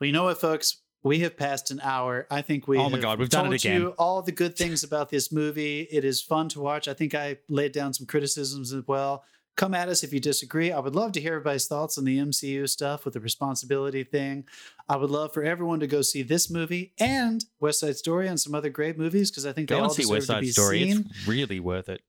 well, 0.00 0.06
you 0.06 0.12
know 0.12 0.24
what, 0.24 0.40
folks. 0.40 0.80
We 1.04 1.20
have 1.20 1.36
passed 1.36 1.70
an 1.70 1.80
hour. 1.80 2.26
I 2.30 2.42
think 2.42 2.66
we. 2.66 2.76
Oh 2.78 2.90
my 2.90 2.98
God, 2.98 3.18
we've 3.18 3.28
done 3.28 3.46
it 3.46 3.48
told 3.48 3.54
again. 3.54 3.80
You 3.80 3.88
all 3.98 4.20
the 4.22 4.32
good 4.32 4.56
things 4.56 4.82
about 4.82 5.10
this 5.10 5.30
movie. 5.32 5.82
It 5.90 6.04
is 6.04 6.20
fun 6.20 6.48
to 6.50 6.60
watch. 6.60 6.88
I 6.88 6.94
think 6.94 7.14
I 7.14 7.38
laid 7.48 7.72
down 7.72 7.92
some 7.94 8.06
criticisms 8.06 8.72
as 8.72 8.86
well. 8.86 9.24
Come 9.56 9.74
at 9.74 9.88
us 9.88 10.04
if 10.04 10.12
you 10.12 10.20
disagree. 10.20 10.70
I 10.70 10.78
would 10.78 10.94
love 10.94 11.10
to 11.12 11.20
hear 11.20 11.32
everybody's 11.34 11.66
thoughts 11.66 11.98
on 11.98 12.04
the 12.04 12.18
MCU 12.18 12.68
stuff 12.68 13.04
with 13.04 13.14
the 13.14 13.20
responsibility 13.20 14.04
thing. 14.04 14.44
I 14.88 14.96
would 14.96 15.10
love 15.10 15.32
for 15.34 15.42
everyone 15.42 15.80
to 15.80 15.86
go 15.88 16.00
see 16.02 16.22
this 16.22 16.48
movie 16.48 16.92
and 17.00 17.44
West 17.58 17.80
Side 17.80 17.96
Story 17.96 18.28
and 18.28 18.38
some 18.38 18.54
other 18.54 18.70
great 18.70 18.96
movies 18.96 19.30
because 19.30 19.46
I 19.46 19.52
think 19.52 19.68
they 19.68 19.74
all 19.76 19.90
see 19.90 20.02
deserve 20.02 20.14
West 20.16 20.26
to 20.28 20.40
be 20.40 20.50
Story. 20.50 20.90
seen. 20.92 21.06
It's 21.10 21.26
really 21.26 21.58
worth 21.58 21.88
it. 21.88 22.02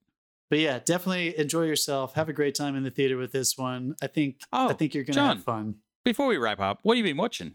But 0.52 0.60
yeah, 0.60 0.80
definitely 0.84 1.38
enjoy 1.40 1.64
yourself. 1.64 2.14
Have 2.16 2.30
a 2.30 2.34
great 2.34 2.54
time 2.56 2.76
in 2.76 2.84
the 2.84 2.92
theater 2.92 3.18
with 3.18 3.32
this 3.32 3.58
one. 3.58 3.96
I 4.02 4.08
think 4.08 4.42
Oh, 4.54 4.70
I 4.70 4.74
think 4.74 4.94
you're 4.94 5.04
gonna 5.04 5.16
John. 5.16 5.36
have 5.38 5.44
fun. 5.46 5.76
Before 6.06 6.28
we 6.28 6.38
wrap 6.38 6.60
up, 6.60 6.80
what 6.84 6.98
have 6.98 7.06
you 7.06 7.12
been 7.14 7.18
watching? 7.18 7.54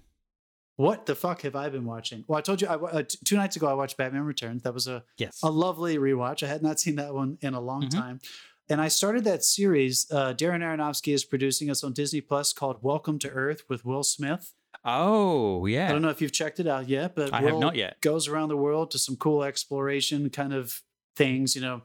What 0.77 1.07
the 1.07 1.15
fuck 1.15 1.43
have 1.43 1.55
I 1.55 1.69
been 1.69 1.85
watching? 1.85 2.25
Well, 2.27 2.37
I 2.39 2.43
told 2.43 2.61
you 2.61 2.67
I, 2.67 2.75
uh, 2.75 3.03
t- 3.03 3.19
two 3.25 3.37
nights 3.37 3.55
ago 3.57 3.69
I 3.69 3.75
watched 3.75 3.97
Batman 3.97 4.23
Returns. 4.23 4.63
That 4.63 4.75
was 4.75 4.89
a 4.89 5.05
Yes. 5.19 5.39
a 5.43 5.51
lovely 5.51 5.97
rewatch. 5.99 6.43
I 6.43 6.49
had 6.49 6.63
not 6.63 6.81
seen 6.81 6.97
that 6.97 7.15
one 7.15 7.39
in 7.43 7.55
a 7.55 7.61
long 7.61 7.83
Mhm. 7.85 7.91
time. 7.91 8.21
And 8.69 8.81
I 8.81 8.89
started 8.89 9.25
that 9.25 9.45
series. 9.45 10.11
Uh, 10.11 10.33
Darren 10.33 10.61
Aronofsky 10.63 11.13
is 11.13 11.25
producing 11.25 11.71
us 11.71 11.85
on 11.85 11.93
Disney 11.93 12.21
Plus 12.21 12.53
called 12.53 12.83
Welcome 12.83 13.19
to 13.21 13.31
Earth 13.31 13.63
with 13.69 13.85
Will 13.85 14.03
Smith. 14.03 14.53
Oh 14.85 15.65
yeah. 15.67 15.89
I 15.89 15.93
don't 15.93 16.03
know 16.03 16.09
if 16.11 16.21
you've 16.21 16.33
checked 16.33 16.59
it 16.59 16.67
out 16.67 16.89
yet, 16.89 17.15
but 17.15 17.33
I 17.33 17.41
Will 17.43 17.51
have 17.51 17.59
not 17.61 17.77
yet. 17.77 18.01
goes 18.01 18.27
around 18.27 18.49
the 18.49 18.57
world 18.57 18.91
to 18.93 18.99
some 18.99 19.17
cool 19.17 19.45
exploration 19.45 20.29
kind 20.31 20.53
of 20.53 20.83
things, 21.15 21.55
you 21.55 21.63
know, 21.63 21.83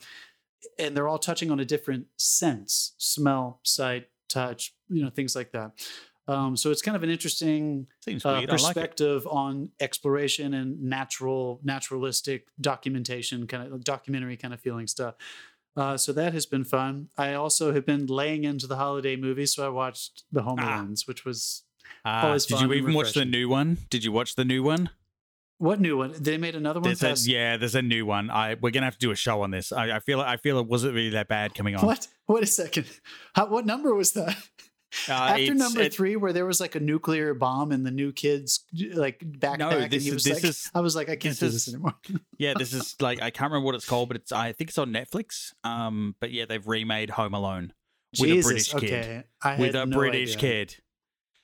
and 0.80 0.98
they're 0.98 1.08
all 1.08 1.20
touching 1.20 1.52
on 1.52 1.60
a 1.60 1.66
different 1.66 2.08
sense, 2.18 2.94
smell, 2.98 3.60
sight, 3.64 4.10
touch, 4.28 4.74
you 4.90 5.04
know, 5.04 5.10
things 5.12 5.36
like 5.36 5.52
that. 5.52 5.72
Um, 6.30 6.56
so 6.56 6.70
it's 6.70 6.82
kind 6.82 6.96
of 6.96 7.04
an 7.04 7.10
interesting 7.10 7.88
uh. 8.08 8.30
I 8.30 8.40
like 8.42 8.50
perspective 8.50 9.26
on 9.28 9.70
exploration 9.80 10.54
and 10.54 10.82
natural, 10.84 11.60
naturalistic 11.64 12.48
documentation, 12.62 13.48
kind 13.48 13.74
of 13.74 13.84
documentary 13.84 14.38
kind 14.38 14.54
of 14.54 14.60
feeling 14.60 14.88
stuff. 14.88 15.16
Uh, 15.76 15.98
so 15.98 16.14
that 16.14 16.34
has 16.34 16.46
been 16.46 16.64
fun. 16.64 17.10
I 17.18 17.34
also 17.34 17.74
have 17.74 17.86
been 17.86 18.06
laying 18.06 18.44
into 18.44 18.68
the 18.68 18.76
holiday 18.76 19.16
movies, 19.16 19.54
so 19.54 19.66
I 19.66 19.70
watched 19.70 20.24
The 20.32 20.42
Home 20.44 20.60
Ah. 20.60 20.86
Which 21.06 21.26
was 21.26 21.64
Ah, 22.06 22.28
always 22.28 22.46
did 22.46 22.62
you 22.62 22.74
even 22.74 22.94
watch 22.94 23.14
the 23.14 23.26
new 23.26 23.50
one? 23.50 23.78
Did 23.90 24.04
you 24.04 24.12
watch 24.12 24.36
the 24.36 24.46
new 24.46 24.62
one? 24.64 24.90
what 25.58 25.82
new 25.82 25.98
one? 25.98 26.14
They 26.18 26.38
made 26.38 26.56
another 26.56 26.80
one. 26.80 26.94
There's 26.94 27.28
a, 27.28 27.30
yeah, 27.30 27.58
there's 27.58 27.76
a 27.76 27.82
new 27.82 28.06
one. 28.06 28.30
I 28.30 28.56
we're 28.56 28.72
gonna 28.72 28.86
have 28.86 28.98
to 28.98 29.00
do 29.00 29.12
a 29.12 29.16
show 29.16 29.42
on 29.42 29.52
this. 29.52 29.72
I, 29.72 29.98
I 29.98 30.00
feel 30.00 30.22
I 30.22 30.38
feel 30.38 30.58
it 30.60 30.68
wasn't 30.68 30.96
really 30.96 31.10
that 31.12 31.28
bad 31.28 31.54
coming 31.54 31.76
on. 31.76 31.86
What? 31.86 32.08
Wait 32.28 32.44
a 32.44 32.48
second. 32.48 32.86
How, 33.36 33.48
what 33.48 33.66
number 33.66 33.94
was 33.94 34.14
that? 34.14 34.38
Uh, 35.08 35.12
After 35.14 35.54
number 35.54 35.82
it- 35.82 35.94
three, 35.94 36.16
where 36.16 36.34
there 36.34 36.46
was 36.46 36.60
like 36.60 36.74
a 36.76 36.80
nuclear 36.80 37.34
bomb 37.36 37.72
in 37.72 37.84
the 37.84 37.92
new 37.92 38.12
kid's 38.12 38.66
like 38.94 39.20
backpack, 39.20 39.84
and 39.84 39.92
this 39.92 40.04
he 40.04 40.10
is- 40.10 40.14
was 40.16 40.24
this 40.24 40.34
like, 40.36 40.44
is- 40.50 40.72
I 40.74 40.80
was 40.80 40.96
like, 40.96 41.10
I 41.10 41.16
can't 41.16 41.24
this 41.38 41.40
do 41.40 41.46
is- 41.46 41.54
this 41.66 41.74
anymore. 41.74 41.94
Yeah, 42.40 42.54
this 42.58 42.74
is 42.74 42.96
like 43.02 43.22
I 43.22 43.30
can't 43.30 43.52
remember 43.52 43.66
what 43.66 43.76
it's 43.76 43.86
called, 43.86 44.08
but 44.10 44.18
it's 44.18 44.32
I 44.32 44.52
think 44.54 44.70
it's 44.70 44.78
on 44.78 44.92
Netflix. 44.92 45.54
Um, 45.64 46.16
but 46.20 46.32
yeah, 46.32 46.46
they've 46.48 46.66
remade 46.66 47.12
Home 47.12 47.34
Alone 47.34 47.74
with 48.20 48.30
Jesus, 48.30 48.46
a 48.46 48.50
British 48.50 48.74
kid. 48.90 49.04
okay. 49.06 49.24
I 49.44 49.60
With 49.60 49.76
a 49.76 49.86
no 49.86 49.98
British 49.98 50.36
idea. 50.38 50.66
kid. 50.66 50.76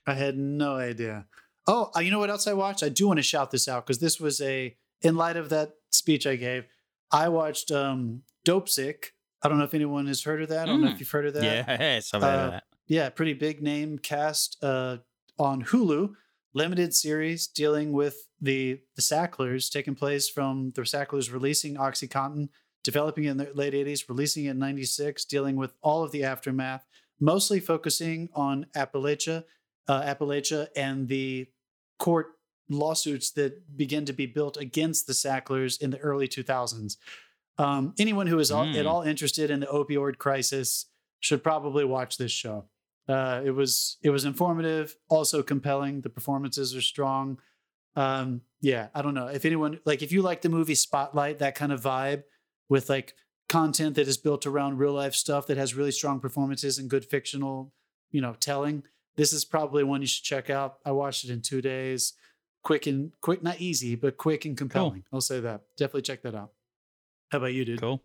I 0.07 0.13
had 0.13 0.37
no 0.37 0.75
idea. 0.77 1.25
Oh, 1.67 1.91
uh, 1.95 1.99
you 1.99 2.11
know 2.11 2.19
what 2.19 2.29
else 2.29 2.47
I 2.47 2.53
watched? 2.53 2.81
I 2.83 2.89
do 2.89 3.07
want 3.07 3.17
to 3.17 3.23
shout 3.23 3.51
this 3.51 3.67
out 3.67 3.85
because 3.85 3.99
this 3.99 4.19
was 4.19 4.39
a, 4.41 4.75
in 5.01 5.15
light 5.15 5.35
of 5.35 5.49
that 5.49 5.71
speech 5.91 6.25
I 6.27 6.35
gave, 6.35 6.65
I 7.11 7.27
watched 7.29 7.71
um, 7.71 8.21
Dopesick. 8.45 9.07
I 9.43 9.49
don't 9.49 9.57
know 9.57 9.63
if 9.63 9.73
anyone 9.73 10.07
has 10.07 10.23
heard 10.23 10.41
of 10.43 10.49
that. 10.49 10.63
I 10.63 10.65
don't 10.65 10.81
know 10.81 10.87
Mm. 10.89 10.93
if 10.93 10.99
you've 10.99 11.09
heard 11.11 11.25
of 11.27 11.33
that. 11.35 11.43
Yes, 11.43 12.13
I've 12.13 12.21
heard 12.21 12.27
Uh, 12.39 12.43
of 12.45 12.51
that. 12.51 12.63
Yeah, 12.87 13.09
pretty 13.09 13.33
big 13.33 13.61
name 13.61 13.97
cast 13.97 14.57
uh, 14.63 14.97
on 15.39 15.63
Hulu. 15.65 16.13
Limited 16.53 16.93
series 16.93 17.47
dealing 17.47 17.91
with 17.91 18.27
the 18.39 18.79
the 18.95 19.01
Sacklers, 19.01 19.69
taking 19.69 19.95
place 19.95 20.29
from 20.29 20.71
the 20.75 20.85
Sacklers 20.85 21.31
releasing 21.33 21.75
OxyContin, 21.75 22.47
developing 22.83 23.25
in 23.25 23.35
the 23.37 23.51
late 23.53 23.73
'80s, 23.73 24.07
releasing 24.07 24.45
in 24.45 24.57
'96, 24.57 25.25
dealing 25.25 25.57
with 25.57 25.73
all 25.81 26.01
of 26.03 26.11
the 26.11 26.23
aftermath, 26.23 26.85
mostly 27.19 27.59
focusing 27.59 28.29
on 28.33 28.67
Appalachia, 28.73 29.43
uh, 29.89 30.01
Appalachia, 30.03 30.67
and 30.77 31.09
the 31.09 31.47
court 31.99 32.27
lawsuits 32.69 33.31
that 33.31 33.75
begin 33.75 34.05
to 34.05 34.13
be 34.13 34.25
built 34.25 34.55
against 34.55 35.07
the 35.07 35.13
Sacklers 35.13 35.77
in 35.81 35.89
the 35.91 35.99
early 35.99 36.27
2000s. 36.27 36.95
Um, 37.57 37.93
anyone 37.99 38.27
who 38.27 38.39
is 38.39 38.49
all, 38.51 38.63
at 38.63 38.75
Mm. 38.75 38.89
all 38.89 39.01
interested 39.01 39.49
in 39.51 39.59
the 39.59 39.67
opioid 39.67 40.17
crisis 40.17 40.85
should 41.19 41.43
probably 41.43 41.83
watch 41.85 42.17
this 42.17 42.31
show. 42.31 42.65
Uh, 43.07 43.41
it 43.43 43.51
was 43.51 43.97
it 44.01 44.09
was 44.09 44.25
informative, 44.25 44.95
also 45.09 45.43
compelling. 45.43 46.01
The 46.01 46.09
performances 46.09 46.75
are 46.75 46.81
strong. 46.81 47.39
Um, 47.95 48.41
yeah, 48.61 48.87
I 48.93 49.01
don't 49.01 49.13
know 49.13 49.27
if 49.27 49.45
anyone 49.45 49.79
like 49.85 50.01
if 50.01 50.11
you 50.11 50.21
like 50.21 50.41
the 50.41 50.49
movie 50.49 50.75
Spotlight, 50.75 51.39
that 51.39 51.55
kind 51.55 51.71
of 51.71 51.81
vibe 51.81 52.23
with 52.67 52.89
like 52.89 53.13
content 53.47 53.95
that 53.95 54.07
is 54.07 54.17
built 54.17 54.45
around 54.45 54.77
real 54.77 54.93
life 54.93 55.13
stuff 55.13 55.47
that 55.47 55.57
has 55.57 55.75
really 55.75 55.91
strong 55.91 56.19
performances 56.19 56.79
and 56.79 56.89
good 56.89 57.05
fictional, 57.05 57.71
you 58.11 58.21
know, 58.21 58.35
telling. 58.39 58.83
This 59.17 59.31
is 59.31 59.45
probably 59.45 59.83
one 59.83 60.01
you 60.01 60.07
should 60.07 60.25
check 60.25 60.49
out. 60.49 60.77
I 60.83 60.91
watched 60.91 61.23
it 61.23 61.29
in 61.29 61.41
two 61.41 61.61
days. 61.61 62.13
Quick 62.63 62.87
and 62.87 63.11
quick, 63.21 63.43
not 63.43 63.61
easy, 63.61 63.95
but 63.95 64.17
quick 64.17 64.43
and 64.45 64.57
compelling. 64.57 65.03
I'll 65.13 65.21
say 65.21 65.39
that. 65.39 65.61
Definitely 65.77 66.01
check 66.01 66.23
that 66.23 66.33
out. 66.33 66.51
How 67.31 67.37
about 67.37 67.53
you, 67.53 67.63
dude? 67.63 67.79
Cool. 67.79 68.01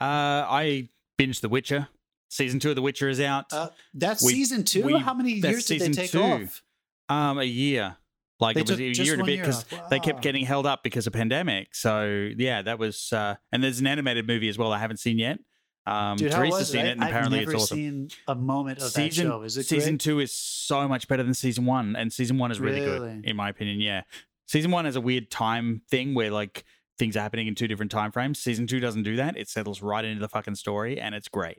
Uh, 0.00 0.44
I 0.46 0.88
binged 1.18 1.40
The 1.40 1.48
Witcher. 1.48 1.88
Season 2.32 2.58
two 2.58 2.70
of 2.70 2.76
The 2.76 2.82
Witcher 2.82 3.10
is 3.10 3.20
out. 3.20 3.52
Uh, 3.52 3.68
that's 3.92 4.22
We- 4.24 4.32
season 4.32 4.64
two. 4.64 4.82
we- 4.84 4.98
How 4.98 5.12
many 5.12 5.32
years 5.34 5.66
did 5.66 5.80
they 5.82 5.90
take 5.90 6.10
two. 6.10 6.22
off? 6.22 6.62
um, 7.10 7.38
a 7.38 7.44
year. 7.44 7.96
Like 8.40 8.54
They 8.54 8.62
it 8.62 8.70
was 8.70 8.78
a 8.80 9.04
year 9.04 9.12
and 9.12 9.22
a 9.22 9.24
bit 9.26 9.38
because 9.40 9.70
off. 9.72 9.90
they 9.90 10.00
kept 10.00 10.22
getting 10.22 10.44
held 10.46 10.64
up 10.66 10.82
because 10.82 11.06
of 11.06 11.12
pandemic. 11.12 11.74
So 11.74 12.30
yeah, 12.36 12.62
that 12.62 12.78
was. 12.78 13.12
Uh, 13.12 13.34
and 13.52 13.62
there's 13.62 13.80
an 13.80 13.86
animated 13.86 14.26
movie 14.26 14.48
as 14.48 14.56
well. 14.56 14.72
I 14.72 14.78
haven't 14.78 14.96
seen 14.96 15.18
yet. 15.18 15.38
Um, 15.86 16.16
Dude, 16.16 16.32
Teresa's 16.32 16.70
seen 16.70 16.86
it? 16.86 16.88
it, 16.88 16.92
and 16.92 17.04
I, 17.04 17.08
apparently 17.08 17.40
it's 17.40 17.54
awesome. 17.54 17.76
seen 17.76 18.08
a 18.26 18.34
moment 18.34 18.78
of 18.78 18.90
season 18.90 19.26
that 19.26 19.32
show. 19.32 19.42
Is 19.42 19.56
it 19.58 19.66
season 19.66 19.92
great? 19.94 20.00
two 20.00 20.20
is 20.20 20.32
so 20.32 20.88
much 20.88 21.08
better 21.08 21.22
than 21.22 21.34
season 21.34 21.66
one, 21.66 21.94
and 21.96 22.12
season 22.12 22.38
one 22.38 22.50
is 22.50 22.58
really, 22.60 22.80
Really? 22.80 23.16
good 23.16 23.26
in 23.26 23.36
my 23.36 23.48
opinion. 23.50 23.80
Yeah, 23.80 24.02
season 24.46 24.70
one 24.70 24.86
has 24.86 24.96
a 24.96 25.00
weird 25.00 25.30
time 25.30 25.82
thing 25.90 26.14
where 26.14 26.30
like 26.30 26.64
things 26.98 27.16
are 27.16 27.20
happening 27.20 27.46
in 27.48 27.54
two 27.54 27.68
different 27.68 27.90
time 27.92 28.10
frames. 28.10 28.38
Season 28.38 28.66
two 28.66 28.80
doesn't 28.80 29.02
do 29.02 29.16
that. 29.16 29.36
It 29.36 29.48
settles 29.50 29.82
right 29.82 30.04
into 30.04 30.20
the 30.20 30.28
fucking 30.28 30.54
story, 30.54 30.98
and 31.00 31.14
it's 31.14 31.28
great. 31.28 31.58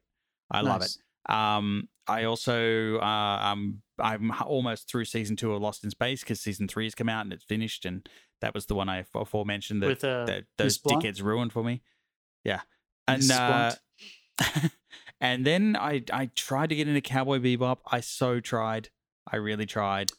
I 0.51 0.61
love 0.61 0.81
it. 0.81 0.95
Um, 1.29 1.87
I 2.07 2.25
also 2.25 2.97
uh, 2.99 3.39
um, 3.41 3.81
I'm 3.99 4.31
almost 4.31 4.89
through 4.89 5.05
season 5.05 5.35
two 5.35 5.53
of 5.53 5.61
Lost 5.61 5.83
in 5.83 5.89
Space 5.89 6.21
because 6.21 6.41
season 6.41 6.67
three 6.67 6.85
has 6.85 6.95
come 6.95 7.09
out 7.09 7.25
and 7.25 7.33
it's 7.33 7.45
finished, 7.45 7.85
and 7.85 8.07
that 8.41 8.53
was 8.53 8.65
the 8.65 8.75
one 8.75 8.89
I 8.89 9.05
before 9.13 9.45
mentioned 9.45 9.81
that, 9.83 9.87
With 9.87 10.03
uh, 10.03 10.25
that 10.25 10.43
those 10.57 10.79
dickheads 10.79 11.23
ruined 11.23 11.53
for 11.53 11.63
me. 11.63 11.81
Yeah, 12.43 12.61
and 13.07 13.31
uh, 13.31 13.71
and 15.21 15.45
then 15.45 15.77
I 15.79 16.03
I 16.11 16.29
tried 16.35 16.69
to 16.69 16.75
get 16.75 16.87
into 16.87 17.01
Cowboy 17.01 17.39
Bebop. 17.39 17.77
I 17.89 18.01
so 18.01 18.39
tried. 18.39 18.89
I 19.31 19.37
really 19.37 19.65
tried. 19.65 20.11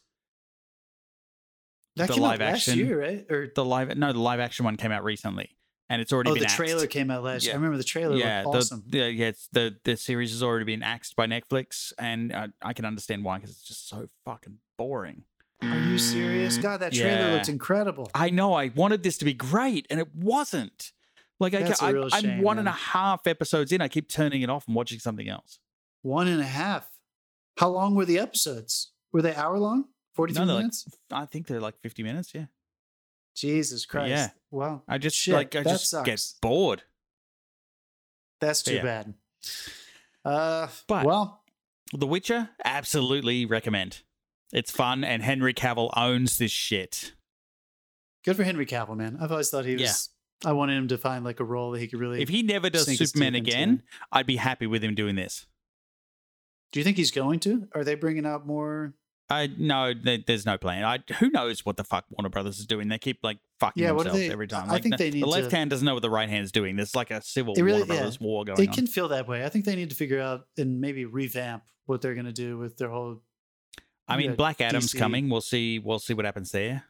that 1.95 2.07
the 2.07 2.15
live 2.15 2.41
action- 2.41 2.79
year, 2.79 2.99
right? 2.99 3.25
Or 3.29 3.51
The 3.53 3.63
live 3.63 3.95
no, 3.95 4.11
the 4.11 4.19
live 4.19 4.39
action 4.39 4.65
one 4.65 4.77
came 4.77 4.91
out 4.91 5.03
recently, 5.03 5.55
and 5.89 6.01
it's 6.01 6.11
already 6.11 6.31
oh, 6.31 6.35
the 6.35 6.43
axed. 6.43 6.55
trailer 6.55 6.87
came 6.87 7.11
out 7.11 7.23
last 7.23 7.43
year. 7.43 7.51
Yeah. 7.51 7.55
I 7.55 7.57
remember 7.57 7.77
the 7.77 7.83
trailer 7.83 8.15
yeah, 8.15 8.43
looked 8.43 8.57
awesome. 8.57 8.83
the, 8.87 8.99
the 8.99 9.11
yeah, 9.11 9.27
it's 9.27 9.47
the 9.51 9.75
the 9.83 9.95
series 9.97 10.31
has 10.31 10.41
already 10.43 10.65
been 10.65 10.83
axed 10.83 11.15
by 11.15 11.27
Netflix, 11.27 11.93
and 11.99 12.33
uh, 12.33 12.47
I 12.61 12.73
can 12.73 12.85
understand 12.85 13.23
why 13.23 13.37
because 13.37 13.51
it's 13.51 13.63
just 13.63 13.87
so 13.87 14.09
fucking 14.25 14.57
boring. 14.77 15.23
Are 15.61 15.79
you 15.79 15.97
serious? 15.97 16.57
God, 16.57 16.81
that 16.81 16.93
trailer 16.93 17.27
Yeah. 17.27 17.33
looked 17.33 17.49
incredible. 17.49 18.09
I 18.13 18.29
know 18.29 18.53
I 18.53 18.71
wanted 18.75 19.03
this 19.03 19.17
to 19.19 19.25
be 19.25 19.33
great, 19.33 19.87
and 19.89 19.99
it 19.99 20.13
wasn't. 20.15 20.91
Like 21.39 21.53
I, 21.53 21.63
That's 21.63 21.81
I, 21.81 21.89
I'm 21.89 22.09
shame, 22.09 22.41
one 22.41 22.59
and 22.59 22.67
a 22.67 22.71
half 22.71 23.27
episodes 23.27 23.71
in. 23.71 23.81
I 23.81 23.87
keep 23.87 24.09
turning 24.09 24.41
it 24.41 24.49
off 24.49 24.67
and 24.67 24.75
watching 24.75 24.99
something 24.99 25.27
else. 25.27 25.59
One 26.01 26.27
and 26.27 26.39
a 26.39 26.45
half. 26.45 26.89
How 27.57 27.69
long 27.69 27.95
were 27.95 28.05
the 28.05 28.19
episodes? 28.19 28.91
Were 29.11 29.21
they 29.21 29.33
hour 29.35 29.57
long? 29.59 29.85
43 30.13 30.39
No, 30.39 30.45
they're 30.45 30.55
like- 30.55 30.61
minutes? 30.63 30.87
I 31.11 31.25
think 31.25 31.47
they're 31.47 31.59
like 31.59 31.77
50 31.81 32.03
minutes. 32.03 32.33
Yeah, 32.33 32.45
Jesus 33.35 33.85
Christ. 33.85 34.09
yeah. 34.09 34.29
Wow. 34.51 34.83
I 34.87 34.97
just 34.97 35.17
Shit, 35.17 35.33
like 35.33 35.55
I 35.55 35.63
just 35.63 35.93
get 36.05 36.21
bored. 36.41 36.83
That's 38.39 38.63
too 38.63 38.75
yeah. 38.75 38.83
bad. 38.83 39.13
Uh, 40.23 40.67
But- 40.87 41.05
well, 41.05 41.43
The 41.93 42.07
Witcher, 42.07 42.49
absolutely 42.63 43.45
recommend. 43.45 44.01
It's 44.51 44.71
fun, 44.71 45.03
and 45.03 45.21
Henry 45.21 45.53
Cavill 45.53 45.89
owns 45.95 46.37
this 46.37 46.51
shit. 46.51 47.13
good 48.23 48.35
for 48.35 48.43
Henry 48.43 48.65
Cavill, 48.65 48.95
man. 48.95 49.17
I've 49.19 49.31
always 49.31 49.49
thought 49.49 49.65
he 49.65 49.73
was. 49.73 49.81
Yeah. 50.43 50.49
I 50.49 50.53
wanted 50.53 50.77
him 50.77 50.87
to 50.89 50.97
find 50.97 51.23
like 51.23 51.39
a 51.39 51.43
role 51.43 51.71
that 51.71 51.79
he 51.79 51.87
could 51.87 51.99
really. 51.99 52.21
If 52.21 52.29
he 52.29 52.43
never 52.43 52.69
does 52.69 52.85
Superman 52.97 53.33
teeth 53.33 53.39
into. 53.39 53.51
again, 53.51 53.83
I'd 54.11 54.25
be 54.27 54.35
happy 54.37 54.67
with 54.67 54.83
him 54.83 54.93
doing 54.95 55.15
this. 55.15 55.45
Do 56.71 56.79
you 56.79 56.83
think 56.83 56.97
he's 56.97 57.11
going 57.11 57.39
to? 57.41 57.67
Are 57.73 57.83
they 57.83 57.95
bringing 57.95 58.25
out 58.25 58.45
more? 58.45 58.93
I 59.29 59.47
no, 59.57 59.93
there- 59.93 60.19
there's 60.25 60.45
no 60.45 60.57
plan. 60.57 60.83
I 60.83 60.99
who 61.15 61.29
knows 61.31 61.65
what 61.65 61.77
the 61.77 61.83
fuck 61.83 62.05
Warner 62.11 62.29
Brothers 62.29 62.59
is 62.59 62.65
doing? 62.67 62.89
They 62.89 62.99
keep 62.99 63.19
like 63.23 63.39
fucking 63.59 63.81
Yeah, 63.81 63.93
themselves 63.93 64.19
they- 64.19 64.29
every 64.29 64.47
time. 64.47 64.69
I 64.69 64.73
Like, 64.73 64.83
think 64.83 64.97
the, 64.97 65.03
they 65.05 65.09
need 65.11 65.23
the 65.23 65.27
left 65.27 65.49
to- 65.49 65.55
hand 65.55 65.71
doesn't 65.71 65.85
know 65.85 65.95
what 65.95 66.01
the 66.03 66.09
right 66.11 66.29
hand 66.29 66.43
is 66.45 66.51
doing. 66.51 66.75
There's 66.75 66.93
like 66.95 67.09
a 67.11 67.21
civil 67.21 67.55
really- 67.55 67.79
Warner 67.79 67.85
Brothers 67.85 68.19
war 68.19 68.45
going 68.45 68.61
It 68.61 68.69
on. 68.69 68.75
can 68.75 68.87
feel 68.87 69.07
that 69.07 69.27
way. 69.27 69.43
I 69.43 69.49
think 69.49 69.65
they 69.65 69.75
need 69.75 69.89
to 69.89 69.95
figure 69.95 70.21
out 70.21 70.47
and 70.57 70.79
maybe 70.79 71.05
revamp 71.05 71.63
what 71.85 72.01
they're 72.01 72.13
going 72.13 72.25
to 72.27 72.31
do 72.33 72.57
with 72.59 72.77
their 72.77 72.89
whole. 72.89 73.21
I 74.07 74.17
mean, 74.17 74.29
yeah, 74.31 74.35
Black 74.35 74.61
Adam's 74.61 74.91
DC. 74.93 74.99
coming. 74.99 75.29
We'll 75.29 75.41
see. 75.41 75.79
We'll 75.79 75.97
see 75.99 76.13
what 76.13 76.25
happens 76.25 76.51
there. 76.51 76.83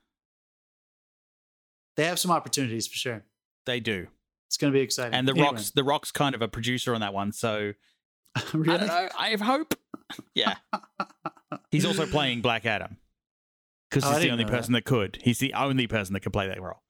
They 1.95 2.03
have 2.05 2.19
some 2.19 2.31
opportunities 2.31 2.87
for 2.87 2.95
sure. 2.97 3.23
They 3.65 3.79
do. 3.79 4.07
It's 4.47 4.57
going 4.57 4.71
to 4.73 4.77
be 4.77 4.83
exciting. 4.83 5.13
And 5.13 5.27
the 5.27 5.31
Anyway. 5.31 5.47
Rock's 5.47 5.71
the 5.71 5.83
Rock's 5.83 6.11
kind 6.11 6.35
of 6.35 6.41
a 6.41 6.47
producer 6.47 6.93
on 6.93 7.01
that 7.01 7.13
one, 7.13 7.31
so 7.31 7.73
I 8.35 8.41
don't 8.51 8.65
know. 8.67 9.09
I 9.17 9.29
have 9.29 9.41
hope. 9.41 9.73
Yeah. 10.35 10.55
He's 11.71 11.83
also 11.83 12.05
playing 12.05 12.41
Black 12.41 12.65
Adam 12.67 12.97
because 13.89 14.03
Oh, 14.05 14.11
he's 14.13 14.21
the 14.23 14.29
only 14.29 14.43
know 14.43 14.51
that. 14.51 14.55
person 14.57 14.73
that 14.73 14.85
could. 14.85 15.17
He's 15.23 15.39
the 15.39 15.53
only 15.55 15.87
person 15.87 16.13
that 16.13 16.19
could 16.19 16.31
play 16.33 16.47
that 16.47 16.61
role. 16.61 16.83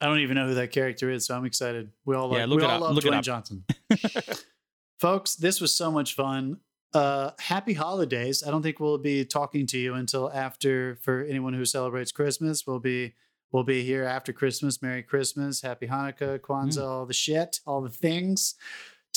I 0.00 0.06
don't 0.06 0.18
even 0.20 0.34
know 0.36 0.48
who 0.48 0.54
that 0.54 0.72
character 0.72 1.08
is, 1.08 1.24
so 1.26 1.36
I'm 1.36 1.44
excited. 1.44 1.92
We 2.04 2.16
all 2.16 2.32
Yeah, 2.32 2.40
like, 2.40 2.48
look 2.48 2.58
we 2.58 2.64
it 2.64 2.68
all 2.68 2.74
up, 2.76 2.80
love 2.80 2.94
look 2.96 3.04
it 3.04 3.12
Dwayne 3.12 3.18
up. 3.18 3.24
Johnson. 3.24 3.64
Folks, 4.98 5.36
this 5.36 5.60
was 5.60 5.74
so 5.74 5.90
much 5.92 6.14
fun. 6.14 6.58
Uh, 6.92 7.30
happy 7.38 7.74
holidays. 7.74 8.42
I 8.44 8.50
don't 8.50 8.62
think 8.62 8.80
we'll 8.80 8.98
be 8.98 9.24
talking 9.24 9.66
to 9.68 9.78
you 9.78 9.94
until 9.94 10.32
after 10.32 10.96
for 11.02 11.22
anyone 11.22 11.52
who 11.52 11.64
celebrates 11.64 12.10
Christmas. 12.10 12.66
We'll 12.66 12.80
be 12.80 13.14
we'll 13.52 13.62
be 13.64 13.84
here 13.84 14.04
after 14.04 14.32
Christmas. 14.32 14.82
Merry 14.82 15.02
Christmas, 15.02 15.62
Happy 15.62 15.86
Hanukkah, 15.86 16.38
Kwanzaa, 16.40 16.78
Mm. 16.78 16.88
all 16.88 17.06
the 17.06 17.14
shit, 17.14 17.60
all 17.66 17.80
the 17.82 17.90
things. 17.90 18.54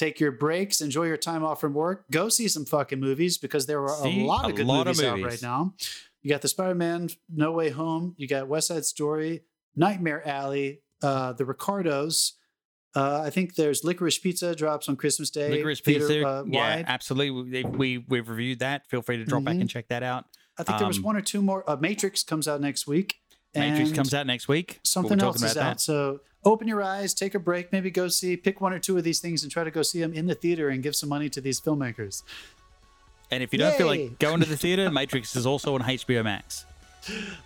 Take 0.01 0.19
your 0.19 0.31
breaks, 0.31 0.81
enjoy 0.81 1.03
your 1.05 1.15
time 1.17 1.43
off 1.43 1.61
from 1.61 1.75
work. 1.75 2.05
Go 2.09 2.27
see 2.27 2.47
some 2.47 2.65
fucking 2.65 2.99
movies 2.99 3.37
because 3.37 3.67
there 3.67 3.83
are 3.83 4.01
See? 4.01 4.23
a 4.23 4.25
lot 4.25 4.49
of 4.49 4.55
good 4.55 4.65
lot 4.65 4.87
of 4.87 4.97
movies, 4.97 5.03
out 5.03 5.21
right 5.21 5.41
now. 5.43 5.75
You 6.23 6.31
got 6.31 6.41
the 6.41 6.47
Spider-Man 6.47 7.09
No 7.31 7.51
Way 7.51 7.69
Home, 7.69 8.15
you 8.17 8.27
got 8.27 8.47
West 8.47 8.69
Side 8.69 8.83
Story, 8.83 9.41
Nightmare 9.75 10.27
Alley, 10.27 10.81
uh, 11.03 11.33
the 11.33 11.45
Ricardos. 11.45 12.33
Uh, 12.95 13.21
I 13.23 13.29
think 13.29 13.53
there's 13.53 13.83
Licorice 13.83 14.17
Pizza 14.19 14.55
drops 14.55 14.89
on 14.89 14.95
Christmas 14.95 15.29
Day. 15.29 15.51
Licorice 15.51 15.81
theater, 15.81 16.07
Pizza, 16.07 16.27
uh, 16.27 16.43
yeah, 16.47 16.75
wide. 16.77 16.85
absolutely. 16.87 17.63
We, 17.63 17.63
we 17.63 17.97
we've 18.09 18.27
reviewed 18.27 18.57
that. 18.59 18.87
Feel 18.89 19.03
free 19.03 19.17
to 19.17 19.23
drop 19.23 19.43
back 19.43 19.55
Mhm. 19.57 19.61
and 19.61 19.69
check 19.69 19.87
that 19.89 20.01
out. 20.01 20.25
I 20.57 20.63
think 20.63 20.79
there 20.79 20.87
was 20.87 20.97
um, 20.97 21.03
one 21.03 21.15
or 21.15 21.21
two 21.21 21.43
more. 21.43 21.63
Uh, 21.69 21.75
Matrix 21.79 22.23
comes 22.23 22.47
out 22.47 22.59
next 22.59 22.87
week. 22.87 23.17
Matrix 23.53 23.91
comes 23.91 24.15
out 24.15 24.25
next 24.25 24.47
week. 24.47 24.71
We'll 24.73 24.79
Something 24.83 25.21
else 25.21 25.35
talking 25.35 25.45
is 25.45 25.51
about 25.55 25.71
out. 25.73 25.81
So 25.81 26.21
open 26.43 26.67
your 26.67 26.81
eyes, 26.81 27.13
take 27.13 27.35
a 27.35 27.39
break, 27.39 27.71
maybe 27.71 27.91
go 27.91 28.07
see, 28.07 28.35
pick 28.37 28.61
one 28.61 28.73
or 28.73 28.79
two 28.79 28.97
of 28.97 29.03
these 29.03 29.19
things 29.19 29.43
and 29.43 29.51
try 29.51 29.63
to 29.63 29.71
go 29.71 29.81
see 29.81 29.99
them 29.99 30.13
in 30.13 30.25
the 30.25 30.35
theater 30.35 30.69
and 30.69 30.81
give 30.83 30.95
some 30.95 31.09
money 31.09 31.29
to 31.29 31.41
these 31.41 31.59
filmmakers. 31.61 32.23
And 33.29 33.41
if 33.43 33.53
you 33.53 33.59
don't 33.59 33.75
feel 33.75 33.87
like 33.87 34.19
going 34.19 34.41
to 34.41 34.45
the 34.49 34.57
theater, 34.57 34.89
Matrix 34.91 35.35
is 35.35 35.45
also 35.45 35.75
on 35.75 35.81
HBO 35.81 36.23
Max. 36.23 36.65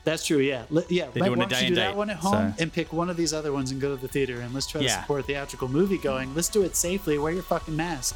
That's 0.04 0.26
true. 0.26 0.40
Yeah. 0.40 0.64
Li- 0.70 0.84
yeah. 0.90 1.06
They're 1.14 1.24
doing 1.26 1.38
want 1.40 1.50
day 1.52 1.62
to 1.62 1.68
do 1.68 1.76
that 1.76 1.90
date, 1.92 1.96
one 1.98 2.10
at 2.10 2.18
home 2.18 2.54
so- 2.58 2.62
and 2.64 2.74
pick 2.74 2.92
one 2.92 3.10
of 3.10 3.16
these 3.18 3.34
other 3.34 3.54
ones 3.54 3.72
and 3.72 3.80
go 3.80 3.96
to 3.96 4.02
the 4.02 4.08
theater 4.08 4.42
and 4.42 4.54
let's 4.54 4.68
try 4.68 4.82
to 4.82 4.88
Yeah. 4.88 5.02
support 5.02 5.26
theatrical 5.26 5.68
movie 5.68 5.98
going. 5.98 6.34
Let's 6.36 6.50
do 6.50 6.64
it 6.64 6.76
safely. 6.76 7.18
Wear 7.18 7.32
your 7.34 7.44
fucking 7.44 7.76
mask. 7.76 8.16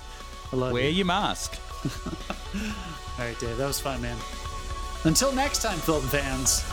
I 0.51 0.55
love 0.55 0.73
Wear 0.73 0.83
you. 0.83 0.89
your 0.89 1.05
mask. 1.05 1.57
All 2.25 3.25
right, 3.25 3.39
Dave. 3.39 3.55
That 3.57 3.67
was 3.67 3.79
fun, 3.79 4.01
man. 4.01 4.17
Until 5.05 5.31
next 5.31 5.61
time, 5.61 5.77
film 5.79 6.01
fans. 6.07 6.63